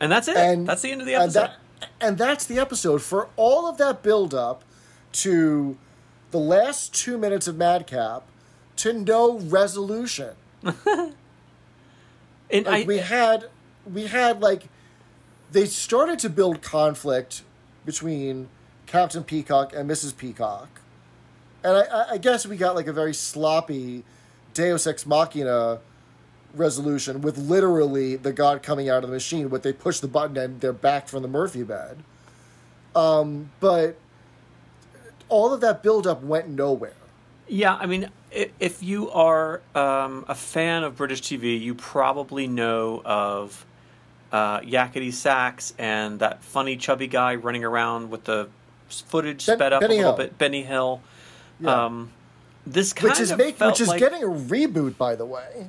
and 0.00 0.10
that's 0.10 0.26
it. 0.26 0.36
and 0.36 0.66
that's 0.66 0.82
the 0.82 0.90
end 0.90 1.00
of 1.00 1.06
the 1.06 1.14
and 1.14 1.22
episode. 1.22 1.40
that- 1.42 1.56
And, 2.00 2.18
that's 2.18 2.44
the 2.44 2.58
episode. 2.58 3.02
For 3.02 3.28
all 3.36 3.68
of 3.68 3.78
that 3.78 4.02
build 4.02 4.34
up 4.34 4.64
to 5.12 5.78
the 6.32 6.40
last 6.40 6.92
two 6.92 7.18
minutes 7.18 7.46
of 7.46 7.56
Madcap 7.56 8.24
to 8.78 8.92
no 8.94 9.38
resolution. 9.38 10.34
and 10.64 11.14
Like 12.50 12.66
I, 12.66 12.84
we 12.84 12.98
had 12.98 13.44
we 13.90 14.06
had 14.08 14.40
like 14.40 14.64
they 15.52 15.66
started 15.66 16.18
to 16.18 16.28
build 16.30 16.62
conflict 16.62 17.42
between 17.86 18.48
Captain 18.86 19.24
Peacock 19.24 19.72
and 19.74 19.88
Mrs. 19.88 20.14
Peacock. 20.16 20.68
And 21.64 21.76
I- 21.78 22.12
I, 22.12 22.18
guess 22.18 22.46
we 22.46 22.56
got 22.56 22.74
like 22.74 22.86
a 22.86 22.92
very 22.92 23.14
sloppy 23.14 24.04
Deus 24.52 24.86
Ex 24.86 25.06
Machina 25.06 25.78
resolution 26.54 27.20
with 27.22 27.38
literally 27.38 28.16
the 28.16 28.32
god 28.32 28.62
coming 28.62 28.88
out 28.88 29.02
of 29.02 29.10
the 29.10 29.14
machine, 29.16 29.48
but 29.48 29.62
they 29.62 29.72
push 29.72 30.00
the 30.00 30.08
button 30.08 30.36
and 30.36 30.60
they're 30.60 30.72
back 30.72 31.08
from 31.08 31.22
the 31.22 31.28
Murphy 31.28 31.62
bed. 31.62 32.02
Um, 32.94 33.50
but 33.60 33.96
all 35.28 35.52
of 35.52 35.60
that 35.60 35.82
buildup 35.82 36.22
went 36.22 36.48
nowhere. 36.48 36.94
Yeah, 37.48 37.76
I 37.76 37.86
mean, 37.86 38.10
if 38.32 38.82
you 38.82 39.10
are 39.10 39.60
um, 39.74 40.24
a 40.28 40.34
fan 40.34 40.82
of 40.82 40.96
British 40.96 41.22
TV, 41.22 41.60
you 41.60 41.74
probably 41.74 42.46
know 42.46 43.02
of 43.04 43.64
uh, 44.32 44.60
Yakety 44.60 45.12
Sax 45.12 45.74
and 45.78 46.18
that 46.20 46.42
funny 46.42 46.76
chubby 46.76 47.06
guy 47.06 47.34
running 47.36 47.64
around 47.64 48.10
with 48.10 48.24
the 48.24 48.48
footage 48.88 49.46
Ben- 49.46 49.56
sped 49.56 49.72
up 49.72 49.80
Benny 49.80 49.94
a 49.94 49.98
little 49.98 50.16
Hill. 50.16 50.26
bit. 50.26 50.38
Benny 50.38 50.62
Hill. 50.62 51.00
Yeah. 51.60 51.84
Um, 51.84 52.10
this 52.66 52.92
kind 52.92 53.10
Which 53.10 53.20
is 53.20 53.30
of 53.30 53.38
make, 53.38 53.58
which 53.60 53.80
is 53.80 53.88
like, 53.88 54.00
getting 54.00 54.22
a 54.22 54.26
reboot, 54.26 54.96
by 54.98 55.14
the 55.14 55.24
way. 55.24 55.68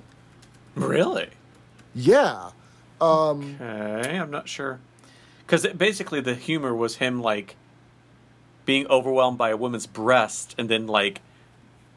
Really? 0.76 1.30
Yeah. 1.94 2.52
Okay, 3.00 4.20
I'm 4.20 4.32
not 4.32 4.48
sure. 4.50 4.80
Because 5.46 5.66
basically, 5.68 6.20
the 6.20 6.36
humor 6.36 6.74
was 6.76 6.98
him 6.98 7.22
like 7.22 7.56
being 8.66 8.88
overwhelmed 8.88 9.38
by 9.38 9.50
a 9.50 9.58
woman's 9.58 9.86
breast, 9.88 10.56
and 10.58 10.68
then 10.70 10.88
like 10.88 11.22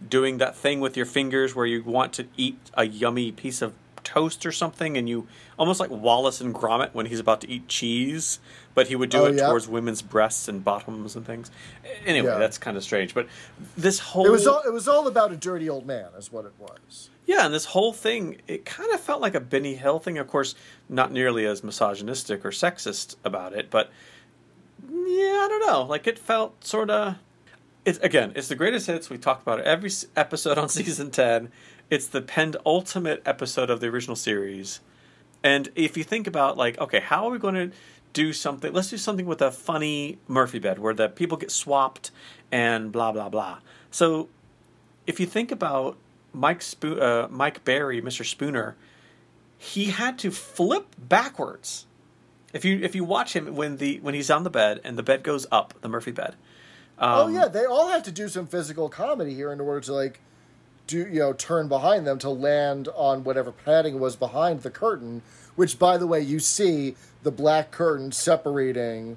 doing 0.07 0.39
that 0.39 0.55
thing 0.57 0.81
with 0.81 0.97
your 0.97 1.07
fingers 1.07 1.55
where 1.55 1.66
you 1.66 1.82
want 1.82 2.12
to 2.15 2.27
eat 2.37 2.59
a 2.74 2.85
yummy 2.87 3.32
piece 3.32 3.61
of 3.61 3.73
toast 4.12 4.45
or 4.47 4.53
something, 4.53 4.97
and 4.97 5.09
you 5.09 5.27
almost 5.59 5.78
like 5.81 5.91
Wallace 5.91 6.41
and 6.41 6.55
Gromit 6.55 6.91
when 6.95 7.07
he's 7.07 7.20
about 7.20 7.41
to 7.43 7.49
eat 7.51 7.69
cheese, 7.69 8.39
but 8.74 8.89
he 8.89 8.97
would 8.97 9.11
do 9.11 9.19
Oh, 9.19 9.27
it 9.27 9.37
yeah. 9.37 9.47
towards 9.47 9.69
women's 9.69 10.03
breasts 10.03 10.49
and 10.49 10.65
bottoms 10.65 11.16
and 11.16 11.27
things. 11.27 11.51
Anyway, 12.07 12.28
Yeah. 12.28 12.39
that's 12.39 12.59
kind 12.59 12.77
of 12.77 12.82
strange. 12.82 13.15
But 13.15 13.27
this 13.77 13.99
whole 13.99 14.27
It 14.27 14.31
was 14.31 14.47
all 14.47 14.62
it 14.66 14.73
was 14.73 14.89
all 14.89 15.07
about 15.07 15.32
a 15.32 15.37
dirty 15.37 15.69
old 15.69 15.87
man, 15.87 16.07
is 16.19 16.32
what 16.32 16.45
it 16.45 16.53
was. 16.59 17.11
yeah, 17.27 17.45
and 17.45 17.55
this 17.55 17.66
whole 17.66 17.93
thing, 17.93 18.41
it 18.49 18.65
kind 18.65 18.93
of 18.93 19.01
felt 19.01 19.20
like 19.20 19.35
a 19.35 19.41
Benny 19.41 19.74
Hill 19.74 19.99
thing. 19.99 20.19
Of 20.19 20.27
course, 20.28 20.55
not 20.89 21.12
nearly 21.12 21.47
as 21.47 21.62
misogynistic 21.62 22.45
or 22.45 22.51
sexist 22.51 23.16
about 23.24 23.53
it, 23.53 23.70
but 23.70 23.91
yeah, 24.89 25.45
I 25.45 25.47
don't 25.49 25.66
know. 25.66 25.82
Like 25.82 26.07
it 26.07 26.19
felt 26.19 26.65
sort 26.65 26.91
of. 26.91 27.16
It's 27.85 27.99
again, 28.01 28.32
it's 28.35 28.49
the 28.49 28.55
greatest 28.57 28.87
hits. 28.87 29.09
We 29.09 29.16
talked 29.19 29.43
about 29.43 29.59
it 29.61 29.65
every 29.66 29.91
episode 30.16 30.59
on 30.59 30.69
season 30.81 31.11
ten. 31.11 31.51
It's 31.91 32.07
the 32.07 32.23
penultimate 32.23 33.21
episode 33.27 33.69
of 33.69 33.81
the 33.81 33.89
original 33.89 34.15
series, 34.15 34.81
and 35.43 35.69
if 35.75 35.97
you 35.97 36.05
think 36.05 36.27
about 36.29 36.57
like, 36.57 36.79
okay, 36.79 37.01
how 37.01 37.27
are 37.27 37.31
we 37.33 37.39
going 37.39 37.55
to 37.57 37.77
do 38.12 38.33
something? 38.33 38.73
Let's 38.73 38.91
do 38.91 38.97
something 38.97 39.27
with 39.27 39.43
a 39.43 39.51
funny 39.51 40.19
Murphy 40.29 40.61
bed 40.61 40.79
where 40.79 40.95
the 40.95 41.09
people 41.09 41.37
get 41.37 41.51
swapped 41.51 42.12
and 42.53 42.93
blah 42.93 43.11
blah 43.11 43.29
blah. 43.29 43.59
So 43.91 44.29
if 45.07 45.19
you 45.19 45.27
think 45.27 45.51
about 45.51 45.97
Mike 46.33 46.61
Spo- 46.61 47.01
uh, 47.01 47.29
Mike 47.29 47.65
Berry, 47.65 48.01
Mr. 48.01 48.25
Spooner, 48.25 48.77
he 49.59 49.87
had 49.87 50.17
to 50.21 50.31
flip 50.31 50.95
backwards. 50.97 51.87
If 52.53 52.65
you 52.65 52.79
if 52.83 52.95
you 52.95 53.03
watch 53.03 53.35
him 53.35 53.57
when 53.57 53.79
the 53.79 53.99
when 53.99 54.15
he's 54.15 54.31
on 54.31 54.45
the 54.45 54.51
bed 54.51 54.81
and 54.85 54.97
the 54.97 55.03
bed 55.03 55.25
goes 55.25 55.45
up, 55.51 55.75
the 55.81 55.89
Murphy 55.89 56.12
bed. 56.12 56.37
oh 57.01 57.27
Um, 57.27 57.35
yeah, 57.35 57.49
they 57.49 57.65
all 57.65 57.89
have 57.89 58.05
to 58.05 58.12
do 58.12 58.29
some 58.29 58.47
physical 58.47 58.89
comedy 58.89 59.35
here 59.35 59.53
in 59.53 59.61
order 59.61 59.81
to 59.81 59.93
like 59.93 60.21
do 60.91 60.99
you 60.99 61.21
know 61.21 61.33
turn 61.33 61.69
behind 61.69 62.07
them 62.07 62.19
to 62.19 62.29
land 62.29 62.89
on 62.95 63.25
whatever 63.25 63.53
padding 63.53 64.01
was 64.01 64.17
behind 64.17 64.62
the 64.62 64.71
curtain. 64.71 65.23
Which, 65.57 65.79
by 65.79 65.99
the 65.99 66.07
way, 66.07 66.21
you 66.21 66.39
see 66.39 66.97
the 67.23 67.31
black 67.31 67.71
curtain 67.71 68.12
separating, 68.12 69.17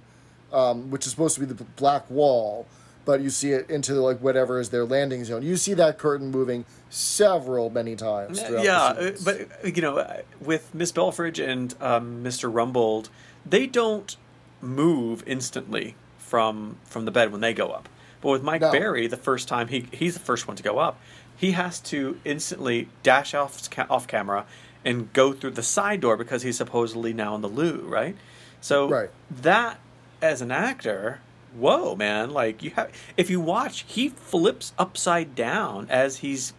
um, 0.51 0.91
which 0.91 1.05
is 1.05 1.11
supposed 1.11 1.35
to 1.35 1.41
be 1.41 1.45
the 1.45 1.63
black 1.75 2.09
wall, 2.09 2.65
but 3.05 3.21
you 3.21 3.29
see 3.29 3.51
it 3.51 3.69
into 3.69 3.93
like 3.95 4.19
whatever 4.19 4.59
is 4.59 4.69
their 4.69 4.85
landing 4.85 5.23
zone. 5.23 5.41
You 5.41 5.57
see 5.57 5.73
that 5.75 5.97
curtain 5.97 6.31
moving 6.31 6.65
several 6.89 7.69
many 7.69 7.95
times. 7.95 8.41
yeah, 8.49 9.11
but 9.23 9.75
you 9.75 9.81
know, 9.81 9.97
uh, 9.97 10.21
with 10.41 10.73
Miss 10.75 10.91
Belfridge 10.91 11.43
and 11.43 11.73
um, 11.81 12.23
Mr. 12.23 12.51
Rumbold, 12.51 13.09
they 13.45 13.65
don't 13.65 14.15
move 14.61 15.23
instantly 15.25 15.95
from 16.17 16.77
from 16.85 17.05
the 17.05 17.11
bed 17.11 17.31
when 17.31 17.41
they 17.41 17.53
go 17.53 17.69
up. 17.69 17.89
But 18.23 18.29
with 18.29 18.43
Mike 18.43 18.61
No. 18.61 18.71
Berry, 18.71 19.05
the 19.07 19.17
first 19.17 19.47
time 19.49 19.67
he 19.67 19.85
he's 19.91 20.13
the 20.13 20.19
first 20.21 20.47
one 20.47 20.55
to 20.55 20.63
go 20.63 20.79
up, 20.79 20.97
he 21.35 21.51
has 21.51 21.79
to 21.81 22.19
instantly 22.23 22.87
dash 23.03 23.33
off 23.33 23.67
off 23.89 24.07
camera 24.07 24.45
and 24.85 25.11
go 25.11 25.33
through 25.33 25.51
the 25.51 25.63
side 25.63 25.99
door 25.99 26.15
because 26.15 26.41
he's 26.41 26.57
supposedly 26.57 27.13
now 27.13 27.35
in 27.35 27.41
the 27.41 27.49
loo, 27.49 27.81
right? 27.81 28.15
So 28.61 28.87
Right. 28.87 29.09
that 29.29 29.79
as 30.21 30.41
an 30.41 30.51
actor, 30.51 31.19
whoa, 31.53 31.95
man! 31.95 32.31
Like 32.31 32.63
you 32.63 32.71
have, 32.71 32.91
if 33.17 33.29
you 33.29 33.41
watch, 33.41 33.83
he 33.87 34.07
flips 34.07 34.71
upside 34.79 35.35
down 35.35 35.87
as 35.89 36.17
he's 36.17 36.53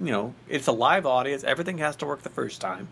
you 0.00 0.10
know, 0.10 0.34
it's 0.48 0.66
a 0.66 0.72
live 0.72 1.06
audience. 1.06 1.44
Everything 1.44 1.78
has 1.78 1.94
to 1.96 2.06
work 2.06 2.22
the 2.22 2.28
first 2.30 2.60
time. 2.60 2.88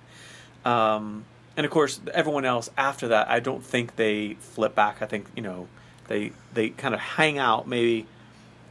Um, 0.65 1.25
and 1.57 1.65
of 1.67 1.73
course, 1.73 2.01
everyone 2.15 2.45
else 2.45 2.71
after 2.77 3.09
that, 3.09 3.29
I 3.29 3.41
don't 3.41 3.65
think 3.65 3.97
they 3.97 4.35
flip 4.35 4.75
back. 4.75 5.01
I 5.01 5.07
think 5.07 5.27
you 5.35 5.43
know, 5.43 5.67
they 6.13 6.33
they 6.53 6.69
kind 6.69 6.95
of 6.95 7.01
hang 7.01 7.39
out 7.39 7.67
maybe 7.67 8.07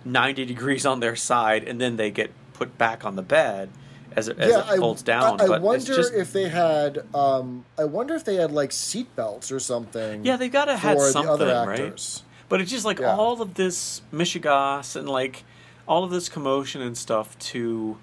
ninety 0.06 0.46
degrees 0.46 0.86
on 0.86 1.00
their 1.00 1.16
side, 1.16 1.64
and 1.64 1.82
then 1.82 1.98
they 1.98 2.12
get 2.12 2.32
put 2.54 2.78
back 2.78 3.04
on 3.04 3.16
the 3.16 3.22
bed 3.24 3.70
as 4.16 4.28
it, 4.28 4.38
as 4.38 4.54
it 4.54 4.78
folds 4.78 5.02
down. 5.02 5.42
I, 5.42 5.46
I 5.46 5.60
wonder 5.60 5.96
just, 5.96 6.14
if 6.14 6.32
they 6.34 6.50
had. 6.50 7.04
Um, 7.16 7.66
I 7.78 7.86
wonder 7.86 8.14
if 8.14 8.24
they 8.24 8.36
had 8.36 8.52
like 8.52 8.72
seat 8.72 9.16
belts 9.16 9.52
or 9.52 9.60
something. 9.60 10.24
yeah, 10.24 10.38
they 10.38 10.50
gotta 10.50 10.78
have 10.78 11.00
something, 11.00 11.48
right? 11.48 11.80
actors. 11.80 12.24
But 12.48 12.62
it's 12.62 12.70
just 12.70 12.86
like 12.86 13.00
Yeah. 13.00 13.16
all 13.16 13.42
of 13.42 13.56
this 13.56 14.02
Michigas 14.14 14.96
and 14.96 15.10
like 15.10 15.44
all 15.88 16.04
of 16.04 16.12
this 16.12 16.30
commotion 16.30 16.82
and 16.82 16.98
stuff 16.98 17.38
to 17.40 17.98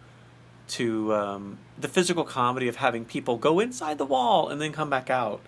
to 0.68 1.14
um, 1.14 1.58
the 1.78 1.88
physical 1.88 2.24
comedy 2.24 2.68
of 2.68 2.76
having 2.76 3.04
people 3.04 3.36
go 3.36 3.60
inside 3.60 3.98
the 3.98 4.04
wall 4.04 4.48
and 4.48 4.60
then 4.60 4.72
come 4.72 4.90
back 4.90 5.08
out. 5.10 5.40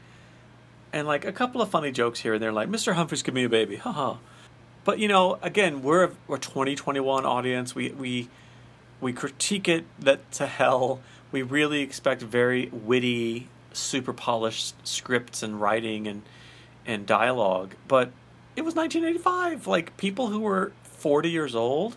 And 0.93 1.07
like 1.07 1.25
a 1.25 1.33
couple 1.33 1.63
of 1.63 1.71
funny 1.71 1.93
jokes 1.93 2.21
here 2.21 2.35
and 2.35 2.43
there, 2.43 2.53
like 2.53 2.69
Mr. 2.69 2.95
Humphries, 2.95 3.23
give 3.23 3.35
me 3.35 3.45
a 3.45 3.49
baby, 3.49 3.77
haha. 3.77 4.17
But 4.85 4.99
you 4.99 5.09
know, 5.09 5.39
again, 5.43 5.83
we're 5.83 6.05
a, 6.05 6.11
we're 6.27 6.37
a 6.37 6.41
2021 6.41 7.25
audience. 7.25 7.75
We 7.75 7.91
we 7.91 8.29
we 9.01 9.13
critique 9.13 9.69
it 9.69 9.85
that 9.99 10.31
to 10.33 10.47
hell. 10.47 11.01
We 11.33 11.43
really 11.43 11.81
expect 11.81 12.23
very 12.23 12.69
witty, 12.73 13.49
super 13.73 14.13
polished 14.13 14.75
scripts 14.87 15.43
and 15.43 15.61
writing 15.61 16.09
and 16.09 16.23
and 16.87 17.07
dialogue. 17.07 17.75
But 17.87 18.11
it 18.57 18.63
was 18.63 18.75
1985. 18.75 19.67
Like 19.67 19.97
people 19.97 20.29
who 20.29 20.41
were 20.41 20.73
40 20.83 21.31
years 21.31 21.55
old, 21.55 21.97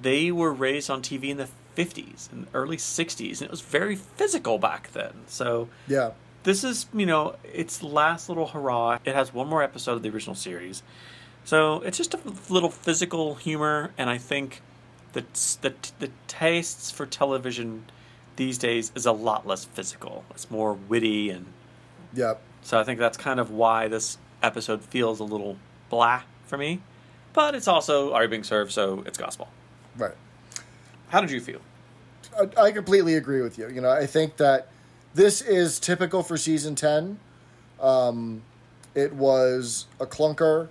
they 0.00 0.30
were 0.30 0.52
raised 0.52 0.90
on 0.90 1.00
TV 1.00 1.30
in 1.30 1.36
the 1.36 1.48
50s 1.76 2.30
and 2.32 2.48
early 2.54 2.76
60s, 2.76 3.40
and 3.40 3.42
it 3.42 3.50
was 3.50 3.60
very 3.60 3.94
physical 3.94 4.58
back 4.58 4.92
then. 4.92 5.12
So 5.26 5.68
Yeah. 5.86 6.10
This 6.48 6.64
is 6.64 6.86
you 6.94 7.04
know 7.04 7.36
its 7.44 7.82
last 7.82 8.30
little 8.30 8.46
hurrah. 8.46 8.98
It 9.04 9.14
has 9.14 9.34
one 9.34 9.48
more 9.48 9.62
episode 9.62 9.92
of 9.92 10.02
the 10.02 10.08
original 10.08 10.34
series, 10.34 10.82
so 11.44 11.82
it's 11.82 11.98
just 11.98 12.14
a 12.14 12.20
little 12.48 12.70
physical 12.70 13.34
humor, 13.34 13.90
and 13.98 14.08
I 14.08 14.16
think 14.16 14.62
the 15.12 15.24
the 15.60 15.74
the 15.98 16.10
tastes 16.26 16.90
for 16.90 17.04
television 17.04 17.84
these 18.36 18.56
days 18.56 18.92
is 18.94 19.04
a 19.04 19.12
lot 19.12 19.46
less 19.46 19.66
physical. 19.66 20.24
It's 20.30 20.50
more 20.50 20.72
witty, 20.72 21.28
and 21.28 21.44
Yep. 22.14 22.40
so 22.62 22.80
I 22.80 22.84
think 22.84 22.98
that's 22.98 23.18
kind 23.18 23.40
of 23.40 23.50
why 23.50 23.88
this 23.88 24.16
episode 24.42 24.80
feels 24.82 25.20
a 25.20 25.24
little 25.24 25.58
blah 25.90 26.22
for 26.46 26.56
me. 26.56 26.80
But 27.34 27.54
it's 27.56 27.68
also 27.68 28.14
already 28.14 28.28
being 28.28 28.42
served, 28.44 28.72
so 28.72 29.02
it's 29.04 29.18
gospel. 29.18 29.48
Right. 29.98 30.14
How 31.10 31.20
did 31.20 31.30
you 31.30 31.42
feel? 31.42 31.60
I, 32.40 32.68
I 32.68 32.70
completely 32.72 33.16
agree 33.16 33.42
with 33.42 33.58
you. 33.58 33.68
You 33.68 33.82
know, 33.82 33.90
I 33.90 34.06
think 34.06 34.38
that 34.38 34.68
this 35.14 35.40
is 35.40 35.78
typical 35.80 36.22
for 36.22 36.36
season 36.36 36.74
ten. 36.74 37.18
Um, 37.80 38.42
it 38.94 39.14
was 39.14 39.86
a 40.00 40.06
clunker. 40.06 40.68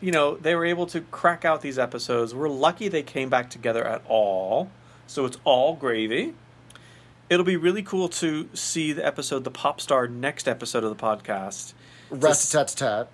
you 0.00 0.12
know, 0.12 0.36
they 0.36 0.54
were 0.54 0.64
able 0.64 0.86
to 0.86 1.00
crack 1.00 1.44
out 1.44 1.62
these 1.62 1.78
episodes. 1.78 2.34
We're 2.34 2.48
lucky 2.48 2.88
they 2.88 3.02
came 3.02 3.28
back 3.28 3.50
together 3.50 3.84
at 3.84 4.02
all. 4.06 4.70
So 5.06 5.24
it's 5.24 5.38
all 5.44 5.74
gravy. 5.74 6.34
It'll 7.30 7.44
be 7.44 7.56
really 7.56 7.82
cool 7.82 8.08
to 8.10 8.48
see 8.54 8.92
the 8.92 9.04
episode, 9.04 9.44
the 9.44 9.50
pop 9.50 9.80
star 9.80 10.06
next 10.06 10.46
episode 10.46 10.84
of 10.84 10.96
the 10.96 11.02
podcast. 11.02 11.72
Rat 12.10 12.46
tat 12.50 12.68
tat. 12.76 13.08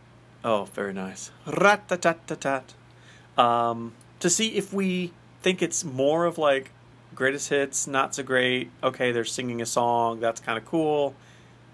Oh, 0.45 0.65
very 0.75 0.93
nice. 0.93 1.31
Rat-tat-tat-tat. 1.47 2.75
Um, 3.39 3.93
to 4.19 4.29
see 4.29 4.49
if 4.57 4.73
we 4.73 5.13
think 5.41 5.63
it's 5.63 5.85
more 5.85 6.25
of 6.25 6.37
like 6.37 6.73
greatest 7.15 7.49
hits, 7.49 7.87
not 7.87 8.15
so 8.15 8.23
great. 8.23 8.71
Okay, 8.83 9.13
they're 9.13 9.25
singing 9.25 9.61
a 9.61 9.67
song. 9.67 10.21
That's 10.21 10.41
kind 10.41 10.59
of 10.59 10.65
cool. 10.65 11.15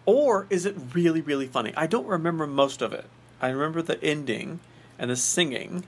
Or 0.06 0.46
is 0.50 0.64
it 0.64 0.76
really, 0.94 1.20
really 1.20 1.46
funny? 1.46 1.72
I 1.76 1.86
don't 1.86 2.06
remember 2.06 2.46
most 2.46 2.80
of 2.80 2.92
it. 2.92 3.06
I 3.40 3.48
remember 3.48 3.82
the 3.82 4.02
ending 4.02 4.60
and 4.98 5.10
the 5.10 5.16
singing 5.16 5.84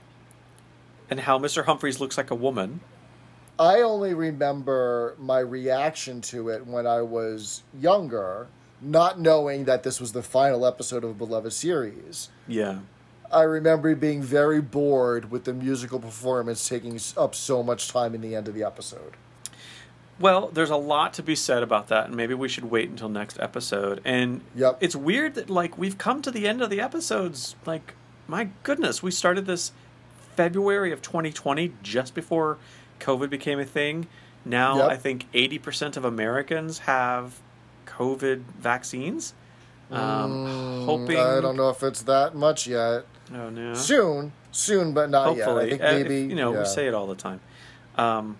and 1.09 1.21
how 1.21 1.37
Mr. 1.37 1.65
Humphries 1.65 1.99
looks 1.99 2.17
like 2.17 2.31
a 2.31 2.35
woman. 2.35 2.81
I 3.59 3.81
only 3.81 4.13
remember 4.13 5.15
my 5.19 5.39
reaction 5.39 6.21
to 6.21 6.49
it 6.49 6.65
when 6.65 6.87
I 6.87 7.01
was 7.01 7.63
younger, 7.79 8.47
not 8.81 9.19
knowing 9.19 9.65
that 9.65 9.83
this 9.83 9.99
was 9.99 10.13
the 10.13 10.23
final 10.23 10.65
episode 10.65 11.03
of 11.03 11.11
a 11.11 11.13
beloved 11.13 11.53
series. 11.53 12.29
Yeah. 12.47 12.79
I 13.31 13.43
remember 13.43 13.95
being 13.95 14.21
very 14.21 14.61
bored 14.61 15.31
with 15.31 15.45
the 15.45 15.53
musical 15.53 15.99
performance 15.99 16.67
taking 16.67 16.99
up 17.17 17.33
so 17.33 17.63
much 17.63 17.87
time 17.87 18.13
in 18.13 18.21
the 18.21 18.35
end 18.35 18.47
of 18.47 18.53
the 18.53 18.63
episode. 18.63 19.13
Well, 20.21 20.49
there's 20.53 20.69
a 20.69 20.75
lot 20.77 21.13
to 21.15 21.23
be 21.23 21.35
said 21.35 21.63
about 21.63 21.87
that, 21.87 22.05
and 22.07 22.15
maybe 22.15 22.33
we 22.33 22.47
should 22.47 22.65
wait 22.69 22.89
until 22.89 23.09
next 23.09 23.39
episode. 23.39 24.01
And 24.05 24.41
Yep. 24.55 24.77
it's 24.79 24.95
weird 24.95 25.33
that 25.35 25.49
like 25.49 25.77
we've 25.77 25.97
come 25.97 26.21
to 26.21 26.31
the 26.31 26.47
end 26.47 26.61
of 26.61 26.69
the 26.69 26.79
episodes. 26.79 27.55
Like, 27.65 27.95
my 28.27 28.49
goodness, 28.63 29.01
we 29.01 29.09
started 29.11 29.45
this 29.47 29.71
February 30.35 30.91
of 30.91 31.01
2020, 31.01 31.73
just 31.83 32.13
before 32.13 32.57
COVID 32.99 33.29
became 33.29 33.59
a 33.59 33.65
thing. 33.65 34.07
Now 34.45 34.77
Yep. 34.77 34.89
I 34.91 34.95
think 34.97 35.25
80% 35.33 35.97
of 35.97 36.05
Americans 36.05 36.79
have 36.79 37.39
COVID 37.85 38.41
vaccines. 38.59 39.33
Um, 39.91 40.85
hoping. 40.85 41.17
Mm, 41.17 41.37
I 41.37 41.41
don't 41.41 41.57
know 41.57 41.69
if 41.69 41.83
it's 41.83 42.03
that 42.03 42.33
much 42.33 42.65
yet. 42.65 43.05
Oh 43.33 43.49
no. 43.49 43.73
Soon, 43.73 44.31
soon, 44.51 44.93
but 44.93 45.09
not 45.09 45.35
yet. 45.35 45.45
Hopefully, 45.45 45.65
I 45.65 45.69
think 45.69 45.81
Uh, 45.81 45.85
if- 45.87 46.07
maybe 46.07 46.21
you 46.21 46.35
know 46.35 46.53
yeah. 46.53 46.59
we 46.59 46.65
say 46.65 46.87
it 46.87 46.93
all 46.93 47.07
the 47.07 47.15
time, 47.15 47.41
um, 47.97 48.37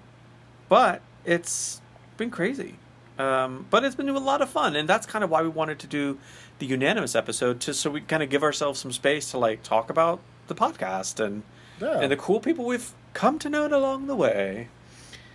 but 0.69 1.01
it's 1.25 1.81
been 2.17 2.29
crazy. 2.31 2.75
Um, 3.19 3.65
but 3.69 3.83
it's 3.83 3.95
been 3.95 4.09
a 4.09 4.17
lot 4.17 4.41
of 4.41 4.49
fun, 4.49 4.75
and 4.75 4.87
that's 4.89 5.05
kind 5.05 5.23
of 5.23 5.29
why 5.29 5.41
we 5.43 5.49
wanted 5.49 5.77
to 5.79 5.87
do 5.87 6.17
the 6.59 6.65
unanimous 6.65 7.15
episode, 7.15 7.59
to 7.61 7.73
so 7.73 7.89
we 7.91 8.01
kind 8.01 8.23
of 8.23 8.29
give 8.29 8.41
ourselves 8.43 8.79
some 8.79 8.91
space 8.91 9.29
to 9.31 9.37
like 9.37 9.61
talk 9.63 9.89
about 9.89 10.19
the 10.47 10.55
podcast 10.55 11.23
and 11.23 11.43
Yeah. 11.79 11.99
and 11.99 12.11
the 12.11 12.17
cool 12.17 12.39
people 12.39 12.65
we've 12.65 12.93
come 13.13 13.37
to 13.39 13.49
know 13.49 13.67
along 13.67 14.07
the 14.07 14.15
way. 14.15 14.69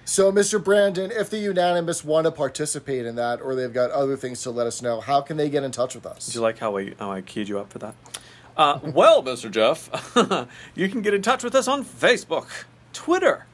So, 0.04 0.30
Mr. 0.30 0.62
Brandon, 0.62 1.10
if 1.10 1.30
the 1.30 1.38
unanimous 1.38 2.04
want 2.04 2.26
to 2.26 2.30
participate 2.30 3.06
in 3.06 3.16
that, 3.16 3.40
or 3.40 3.54
they've 3.56 3.72
got 3.72 3.90
other 3.90 4.16
things 4.16 4.40
to 4.42 4.50
let 4.52 4.66
us 4.66 4.80
know, 4.80 5.00
how 5.00 5.20
can 5.20 5.36
they 5.36 5.48
get 5.50 5.64
in 5.64 5.72
touch 5.72 5.94
with 5.96 6.06
us? 6.06 6.26
Do 6.28 6.38
you 6.38 6.42
like 6.42 6.58
how 6.58 6.76
I 6.76 6.94
how 6.98 7.10
I 7.12 7.20
keyed 7.22 7.48
you 7.48 7.58
up 7.58 7.72
for 7.72 7.78
that? 7.80 7.94
Uh, 8.56 8.78
well, 8.82 9.22
Mr. 9.22 9.50
Jeff, 9.50 9.90
you 10.74 10.88
can 10.88 11.02
get 11.02 11.12
in 11.12 11.22
touch 11.22 11.44
with 11.44 11.54
us 11.54 11.68
on 11.68 11.84
Facebook, 11.84 12.46
Twitter. 12.92 13.46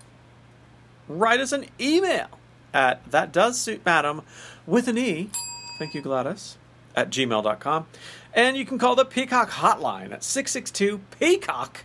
Write 1.09 1.41
us 1.41 1.53
an 1.53 1.67
email 1.81 2.29
at 2.73 3.11
that 3.11 3.33
does 3.33 3.61
suit 3.61 3.85
madam 3.85 4.23
with 4.67 4.89
an 4.89 4.99
e. 4.99 5.31
Thank 5.79 5.95
you, 5.95 6.01
Gladys. 6.01 6.57
At 6.95 7.11
gmail.com. 7.11 7.87
And 8.35 8.57
you 8.57 8.65
can 8.65 8.79
call 8.79 8.95
the 8.95 9.05
Peacock 9.05 9.51
hotline 9.51 10.13
at 10.13 10.23
662 10.23 11.01
Peacock. 11.19 11.85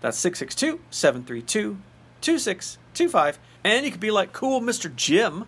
That's 0.00 0.18
662 0.18 0.80
732 0.90 1.78
2625. 2.20 3.38
And 3.64 3.84
you 3.84 3.90
can 3.90 4.00
be 4.00 4.10
like 4.10 4.32
cool 4.32 4.60
Mr. 4.60 4.94
Jim 4.94 5.46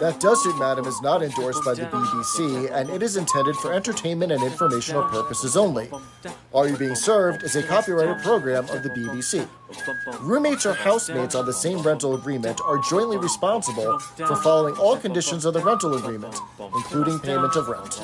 That 0.00 0.18
Does 0.20 0.42
Suit 0.42 0.58
Madam 0.58 0.86
is 0.86 1.00
not 1.00 1.22
endorsed 1.22 1.64
by 1.64 1.74
the 1.74 1.82
BBC, 1.84 2.70
and 2.72 2.90
it 2.90 3.02
is 3.02 3.16
intended 3.16 3.56
for 3.56 3.72
entertainment 3.72 4.32
and 4.32 4.42
informational 4.42 5.04
purposes 5.04 5.56
only. 5.56 5.90
Are 6.52 6.68
You 6.68 6.76
Being 6.76 6.94
Served 6.94 7.42
is 7.42 7.56
a 7.56 7.62
copyrighted 7.62 8.22
program 8.22 8.64
of 8.64 8.82
the 8.82 8.90
BBC. 8.90 9.48
Roommates 10.20 10.66
or 10.66 10.74
housemates 10.74 11.34
on 11.34 11.46
the 11.46 11.52
same 11.52 11.78
rental 11.82 12.14
agreement 12.14 12.60
are 12.62 12.78
jointly 12.90 13.16
responsible 13.16 13.98
for 13.98 14.36
following 14.36 14.76
all 14.76 14.96
conditions 14.96 15.44
of 15.44 15.54
the 15.54 15.60
rental 15.60 15.94
agreement, 15.96 16.36
including 16.58 17.18
payment 17.20 17.56
of 17.56 17.68
rent. 17.68 18.00